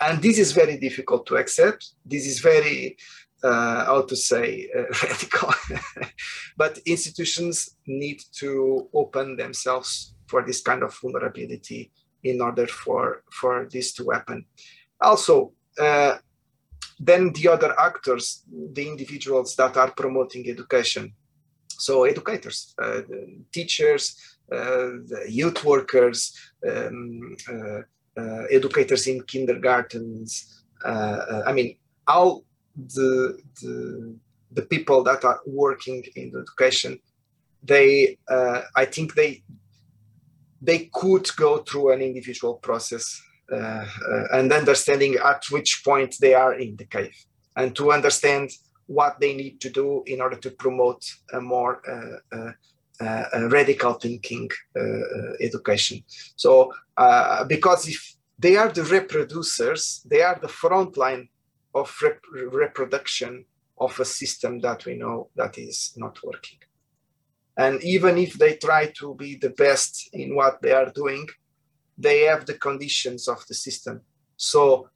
And 0.00 0.20
this 0.20 0.38
is 0.38 0.52
very 0.52 0.76
difficult 0.76 1.26
to 1.26 1.36
accept. 1.36 1.90
This 2.04 2.26
is 2.26 2.40
very, 2.40 2.96
uh, 3.42 3.86
how 3.86 4.02
to 4.02 4.16
say, 4.16 4.68
uh, 4.76 4.82
radical. 5.02 5.52
but 6.56 6.78
institutions 6.86 7.76
need 7.86 8.22
to 8.40 8.88
open 8.92 9.36
themselves 9.36 10.14
for 10.26 10.44
this 10.44 10.60
kind 10.60 10.82
of 10.82 10.96
vulnerability 11.00 11.90
in 12.22 12.40
order 12.40 12.66
for, 12.66 13.22
for 13.32 13.68
this 13.70 13.92
to 13.94 14.10
happen. 14.10 14.44
Also, 15.00 15.53
uh, 15.78 16.16
then 16.98 17.32
the 17.32 17.48
other 17.48 17.78
actors, 17.78 18.44
the 18.72 18.86
individuals 18.86 19.56
that 19.56 19.76
are 19.76 19.90
promoting 19.90 20.48
education. 20.48 21.12
So 21.68 22.04
educators, 22.04 22.74
uh, 22.80 23.00
teachers, 23.52 24.16
uh, 24.52 24.90
youth 25.28 25.64
workers, 25.64 26.38
um, 26.68 27.36
uh, 27.48 28.44
educators 28.50 29.06
in 29.06 29.22
kindergartens. 29.22 30.62
I 30.84 31.52
mean, 31.52 31.76
all 32.06 32.44
the, 32.76 33.40
the, 33.60 34.14
the 34.52 34.62
people 34.62 35.02
that 35.04 35.24
are 35.24 35.40
working 35.46 36.04
in 36.14 36.32
education, 36.36 37.00
they, 37.62 38.18
I 38.28 38.84
think 38.84 39.14
they, 39.14 39.42
they 40.62 40.90
could 40.92 41.28
go 41.36 41.58
through 41.58 41.92
an 41.92 42.02
individual 42.02 42.54
process 42.54 43.20
and 43.50 44.52
understanding 44.52 45.16
at 45.16 45.44
which 45.50 45.82
point 45.84 46.16
they 46.20 46.34
are 46.34 46.54
in 46.54 46.76
the 46.76 46.86
cave 46.86 47.14
and 47.56 47.76
to 47.76 47.92
understand 47.92 48.50
what 48.86 49.18
they 49.20 49.34
need 49.34 49.60
to 49.60 49.70
do 49.70 50.02
in 50.06 50.20
order 50.20 50.36
to 50.36 50.50
promote 50.50 51.02
a 51.32 51.40
more 51.40 51.80
uh, 51.88 52.52
uh, 53.00 53.48
radical 53.48 53.94
thinking 53.94 54.48
uh, 54.76 54.82
education. 55.40 56.02
So, 56.36 56.72
uh, 56.96 57.44
because 57.44 57.88
if 57.88 58.14
they 58.38 58.56
are 58.56 58.68
the 58.68 58.82
reproducers, 58.82 60.02
they 60.04 60.22
are 60.22 60.38
the 60.40 60.48
front 60.48 60.96
line 60.96 61.28
of 61.74 61.92
rep 62.02 62.20
reproduction 62.52 63.44
of 63.78 63.98
a 63.98 64.04
system 64.04 64.60
that 64.60 64.84
we 64.84 64.94
know 64.94 65.28
that 65.34 65.58
is 65.58 65.92
not 65.96 66.22
working. 66.22 66.58
And 67.56 67.82
even 67.82 68.18
if 68.18 68.34
they 68.34 68.56
try 68.56 68.92
to 68.98 69.14
be 69.14 69.36
the 69.36 69.50
best 69.50 70.10
in 70.12 70.36
what 70.36 70.62
they 70.62 70.72
are 70.72 70.90
doing, 70.90 71.26
they 71.96 72.20
have 72.22 72.46
the 72.46 72.54
conditions 72.54 73.28
of 73.28 73.44
the 73.46 73.54
system. 73.54 74.00
So 74.36 74.88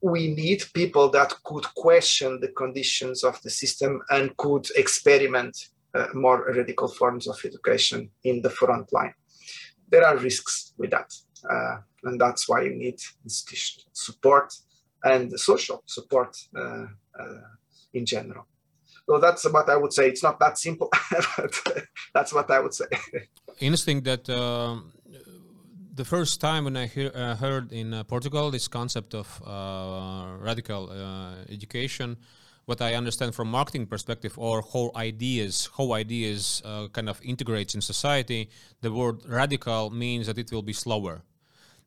we 0.00 0.34
need 0.34 0.64
people 0.74 1.08
that 1.10 1.32
could 1.44 1.64
question 1.74 2.40
the 2.40 2.48
conditions 2.48 3.22
of 3.22 3.40
the 3.42 3.50
system 3.50 4.02
and 4.10 4.36
could 4.36 4.66
experiment 4.76 5.68
uh, 5.94 6.06
more 6.14 6.52
radical 6.56 6.88
forms 6.88 7.28
of 7.28 7.38
education 7.44 8.10
in 8.24 8.42
the 8.42 8.50
front 8.50 8.92
line. 8.92 9.14
There 9.88 10.04
are 10.06 10.16
risks 10.16 10.72
with 10.78 10.90
that. 10.90 11.12
Uh, 11.48 11.76
and 12.04 12.20
that's 12.20 12.48
why 12.48 12.62
you 12.62 12.74
need 12.74 12.98
institutional 13.24 13.90
support 13.92 14.52
and 15.04 15.38
social 15.38 15.82
support 15.86 16.36
uh, 16.56 16.86
uh 17.18 17.40
in 17.92 18.06
general. 18.06 18.46
So 19.06 19.18
that's 19.18 19.44
what 19.52 19.68
I 19.68 19.76
would 19.76 19.92
say. 19.92 20.08
It's 20.08 20.22
not 20.22 20.38
that 20.40 20.58
simple, 20.58 20.88
but 21.36 21.84
that's 22.14 22.32
what 22.32 22.50
I 22.50 22.60
would 22.60 22.72
say. 22.72 22.86
Interesting 23.60 24.00
that 24.02 24.30
um, 24.30 24.92
the 25.94 26.04
first 26.04 26.40
time 26.40 26.64
when 26.64 26.76
I 26.76 26.86
hear, 26.86 27.10
uh, 27.14 27.36
heard 27.36 27.72
in 27.72 27.92
uh, 27.92 28.04
Portugal 28.04 28.50
this 28.50 28.66
concept 28.66 29.14
of 29.14 29.42
uh, 29.46 30.38
radical 30.38 30.90
uh, 30.90 31.34
education, 31.50 32.16
what 32.64 32.80
I 32.80 32.94
understand 32.94 33.34
from 33.34 33.50
marketing 33.50 33.86
perspective 33.86 34.38
or 34.38 34.62
how 34.72 34.90
ideas, 34.96 35.68
how 35.76 35.92
ideas 35.92 36.62
uh, 36.64 36.88
kind 36.88 37.08
of 37.08 37.20
integrates 37.22 37.74
in 37.74 37.80
society, 37.80 38.48
the 38.80 38.92
word 38.92 39.20
radical 39.26 39.90
means 39.90 40.26
that 40.28 40.38
it 40.38 40.50
will 40.50 40.62
be 40.62 40.72
slower. 40.72 41.22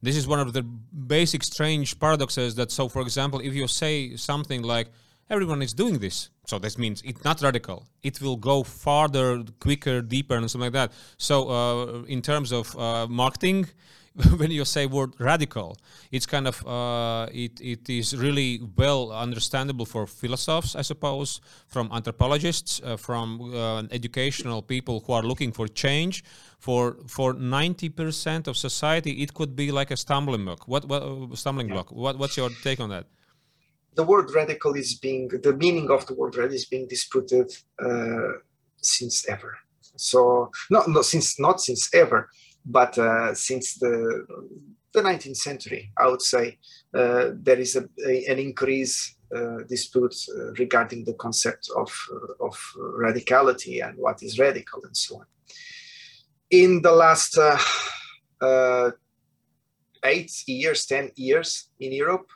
This 0.02 0.18
is 0.18 0.28
one 0.28 0.40
of 0.40 0.54
the 0.54 0.62
basic 0.62 1.44
strange 1.44 2.00
paradoxes 2.00 2.56
that, 2.56 2.72
so 2.72 2.90
for 2.90 3.02
example, 3.02 3.40
if 3.40 3.54
you 3.56 3.68
say 3.68 4.16
something 4.18 4.62
like, 4.62 4.90
everyone 5.30 5.62
is 5.62 5.74
doing 5.74 6.00
this, 6.00 6.30
so 6.46 6.60
this 6.60 6.78
means 6.78 7.02
it's 7.04 7.24
not 7.24 7.42
radical. 7.42 7.88
It 8.04 8.22
will 8.22 8.38
go 8.38 8.64
farther, 8.64 9.44
quicker, 9.60 10.02
deeper, 10.02 10.36
and 10.36 10.50
something 10.50 10.72
like 10.72 10.74
that. 10.74 10.92
So, 11.18 11.50
uh, 11.50 12.04
in 12.04 12.22
terms 12.22 12.52
of 12.52 12.76
marketing, 13.10 13.68
when 14.38 14.50
you 14.50 14.64
say 14.64 14.86
word 14.86 15.14
radical, 15.20 15.78
it's 16.10 16.26
kind 16.26 16.48
of 16.48 16.66
uh, 16.66 17.28
it 17.34 17.60
it 17.60 17.90
is 17.90 18.16
really 18.16 18.62
well 18.78 19.12
understandable 19.12 19.86
for 19.86 20.08
philosophers, 20.08 20.76
I 20.76 20.84
suppose, 20.84 21.42
from 21.68 21.90
anthropologists, 21.92 22.82
uh, 22.84 22.96
from 22.96 23.54
uh, 23.54 23.84
educational 23.92 24.62
people 24.62 25.04
who 25.06 25.14
are 25.14 25.24
looking 25.24 25.52
for 25.52 25.68
change. 25.68 26.24
For 26.60 26.98
for 27.08 27.34
ninety 27.34 27.90
percent 27.90 28.48
of 28.48 28.56
society, 28.56 29.22
it 29.22 29.34
could 29.34 29.56
be 29.56 29.72
like 29.72 29.92
a 29.92 29.98
stumbling 29.98 30.46
block. 30.46 30.66
What, 30.68 30.86
what 30.86 31.04
uh, 31.04 31.36
stumbling 31.36 31.68
block? 31.68 31.92
What 31.92 32.18
what's 32.18 32.38
your 32.38 32.50
take 32.64 32.80
on 32.80 32.90
that? 32.90 33.06
The 33.96 34.04
word 34.04 34.32
radical 34.36 34.74
is 34.76 34.96
being 34.96 35.28
the 35.28 35.54
meaning 35.54 35.90
of 35.90 36.06
the 36.08 36.14
word 36.14 36.36
radical 36.36 36.56
is 36.56 36.66
being 36.66 36.88
disputed 36.88 37.52
uh, 37.84 38.40
since 38.78 39.28
ever. 39.28 39.58
So 39.98 40.52
not, 40.70 40.88
not 40.90 41.06
since 41.06 41.40
not 41.40 41.62
since 41.62 41.94
ever 41.94 42.30
but 42.66 42.98
uh, 42.98 43.34
since 43.34 43.76
the 43.76 44.26
the 44.94 45.02
19th 45.02 45.36
century, 45.36 45.92
I 45.98 46.08
would 46.08 46.22
say 46.22 46.58
uh, 46.94 47.32
there 47.34 47.60
is 47.60 47.76
a, 47.76 47.84
a, 48.08 48.26
an 48.28 48.40
increase 48.40 49.16
uh, 49.36 49.58
dispute 49.68 50.16
uh, 50.30 50.54
regarding 50.54 51.04
the 51.04 51.14
concept 51.16 51.70
of 51.76 51.92
uh, 52.14 52.46
of 52.46 52.58
radicality 52.78 53.86
and 53.86 53.98
what 53.98 54.24
is 54.24 54.40
radical 54.40 54.82
and 54.86 54.96
so 54.96 55.18
on. 55.18 55.26
In 56.50 56.82
the 56.82 56.92
last 56.92 57.38
uh, 57.38 58.92
eight 60.04 60.32
years, 60.48 60.86
ten 60.86 61.12
years 61.16 61.70
in 61.80 61.92
Europe, 61.92 62.30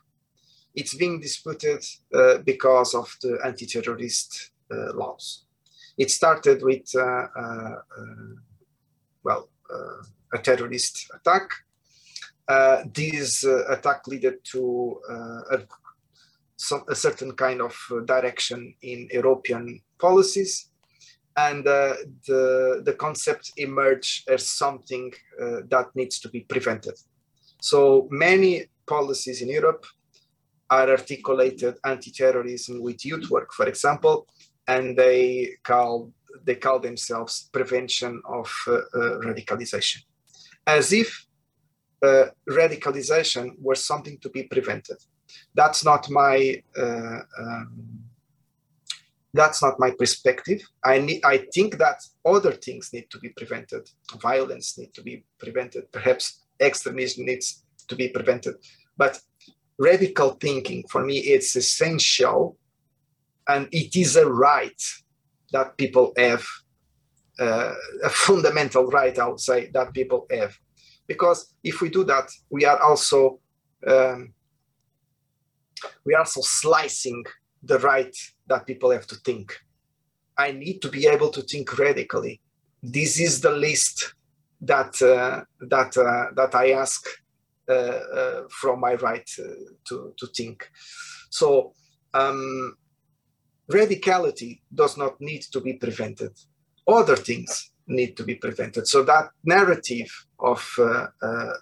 it's 0.80 0.93
being 0.93 1.19
disputed 1.19 1.84
uh, 2.14 2.38
because 2.45 2.95
of 2.95 3.14
the 3.22 3.38
anti-terrorist 3.43 4.51
uh, 4.72 4.93
laws. 4.93 5.45
It 5.97 6.10
started 6.10 6.64
with 6.64 6.88
uh, 6.95 7.27
well 9.23 9.49
a 10.34 10.38
terrorist 10.38 11.11
attack. 11.14 11.51
Uh, 12.47 12.84
this 12.93 13.45
uh, 13.45 13.65
attack 13.69 14.01
led 14.07 14.38
to 14.43 14.99
uh, 15.10 15.56
a, 15.56 15.57
some, 16.56 16.84
a, 16.88 16.95
certain 16.95 17.34
kind 17.34 17.61
of 17.61 17.76
direction 18.06 18.73
in 18.81 19.07
European 19.11 19.81
policies, 19.99 20.69
and 21.35 21.64
the 21.65 22.84
the 22.85 22.95
concept 22.97 23.51
emerged 23.57 24.30
as 24.30 24.47
something 24.47 25.14
that 25.69 25.88
needs 25.95 26.19
to 26.19 26.30
be 26.30 26.41
prevented. 26.41 26.95
So 27.61 28.07
many 28.10 28.65
policies 28.88 29.41
in 29.41 29.49
Europe 29.49 29.85
are 30.70 30.90
articulated 30.90 31.76
anti-terrorism 31.84 32.82
with 32.82 33.06
youth 33.06 33.30
work, 33.30 33.52
for 33.54 33.68
example, 33.68 34.28
and 34.68 34.98
they 34.98 35.50
call 35.64 36.12
they 36.46 36.56
call 36.56 36.80
themselves 36.80 37.50
prevention 37.52 38.22
of 38.26 38.50
uh, 38.68 38.74
uh, 38.74 39.20
radicalization 39.28 40.04
as 40.68 40.94
if 40.94 41.26
uh, 42.02 42.26
radicalization 42.48 43.52
were 43.60 43.76
something 43.76 44.18
to 44.20 44.30
be 44.30 44.44
prevented. 44.44 44.98
That's 45.54 45.84
not 45.84 46.10
my 46.10 46.62
uh, 46.78 47.22
um, 47.41 48.00
that's 49.34 49.62
not 49.62 49.80
my 49.80 49.91
perspective. 49.91 50.62
I 50.84 50.98
need, 51.00 51.22
I 51.24 51.38
think 51.54 51.78
that 51.78 52.00
other 52.26 52.52
things 52.52 52.91
need 52.94 53.08
to 53.12 53.20
be 53.20 53.30
prevented. 53.30 53.88
Violence 54.20 54.78
need 54.78 54.94
to 54.96 55.04
be 55.04 55.24
prevented. 55.38 55.91
Perhaps 55.91 56.46
extremism 56.60 57.26
needs 57.26 57.64
to 57.88 57.96
be 57.96 58.10
prevented. 58.10 58.56
But 58.98 59.20
radical 59.80 60.31
thinking 60.31 60.84
for 60.89 61.03
me 61.03 61.18
it's 61.18 61.56
essential, 61.56 62.57
and 63.47 63.68
it 63.72 63.95
is 63.95 64.15
a 64.15 64.30
right 64.30 64.81
that 65.51 65.77
people 65.77 66.14
have 66.18 66.45
uh, 67.39 67.73
a 68.03 68.10
fundamental 68.10 68.85
right, 68.88 69.18
I 69.18 69.27
would 69.27 69.39
say, 69.39 69.72
that 69.73 69.93
people 69.93 70.27
have. 70.30 70.56
Because 71.07 71.53
if 71.64 71.81
we 71.81 71.89
do 71.89 72.03
that, 72.03 72.30
we 72.49 72.65
are 72.65 72.80
also 72.80 73.39
um, 73.88 74.34
we 76.06 76.14
are 76.14 76.19
also 76.19 76.41
slicing 76.41 77.23
the 77.64 77.80
right 77.80 78.15
that 78.47 78.68
people 78.68 78.91
have 78.91 79.07
to 79.07 79.15
think. 79.15 79.57
I 80.38 80.51
need 80.51 80.81
to 80.81 80.89
be 80.89 81.07
able 81.07 81.30
to 81.30 81.41
think 81.41 81.77
radically. 81.77 82.41
This 82.84 83.19
is 83.19 83.41
the 83.41 83.51
list 83.51 84.14
that 84.61 85.01
uh, 85.01 85.43
that 85.61 85.97
uh, 85.97 86.34
that 86.35 86.56
I 86.56 86.72
ask 86.72 87.06
from 88.50 88.80
my 88.80 88.96
right 88.96 89.30
uh, 89.40 89.44
to 89.88 90.14
to 90.18 90.28
think. 90.28 90.70
So 91.30 91.74
um, 92.14 92.76
radicality 93.72 94.62
does 94.74 94.98
not 94.98 95.20
need 95.22 95.44
to 95.54 95.62
be 95.62 95.74
prevented 95.74 96.32
other 96.90 97.16
things 97.16 97.72
need 97.88 98.16
to 98.18 98.24
be 98.24 98.36
prevented. 98.36 98.88
So 98.88 99.04
that 99.04 99.30
narrative 99.44 100.12
of 100.40 100.64
uh, 100.78 101.08
uh, 101.22 101.26
uh, 101.26 101.54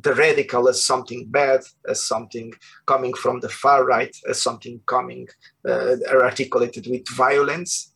the 0.00 0.14
radical 0.16 0.68
as 0.68 0.84
something 0.84 1.26
bad, 1.28 1.60
as 1.88 2.06
something 2.06 2.52
coming 2.86 3.14
from 3.14 3.40
the 3.40 3.48
far 3.48 3.84
right, 3.84 4.14
as 4.28 4.42
something 4.42 4.80
coming 4.86 5.26
uh, 5.66 5.96
articulated 6.10 6.86
with 6.88 7.08
violence, 7.08 7.94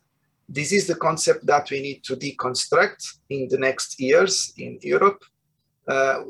this 0.49 0.73
is 0.73 0.87
the 0.87 0.95
concept 0.95 1.45
that 1.47 1.70
we 1.70 1.83
need 1.83 2.03
to 2.05 2.16
deconstruct 2.16 3.19
in 3.28 3.49
the 3.49 3.59
next 3.59 4.01
years 4.01 4.53
in 4.57 4.78
Europe. 4.81 5.23
Uh, 5.87 6.23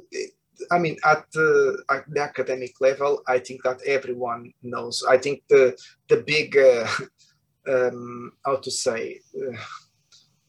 I 0.70 0.78
mean, 0.78 0.97
at 1.05 1.24
the, 1.33 1.83
at 1.91 2.05
the, 2.09 2.20
academic 2.20 2.81
level, 2.81 3.23
I 3.27 3.39
think 3.39 3.62
that 3.62 3.81
everyone 3.87 4.53
knows. 4.62 5.05
I 5.09 5.19
think 5.19 5.43
the 5.49 5.77
the 6.09 6.19
big, 6.19 6.57
uh, 6.57 6.87
um, 7.73 8.33
how 8.45 8.57
to 8.57 8.70
say, 8.70 9.20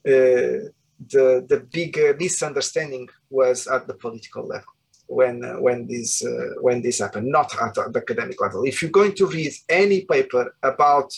uh, 0.05 0.69
the 1.13 1.45
the 1.49 1.67
big 1.71 1.99
misunderstanding 2.19 3.07
was 3.29 3.67
at 3.67 3.87
the 3.87 3.93
political 3.93 4.47
level 4.47 4.73
when 5.07 5.43
uh, 5.43 5.55
when 5.55 5.87
this 5.87 6.23
uh, 6.25 6.55
when 6.61 6.81
this 6.81 6.99
happened, 6.99 7.27
not 7.27 7.51
at 7.61 7.73
the 7.73 7.99
academic 7.99 8.39
level. 8.41 8.63
If 8.63 8.81
you're 8.81 8.91
going 8.91 9.15
to 9.15 9.27
read 9.27 9.53
any 9.69 10.01
paper 10.01 10.55
about 10.63 11.11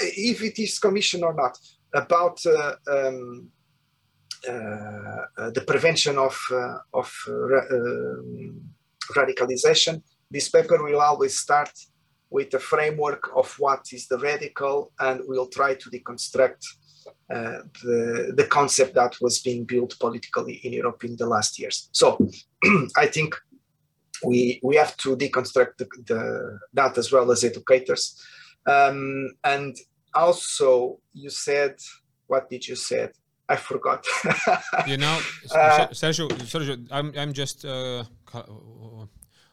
if 0.00 0.42
it 0.42 0.58
is 0.58 0.78
commissioned 0.78 1.24
or 1.24 1.34
not 1.34 1.58
about 1.92 2.44
um, 2.46 2.54
uh, 2.88 3.40
the 4.46 5.64
prevention 5.66 6.18
of 6.18 6.38
uh, 6.52 6.78
of 6.94 7.12
uh, 7.28 7.32
radicalization. 9.14 10.02
This 10.30 10.48
paper 10.48 10.82
will 10.82 11.00
always 11.00 11.38
start 11.38 11.70
with 12.30 12.52
a 12.54 12.58
framework 12.58 13.30
of 13.34 13.54
what 13.58 13.86
is 13.92 14.08
the 14.08 14.18
radical, 14.18 14.92
and 14.98 15.20
we'll 15.26 15.48
try 15.48 15.74
to 15.74 15.90
deconstruct 15.90 16.64
uh, 17.32 17.58
the, 17.82 18.32
the 18.36 18.46
concept 18.46 18.94
that 18.94 19.16
was 19.20 19.38
being 19.40 19.64
built 19.64 19.96
politically 20.00 20.54
in 20.64 20.72
Europe 20.72 21.04
in 21.04 21.16
the 21.16 21.26
last 21.26 21.58
years. 21.58 21.88
So 21.92 22.18
I 22.96 23.06
think 23.06 23.36
we 24.24 24.60
we 24.62 24.76
have 24.76 24.96
to 24.98 25.16
deconstruct 25.16 25.76
the, 25.78 25.86
the 26.06 26.58
that 26.72 26.98
as 26.98 27.12
well 27.12 27.30
as 27.30 27.44
educators. 27.44 28.20
Um, 28.66 29.30
and 29.44 29.76
also, 30.14 30.98
you 31.12 31.30
said, 31.30 31.76
what 32.26 32.50
did 32.50 32.66
you 32.66 32.74
said? 32.74 33.12
I 33.48 33.56
forgot. 33.56 34.04
you 34.86 34.96
know, 34.96 35.18
uh, 35.54 35.86
Sergio, 35.88 36.28
Sergio, 36.42 36.86
I'm 36.90 37.12
I'm 37.16 37.32
just. 37.32 37.64
Uh, 37.64 38.04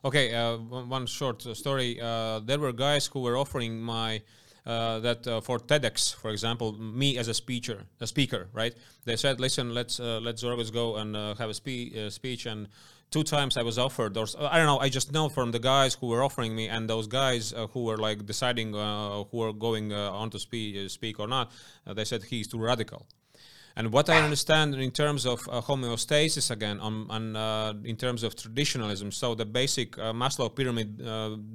okay, 0.03 0.33
uh, 0.33 0.57
one 0.57 1.05
short 1.05 1.41
story. 1.41 1.99
Uh, 2.01 2.39
there 2.39 2.59
were 2.59 2.73
guys 2.73 3.07
who 3.07 3.21
were 3.21 3.37
offering 3.37 3.81
my 3.81 4.21
uh, 4.65 4.99
that 4.99 5.27
uh, 5.27 5.41
for 5.41 5.59
TEDx, 5.59 6.15
for 6.15 6.31
example, 6.31 6.73
me 6.73 7.17
as 7.17 7.27
a 7.27 7.33
speaker, 7.33 7.83
a 7.99 8.07
speaker, 8.07 8.47
right? 8.53 8.73
They 9.05 9.15
said, 9.15 9.39
"Listen, 9.39 9.73
let's 9.73 9.99
uh, 9.99 10.19
let 10.21 10.35
Zuarguss 10.35 10.71
go 10.71 10.95
and 10.95 11.15
uh, 11.15 11.35
have 11.35 11.49
a 11.49 11.53
spe- 11.53 11.95
uh, 11.95 12.09
speech." 12.09 12.45
And 12.45 12.69
two 13.11 13.23
times 13.23 13.57
I 13.57 13.63
was 13.63 13.77
offered, 13.77 14.17
or 14.17 14.25
I 14.39 14.57
don't 14.57 14.67
know, 14.67 14.79
I 14.79 14.89
just 14.89 15.11
know 15.11 15.27
from 15.29 15.51
the 15.51 15.59
guys 15.59 15.95
who 15.95 16.07
were 16.07 16.23
offering 16.23 16.55
me, 16.55 16.69
and 16.69 16.89
those 16.89 17.07
guys 17.07 17.53
uh, 17.53 17.67
who 17.67 17.83
were 17.83 17.97
like 17.97 18.25
deciding 18.25 18.73
who 18.73 19.41
are 19.41 19.53
going 19.53 19.91
on 19.93 20.29
to 20.29 20.39
speak, 20.39 20.89
speak 20.89 21.19
or 21.19 21.27
not. 21.27 21.51
they 21.85 22.05
said 22.05 22.23
he's 22.23 22.47
too 22.47 22.59
radical. 22.59 23.05
And 23.75 23.91
what 23.91 24.09
I 24.09 24.21
understand 24.21 24.75
in 24.75 24.91
terms 24.91 25.25
of 25.25 25.41
uh, 25.49 25.59
homeostasis 25.61 26.51
again, 26.51 26.79
on, 26.79 27.07
on 27.09 27.35
uh, 27.35 27.73
in 27.83 27.95
terms 27.95 28.21
of 28.23 28.35
traditionalism, 28.35 29.11
so 29.11 29.33
the 29.33 29.45
basic 29.45 29.97
uh, 29.97 30.13
Maslow 30.13 30.53
pyramid, 30.55 30.99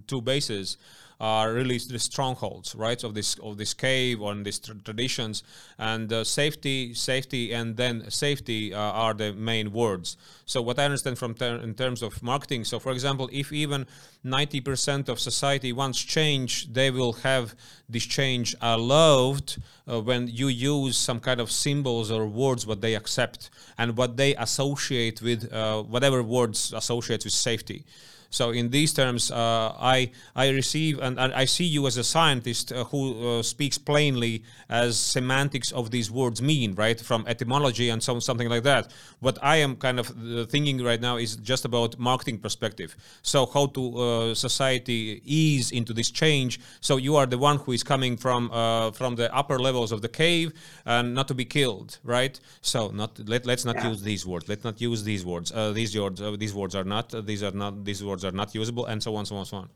two 0.07 0.20
bases 0.20 0.78
are 1.20 1.53
really 1.53 1.78
the 1.78 1.99
strongholds, 1.99 2.74
right, 2.74 3.03
of 3.03 3.15
this 3.15 3.39
of 3.40 3.59
this 3.59 3.74
cave 3.74 4.23
on 4.23 4.45
these 4.45 4.59
tra- 4.59 4.77
traditions, 4.77 5.43
and 5.78 6.12
uh, 6.12 6.23
safety, 6.23 6.95
safety, 6.95 7.53
and 7.53 7.77
then 7.77 8.09
safety 8.11 8.73
uh, 8.73 8.78
are 8.78 9.15
the 9.15 9.32
main 9.32 9.73
words. 9.73 10.16
So 10.45 10.62
what 10.62 10.78
I 10.78 10.85
understand 10.85 11.19
from 11.19 11.35
ter- 11.35 11.57
in 11.57 11.74
terms 11.74 12.03
of 12.03 12.23
marketing, 12.23 12.65
so 12.65 12.78
for 12.78 12.93
example, 12.93 13.28
if 13.32 13.53
even 13.53 13.86
90% 14.24 15.09
of 15.09 15.19
society 15.19 15.73
wants 15.73 15.99
change, 16.01 16.73
they 16.73 16.90
will 16.90 17.15
have 17.15 17.55
this 17.89 18.05
change 18.05 18.55
allowed 18.61 19.57
uh, 19.90 20.01
when 20.01 20.28
you 20.28 20.49
use 20.49 20.97
some 20.97 21.20
kind 21.20 21.40
of 21.40 21.51
symbols 21.51 22.11
or 22.11 22.27
words 22.27 22.66
what 22.66 22.81
they 22.81 22.95
accept 22.95 23.51
and 23.77 23.97
what 23.97 24.16
they 24.16 24.35
associate 24.36 25.20
with 25.23 25.53
uh, 25.53 25.82
whatever 25.82 26.23
words 26.23 26.73
associate 26.73 27.24
with 27.24 27.32
safety. 27.32 27.85
So 28.31 28.51
in 28.51 28.71
these 28.71 28.93
terms, 28.93 29.31
uh, 29.31 29.73
I 29.79 30.11
I 30.37 30.51
receive 30.51 30.99
and, 31.01 31.19
and, 31.19 31.33
I 31.33 31.47
see 31.47 31.65
you 31.65 31.87
as 31.87 31.97
a 31.97 32.05
scientist 32.05 32.73
uh, 32.73 32.85
who 32.85 33.39
uh, 33.39 33.43
speaks 33.43 33.79
plainly 33.79 34.43
as 34.69 34.99
semantics 34.99 35.73
of 35.73 35.91
these 35.91 36.11
words 36.11 36.43
mean, 36.43 36.75
right, 36.75 37.01
from 37.01 37.25
etymology 37.27 37.89
and 37.89 38.03
so 38.03 38.21
something 38.21 38.49
like 38.51 38.65
that. 38.65 38.93
What 39.21 39.39
I 39.43 39.57
am 39.57 39.77
kind 39.77 39.99
of 39.99 40.11
uh, 40.11 40.45
thinking 40.45 40.83
right 40.85 41.01
now 41.01 41.17
is 41.17 41.37
just 41.37 41.65
about 41.65 41.99
marketing 41.99 42.39
perspective. 42.39 42.97
So 43.23 43.47
how 43.47 43.67
to 43.67 43.99
uh, 43.99 44.35
society 44.35 45.23
ease 45.25 45.71
into 45.71 45.95
this 45.95 46.11
change. 46.11 46.61
So 46.81 46.99
you 46.99 47.17
are 47.17 47.27
the 47.27 47.39
one 47.39 47.57
who 47.57 47.73
is 47.73 47.83
coming 47.83 48.19
from 48.19 48.51
uh, 48.53 48.91
from 48.91 49.17
the 49.17 49.35
upper 49.35 49.59
levels 49.59 49.91
of 49.91 50.03
the 50.03 50.09
cave 50.09 50.53
and 50.85 51.15
not 51.15 51.29
to 51.29 51.35
be 51.35 51.47
killed, 51.47 51.99
right? 52.05 52.39
So 52.61 52.89
not 52.89 53.19
let 53.27 53.47
let's 53.47 53.65
not 53.65 53.77
yeah. 53.77 53.89
use 53.89 54.03
these 54.03 54.27
words. 54.27 54.49
Let's 54.51 54.65
not 54.65 54.81
use 54.83 55.03
these 55.03 55.25
words. 55.25 55.51
these 55.73 55.97
words 55.97 56.21
these 56.39 56.55
words 56.55 56.75
are 56.75 56.85
not 56.85 57.15
these 57.27 57.43
are 57.43 57.53
not 57.53 57.85
these 57.85 58.05
words 58.05 58.18
are 58.24 58.32
not 58.32 58.55
usable, 58.55 58.86
and 58.86 59.03
so 59.03 59.15
on, 59.16 59.27
so 59.27 59.36
on, 59.36 59.47
so 59.47 59.57
on. 59.59 59.69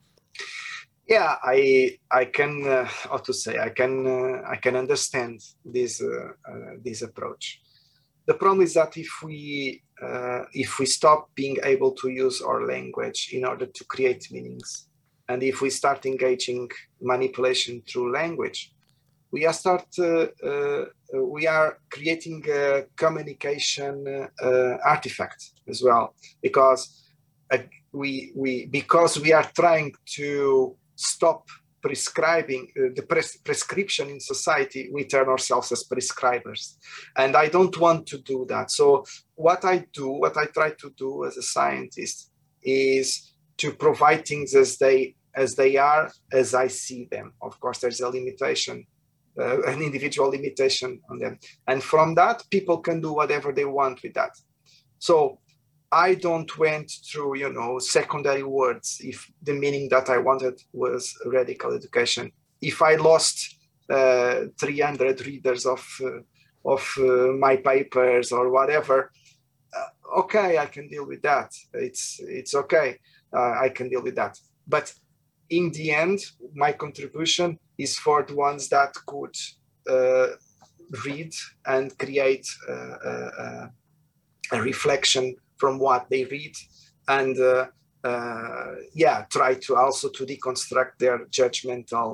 Yeah, 1.08 1.36
I 1.42 1.98
I 2.10 2.26
can 2.26 2.66
uh, 2.66 2.84
how 2.84 3.18
to 3.18 3.34
say 3.34 3.58
I 3.58 3.70
can 3.70 4.06
uh, 4.06 4.42
I 4.48 4.56
can 4.56 4.76
understand 4.76 5.40
this 5.64 6.00
uh, 6.00 6.30
uh 6.50 6.74
this 6.84 7.02
approach. 7.02 7.60
The 8.26 8.34
problem 8.34 8.62
is 8.62 8.74
that 8.74 8.96
if 8.96 9.10
we 9.22 9.82
uh, 10.00 10.44
if 10.52 10.78
we 10.78 10.86
stop 10.86 11.28
being 11.34 11.58
able 11.64 11.92
to 12.00 12.08
use 12.08 12.40
our 12.40 12.66
language 12.66 13.30
in 13.32 13.44
order 13.44 13.66
to 13.66 13.84
create 13.84 14.30
meanings, 14.30 14.88
and 15.28 15.42
if 15.42 15.60
we 15.60 15.70
start 15.70 16.06
engaging 16.06 16.70
manipulation 17.00 17.82
through 17.88 18.12
language, 18.12 18.72
we 19.32 19.44
are 19.44 19.52
start 19.52 19.86
uh, 19.98 20.26
we 21.14 21.48
are 21.48 21.78
creating 21.90 22.44
a 22.48 22.84
communication 22.96 24.28
artifact 24.84 25.50
as 25.68 25.82
well 25.82 26.14
because 26.40 27.02
we 27.92 28.32
we 28.34 28.66
because 28.66 29.20
we 29.20 29.32
are 29.32 29.48
trying 29.54 29.92
to 30.06 30.76
stop 30.96 31.48
prescribing 31.82 32.68
uh, 32.78 32.88
the 32.94 33.02
pres- 33.02 33.38
prescription 33.38 34.08
in 34.08 34.20
society 34.20 34.88
we 34.92 35.04
turn 35.04 35.28
ourselves 35.28 35.72
as 35.72 35.84
prescribers. 35.84 36.76
And 37.16 37.36
i 37.36 37.48
don't 37.48 37.76
want 37.78 38.06
to 38.08 38.18
do 38.18 38.46
that. 38.48 38.70
So 38.70 39.04
what 39.34 39.64
i 39.64 39.84
do 39.92 40.08
what 40.08 40.36
i 40.36 40.46
try 40.46 40.70
to 40.70 40.90
do 40.96 41.24
as 41.24 41.36
a 41.36 41.42
scientist 41.42 42.30
is 42.62 43.34
to 43.58 43.72
provide 43.72 44.26
things 44.26 44.54
as 44.54 44.78
they 44.78 45.16
as 45.34 45.54
they 45.56 45.76
are 45.76 46.10
as 46.32 46.54
i 46.54 46.68
see 46.68 47.08
them. 47.10 47.32
Of 47.42 47.58
course 47.60 47.78
there's 47.78 48.00
a 48.00 48.08
limitation 48.08 48.86
uh, 49.38 49.62
an 49.62 49.80
individual 49.82 50.28
limitation 50.28 51.00
on 51.10 51.18
them. 51.18 51.38
And 51.66 51.82
from 51.82 52.14
that 52.16 52.42
people 52.50 52.78
can 52.78 53.00
do 53.00 53.12
whatever 53.12 53.52
they 53.52 53.64
want 53.64 54.02
with 54.02 54.14
that. 54.14 54.30
So 54.98 55.38
I 55.92 56.14
don't 56.14 56.58
went 56.58 56.90
through, 56.90 57.36
you 57.36 57.52
know, 57.52 57.78
secondary 57.78 58.42
words 58.42 58.96
if 59.04 59.30
the 59.42 59.52
meaning 59.52 59.90
that 59.90 60.08
I 60.08 60.16
wanted 60.16 60.58
was 60.72 61.14
radical 61.26 61.74
education. 61.74 62.32
If 62.62 62.80
I 62.80 62.94
lost 62.94 63.58
uh, 63.90 64.46
300 64.58 65.26
readers 65.26 65.66
of 65.66 65.86
uh, 66.02 66.20
of 66.64 66.88
uh, 66.98 67.32
my 67.38 67.56
papers 67.56 68.32
or 68.32 68.48
whatever, 68.50 69.10
uh, 69.76 70.20
okay, 70.20 70.56
I 70.56 70.66
can 70.66 70.88
deal 70.88 71.06
with 71.06 71.20
that. 71.22 71.52
It's 71.74 72.18
it's 72.20 72.54
okay. 72.54 72.98
Uh, 73.30 73.54
I 73.60 73.68
can 73.68 73.90
deal 73.90 74.02
with 74.02 74.14
that. 74.14 74.38
But 74.66 74.94
in 75.50 75.72
the 75.72 75.92
end, 75.92 76.20
my 76.54 76.72
contribution 76.72 77.58
is 77.76 77.98
for 77.98 78.22
the 78.22 78.34
ones 78.34 78.70
that 78.70 78.94
could 79.06 79.36
uh, 79.90 80.28
read 81.04 81.34
and 81.66 81.98
create 81.98 82.46
a 84.52 84.60
reflection 84.60 85.34
from 85.62 85.78
what 85.78 86.02
they 86.12 86.24
read 86.36 86.54
and 87.18 87.34
uh, 87.38 87.66
uh, 88.10 88.72
yeah 89.02 89.18
try 89.36 89.52
to 89.66 89.70
also 89.82 90.06
to 90.16 90.22
deconstruct 90.32 90.94
their 91.02 91.18
judgmental 91.38 92.08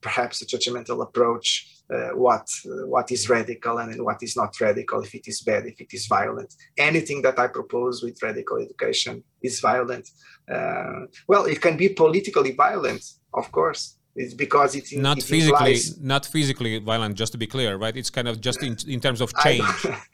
perhaps 0.00 0.36
a 0.44 0.46
judgmental 0.52 0.98
approach 1.06 1.48
uh, 1.94 2.10
what 2.24 2.46
uh, 2.70 2.86
what 2.94 3.06
is 3.16 3.22
radical 3.36 3.74
and 3.82 3.90
what 4.08 4.20
is 4.26 4.34
not 4.40 4.52
radical 4.66 4.98
if 5.06 5.12
it 5.20 5.26
is 5.32 5.38
bad 5.48 5.62
if 5.72 5.78
it 5.84 5.90
is 5.98 6.04
violent. 6.18 6.50
Anything 6.90 7.18
that 7.26 7.36
i 7.44 7.46
propose 7.58 7.96
with 8.04 8.16
radical 8.28 8.56
education 8.66 9.14
is 9.48 9.54
violent. 9.70 10.06
Uh, 10.54 11.00
well 11.30 11.44
it 11.54 11.60
can 11.66 11.76
be 11.84 11.88
politically 12.02 12.52
violent 12.66 13.02
of 13.40 13.46
course. 13.58 13.82
It's 14.22 14.36
because 14.44 14.70
it's 14.78 14.90
in, 14.94 15.02
not 15.10 15.18
it 15.18 15.24
physically 15.34 15.74
implies, 15.74 16.00
not 16.14 16.22
physically 16.34 16.72
violent 16.92 17.14
just 17.22 17.32
to 17.34 17.38
be 17.44 17.48
clear 17.54 17.70
right? 17.84 17.96
It's 18.00 18.12
kind 18.18 18.28
of 18.30 18.34
just 18.48 18.60
in, 18.68 18.74
in 18.94 19.00
terms 19.06 19.20
of 19.24 19.28
change. 19.44 19.72
I 19.84 20.00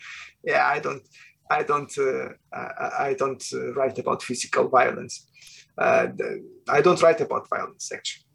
yeah 0.45 0.67
i 0.67 0.79
don't 0.79 1.03
I 1.51 1.63
don't 1.63 1.93
uh, 1.99 2.29
I 2.53 3.15
don't 3.19 3.45
uh, 3.53 3.73
write 3.75 3.99
about 3.99 4.23
physical 4.23 4.69
violence. 4.69 5.27
Uh, 5.77 6.09
I 6.69 6.81
don't 6.81 7.03
write 7.03 7.21
about 7.21 7.49
violence 7.49 7.91
actually, 7.93 8.27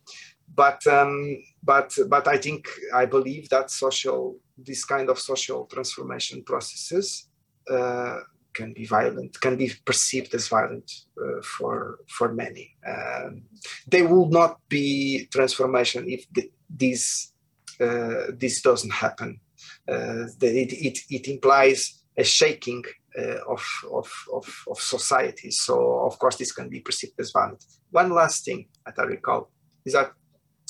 but 0.54 0.86
um, 0.88 1.38
but 1.64 1.94
but 2.10 2.28
I 2.28 2.38
think 2.38 2.68
I 2.94 3.06
believe 3.06 3.50
that 3.50 3.72
social 3.72 4.38
this 4.58 4.86
kind 4.86 5.10
of 5.10 5.20
social 5.20 5.66
transformation 5.66 6.44
processes 6.44 7.28
uh, 7.70 8.20
can 8.54 8.74
be 8.74 8.86
violent, 8.86 9.40
can 9.40 9.56
be 9.56 9.72
perceived 9.86 10.34
as 10.34 10.48
violent 10.48 10.92
uh, 11.22 11.42
for 11.42 12.00
for 12.08 12.34
many. 12.34 12.76
Um, 12.88 13.44
they 13.88 14.02
will 14.02 14.30
not 14.30 14.60
be 14.68 15.28
transformation 15.32 16.10
if 16.10 16.26
the, 16.34 16.52
this 16.70 17.34
uh, 17.80 18.32
this 18.34 18.62
doesn't 18.62 18.94
happen. 18.94 19.40
it, 19.88 20.74
it, 20.88 20.98
it 21.10 21.28
implies 21.28 21.97
a 22.18 22.24
shaking 22.24 22.84
uh, 23.18 23.40
of, 23.48 23.64
of, 23.92 24.12
of, 24.34 24.64
of 24.70 24.80
society. 24.80 25.52
So, 25.52 26.00
of 26.00 26.18
course, 26.20 26.36
this 26.38 26.52
can 26.52 26.70
be 26.70 26.80
perceived 26.80 27.20
as 27.20 27.32
violent. 27.32 27.64
One 27.92 28.12
last 28.12 28.46
thing 28.46 28.68
that 28.86 28.96
I 28.98 29.04
recall 29.04 29.52
is 29.86 29.94
that 29.94 30.12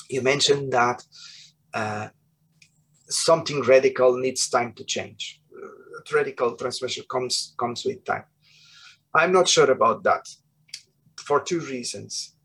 you 0.08 0.22
mentioned 0.22 0.72
that 0.72 1.02
uh, 1.74 2.08
something 3.08 3.62
radical 3.62 4.18
needs 4.18 4.48
time 4.48 4.72
to 4.74 4.84
change. 4.84 5.40
Uh, 5.52 6.14
radical 6.14 6.56
transformation 6.56 7.04
comes, 7.10 7.54
comes 7.58 7.84
with 7.84 8.04
time. 8.04 8.24
I'm 9.14 9.32
not 9.32 9.48
sure 9.48 9.70
about 9.70 10.02
that 10.04 10.26
for 11.18 11.40
two 11.40 11.60
reasons. 11.60 12.36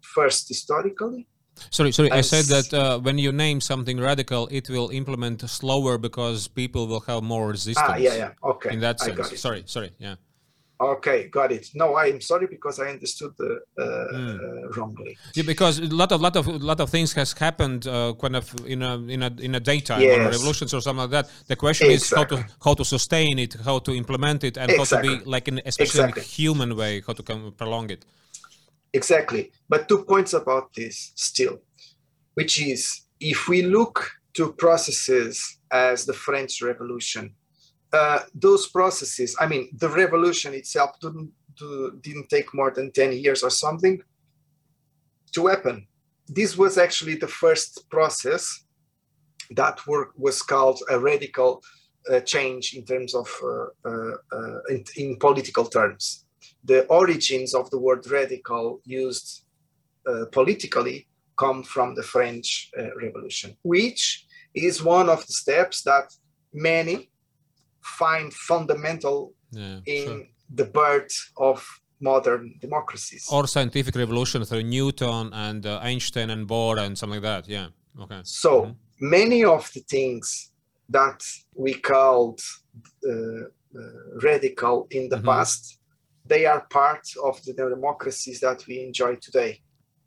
First, 0.00 0.48
historically, 0.48 1.28
Sorry, 1.70 1.92
sorry. 1.92 2.10
I 2.10 2.20
said 2.20 2.44
that 2.46 2.74
uh, 2.74 2.98
when 2.98 3.18
you 3.18 3.32
name 3.32 3.60
something 3.60 3.98
radical, 3.98 4.48
it 4.50 4.68
will 4.68 4.90
implement 4.90 5.48
slower 5.48 5.98
because 5.98 6.48
people 6.48 6.86
will 6.86 7.00
have 7.00 7.22
more 7.22 7.48
resistance. 7.48 7.86
Ah, 7.88 7.96
yeah, 7.96 8.14
yeah. 8.14 8.30
Okay. 8.42 8.72
In 8.72 8.80
that 8.80 9.00
sense. 9.00 9.40
Sorry, 9.40 9.62
sorry. 9.66 9.92
Yeah. 9.98 10.16
Okay, 10.80 11.28
got 11.28 11.52
it. 11.52 11.70
No, 11.74 11.94
I 11.94 12.06
am 12.06 12.20
sorry 12.20 12.48
because 12.48 12.80
I 12.80 12.88
understood 12.88 13.32
the, 13.38 13.60
uh, 13.78 13.82
mm. 13.82 14.64
uh, 14.64 14.68
wrongly. 14.70 15.16
Yeah, 15.34 15.44
because 15.44 15.78
a 15.78 15.86
lot 15.86 16.10
of 16.10 16.20
lot 16.20 16.34
of 16.34 16.46
lot 16.48 16.80
of 16.80 16.90
things 16.90 17.12
has 17.12 17.32
happened 17.32 17.86
uh, 17.86 18.12
kind 18.20 18.34
of 18.34 18.52
in 18.66 18.82
a 18.82 18.98
in 18.98 19.22
a 19.22 19.32
in 19.38 19.54
a 19.54 19.60
daytime 19.60 20.00
yes. 20.00 20.18
or 20.18 20.30
revolutions 20.30 20.74
or 20.74 20.80
something 20.80 21.02
like 21.02 21.10
that. 21.10 21.30
The 21.46 21.54
question 21.54 21.90
exactly. 21.90 22.38
is 22.38 22.42
how 22.42 22.44
to 22.44 22.54
how 22.64 22.74
to 22.74 22.84
sustain 22.84 23.38
it, 23.38 23.54
how 23.64 23.78
to 23.78 23.92
implement 23.94 24.42
it, 24.42 24.56
and 24.56 24.70
exactly. 24.70 25.08
how 25.08 25.14
to 25.14 25.24
be 25.24 25.30
like 25.30 25.46
in 25.46 25.62
especially 25.64 26.00
exactly. 26.00 26.22
in 26.22 26.24
a 26.24 26.28
human 26.28 26.76
way, 26.76 27.02
how 27.06 27.12
to 27.12 27.22
come 27.22 27.54
prolong 27.56 27.90
it. 27.90 28.04
Exactly. 28.94 29.50
But 29.68 29.88
two 29.88 30.04
points 30.04 30.32
about 30.32 30.72
this 30.74 31.12
still, 31.16 31.58
which 32.34 32.62
is 32.62 33.02
if 33.20 33.48
we 33.48 33.62
look 33.62 34.08
to 34.34 34.52
processes 34.52 35.58
as 35.70 36.06
the 36.06 36.14
French 36.14 36.62
Revolution, 36.62 37.34
uh, 37.92 38.20
those 38.34 38.68
processes, 38.68 39.36
I 39.40 39.46
mean, 39.46 39.68
the 39.76 39.88
revolution 39.88 40.54
itself 40.54 40.92
didn't, 41.00 41.32
didn't 42.02 42.28
take 42.30 42.54
more 42.54 42.70
than 42.70 42.92
10 42.92 43.12
years 43.14 43.42
or 43.42 43.50
something 43.50 44.00
to 45.34 45.46
happen. 45.48 45.88
This 46.28 46.56
was 46.56 46.78
actually 46.78 47.16
the 47.16 47.28
first 47.28 47.90
process 47.90 48.64
that 49.50 49.84
work 49.88 50.10
was 50.16 50.40
called 50.40 50.80
a 50.88 50.98
radical 50.98 51.62
uh, 52.10 52.20
change 52.20 52.74
in 52.74 52.84
terms 52.84 53.14
of 53.14 53.28
uh, 53.42 53.88
uh, 53.88 54.14
uh 54.32 54.58
in, 54.68 54.84
in, 54.96 55.16
political 55.16 55.64
terms 55.64 56.23
the 56.64 56.86
origins 56.86 57.54
of 57.54 57.70
the 57.70 57.78
word 57.78 58.06
radical 58.10 58.80
used 58.84 59.44
uh, 60.06 60.24
politically 60.32 61.06
come 61.36 61.62
from 61.62 61.94
the 61.94 62.02
French 62.02 62.70
uh, 62.78 62.94
Revolution, 62.96 63.56
which 63.62 64.26
is 64.54 64.82
one 64.82 65.08
of 65.08 65.20
the 65.26 65.32
steps 65.32 65.82
that 65.82 66.12
many 66.52 67.10
find 67.82 68.32
fundamental 68.32 69.34
yeah, 69.50 69.80
in 69.86 70.06
sure. 70.06 70.22
the 70.54 70.64
birth 70.64 71.14
of 71.36 71.66
modern 72.00 72.54
democracies. 72.60 73.26
Or 73.30 73.46
scientific 73.46 73.94
revolution 73.96 74.44
through 74.44 74.64
Newton 74.64 75.32
and 75.32 75.66
uh, 75.66 75.80
Einstein 75.82 76.30
and 76.30 76.46
Bohr 76.46 76.78
and 76.78 76.96
something 76.96 77.20
like 77.22 77.44
that. 77.44 77.48
Yeah. 77.48 77.68
Okay. 78.00 78.20
So 78.24 78.62
mm-hmm. 78.62 79.10
many 79.10 79.44
of 79.44 79.70
the 79.74 79.80
things 79.80 80.52
that 80.88 81.22
we 81.54 81.74
called 81.74 82.40
uh, 83.08 83.12
uh, 83.12 83.46
radical 84.22 84.86
in 84.90 85.08
the 85.08 85.16
mm-hmm. 85.16 85.26
past 85.26 85.78
they 86.26 86.46
are 86.46 86.66
part 86.70 87.06
of 87.22 87.42
the 87.44 87.52
democracies 87.52 88.40
that 88.40 88.66
we 88.66 88.80
enjoy 88.80 89.16
today. 89.16 89.60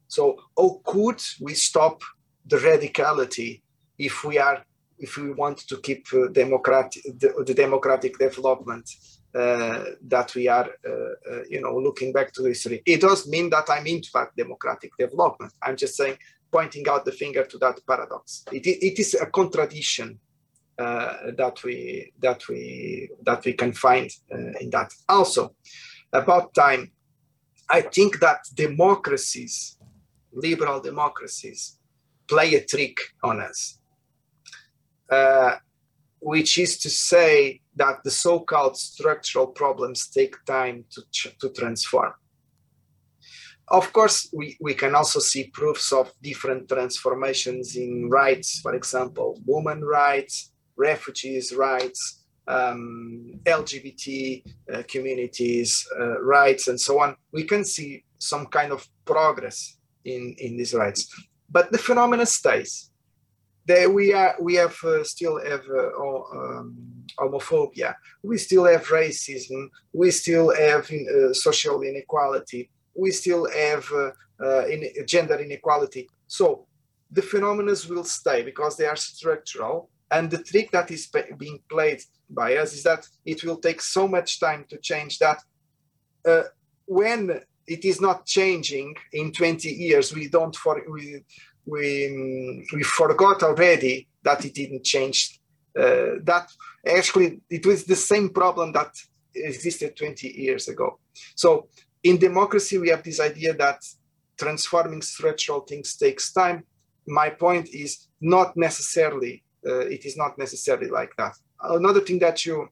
So, 0.07 0.37
how 0.57 0.81
could 0.83 1.21
we 1.41 1.53
stop 1.53 2.01
the 2.45 2.57
radicality 2.57 3.61
if 3.97 4.23
we 4.23 4.37
are 4.37 4.63
if 4.99 5.17
we 5.17 5.31
want 5.31 5.59
to 5.67 5.77
keep 5.77 6.07
uh, 6.13 6.27
democratic 6.31 7.03
the, 7.03 7.43
the, 7.45 7.53
democratic 7.53 8.17
development 8.17 8.89
uh, 9.35 9.83
that 10.01 10.33
we 10.33 10.47
are, 10.47 10.67
uh, 10.87 10.91
uh, 10.91 11.43
you 11.47 11.61
know, 11.61 11.77
looking 11.77 12.11
back 12.11 12.33
to 12.33 12.45
history. 12.45 12.81
It 12.85 13.01
does 13.01 13.27
mean 13.27 13.51
that 13.51 13.69
I'm 13.69 13.85
into 13.85 14.09
that 14.15 14.29
democratic 14.35 14.91
development. 14.97 15.53
I'm 15.61 15.77
just 15.77 15.95
saying, 15.95 16.17
pointing 16.51 16.87
out 16.89 17.05
the 17.05 17.11
finger 17.11 17.43
to 17.43 17.57
that 17.59 17.79
paradox. 17.85 18.43
It, 18.51 18.65
it 18.65 18.97
is 18.97 19.13
a 19.13 19.27
contradiction 19.27 20.19
uh, 20.79 21.31
that 21.37 21.63
we 21.63 22.11
that 22.19 22.47
we 22.47 23.09
that 23.23 23.45
we 23.45 23.53
can 23.53 23.73
find 23.73 24.09
uh, 24.31 24.57
in 24.59 24.69
that. 24.71 24.91
Also, 25.09 25.55
about 26.13 26.53
time, 26.53 26.91
I 27.69 27.81
think 27.81 28.19
that 28.19 28.39
democracies, 28.53 29.77
liberal 30.31 30.79
democracies, 30.79 31.77
play 32.27 32.55
a 32.55 32.63
trick 32.63 32.97
on 33.23 33.41
us, 33.41 33.79
uh, 35.09 35.55
which 36.19 36.57
is 36.57 36.77
to 36.79 36.89
say 36.89 37.61
that 37.75 38.03
the 38.03 38.11
so-called 38.11 38.77
structural 38.77 39.47
problems 39.47 40.07
take 40.07 40.35
time 40.45 40.85
to 40.91 41.01
to 41.39 41.49
transform. 41.49 42.13
Of 43.69 43.91
course, 43.91 44.29
we, 44.33 44.57
we 44.61 44.73
can 44.73 44.95
also 44.95 45.19
see 45.19 45.51
proofs 45.53 45.91
of 45.91 46.13
different 46.21 46.69
transformations 46.69 47.75
in 47.75 48.09
rights, 48.09 48.61
for 48.61 48.73
example, 48.73 49.41
women 49.45 49.83
rights, 49.83 50.53
refugees' 50.77 51.53
rights, 51.53 52.16
um, 52.47 53.39
LGBT 53.45 54.43
uh, 54.73 54.83
communities' 54.87 55.87
uh, 55.99 56.21
rights, 56.21 56.67
and 56.67 56.79
so 56.79 57.01
on, 57.01 57.15
we 57.31 57.43
can 57.43 57.63
see 57.63 58.03
some 58.19 58.45
kind 58.47 58.71
of 58.71 58.87
progress 59.05 59.77
in, 60.05 60.35
in 60.39 60.57
these 60.57 60.73
rights. 60.73 61.13
But 61.49 61.71
the 61.71 61.77
phenomenon 61.77 62.25
stays. 62.25 62.91
There 63.65 63.89
we 63.89 64.13
are. 64.13 64.35
We 64.39 64.55
have 64.55 64.77
uh, 64.83 65.03
still 65.03 65.43
have 65.43 65.63
uh, 65.69 65.89
um, 65.99 66.77
homophobia. 67.19 67.95
We 68.23 68.37
still 68.37 68.65
have 68.65 68.85
racism. 68.87 69.69
We 69.91 70.11
still 70.11 70.55
have 70.55 70.89
uh, 70.89 71.33
social 71.33 71.81
inequality. 71.81 72.69
We 72.95 73.11
still 73.11 73.49
have 73.51 73.85
uh, 74.41 74.65
in, 74.67 74.85
gender 75.05 75.37
inequality. 75.37 76.07
So 76.27 76.65
the 77.11 77.21
phenomena 77.21 77.73
will 77.89 78.05
stay 78.05 78.41
because 78.41 78.77
they 78.77 78.85
are 78.85 78.95
structural 78.95 79.89
and 80.11 80.31
the 80.31 80.43
trick 80.43 80.71
that 80.71 80.89
is 80.91 81.09
being 81.37 81.59
played 81.69 82.01
by 82.29 82.55
us 82.57 82.73
is 82.73 82.83
that 82.83 83.05
it 83.25 83.43
will 83.43 83.57
take 83.57 83.81
so 83.81 84.07
much 84.07 84.39
time 84.39 84.65
to 84.69 84.77
change 84.77 85.19
that 85.19 85.41
uh, 86.27 86.43
when 86.85 87.41
it 87.67 87.83
is 87.83 87.99
not 87.99 88.25
changing 88.25 88.95
in 89.13 89.31
20 89.31 89.69
years, 89.69 90.13
we 90.13 90.29
don't 90.29 90.55
for 90.55 90.81
we 90.89 91.23
we 91.65 92.65
we 92.73 92.83
forgot 92.83 93.43
already 93.43 94.07
that 94.23 94.45
it 94.45 94.53
didn't 94.53 94.83
change. 94.83 95.39
Uh, 95.77 96.15
that 96.23 96.49
actually 96.87 97.41
it 97.49 97.65
was 97.65 97.83
the 97.83 97.95
same 97.95 98.29
problem 98.29 98.71
that 98.71 98.91
existed 99.35 99.95
20 99.95 100.27
years 100.29 100.67
ago. 100.69 100.99
So 101.35 101.67
in 102.03 102.17
democracy, 102.17 102.77
we 102.77 102.89
have 102.89 103.03
this 103.03 103.19
idea 103.19 103.53
that 103.55 103.83
transforming 104.37 105.01
structural 105.01 105.61
things 105.61 105.95
takes 105.95 106.31
time. 106.31 106.63
My 107.05 107.29
point 107.29 107.69
is 107.73 108.07
not 108.21 108.55
necessarily 108.55 109.43
it 109.67 110.05
is 110.05 110.17
not 110.17 110.37
necessarily 110.37 110.89
like 110.89 111.11
that. 111.17 111.33
Another 111.61 112.01
thing 112.01 112.19
that 112.19 112.45
you 112.45 112.67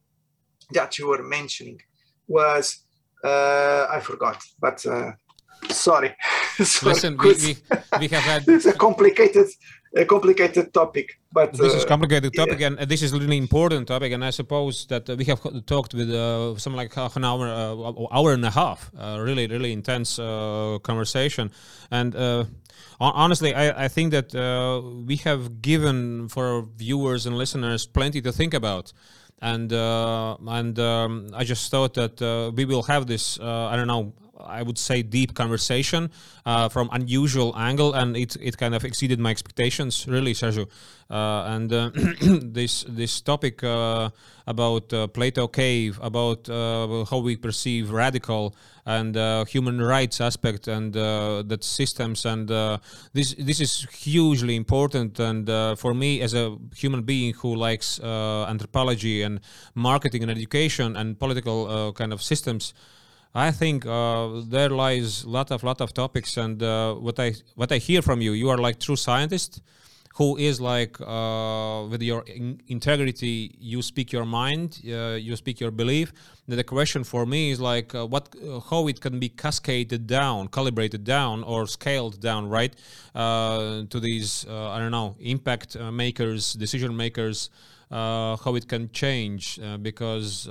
that 0.72 0.97
you 0.97 1.07
were 1.07 1.23
mentioning 1.23 1.80
was 2.27 2.85
uh, 3.23 3.88
I 3.89 3.99
forgot, 3.99 4.41
but 4.59 4.85
uh, 4.85 5.11
sorry. 5.69 6.15
sorry. 6.63 6.93
Listen, 6.93 7.17
we, 7.17 7.34
we, 7.34 7.57
we, 7.99 8.07
have 8.09 8.23
had 8.23 8.43
it's 8.47 8.65
a 8.65 8.73
complicated 8.73 9.47
a 9.95 10.05
complicated 10.05 10.73
topic 10.73 11.19
but 11.31 11.53
this 11.53 11.73
uh, 11.73 11.77
is 11.77 11.85
complicated 11.85 12.34
topic 12.34 12.59
yeah. 12.59 12.67
and 12.67 12.80
uh, 12.80 12.85
this 12.85 13.01
is 13.01 13.13
really 13.13 13.38
important 13.38 13.88
topic 13.88 14.11
and 14.11 14.26
i 14.26 14.30
suppose 14.30 14.85
that 14.88 15.09
uh, 15.09 15.15
we 15.15 15.23
have 15.26 15.41
talked 15.65 15.93
with 15.93 16.09
uh, 16.09 16.57
something 16.57 16.77
like 16.77 16.93
half 16.93 17.15
an 17.15 17.23
hour 17.23 17.47
uh, 17.47 18.05
hour 18.11 18.34
and 18.34 18.45
a 18.45 18.51
half 18.51 18.91
uh, 18.99 19.17
really 19.19 19.47
really 19.47 19.72
intense 19.72 20.17
conversation 20.84 21.49
and 21.91 22.15
honestly 22.99 23.53
I, 23.53 23.85
I, 23.85 23.88
think 23.88 24.11
that 24.11 24.34
uh, 24.35 24.81
we 25.05 25.17
have 25.17 25.61
given 25.61 26.30
for 26.30 26.45
our 26.45 26.61
viewers 26.61 27.26
and 27.26 27.38
listeners 27.38 27.85
plenty 27.85 28.22
to 28.22 28.31
think 28.31 28.53
about 28.53 28.93
and 29.41 29.72
uh, 29.72 30.38
and 30.47 30.77
um, 30.80 31.30
i 31.34 31.43
just 31.43 31.72
thought 31.72 31.93
that 31.95 32.22
uh, 32.22 32.51
we 32.53 32.65
will 32.65 32.84
have 32.84 33.07
this 33.07 33.39
i 33.39 33.76
don't 33.76 33.88
know 33.88 34.13
I 34.40 34.64
would 34.64 34.78
say 34.78 35.02
deep 35.02 35.34
conversation 35.34 36.12
uh, 36.45 36.70
from 36.70 36.90
unusual 36.91 37.53
angle, 37.57 37.94
and 37.94 38.16
it 38.18 38.36
it 38.41 38.57
kind 38.57 38.76
of 38.76 38.84
exceeded 38.84 39.20
my 39.20 39.32
expectations, 39.32 40.07
really, 40.07 40.34
Sergio. 40.34 40.68
Uh, 41.10 41.44
and 41.48 41.72
uh, 41.72 41.91
this 42.41 42.84
this 42.90 43.22
topic 43.22 43.64
uh, 43.64 44.10
about 44.48 44.91
uh, 44.91 45.06
Plato 45.07 45.48
Cave, 45.48 45.99
about 46.02 46.49
uh, 46.49 47.06
how 47.06 47.20
we 47.20 47.36
perceive 47.36 47.91
radical 47.91 48.56
and 48.88 49.16
human 49.48 49.82
rights 49.82 50.22
aspect, 50.22 50.68
and 50.68 50.94
that 50.94 51.64
systems, 51.64 52.26
and 52.26 52.49
this 53.14 53.34
this 53.38 53.60
is 53.60 53.88
hugely 53.91 54.56
important. 54.56 55.20
And 55.20 55.48
for 55.80 55.94
me, 55.94 56.22
as 56.22 56.34
a 56.36 56.57
human 56.76 57.02
being 57.02 57.34
who 57.34 57.56
likes 57.56 57.99
anthropology 57.99 59.24
and 59.24 59.40
marketing 59.74 60.22
and 60.22 60.32
education 60.32 60.95
and 60.95 61.18
political 61.20 61.94
kind 61.94 62.14
of 62.14 62.22
systems. 62.22 62.74
I 63.38 63.52
think 63.52 63.86
uh, 63.86 64.41
there 64.48 64.70
lies 64.70 65.26
lot 65.26 65.52
of 65.52 65.62
lot 65.62 65.82
of 65.82 65.94
topics, 65.94 66.38
and 66.38 66.64
uh, 66.64 66.94
what 66.94 67.20
I 67.20 67.34
what 67.56 67.70
I 67.70 67.80
hear 67.80 68.02
from 68.02 68.22
you, 68.22 68.32
you 68.32 68.49
are 68.49 68.57
like 68.57 68.80
true 68.80 68.95
scientist, 68.95 69.62
who 70.16 70.38
is 70.38 70.62
like 70.62 70.95
uh, 71.02 71.86
with 71.90 72.02
your 72.02 72.24
in- 72.28 72.62
integrity, 72.70 73.53
you 73.60 73.82
speak 73.82 74.14
your 74.14 74.24
mind, 74.24 74.80
uh, 74.88 75.18
you 75.20 75.36
speak 75.36 75.60
your 75.60 75.72
belief. 75.72 76.14
The 76.48 76.64
question 76.64 77.03
for 77.03 77.26
me 77.26 77.52
is 77.52 77.60
like 77.60 77.94
uh, 77.94 78.06
what, 78.06 78.34
uh, 78.41 78.62
how 78.62 78.88
it 78.88 79.02
can 79.02 79.20
be 79.20 79.28
cascaded 79.28 80.07
down, 80.07 80.48
calibrated 80.48 81.03
down, 81.03 81.44
or 81.44 81.68
scaled 81.68 82.22
down, 82.22 82.48
right, 82.48 82.74
to 83.14 83.99
these 83.99 84.45
I 84.48 84.80
don't 84.80 84.91
know 84.91 85.18
impact 85.20 85.76
makers, 85.78 86.53
decision 86.53 86.95
makers, 86.95 87.49
how 87.91 88.56
it 88.56 88.70
can 88.70 88.90
change 88.91 89.60
because 89.82 90.48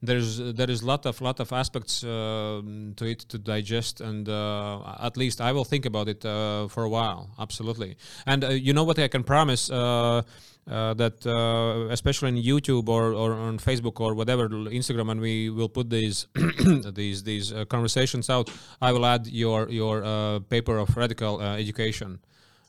there's 0.00 0.38
there 0.38 0.70
is 0.70 0.82
lot 0.82 1.06
of 1.06 1.20
lot 1.20 1.40
of 1.40 1.52
aspects 1.52 2.04
uh, 2.04 2.60
to 2.96 3.04
it 3.04 3.20
to 3.20 3.38
digest, 3.38 4.00
and 4.00 4.28
uh, 4.28 4.96
at 5.00 5.16
least 5.16 5.40
I 5.40 5.52
will 5.52 5.64
think 5.64 5.86
about 5.86 6.08
it 6.08 6.24
uh, 6.24 6.68
for 6.68 6.84
a 6.84 6.88
while. 6.88 7.30
Absolutely, 7.38 7.96
and 8.26 8.44
uh, 8.44 8.48
you 8.50 8.72
know 8.72 8.84
what 8.84 8.98
I 8.98 9.08
can 9.08 9.24
promise. 9.24 9.70
Uh, 9.70 10.22
uh, 10.70 10.92
that 10.92 11.24
especially 11.90 12.28
in 12.28 12.36
YouTube 12.36 12.90
or, 12.90 13.14
or 13.14 13.32
on 13.32 13.58
Facebook 13.58 14.00
or 14.00 14.12
whatever 14.12 14.50
Instagram, 14.50 15.10
and 15.10 15.18
we 15.18 15.48
will 15.48 15.70
put 15.70 15.88
these 15.88 16.26
these 16.92 17.22
these 17.22 17.54
conversations 17.70 18.28
out. 18.28 18.50
I 18.82 18.92
will 18.92 19.06
add 19.06 19.26
your 19.26 19.70
your 19.70 20.40
paper 20.40 20.76
of 20.76 20.94
radical 20.94 21.40
education. 21.40 22.20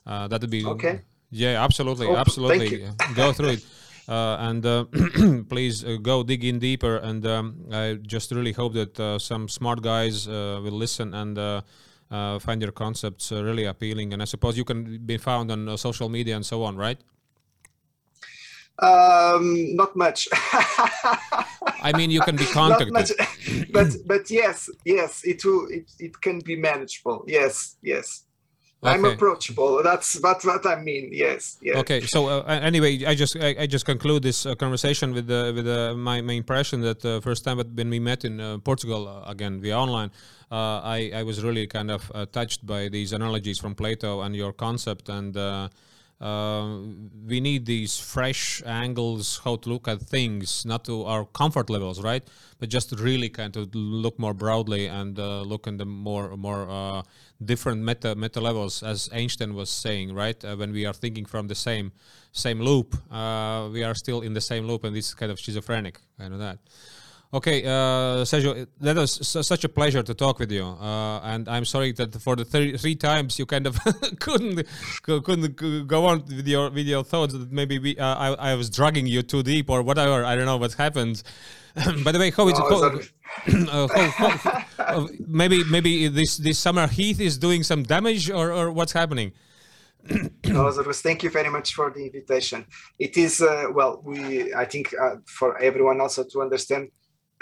that 0.06 0.40
would 0.40 0.50
be 0.50 0.64
okay. 0.64 1.02
Yeah, 1.30 1.62
absolutely, 1.62 2.06
oh, 2.06 2.16
absolutely. 2.16 2.88
Go 3.14 3.32
through 3.32 3.50
it. 3.50 3.66
Uh, 4.10 4.36
and 4.40 4.66
uh, 4.66 4.84
please 5.48 5.84
uh, 5.84 5.96
go 6.02 6.24
dig 6.24 6.44
in 6.44 6.58
deeper. 6.58 6.96
And 6.96 7.24
um, 7.24 7.66
I 7.70 7.94
just 8.02 8.32
really 8.32 8.50
hope 8.50 8.74
that 8.74 9.20
some 9.20 9.48
smart 9.48 9.82
guys 9.82 10.26
will 10.26 10.72
listen 10.72 11.14
and 11.14 11.62
find 12.42 12.60
your 12.60 12.72
concepts 12.72 13.30
really 13.30 13.66
appealing. 13.66 14.12
And 14.12 14.20
I 14.20 14.24
suppose 14.24 14.58
you 14.58 14.64
can 14.64 14.98
be 15.06 15.16
found 15.16 15.52
on 15.52 15.78
social 15.78 16.08
media 16.08 16.34
and 16.34 16.44
so 16.44 16.64
on, 16.64 16.76
right? 16.76 16.98
Um, 18.80 19.76
not 19.76 19.94
much. 19.94 20.26
I 21.82 21.92
mean, 21.94 22.10
you 22.10 22.20
can 22.22 22.34
be 22.34 22.46
contacted. 22.46 22.92
Much, 22.92 23.12
but 23.72 23.88
but 24.06 24.30
yes, 24.30 24.70
yes, 24.86 25.22
it 25.22 25.44
will. 25.44 25.66
It, 25.70 25.90
it 25.98 26.20
can 26.22 26.40
be 26.40 26.56
manageable. 26.56 27.22
Yes, 27.28 27.76
yes. 27.82 28.24
Okay. 28.82 28.94
I'm 28.94 29.04
approachable. 29.04 29.82
That's 29.82 30.14
that's 30.20 30.44
what 30.44 30.64
I 30.64 30.80
mean. 30.80 31.10
Yes. 31.12 31.58
Yes. 31.60 31.76
Okay. 31.76 32.00
So 32.00 32.28
uh, 32.28 32.60
anyway, 32.62 33.04
I 33.04 33.14
just 33.14 33.36
I, 33.36 33.54
I, 33.60 33.66
just 33.66 33.84
conclude 33.84 34.22
this 34.22 34.46
uh, 34.46 34.54
conversation 34.54 35.12
with 35.12 35.30
uh, 35.30 35.52
with 35.54 35.68
uh, 35.68 35.94
my, 35.94 36.22
my 36.22 36.32
impression 36.32 36.80
that 36.80 37.00
the 37.00 37.16
uh, 37.16 37.20
first 37.20 37.44
time 37.44 37.58
when 37.58 37.90
we 37.90 38.00
met 38.00 38.24
in 38.24 38.40
uh, 38.40 38.56
Portugal 38.58 39.22
again 39.26 39.60
via 39.60 39.76
online, 39.76 40.10
I 40.50 41.10
I 41.14 41.22
was 41.24 41.44
really 41.44 41.66
kind 41.66 41.90
of 41.90 42.10
touched 42.32 42.64
by 42.64 42.88
these 42.88 43.12
analogies 43.12 43.58
from 43.58 43.74
Plato 43.74 44.22
and 44.22 44.34
your 44.34 44.52
concept 44.52 45.08
and. 45.08 45.36
We 46.20 47.40
need 47.40 47.64
these 47.64 47.98
fresh 47.98 48.62
angles 48.66 49.40
how 49.44 49.56
to 49.56 49.70
look 49.70 49.88
at 49.88 50.00
things 50.02 50.66
not 50.66 50.84
to 50.84 51.04
our 51.04 51.24
comfort 51.24 51.70
levels 51.70 52.02
right 52.02 52.28
but 52.58 52.68
just 52.68 52.92
really 53.00 53.30
kind 53.30 53.56
of 53.56 53.74
look 53.74 54.18
more 54.18 54.34
broadly 54.34 54.86
and 54.86 55.16
look 55.16 55.66
in 55.66 55.78
the 55.78 55.86
more 55.86 56.36
more 56.36 57.02
different 57.44 57.82
meta 57.82 58.14
meta 58.14 58.40
levels, 58.40 58.82
as 58.82 59.08
Einstein 59.12 59.54
was 59.54 59.70
saying, 59.70 60.14
right? 60.14 60.42
Uh, 60.44 60.56
when 60.56 60.72
we 60.72 60.84
are 60.86 60.92
thinking 60.92 61.24
from 61.24 61.48
the 61.48 61.54
same 61.54 61.92
same 62.32 62.60
loop, 62.60 62.94
uh, 63.10 63.68
we 63.72 63.82
are 63.82 63.94
still 63.94 64.20
in 64.20 64.34
the 64.34 64.40
same 64.40 64.66
loop, 64.66 64.84
and 64.84 64.94
this 64.94 65.08
is 65.08 65.14
kind 65.14 65.32
of 65.32 65.38
schizophrenic, 65.38 66.00
kind 66.18 66.32
of 66.32 66.40
that. 66.40 66.58
Okay, 67.32 67.64
uh, 67.64 68.24
Sergio, 68.24 68.66
that 68.80 68.96
was 68.96 69.12
such 69.46 69.62
a 69.62 69.68
pleasure 69.68 70.02
to 70.02 70.14
talk 70.14 70.40
with 70.40 70.50
you, 70.50 70.64
uh, 70.64 71.20
and 71.20 71.48
I'm 71.48 71.64
sorry 71.64 71.92
that 71.92 72.20
for 72.20 72.34
the 72.34 72.44
three, 72.44 72.76
three 72.76 72.96
times 72.96 73.38
you 73.38 73.46
kind 73.46 73.68
of 73.68 73.78
couldn't 74.18 74.66
couldn't 75.04 75.86
go 75.86 76.06
on 76.06 76.24
with 76.24 76.48
your 76.48 76.70
with 76.70 76.86
your 76.88 77.04
thoughts 77.04 77.32
that 77.34 77.52
maybe 77.52 77.78
we, 77.78 77.96
uh, 77.96 78.16
I 78.16 78.50
I 78.50 78.54
was 78.56 78.68
dragging 78.68 79.06
you 79.06 79.22
too 79.22 79.44
deep 79.44 79.70
or 79.70 79.80
whatever. 79.82 80.24
I 80.24 80.34
don't 80.34 80.46
know 80.46 80.56
what 80.56 80.72
happened. 80.72 81.22
By 82.04 82.10
the 82.10 82.18
way, 82.18 82.32
how 82.32 82.48
is 82.48 82.58
it? 82.58 82.64
How, 82.64 83.86
uh, 83.86 83.88
how, 83.88 84.28
how, 84.28 84.64
uh, 84.78 85.06
maybe 85.28 85.62
maybe 85.62 86.08
this 86.08 86.36
this 86.36 86.58
summer 86.58 86.88
heat 86.88 87.20
is 87.20 87.38
doing 87.38 87.62
some 87.62 87.84
damage, 87.84 88.28
or, 88.28 88.50
or 88.50 88.72
what's 88.72 88.92
happening? 88.92 89.30
no, 90.46 90.72
thank 90.72 91.22
you 91.22 91.30
very 91.30 91.50
much 91.50 91.74
for 91.74 91.90
the 91.90 92.06
invitation. 92.06 92.66
It 92.98 93.16
is 93.16 93.40
uh, 93.40 93.66
well, 93.72 94.00
we 94.04 94.52
I 94.52 94.64
think 94.64 94.92
uh, 95.00 95.16
for 95.26 95.58
everyone 95.58 96.00
also 96.00 96.24
to 96.24 96.42
understand, 96.42 96.88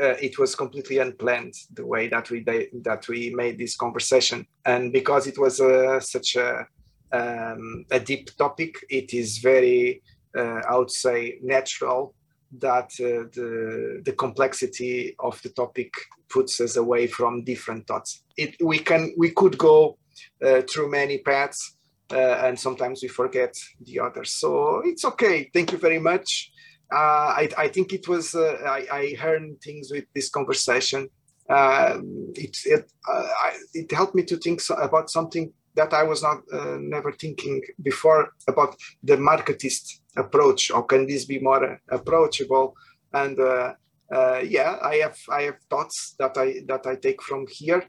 uh, 0.00 0.14
it 0.20 0.38
was 0.38 0.54
completely 0.54 0.98
unplanned 0.98 1.54
the 1.74 1.84
way 1.84 2.08
that 2.08 2.30
we 2.30 2.44
that 2.82 3.08
we 3.08 3.30
made 3.34 3.58
this 3.58 3.76
conversation, 3.76 4.46
and 4.64 4.92
because 4.92 5.26
it 5.26 5.38
was 5.38 5.60
uh, 5.60 6.00
such 6.00 6.36
a 6.36 6.66
um, 7.12 7.84
a 7.90 7.98
deep 7.98 8.30
topic, 8.36 8.76
it 8.88 9.12
is 9.12 9.38
very 9.38 10.02
uh, 10.36 10.60
I 10.68 10.76
would 10.76 10.90
say 10.90 11.38
natural 11.42 12.14
that 12.58 12.90
uh, 13.00 13.28
the 13.32 14.02
the 14.04 14.12
complexity 14.12 15.16
of 15.18 15.40
the 15.42 15.50
topic 15.50 15.92
puts 16.28 16.60
us 16.60 16.76
away 16.76 17.06
from 17.06 17.44
different 17.44 17.86
thoughts. 17.86 18.22
It 18.36 18.56
we 18.62 18.78
can 18.78 19.14
we 19.18 19.30
could 19.30 19.58
go 19.58 19.98
uh, 20.44 20.62
through 20.62 20.90
many 20.90 21.18
paths, 21.18 21.76
and 22.10 22.58
sometimes 22.58 23.02
we 23.02 23.08
forget 23.08 23.54
the 23.80 24.00
others. 24.00 24.32
So 24.32 24.82
it's 24.84 25.04
okay. 25.04 25.50
Thank 25.52 25.72
you 25.72 25.78
very 25.78 25.98
much. 25.98 26.52
Uh, 26.92 27.34
I, 27.42 27.48
I 27.58 27.68
think 27.68 27.92
it 27.92 28.08
was 28.08 28.34
uh, 28.34 28.56
I, 28.66 28.86
I 28.90 29.14
heard 29.18 29.42
things 29.62 29.90
with 29.92 30.04
this 30.14 30.30
conversation. 30.30 31.08
Um, 31.50 32.32
it 32.34 32.56
it, 32.64 32.90
uh, 33.10 33.28
I, 33.42 33.56
it 33.74 33.92
helped 33.92 34.14
me 34.14 34.22
to 34.24 34.36
think 34.36 34.60
so 34.60 34.74
about 34.76 35.10
something 35.10 35.52
that 35.74 35.92
I 35.92 36.02
was 36.02 36.22
not 36.22 36.38
never 36.80 37.12
thinking 37.12 37.62
before 37.82 38.30
about 38.48 38.76
the 39.02 39.16
marketist 39.16 40.00
approach 40.16 40.70
or 40.70 40.82
can 40.84 41.06
this 41.06 41.24
be 41.24 41.38
more 41.38 41.78
approachable? 41.90 42.74
And 43.12 43.38
uh, 43.38 43.74
uh, 44.12 44.38
yeah 44.38 44.78
i 44.82 44.96
have 44.96 45.18
i 45.30 45.42
have 45.42 45.58
thoughts 45.68 46.14
that 46.18 46.36
i 46.38 46.60
that 46.66 46.86
i 46.86 46.94
take 46.96 47.22
from 47.22 47.46
here. 47.50 47.84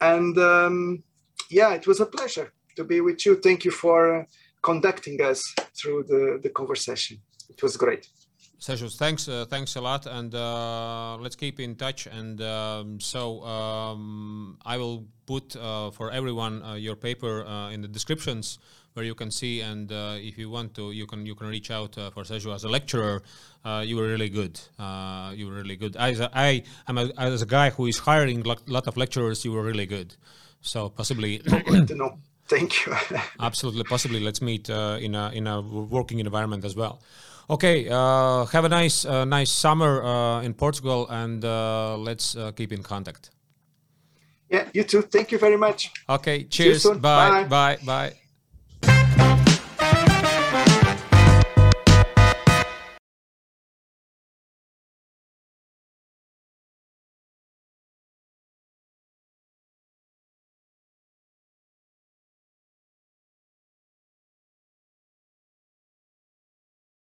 And 0.00 0.36
um, 0.38 1.02
yeah 1.50 1.74
it 1.74 1.86
was 1.86 2.00
a 2.00 2.06
pleasure 2.06 2.52
to 2.76 2.84
be 2.84 3.00
with 3.00 3.24
you. 3.26 3.36
Thank 3.36 3.64
you 3.64 3.70
for 3.70 4.26
conducting 4.62 5.20
us 5.22 5.40
through 5.78 6.04
the 6.08 6.40
the 6.42 6.50
conversation. 6.50 7.18
It 7.48 7.62
was 7.62 7.76
great 7.76 8.08
Sergius, 8.60 8.94
thanks, 8.94 9.26
uh, 9.26 9.46
thanks 9.48 9.74
a 9.76 9.80
lot, 9.80 10.04
and 10.04 10.34
uh, 10.34 11.16
let's 11.16 11.34
keep 11.34 11.58
in 11.60 11.76
touch. 11.76 12.06
And 12.06 12.42
um, 12.42 13.00
so 13.00 13.42
um, 13.42 14.58
I 14.66 14.76
will 14.76 15.06
put 15.24 15.56
uh, 15.56 15.90
for 15.90 16.10
everyone 16.10 16.62
uh, 16.62 16.74
your 16.74 16.94
paper 16.94 17.46
uh, 17.46 17.70
in 17.70 17.80
the 17.80 17.88
descriptions 17.88 18.58
where 18.92 19.06
you 19.06 19.14
can 19.14 19.30
see. 19.30 19.62
And 19.62 19.90
uh, 19.90 20.16
if 20.18 20.36
you 20.36 20.50
want 20.50 20.74
to, 20.74 20.92
you 20.92 21.06
can 21.06 21.24
you 21.24 21.34
can 21.34 21.46
reach 21.46 21.70
out 21.70 21.94
for 21.94 22.22
Sergio 22.22 22.54
as 22.54 22.64
a 22.64 22.68
lecturer. 22.68 23.22
you 23.82 23.96
were 23.96 24.08
really 24.08 24.28
good. 24.28 24.60
you 25.38 25.46
were 25.46 25.54
really 25.54 25.76
good. 25.76 25.96
As 25.96 26.20
a, 26.20 26.28
I 26.34 26.62
am 26.86 26.98
a, 26.98 27.10
as 27.16 27.40
a 27.40 27.46
guy 27.46 27.70
who 27.70 27.86
is 27.86 27.98
hiring 27.98 28.46
a 28.46 28.56
lot 28.66 28.86
of 28.86 28.98
lecturers. 28.98 29.42
You 29.42 29.52
were 29.52 29.62
really 29.62 29.86
good. 29.86 30.16
So 30.60 30.90
possibly. 30.90 31.38
Thank 32.46 32.84
you. 32.84 32.94
absolutely, 33.40 33.84
possibly. 33.84 34.20
Let's 34.20 34.42
meet 34.42 34.68
in 34.68 35.14
a 35.14 35.30
in 35.30 35.46
a 35.46 35.62
working 35.62 36.18
environment 36.18 36.66
as 36.66 36.76
well. 36.76 37.00
Okay, 37.50 37.88
uh, 37.90 38.44
have 38.46 38.64
a 38.64 38.68
nice, 38.68 39.04
uh, 39.04 39.24
nice 39.24 39.50
summer 39.50 40.04
uh, 40.04 40.40
in 40.42 40.54
Portugal, 40.54 41.08
and 41.10 41.44
uh, 41.44 41.96
let's 41.98 42.36
uh, 42.36 42.52
keep 42.52 42.72
in 42.72 42.80
contact. 42.80 43.30
Yeah, 44.48 44.68
you 44.72 44.84
too. 44.84 45.02
Thank 45.02 45.32
you 45.32 45.38
very 45.38 45.56
much. 45.56 45.90
Okay, 46.08 46.44
cheers. 46.44 46.84
Bye, 46.84 46.98
bye, 47.00 47.48
bye. 47.48 47.78
bye. 47.84 48.12